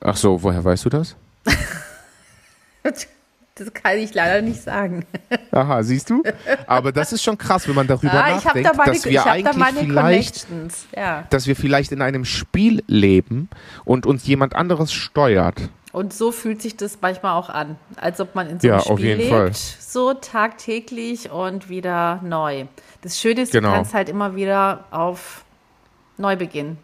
ach 0.00 0.16
so, 0.16 0.42
woher 0.42 0.64
weißt 0.64 0.84
du 0.86 0.88
das? 0.88 1.16
Das 3.58 3.72
kann 3.72 3.96
ich 3.96 4.12
leider 4.12 4.42
nicht 4.42 4.62
sagen. 4.62 5.06
Aha, 5.50 5.82
siehst 5.82 6.10
du? 6.10 6.22
Aber 6.66 6.92
das 6.92 7.12
ist 7.12 7.22
schon 7.22 7.38
krass, 7.38 7.66
wenn 7.66 7.74
man 7.74 7.86
darüber 7.86 8.12
Ah, 8.12 8.36
ich 8.36 8.44
habe 8.46 8.60
nachdenkt, 8.62 8.68
da 8.70 8.72
meine, 8.76 8.92
dass 8.92 9.04
wir 9.06 9.12
da 9.22 9.24
eigentlich 9.30 9.56
meine 9.56 9.78
vielleicht. 9.80 10.46
Ja. 10.94 11.24
dass 11.30 11.46
wir 11.46 11.56
vielleicht 11.56 11.90
in 11.90 12.02
einem 12.02 12.26
Spiel 12.26 12.84
leben 12.86 13.48
und 13.86 14.04
uns 14.04 14.26
jemand 14.26 14.54
anderes 14.54 14.92
steuert. 14.92 15.70
Und 15.92 16.12
so 16.12 16.32
fühlt 16.32 16.60
sich 16.60 16.76
das 16.76 16.98
manchmal 17.00 17.32
auch 17.32 17.48
an, 17.48 17.76
als 17.96 18.20
ob 18.20 18.34
man 18.34 18.50
in 18.50 18.60
so 18.60 18.68
einem 18.68 18.76
Ja, 18.78 18.82
Spiel 18.84 19.14
lebt, 19.16 19.30
Fall. 19.30 19.52
so 19.80 20.12
tagtäglich 20.12 21.30
und 21.30 21.70
wieder 21.70 22.20
neu. 22.22 22.66
Das 23.00 23.18
Schöne 23.18 23.40
ist, 23.40 23.52
Genau. 23.52 23.70
du 23.70 23.74
kannst 23.76 23.94
halt 23.94 24.10
immer 24.10 24.36
wieder 24.36 24.84
auf 24.90 25.44
Neubeginn. 26.18 26.76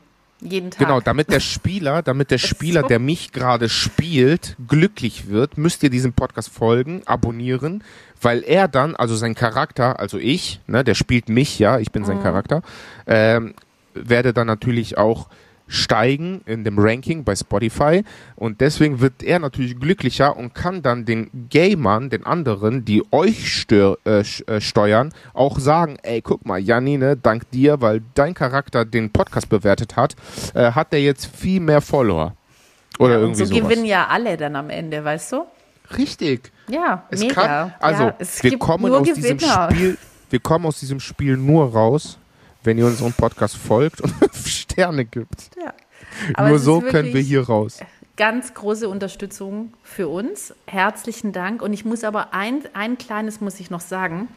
Jeden 0.43 0.71
Tag. 0.71 0.81
Genau, 0.81 1.01
damit 1.01 1.31
der 1.31 1.41
Spieler, 1.41 2.03
damit 2.03 2.31
der 2.31 2.39
Spieler, 2.39 2.83
so. 2.83 2.89
der 2.89 2.99
mich 2.99 3.33
gerade 3.33 3.69
spielt, 3.69 4.57
glücklich 4.67 5.29
wird, 5.29 5.57
müsst 5.57 5.83
ihr 5.83 5.91
diesem 5.91 6.13
Podcast 6.13 6.51
folgen, 6.53 7.03
abonnieren, 7.07 7.85
weil 8.21 8.43
er 8.43 8.67
dann, 8.69 8.97
also 8.97 9.15
sein 9.15 9.35
Charakter, 9.35 10.01
also 10.01 10.19
ich, 10.19 10.61
ne, 10.67 10.83
der 10.83 10.95
spielt 10.95 11.29
mich 11.29 11.59
ja, 11.59 11.79
ich 11.79 11.93
bin 11.93 12.05
sein 12.05 12.19
Mhm. 12.19 12.23
Charakter, 12.23 12.63
ähm, 13.07 13.55
werde 13.95 14.33
dann 14.33 14.47
natürlich 14.47 14.99
auch 14.99 15.29
steigen 15.73 16.43
in 16.45 16.65
dem 16.65 16.79
Ranking 16.79 17.25
bei 17.25 17.35
Spotify 17.35 18.05
und 18.37 18.61
deswegen 18.61 19.01
wird 19.01 19.23
er 19.23 19.39
natürlich 19.39 19.81
glücklicher 19.81 20.37
und 20.37 20.55
kann 20.55 20.83
dann 20.83 21.05
den 21.07 21.31
Gamern, 21.49 22.11
den 22.11 22.27
anderen, 22.27 22.85
die 22.85 23.03
euch 23.11 23.51
stör, 23.51 23.97
äh, 24.05 24.21
äh, 24.21 24.61
steuern, 24.61 25.13
auch 25.33 25.59
sagen, 25.59 25.97
ey, 26.03 26.21
guck 26.21 26.45
mal, 26.45 26.59
Janine, 26.61 27.17
dank 27.17 27.51
dir, 27.51 27.81
weil 27.81 28.03
dein 28.15 28.35
Charakter 28.35 28.85
den 28.85 29.11
Podcast 29.11 29.49
bewertet 29.49 29.97
hat, 29.97 30.15
äh, 30.55 30.73
hat 30.73 30.93
der 30.93 31.01
jetzt 31.01 31.27
viel 31.35 31.61
mehr 31.61 31.81
Follower. 31.81 32.35
Oder 32.99 33.15
ja, 33.15 33.21
irgendwie 33.21 33.45
so 33.45 33.47
sowas. 33.47 33.63
gewinnen 33.63 33.87
ja 33.87 34.07
alle 34.09 34.37
dann 34.37 34.55
am 34.57 34.69
Ende, 34.69 35.03
weißt 35.03 35.33
du? 35.33 35.45
Richtig. 35.97 36.53
Ja, 36.69 37.05
Es 37.11 37.21
mega. 37.21 37.35
kann, 37.35 37.75
also 37.81 38.03
ja, 38.05 38.15
es 38.19 38.43
wir 38.43 38.59
kommen 38.59 38.93
aus 38.93 39.03
diesem 39.05 39.39
Gewinner. 39.39 39.71
Spiel, 39.71 39.99
wir 40.31 40.41
kommen 40.41 40.67
aus 40.67 40.81
diesem 40.81 41.01
Spiel 41.01 41.37
nur 41.39 41.73
raus, 41.73 42.19
wenn 42.65 42.79
ihr 42.79 42.87
unserem 42.87 43.13
Podcast 43.13 43.57
folgt 43.57 44.01
und 44.01 44.15
Sterne 44.45 45.05
gibt. 45.05 45.51
Ja. 45.57 45.75
Aber 46.35 46.51
nur 46.51 46.59
so 46.59 46.81
können 46.81 47.13
wir 47.13 47.21
hier 47.21 47.47
raus. 47.47 47.79
Ganz 48.17 48.55
große 48.55 48.89
Unterstützung 48.89 49.73
für 49.83 50.09
uns. 50.09 50.55
Herzlichen 50.67 51.33
Dank. 51.33 51.63
Und 51.63 51.73
ich 51.73 51.85
muss 51.85 52.05
aber 52.05 52.35
ein, 52.35 52.63
ein 52.75 52.99
kleines 52.99 53.41
muss 53.41 53.59
ich 53.59 53.71
noch 53.71 53.81
sagen 53.81 54.29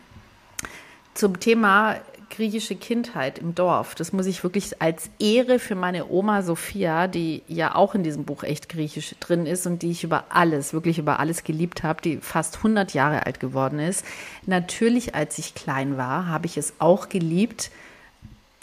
zum 1.13 1.39
Thema 1.39 1.95
griechische 2.29 2.75
Kindheit 2.75 3.39
im 3.39 3.55
Dorf. 3.55 3.95
Das 3.95 4.11
muss 4.11 4.25
ich 4.25 4.43
wirklich 4.43 4.81
als 4.81 5.09
Ehre 5.19 5.59
für 5.59 5.75
meine 5.75 6.09
Oma 6.09 6.41
Sophia, 6.41 7.07
die 7.07 7.43
ja 7.47 7.75
auch 7.75 7.95
in 7.95 8.03
diesem 8.03 8.25
Buch 8.25 8.43
echt 8.43 8.67
griechisch 8.67 9.15
drin 9.19 9.45
ist 9.45 9.65
und 9.65 9.81
die 9.81 9.91
ich 9.91 10.03
über 10.03 10.25
alles, 10.29 10.73
wirklich 10.73 10.97
über 10.97 11.19
alles 11.19 11.43
geliebt 11.43 11.83
habe, 11.83 12.01
die 12.01 12.17
fast 12.17 12.57
100 12.57 12.93
Jahre 12.93 13.25
alt 13.25 13.39
geworden 13.39 13.79
ist. 13.79 14.03
Natürlich, 14.45 15.15
als 15.15 15.37
ich 15.37 15.55
klein 15.55 15.97
war, 15.97 16.27
habe 16.27 16.45
ich 16.45 16.57
es 16.57 16.73
auch 16.79 17.07
geliebt, 17.07 17.71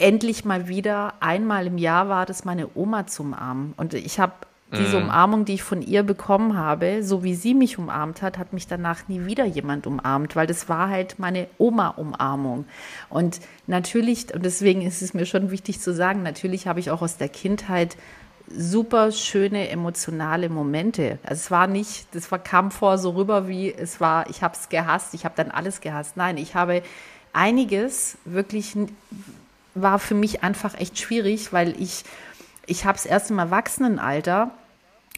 endlich 0.03 0.43
mal 0.43 0.67
wieder 0.67 1.13
einmal 1.21 1.65
im 1.65 1.77
Jahr 1.77 2.09
war 2.09 2.25
das 2.25 2.43
meine 2.43 2.67
Oma 2.75 3.07
zu 3.07 3.23
umarmen. 3.23 3.73
Und 3.77 3.93
ich 3.93 4.19
habe 4.19 4.33
diese 4.77 4.97
Umarmung, 4.97 5.45
die 5.45 5.53
ich 5.53 5.61
von 5.61 5.83
ihr 5.83 6.01
bekommen 6.01 6.57
habe, 6.57 7.03
so 7.03 7.23
wie 7.23 7.35
sie 7.35 7.53
mich 7.53 7.77
umarmt 7.77 8.23
hat, 8.23 8.39
hat 8.39 8.53
mich 8.53 8.65
danach 8.65 9.07
nie 9.07 9.27
wieder 9.27 9.45
jemand 9.45 9.85
umarmt, 9.85 10.35
weil 10.35 10.47
das 10.47 10.67
war 10.67 10.89
halt 10.89 11.19
meine 11.19 11.47
Oma-Umarmung. 11.59 12.65
Und 13.09 13.39
natürlich, 13.67 14.33
und 14.33 14.43
deswegen 14.43 14.81
ist 14.81 15.03
es 15.03 15.13
mir 15.13 15.27
schon 15.27 15.51
wichtig 15.51 15.79
zu 15.79 15.93
sagen, 15.93 16.23
natürlich 16.23 16.65
habe 16.65 16.79
ich 16.79 16.89
auch 16.89 17.03
aus 17.03 17.17
der 17.17 17.29
Kindheit 17.29 17.95
super 18.49 19.11
schöne 19.11 19.69
emotionale 19.69 20.49
Momente. 20.49 21.19
Also 21.21 21.35
es 21.35 21.51
war 21.51 21.67
nicht, 21.67 22.07
das 22.15 22.31
war, 22.31 22.39
kam 22.39 22.71
vor 22.71 22.97
so 22.97 23.11
rüber 23.11 23.47
wie 23.47 23.71
es 23.71 24.01
war, 24.01 24.27
ich 24.29 24.41
habe 24.41 24.55
es 24.55 24.69
gehasst, 24.69 25.13
ich 25.13 25.23
habe 25.23 25.35
dann 25.37 25.51
alles 25.51 25.81
gehasst. 25.81 26.17
Nein, 26.17 26.37
ich 26.37 26.55
habe 26.55 26.81
einiges 27.31 28.17
wirklich 28.25 28.75
war 29.75 29.99
für 29.99 30.15
mich 30.15 30.43
einfach 30.43 30.75
echt 30.75 30.99
schwierig, 30.99 31.53
weil 31.53 31.79
ich 31.81 32.03
ich 32.65 32.85
habe 32.85 32.97
es 32.97 33.05
erst 33.05 33.29
im 33.29 33.39
Erwachsenenalter 33.39 34.51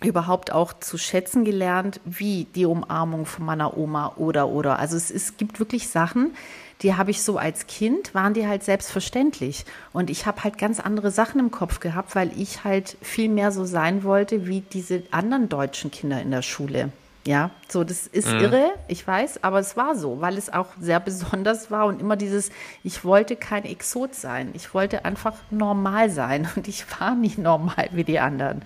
überhaupt 0.04 0.52
auch 0.52 0.74
zu 0.74 0.98
schätzen 0.98 1.46
gelernt, 1.46 2.02
wie 2.04 2.48
die 2.56 2.66
Umarmung 2.66 3.26
von 3.26 3.46
meiner 3.46 3.78
Oma 3.78 4.14
oder 4.18 4.50
oder. 4.50 4.78
Also 4.78 4.98
es, 4.98 5.10
es 5.10 5.38
gibt 5.38 5.60
wirklich 5.60 5.88
Sachen, 5.88 6.34
die 6.82 6.96
habe 6.96 7.12
ich 7.12 7.24
so 7.24 7.38
als 7.38 7.68
Kind, 7.68 8.14
waren 8.14 8.34
die 8.34 8.46
halt 8.46 8.64
selbstverständlich. 8.64 9.66
Und 9.94 10.10
ich 10.10 10.26
habe 10.26 10.44
halt 10.44 10.58
ganz 10.58 10.82
andere 10.82 11.12
Sachen 11.12 11.40
im 11.40 11.50
Kopf 11.52 11.80
gehabt, 11.80 12.16
weil 12.16 12.32
ich 12.38 12.66
halt 12.66 12.98
viel 13.02 13.30
mehr 13.30 13.52
so 13.52 13.64
sein 13.64 14.04
wollte 14.04 14.48
wie 14.48 14.62
diese 14.62 15.04
anderen 15.12 15.48
deutschen 15.48 15.92
Kinder 15.92 16.22
in 16.22 16.32
der 16.32 16.42
Schule. 16.42 16.90
Ja, 17.28 17.50
so, 17.68 17.84
das 17.84 18.06
ist 18.06 18.28
irre, 18.28 18.74
ich 18.88 19.06
weiß, 19.06 19.44
aber 19.44 19.58
es 19.58 19.76
war 19.76 19.96
so, 19.96 20.22
weil 20.22 20.38
es 20.38 20.54
auch 20.54 20.68
sehr 20.80 21.00
besonders 21.00 21.72
war 21.72 21.88
und 21.88 22.00
immer 22.00 22.16
dieses, 22.16 22.52
ich 22.84 23.04
wollte 23.04 23.36
kein 23.36 23.66
Exot 23.66 24.14
sein. 24.14 24.52
Ich 24.54 24.76
wollte 24.76 25.06
einfach 25.06 25.34
normal 25.50 26.12
sein 26.12 26.48
und 26.56 26.68
ich 26.68 26.86
war 27.00 27.16
nicht 27.16 27.40
normal 27.40 27.90
wie 27.94 28.04
die 28.04 28.20
anderen. 28.20 28.62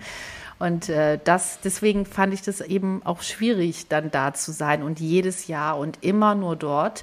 Und 0.58 0.90
äh, 0.90 1.18
das, 1.24 1.60
deswegen 1.64 2.04
fand 2.04 2.34
ich 2.34 2.42
das 2.42 2.60
eben 2.60 3.00
auch 3.06 3.22
schwierig, 3.22 3.88
dann 3.88 4.10
da 4.10 4.34
zu 4.34 4.52
sein 4.52 4.82
und 4.82 5.00
jedes 5.00 5.46
Jahr 5.46 5.78
und 5.78 6.04
immer 6.04 6.34
nur 6.34 6.54
dort. 6.54 7.02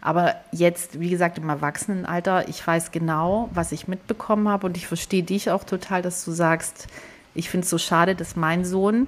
Aber 0.00 0.34
jetzt, 0.50 0.98
wie 0.98 1.10
gesagt, 1.10 1.38
im 1.38 1.48
Erwachsenenalter, 1.48 2.48
ich 2.48 2.64
weiß 2.64 2.90
genau, 2.90 3.50
was 3.52 3.70
ich 3.70 3.86
mitbekommen 3.86 4.48
habe 4.48 4.66
und 4.66 4.76
ich 4.76 4.88
verstehe 4.88 5.22
dich 5.22 5.52
auch 5.52 5.62
total, 5.62 6.02
dass 6.02 6.24
du 6.24 6.32
sagst, 6.32 6.88
ich 7.34 7.50
finde 7.50 7.64
es 7.64 7.70
so 7.70 7.78
schade, 7.78 8.16
dass 8.16 8.34
mein 8.34 8.64
Sohn 8.64 9.06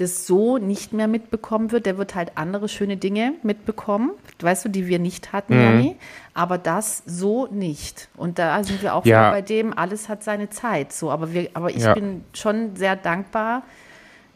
das 0.00 0.26
so 0.26 0.58
nicht 0.58 0.92
mehr 0.92 1.08
mitbekommen 1.08 1.70
wird. 1.72 1.86
Der 1.86 1.98
wird 1.98 2.14
halt 2.14 2.32
andere 2.36 2.68
schöne 2.68 2.96
Dinge 2.96 3.34
mitbekommen, 3.42 4.12
weißt 4.40 4.64
du, 4.64 4.68
die 4.68 4.86
wir 4.86 4.98
nicht 4.98 5.32
hatten, 5.32 5.54
Mhm. 5.56 5.62
Janni. 5.62 5.96
Aber 6.34 6.58
das 6.58 7.02
so 7.06 7.46
nicht. 7.48 8.08
Und 8.16 8.38
da 8.38 8.62
sind 8.64 8.82
wir 8.82 8.94
auch 8.94 9.04
Ja. 9.04 9.30
bei 9.30 9.42
dem, 9.42 9.76
alles 9.76 10.08
hat 10.08 10.22
seine 10.24 10.48
Zeit. 10.50 10.92
So, 10.92 11.10
aber 11.10 11.32
wir, 11.32 11.50
aber 11.54 11.70
ich 11.70 11.82
Ja. 11.82 11.94
bin 11.94 12.24
schon 12.32 12.76
sehr 12.76 12.96
dankbar, 12.96 13.62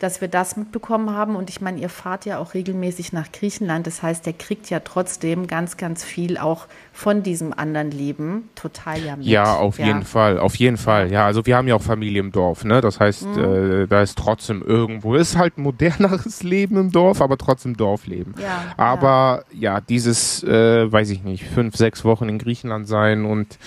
dass 0.05 0.21
wir 0.21 0.29
das 0.29 0.57
mitbekommen 0.57 1.11
haben. 1.11 1.35
Und 1.35 1.49
ich 1.49 1.63
meine, 1.63 1.81
ihr 1.81 1.89
fahrt 1.89 2.27
ja 2.27 2.39
auch 2.39 2.53
regelmäßig 2.53 3.15
nach 3.15 3.33
Griechenland. 3.33 3.87
Das 3.87 4.03
heißt, 4.03 4.27
der 4.27 4.35
kriegt 4.35 4.69
ja 4.69 4.81
trotzdem 4.81 5.47
ganz, 5.47 5.79
ganz 5.79 6.05
viel 6.05 6.37
auch 6.37 6.67
von 6.93 7.23
diesem 7.23 7.55
anderen 7.55 7.91
Leben 7.91 8.51
total 8.55 9.01
ja 9.01 9.17
mit. 9.17 9.25
Ja, 9.27 9.55
auf 9.57 9.79
jeden 9.79 10.03
Fall, 10.05 10.39
auf 10.39 10.57
jeden 10.57 10.77
Fall. 10.77 11.11
Ja, 11.11 11.25
also 11.25 11.47
wir 11.47 11.57
haben 11.57 11.67
ja 11.69 11.75
auch 11.75 11.83
Familie 11.83 12.21
im 12.21 12.33
Dorf, 12.33 12.65
ne? 12.65 12.83
Das 12.83 13.01
heißt, 13.01 13.25
Mhm. 13.25 13.83
äh, 13.83 13.87
da 13.87 14.03
ist 14.03 14.19
trotzdem 14.19 14.63
irgendwo, 14.63 15.15
ist 15.15 15.39
halt 15.39 15.57
moderneres 15.57 16.43
Leben 16.45 16.77
im 16.77 16.93
Dorf, 16.93 17.23
aber 17.23 17.39
trotzdem 17.39 17.77
Dorfleben. 17.77 18.35
Ja, 18.41 18.75
aber 18.77 19.45
ja, 19.53 19.81
dieses, 19.81 20.43
äh, 20.45 20.93
weiß 20.93 21.09
ich 21.11 21.23
nicht, 21.25 21.45
fünf, 21.45 21.77
sechs 21.77 22.05
Wochen 22.05 22.29
in 22.29 22.39
Griechenland 22.39 22.87
sein 22.87 23.25
und 23.25 23.59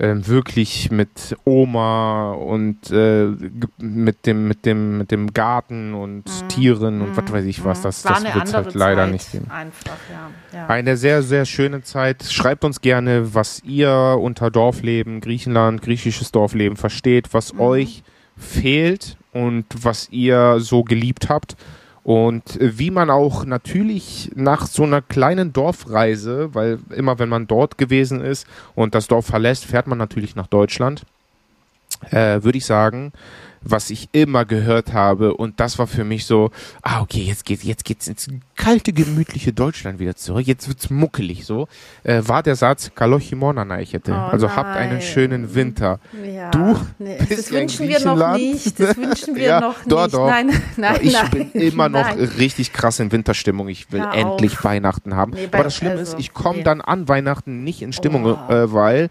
wirklich 0.00 0.90
mit 0.90 1.36
Oma 1.44 2.32
und 2.32 2.90
äh, 2.90 3.26
mit 3.78 4.26
dem, 4.26 4.48
mit 4.48 4.64
dem, 4.64 4.98
mit 4.98 5.10
dem 5.10 5.32
Garten 5.32 5.94
und 5.94 6.24
Tieren 6.48 7.02
und 7.02 7.16
was 7.16 7.30
weiß 7.32 7.44
ich 7.44 7.64
was, 7.64 7.82
das, 7.82 8.04
Mhm. 8.04 8.08
War 8.08 8.14
das 8.14 8.24
eine 8.24 8.34
wird 8.34 8.48
es 8.48 8.54
halt 8.54 8.74
leider 8.74 9.02
Zeit 9.04 9.12
nicht 9.12 9.32
geben. 9.32 9.50
Einfach, 9.50 9.96
ja. 10.10 10.58
ja. 10.58 10.66
Eine 10.68 10.96
sehr, 10.96 11.22
sehr 11.22 11.44
schöne 11.44 11.82
Zeit. 11.82 12.24
Schreibt 12.24 12.64
uns 12.64 12.80
gerne, 12.80 13.34
was 13.34 13.62
ihr 13.64 14.16
unter 14.20 14.50
Dorfleben, 14.50 15.20
Griechenland, 15.20 15.82
griechisches 15.82 16.32
Dorfleben 16.32 16.76
versteht, 16.76 17.32
was 17.34 17.52
Mhm. 17.52 17.60
euch 17.60 18.02
fehlt 18.36 19.16
und 19.32 19.66
was 19.82 20.08
ihr 20.10 20.56
so 20.60 20.82
geliebt 20.82 21.28
habt. 21.28 21.56
Und 22.02 22.60
äh, 22.60 22.78
wie 22.78 22.90
man 22.90 23.10
auch 23.10 23.44
natürlich 23.44 24.30
nach 24.34 24.66
so 24.66 24.84
einer 24.84 25.02
kleinen 25.02 25.52
Dorfreise, 25.52 26.54
weil 26.54 26.78
immer 26.90 27.18
wenn 27.18 27.28
man 27.28 27.46
dort 27.46 27.78
gewesen 27.78 28.20
ist 28.22 28.46
und 28.74 28.94
das 28.94 29.06
Dorf 29.06 29.26
verlässt, 29.26 29.66
fährt 29.66 29.86
man 29.86 29.98
natürlich 29.98 30.36
nach 30.36 30.46
Deutschland, 30.46 31.04
äh, 32.10 32.42
würde 32.42 32.58
ich 32.58 32.64
sagen, 32.64 33.12
was 33.62 33.90
ich 33.90 34.08
immer 34.12 34.44
gehört 34.44 34.92
habe 34.92 35.34
und 35.34 35.60
das 35.60 35.78
war 35.78 35.86
für 35.86 36.04
mich 36.04 36.24
so, 36.24 36.50
ah 36.82 37.00
okay, 37.02 37.20
jetzt 37.22 37.44
geht's 37.44 37.62
jetzt 37.62 37.84
geht's 37.84 38.08
ins 38.08 38.28
kalte 38.56 38.92
gemütliche 38.92 39.52
Deutschland 39.52 39.98
wieder 39.98 40.16
zurück, 40.16 40.46
jetzt 40.46 40.68
wird's 40.68 40.88
muckelig 40.90 41.44
so, 41.44 41.68
äh, 42.02 42.22
war 42.26 42.42
der 42.42 42.56
Satz 42.56 42.90
Kalochimona 42.94 43.64
Neichete, 43.64 44.12
Oh 44.12 44.30
also 44.30 44.54
habt 44.56 44.76
einen 44.76 44.94
nein. 44.94 45.02
schönen 45.02 45.54
Winter. 45.54 46.00
Ja, 46.24 46.50
Du 46.50 46.78
nee, 46.98 47.16
bist 47.28 47.38
das 47.38 47.52
wünschen 47.52 47.88
wir 47.88 48.00
noch 48.04 48.34
nicht. 48.36 48.78
Das 48.80 48.96
wünschen 48.96 49.36
wir 49.36 49.42
Ja, 49.50 49.60
noch 49.60 49.76
doch, 49.86 50.02
nicht. 50.04 50.14
doch. 50.14 50.26
Nein, 50.28 50.50
nein, 50.76 50.98
ich 51.02 51.12
nein. 51.12 51.30
bin 51.30 51.50
immer 51.60 51.88
noch 51.88 52.02
nein. 52.04 52.18
richtig 52.38 52.72
krass 52.72 52.98
in 53.00 53.12
Winterstimmung. 53.12 53.68
Ich 53.68 53.90
will 53.92 54.00
Hör 54.00 54.14
endlich 54.14 54.52
auf. 54.58 54.64
Weihnachten 54.64 55.16
haben. 55.16 55.32
Nee, 55.32 55.48
Aber 55.52 55.64
das 55.64 55.76
Schlimme 55.76 55.96
also, 55.96 56.14
ist, 56.16 56.20
ich 56.20 56.32
komme 56.32 56.58
nee. 56.58 56.64
dann 56.64 56.80
an 56.80 57.08
Weihnachten 57.08 57.62
nicht 57.64 57.82
in 57.82 57.92
Stimmung, 57.92 58.24
Oh. 58.24 58.52
äh, 58.52 58.72
weil 58.72 59.08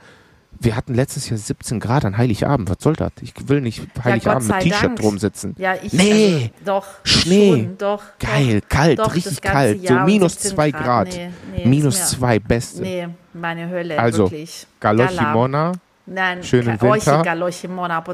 Wir 0.61 0.75
hatten 0.75 0.93
letztes 0.93 1.29
Jahr 1.29 1.37
17 1.37 1.79
Grad 1.79 2.03
an 2.03 2.17
Heiligabend. 2.17 2.69
Was 2.69 2.77
soll 2.81 2.93
das? 2.93 3.11
Ich 3.21 3.33
will 3.47 3.61
nicht 3.61 3.81
Heiligabend 4.03 4.43
sei 4.43 4.55
mit 4.63 4.73
T-Shirt 4.73 4.99
drum 5.01 5.17
sitzen. 5.17 5.55
Ja, 5.57 5.75
ich 5.81 5.93
Nee, 5.93 6.33
also, 6.35 6.49
doch 6.65 6.85
Schnee. 7.03 7.51
schon, 7.51 7.77
doch 7.77 8.03
Geil, 8.19 8.59
doch, 8.61 8.67
kalt, 8.69 8.99
doch, 8.99 9.15
richtig 9.15 9.41
kalt. 9.41 9.79
So 9.79 9.93
Jahr 9.93 10.05
minus 10.05 10.33
17 10.33 10.51
2 10.51 10.71
Grad. 10.71 11.07
Nee, 11.07 11.29
nee, 11.55 11.65
minus 11.65 11.95
ist 11.99 12.11
mir- 12.13 12.17
2, 12.19 12.39
beste. 12.39 12.81
Nee, 12.81 13.07
meine 13.33 13.69
Hölle, 13.69 13.97
Also, 13.97 14.23
wirklich. 14.23 14.67
Galochi. 14.81 15.23
Mona, 15.33 15.71
Nein, 16.05 16.43
schönen 16.43 16.81
Winter. 16.81 17.23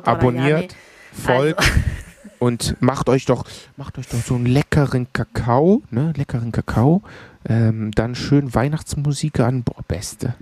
Abonniert, 0.05 0.47
ja, 0.47 0.57
nee. 0.59 0.67
folgt 1.13 1.71
und 2.39 2.75
macht 2.79 3.09
euch 3.09 3.25
doch, 3.25 3.45
macht 3.77 3.97
euch 3.97 4.07
doch 4.07 4.19
so 4.21 4.35
einen 4.35 4.45
leckeren 4.45 5.07
Kakao, 5.13 5.81
ne, 5.89 6.13
leckeren 6.15 6.51
Kakao. 6.51 7.01
Ähm, 7.47 7.91
dann 7.95 8.13
schön 8.15 8.53
Weihnachtsmusik 8.53 9.39
an, 9.39 9.63
boah, 9.63 9.81
beste. 9.87 10.35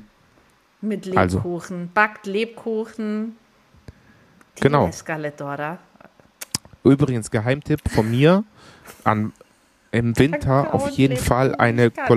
Mit 0.84 1.16
Also. 1.18 1.38
Lebkuchen. 1.38 1.90
Backt 1.94 2.26
Lebkuchen. 2.28 3.38
Die 4.58 4.62
Genau. 4.62 4.88
Escalatora. 4.90 5.78
Übrigens, 6.84 7.32
Geheimtipp 7.32 7.80
von 7.90 8.12
mir, 8.12 8.44
an, 9.06 9.32
im 9.92 10.18
Winter 10.20 10.74
auf 10.74 10.90
jeden 10.90 11.16
Fall 11.16 11.56
eine 11.56 11.86
ich 11.88 11.94
kann- 11.94 12.08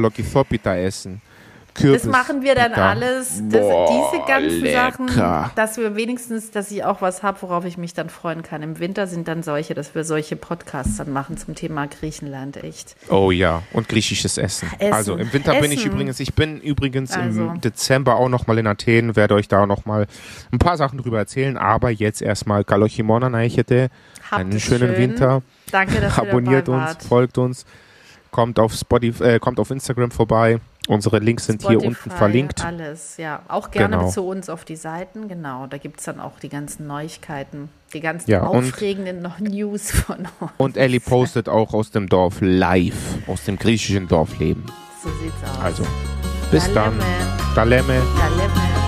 Essen. 1.77 1.93
Das 1.93 2.03
Kürbis, 2.03 2.05
machen 2.05 2.43
wir 2.43 2.55
dann 2.55 2.73
Pita. 2.73 2.91
alles. 2.91 3.43
Das, 3.49 3.61
Boah, 3.61 4.11
diese 4.13 4.25
ganzen 4.27 4.61
lecker. 4.63 4.93
Sachen, 4.93 5.51
dass 5.55 5.77
wir 5.77 5.97
wenigstens, 5.97 6.51
dass 6.51 6.71
ich 6.71 6.85
auch 6.85 7.03
was 7.03 7.23
habe, 7.23 7.43
worauf 7.43 7.65
ich 7.65 7.77
mich 7.79 7.95
dann 7.95 8.09
freuen 8.09 8.43
kann. 8.43 8.63
Im 8.63 8.79
Winter 8.79 9.07
sind 9.07 9.29
dann 9.29 9.43
solche, 9.43 9.75
dass 9.75 9.95
wir 9.95 10.05
solche 10.05 10.37
Podcasts 10.37 10.97
dann 10.97 11.13
machen 11.13 11.37
zum 11.37 11.55
Thema 11.55 11.87
Griechenland, 11.87 12.63
echt. 12.63 12.97
Oh 13.11 13.31
ja, 13.31 13.63
und 13.73 13.89
griechisches 13.89 14.39
Essen. 14.39 14.69
Essen. 14.79 14.93
Also 14.93 15.17
im 15.17 15.33
Winter 15.33 15.53
bin 15.61 15.71
ich 15.73 15.81
Essen. 15.81 15.93
übrigens, 15.93 16.21
ich 16.21 16.35
bin 16.35 16.61
übrigens 16.61 17.13
Also. 17.13 17.43
im 17.49 17.61
Dezember 17.61 18.17
auch 18.17 18.29
nochmal 18.29 18.59
in 18.59 18.67
Athen, 18.67 19.17
werde 19.17 19.35
euch 19.35 19.49
da 19.49 19.67
nochmal 19.67 20.07
ein 20.53 20.59
paar 20.59 20.77
Sachen 20.77 20.99
drüber 20.99 21.19
erzählen, 21.19 21.57
aber 21.57 21.91
jetzt 21.91 22.23
erstmal 22.23 22.65
Kalochimona 22.65 23.29
Neichete, 23.31 23.89
einen 24.31 24.59
schönen 24.61 24.91
schön. 24.95 24.97
Winter, 24.99 25.43
Danke, 25.71 26.01
dass 26.01 26.17
ihr 26.19 26.23
abonniert 26.23 26.69
dabei 26.69 26.79
uns, 26.79 26.87
wart. 26.89 27.03
folgt 27.03 27.39
uns, 27.39 27.65
kommt 28.31 28.59
auf 28.59 28.75
Spotify, 28.75 29.25
äh, 29.25 29.39
kommt 29.39 29.59
auf 29.61 29.71
Instagram 29.71 30.11
vorbei, 30.11 30.59
unsere 30.89 31.19
Links 31.19 31.47
sind 31.47 31.63
hier 31.63 31.73
Spotify, 31.73 31.87
unten 31.89 32.11
verlinkt. 32.11 32.65
Alles, 32.65 33.17
ja. 33.17 33.43
Auch 33.49 33.71
gerne 33.71 33.97
Genau. 33.97 34.11
zu 34.11 34.23
uns 34.27 34.49
auf 34.49 34.65
die 34.65 34.77
Seiten, 34.77 35.29
genau. 35.29 35.67
Da 35.67 35.79
gibt 35.79 35.99
es 36.01 36.07
dann 36.07 36.21
auch 36.21 36.39
die 36.39 36.49
ganzen 36.49 36.87
Neuigkeiten, 36.87 37.69
die 37.93 38.01
ganzen 38.01 38.31
Ja, 38.31 38.43
aufregenden 38.45 39.23
noch 39.23 39.39
News 39.39 39.91
von 39.91 40.27
uns. 40.41 40.53
Und 40.59 40.77
Ellie 40.77 41.01
postet 41.01 41.49
auch 41.49 41.75
aus 41.75 41.91
dem 41.91 42.09
Dorf 42.09 42.37
live, 42.41 42.95
aus 43.27 43.45
dem 43.45 43.59
griechischen 43.59 44.09
Dorfleben. 44.09 44.65
So 45.03 45.09
sieht's 45.23 45.51
aus. 45.51 45.63
Also, 45.63 45.87
bis 46.51 46.73
dann. 46.73 46.95
Daleme, 47.55 47.87
Daleme. 47.87 48.03
Daleme. 48.19 48.86